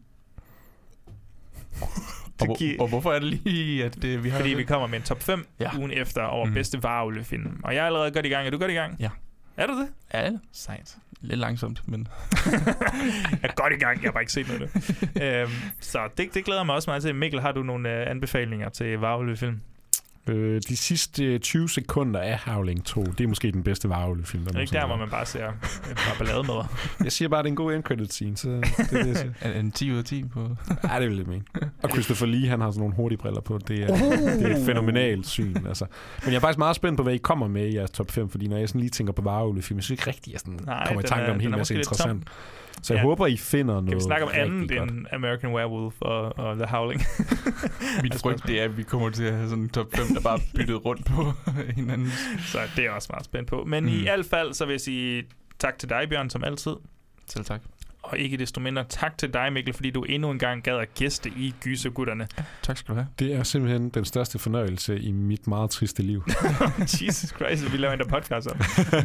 Og, 2.50 2.56
hvor, 2.76 2.82
og 2.84 2.88
hvorfor 2.88 3.12
er 3.12 3.18
det 3.18 3.28
lige, 3.44 3.84
at 3.84 4.02
det, 4.02 4.24
vi 4.24 4.28
har... 4.28 4.38
Fordi 4.38 4.54
vi 4.54 4.64
kommer 4.64 4.86
med 4.86 4.98
en 4.98 5.04
top 5.04 5.22
5 5.22 5.46
Ja. 5.60 5.70
ugen 5.78 5.90
efter 5.90 6.22
over 6.22 6.46
mm. 6.46 6.54
bedste 6.54 6.82
varulvefilm. 6.82 7.60
Og 7.64 7.74
jeg 7.74 7.80
er 7.82 7.86
allerede 7.86 8.10
godt 8.10 8.26
i 8.26 8.28
gang. 8.28 8.46
Er 8.46 8.50
du 8.50 8.58
godt 8.58 8.70
i 8.70 8.74
gang? 8.74 8.96
Ja. 9.00 9.08
Er 9.56 9.66
du 9.66 9.80
det? 9.80 9.88
Ja, 10.14 10.30
Sejt. 10.52 10.96
lidt 11.20 11.40
langsomt, 11.40 11.88
men... 11.88 12.08
jeg 13.32 13.38
er 13.42 13.54
godt 13.54 13.72
i 13.72 13.76
gang. 13.76 14.02
Jeg 14.02 14.08
har 14.08 14.12
bare 14.12 14.22
ikke 14.22 14.32
set 14.32 14.48
noget 14.48 14.62
det. 14.74 15.22
øhm, 15.42 15.50
så 15.80 15.98
det, 16.18 16.34
det 16.34 16.44
glæder 16.44 16.62
mig 16.64 16.74
også 16.74 16.90
meget 16.90 17.02
til. 17.02 17.14
Mikkel, 17.14 17.40
har 17.40 17.52
du 17.52 17.62
nogle 17.62 18.00
øh, 18.00 18.10
anbefalinger 18.10 18.68
til 18.68 18.98
varulvefilm? 18.98 19.60
Øh, 20.26 20.60
de 20.68 20.76
sidste 20.76 21.38
20 21.38 21.68
sekunder 21.68 22.20
af 22.20 22.38
Howling 22.38 22.84
2, 22.84 23.04
det 23.04 23.20
er 23.24 23.28
måske 23.28 23.52
den 23.52 23.62
bedste 23.62 23.88
varulvefilm. 23.88 24.44
Det 24.44 24.56
er 24.56 24.60
ikke 24.60 24.72
der, 24.72 24.86
hvor 24.86 24.96
man 24.96 25.10
bare 25.10 25.26
ser 25.26 25.48
et 25.48 25.96
par 25.96 26.14
ballademøder. 26.18 26.64
Jeg 27.04 27.12
siger 27.12 27.28
bare, 27.28 27.42
det 27.42 27.46
er 27.48 27.50
en 27.52 27.56
god 27.56 27.72
end 27.74 27.82
credit 27.82 28.12
scene, 28.12 28.36
så 28.36 28.48
det 28.48 28.64
er 28.78 28.84
det, 29.02 29.06
jeg 29.06 29.16
siger. 29.16 29.32
Er 29.40 29.48
det 29.52 29.60
en 29.60 29.70
10 29.72 29.92
ud 29.92 29.98
af 29.98 30.04
10 30.04 30.24
på... 30.24 30.56
Ja, 30.92 31.00
det 31.00 31.08
vil 31.08 31.16
jeg 31.16 31.26
mene. 31.26 31.42
Og 31.82 31.90
Christopher 31.90 32.26
Lee, 32.26 32.48
han 32.48 32.60
har 32.60 32.70
sådan 32.70 32.80
nogle 32.80 32.94
hurtige 32.94 33.18
briller 33.18 33.40
på. 33.40 33.58
Det 33.68 33.78
er, 33.82 33.86
det 34.38 34.52
er 34.52 34.56
et 34.56 34.66
fænomenalt 34.66 35.26
syn. 35.26 35.56
Altså. 35.68 35.86
Men 36.22 36.30
jeg 36.30 36.36
er 36.36 36.40
faktisk 36.40 36.58
meget 36.58 36.76
spændt 36.76 36.96
på, 36.96 37.02
hvad 37.02 37.14
I 37.14 37.18
kommer 37.18 37.48
med 37.48 37.66
i 37.66 37.74
jeres 37.74 37.90
top 37.90 38.10
5, 38.10 38.28
fordi 38.30 38.46
når 38.46 38.56
jeg 38.56 38.68
sådan 38.68 38.80
lige 38.80 38.90
tænker 38.90 39.12
på 39.12 39.22
varulvefilm, 39.22 39.78
jeg 39.78 39.84
synes 39.84 40.00
ikke 40.00 40.10
rigtigt, 40.10 40.32
jeg 40.32 40.40
sådan 40.40 40.60
Nej, 40.66 40.86
kommer 40.86 41.00
i 41.02 41.06
tanke 41.06 41.24
er- 41.24 41.30
om 41.30 41.34
en 41.34 41.40
hel 41.40 41.52
er 41.52 41.56
masse 41.56 41.74
interessant. 41.74 42.24
Så 42.82 42.94
jeg 42.94 43.00
Ja. 43.00 43.06
håber, 43.06 43.26
I 43.26 43.36
finder 43.36 43.74
noget 43.74 43.88
Kan 43.88 43.96
vi 43.96 44.02
snakke 44.02 44.24
om 44.26 44.30
andet 44.34 44.70
end 44.82 45.06
American 45.12 45.54
Werewolf 45.54 45.94
og, 46.00 46.38
og 46.38 46.56
The 46.56 46.66
Howling? 46.66 47.00
Mit 48.02 48.14
frygt, 48.14 48.46
det 48.46 48.60
er, 48.60 48.64
at 48.64 48.76
vi 48.76 48.82
kommer 48.82 49.10
til 49.10 49.24
at 49.24 49.34
have 49.34 49.48
sådan 49.48 49.64
en 49.64 49.68
top 49.70 49.86
5, 49.96 50.06
der 50.14 50.20
bare 50.20 50.38
byttet 50.56 50.84
rundt 50.84 51.06
på 51.06 51.32
hinanden. 51.76 52.08
Så 52.40 52.58
det 52.76 52.84
er 52.86 52.90
også 52.90 53.08
meget 53.12 53.24
spændt 53.24 53.48
på. 53.48 53.64
Men 53.64 53.84
mm. 53.84 53.90
Mm. 53.90 53.96
i 53.96 54.02
hvert 54.02 54.26
fald, 54.30 54.54
så 54.54 54.64
vil 54.64 54.72
jeg 54.72 54.80
sige 54.80 55.24
tak 55.58 55.78
til 55.78 55.88
dig, 55.88 56.08
Bjørn, 56.08 56.30
som 56.30 56.44
altid. 56.44 56.72
Selv 57.26 57.44
tak. 57.44 57.60
Og 58.02 58.18
ikke 58.18 58.36
desto 58.36 58.60
mindre 58.60 58.84
tak 58.88 59.18
til 59.18 59.32
dig, 59.32 59.52
Mikkel, 59.52 59.74
fordi 59.74 59.90
du 59.90 60.02
endnu 60.02 60.30
en 60.30 60.38
gang 60.38 60.62
gad 60.62 60.76
at 60.78 60.94
gæste 60.94 61.30
i 61.36 61.54
Gysergutterne. 61.64 62.28
Tak 62.62 62.76
skal 62.76 62.94
du 62.94 63.00
have. 63.00 63.06
Det 63.18 63.34
er 63.34 63.42
simpelthen 63.42 63.88
den 63.88 64.04
største 64.04 64.38
fornøjelse 64.38 65.00
i 65.00 65.12
mit 65.12 65.46
meget 65.46 65.70
triste 65.70 66.02
liv. 66.02 66.22
Jesus 67.02 67.30
Christ, 67.30 67.72
vi 67.72 67.76
laver 67.76 67.92
en 67.94 67.98
der 67.98 68.04
podcast 68.08 68.46
om. 68.48 68.56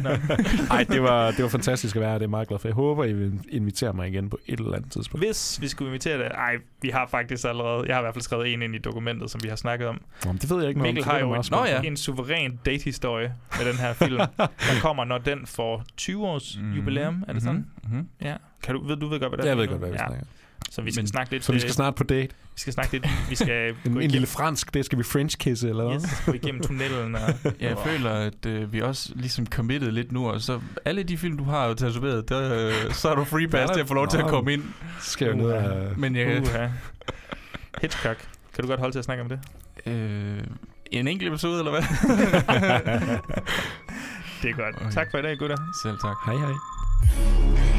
Nå. 0.02 0.10
Ej, 0.76 0.84
det 0.84 1.02
var, 1.02 1.30
det 1.30 1.42
var 1.42 1.48
fantastisk 1.48 1.96
at 1.96 2.00
være 2.00 2.10
her. 2.10 2.18
Det 2.18 2.22
er 2.22 2.26
jeg 2.26 2.30
meget 2.30 2.48
glad 2.48 2.58
for. 2.58 2.68
Jeg 2.68 2.74
håber, 2.74 3.04
I 3.04 3.12
vil 3.12 3.32
invitere 3.48 3.92
mig 3.92 4.08
igen 4.08 4.30
på 4.30 4.38
et 4.46 4.60
eller 4.60 4.74
andet 4.76 4.92
tidspunkt. 4.92 5.26
Hvis 5.26 5.58
vi 5.60 5.68
skulle 5.68 5.88
invitere 5.88 6.18
dig... 6.18 6.26
Ej, 6.26 6.56
vi 6.82 6.88
har 6.88 7.06
faktisk 7.06 7.44
allerede... 7.44 7.84
Jeg 7.86 7.94
har 7.96 8.00
i 8.00 8.04
hvert 8.04 8.14
fald 8.14 8.22
skrevet 8.22 8.52
en 8.52 8.62
ind 8.62 8.74
i 8.74 8.78
dokumentet, 8.78 9.30
som 9.30 9.40
vi 9.44 9.48
har 9.48 9.56
snakket 9.56 9.88
om. 9.88 10.00
Nå, 10.24 10.32
men 10.32 10.38
det 10.40 10.50
ved 10.50 10.58
jeg 10.58 10.68
ikke 10.68 10.78
noget 10.80 10.90
om, 10.90 10.94
Mikkel 10.94 11.12
har 11.12 11.18
jo 11.18 11.34
en, 11.34 11.66
ja. 11.66 11.80
en 11.82 11.96
suveræn 11.96 12.58
date-historie 12.66 13.34
med 13.58 13.66
den 13.72 13.76
her 13.76 13.92
film, 13.92 14.16
der 14.38 14.80
kommer, 14.80 15.04
når 15.04 15.18
den 15.18 15.46
får 15.46 15.84
20 15.96 16.26
års 16.26 16.58
Mhm. 16.60 16.72
jubilæum. 16.72 17.24
Er 17.28 17.32
det 17.32 17.42
sådan? 17.42 17.56
Mm-hmm. 17.56 17.70
Ja. 18.22 18.36
Kan 18.62 18.74
du, 18.74 18.86
ved, 18.86 18.96
du 18.96 19.08
ved 19.08 19.20
godt, 19.20 19.30
hvad 19.30 19.38
det 19.38 19.44
er? 19.44 19.48
Jeg 19.50 19.56
ved 19.58 19.68
godt, 19.68 19.78
hvad 19.78 19.90
vi 19.90 19.96
snakker. 19.98 20.26
Så 20.70 20.82
vi 20.82 20.90
skal 20.92 21.02
Men- 21.02 21.08
snakke 21.08 21.32
lidt... 21.32 21.44
Så 21.44 21.52
vi 21.52 21.58
skal 21.60 21.68
øh, 21.68 21.72
snart 21.74 21.94
på 21.94 22.04
date. 22.04 22.28
vi 22.54 22.60
skal 22.60 22.72
snakke 22.72 22.92
lidt... 22.92 23.06
Vi 23.28 23.34
skal 23.34 23.74
En, 23.86 24.02
en 24.02 24.10
lille 24.10 24.26
fransk, 24.26 24.74
det 24.74 24.84
skal 24.84 24.98
vi 24.98 25.02
french 25.04 25.38
kisse, 25.38 25.68
eller 25.68 25.84
hvad? 25.84 25.94
Yes, 25.94 26.22
gå 26.26 26.32
igennem 26.32 26.62
tunnelen. 26.62 27.14
Og, 27.14 27.20
Jeg 27.60 27.76
føler, 27.86 28.10
at 28.10 28.46
øh, 28.46 28.72
vi 28.72 28.82
også 28.82 29.12
ligesom 29.14 29.46
committed 29.46 29.90
lidt 29.92 30.12
nu, 30.12 30.28
og 30.28 30.40
så 30.40 30.60
alle 30.84 31.02
de 31.02 31.18
film, 31.18 31.36
du 31.38 31.44
har 31.44 31.74
tatoveret, 31.74 32.28
der, 32.28 32.68
øh, 32.68 32.92
så 32.92 33.08
er 33.08 33.14
du 33.14 33.24
free 33.24 33.48
pass 33.54 33.72
til 33.72 33.80
at 33.80 33.88
få 33.88 33.94
lov 33.94 34.08
til 34.08 34.18
at 34.18 34.24
Nå. 34.24 34.30
komme 34.30 34.52
ind. 34.52 34.62
Så 35.00 35.10
skal 35.10 35.24
jeg 35.26 35.36
jo 35.38 35.42
ned. 35.42 35.96
Men 35.96 36.16
jeg, 36.16 36.38
Uh-huh. 36.38 36.68
Hitchcock. 37.80 38.18
Kan 38.54 38.62
du 38.64 38.68
godt 38.68 38.80
holde 38.80 38.94
til 38.94 38.98
at 38.98 39.04
snakke 39.04 39.22
om 39.22 39.28
det? 39.28 39.40
øh, 39.86 40.38
en 40.90 41.08
enkelt 41.08 41.28
episode, 41.28 41.58
eller 41.58 41.70
hvad? 41.70 41.82
Det 44.42 44.50
er 44.50 44.54
godt. 44.56 44.76
Okay. 44.76 44.90
Tak 44.90 45.06
for 45.10 45.18
i 45.18 45.22
dag, 45.22 45.38
gutter. 45.38 45.56
Selv 45.82 45.98
tak. 45.98 46.16
Hej, 46.26 46.34
hej. 46.36 47.77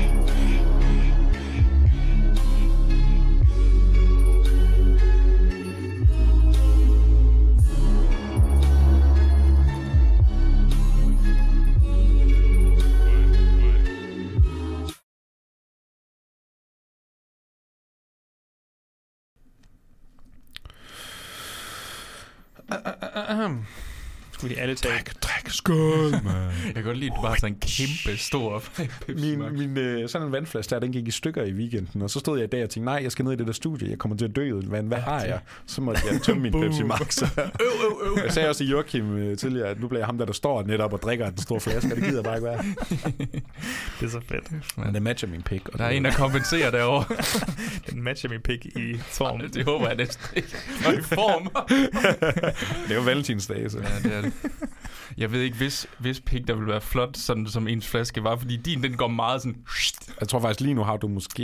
De 24.42 24.60
alle 24.60 24.76
tage... 24.76 24.94
Dræk, 25.22 25.50
skål, 25.50 26.12
man. 26.12 26.24
Jeg 26.66 26.74
kan 26.74 26.84
godt 26.84 26.98
lide, 26.98 27.12
at 27.12 27.18
du 27.18 27.22
bare 27.22 27.38
sådan 27.38 27.54
en 27.54 27.60
kæmpe 27.60 28.18
stor. 28.18 28.64
Min, 29.08 29.58
min 29.58 29.78
øh, 29.78 30.10
sådan 30.10 30.28
en 30.28 30.34
vandflaske 30.34 30.70
der, 30.70 30.80
den 30.80 30.92
gik 30.92 31.08
i 31.08 31.12
stykker 31.12 31.44
i 31.44 31.54
weekenden, 31.54 32.02
og 32.02 32.10
så 32.10 32.20
stod 32.20 32.38
jeg 32.38 32.44
i 32.48 32.50
dag 32.50 32.64
og 32.64 32.70
tænkte, 32.70 32.86
nej, 32.86 33.00
jeg 33.04 33.12
skal 33.12 33.26
ned 33.26 33.34
i 33.34 33.36
det 33.36 33.48
der 33.48 33.54
studie, 33.54 33.90
jeg 33.90 33.98
kommer 33.98 34.18
til 34.18 34.26
at 34.26 34.36
dø 34.36 34.52
uden 34.52 34.72
vand, 34.72 34.88
hvad 34.88 34.98
har 34.98 35.22
jeg? 35.24 35.40
Så 35.66 35.82
måtte 35.82 36.02
jeg 36.12 36.22
tømme 36.22 36.42
min 36.42 36.52
Pepsi 36.52 36.84
Max. 36.84 37.22
Jeg 38.24 38.34
sagde 38.34 38.50
også 38.50 38.60
til 38.60 38.70
Joachim 38.70 39.18
øh, 39.18 39.38
tidligere, 39.38 39.68
at 39.68 39.80
nu 39.80 39.88
bliver 39.88 40.00
jeg 40.00 40.06
ham 40.06 40.18
der, 40.18 40.26
der 40.26 40.34
står 40.34 40.64
netop 40.64 40.94
og 40.94 41.02
drikker 41.02 41.30
den 41.30 41.38
store 41.38 41.60
flaske, 41.60 41.90
og 41.92 41.96
det 41.96 42.04
gider 42.04 42.16
jeg 42.18 42.24
bare 42.24 42.36
ikke 42.36 42.46
være. 42.48 42.64
Det 44.00 44.06
er 44.06 44.10
så 44.10 44.22
fedt. 44.28 44.78
Men 44.78 44.94
det 44.94 45.02
matcher 45.02 45.30
min 45.30 45.42
pik. 45.42 45.70
Og 45.70 45.80
Der 45.80 45.86
er 45.86 45.90
en, 45.90 46.06
der 46.06 46.12
kompenserer 46.12 46.72
derovre. 46.72 47.16
Den 47.90 48.04
matcher 48.04 48.30
min 48.30 48.42
pik 48.42 48.66
i 48.66 48.98
form. 48.98 49.50
det 49.50 49.66
håber 49.66 49.88
jeg 49.88 49.96
næsten 49.96 50.26
ikke. 50.36 50.48
Og 50.88 50.94
i 50.94 51.02
form. 51.02 51.50
Det 52.88 52.92
er 52.92 52.96
jo 52.96 53.02
valentinsdag, 53.02 53.72
så. 53.72 53.78
Ja, 53.78 54.10
det 54.10 54.18
er 54.18 54.22
det. 54.22 54.29
Jeg 55.18 55.32
ved 55.32 55.42
ikke, 55.42 55.58
hvis, 55.58 55.88
hvis 56.00 56.20
pik, 56.20 56.48
der 56.48 56.54
vil 56.56 56.68
være 56.68 56.82
flot, 56.82 57.18
sådan 57.18 57.48
som 57.48 57.68
ens 57.68 57.88
flaske 57.88 58.24
var, 58.24 58.36
fordi 58.36 58.58
din, 58.58 58.84
den 58.84 58.98
går 58.98 59.08
meget 59.08 59.42
sådan... 59.42 59.58
Jeg 60.20 60.28
tror 60.28 60.40
faktisk 60.40 60.60
lige 60.62 60.74
nu 60.74 60.84
har 60.84 60.98
du 60.98 61.08
måske 61.08 61.44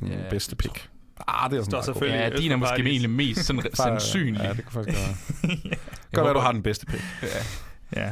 den 0.00 0.08
Ja, 0.08 0.28
bedste 0.30 0.56
pik. 0.56 0.88
Ah, 1.28 1.50
det 1.50 1.58
er 1.58 1.62
sådan 1.62 1.84
selvfølgelig- 1.84 2.30
Ja, 2.32 2.36
din 2.36 2.52
er 2.52 2.56
måske 2.56 2.82
egentlig 2.82 3.10
mest 3.10 3.44
sådan 3.44 3.62
sandsynlig. 3.74 4.40
Ja, 4.42 4.48
det 4.48 4.62
kan 4.64 4.72
faktisk 4.72 4.98
være. 4.98 5.16
Jeg 5.64 5.78
Godt 6.12 6.24
være, 6.24 6.34
du 6.34 6.38
har 6.40 6.52
den 6.52 6.62
bedste 6.62 6.86
pik. 6.86 7.00
Ja. 7.22 7.28
Ja, 8.02 8.10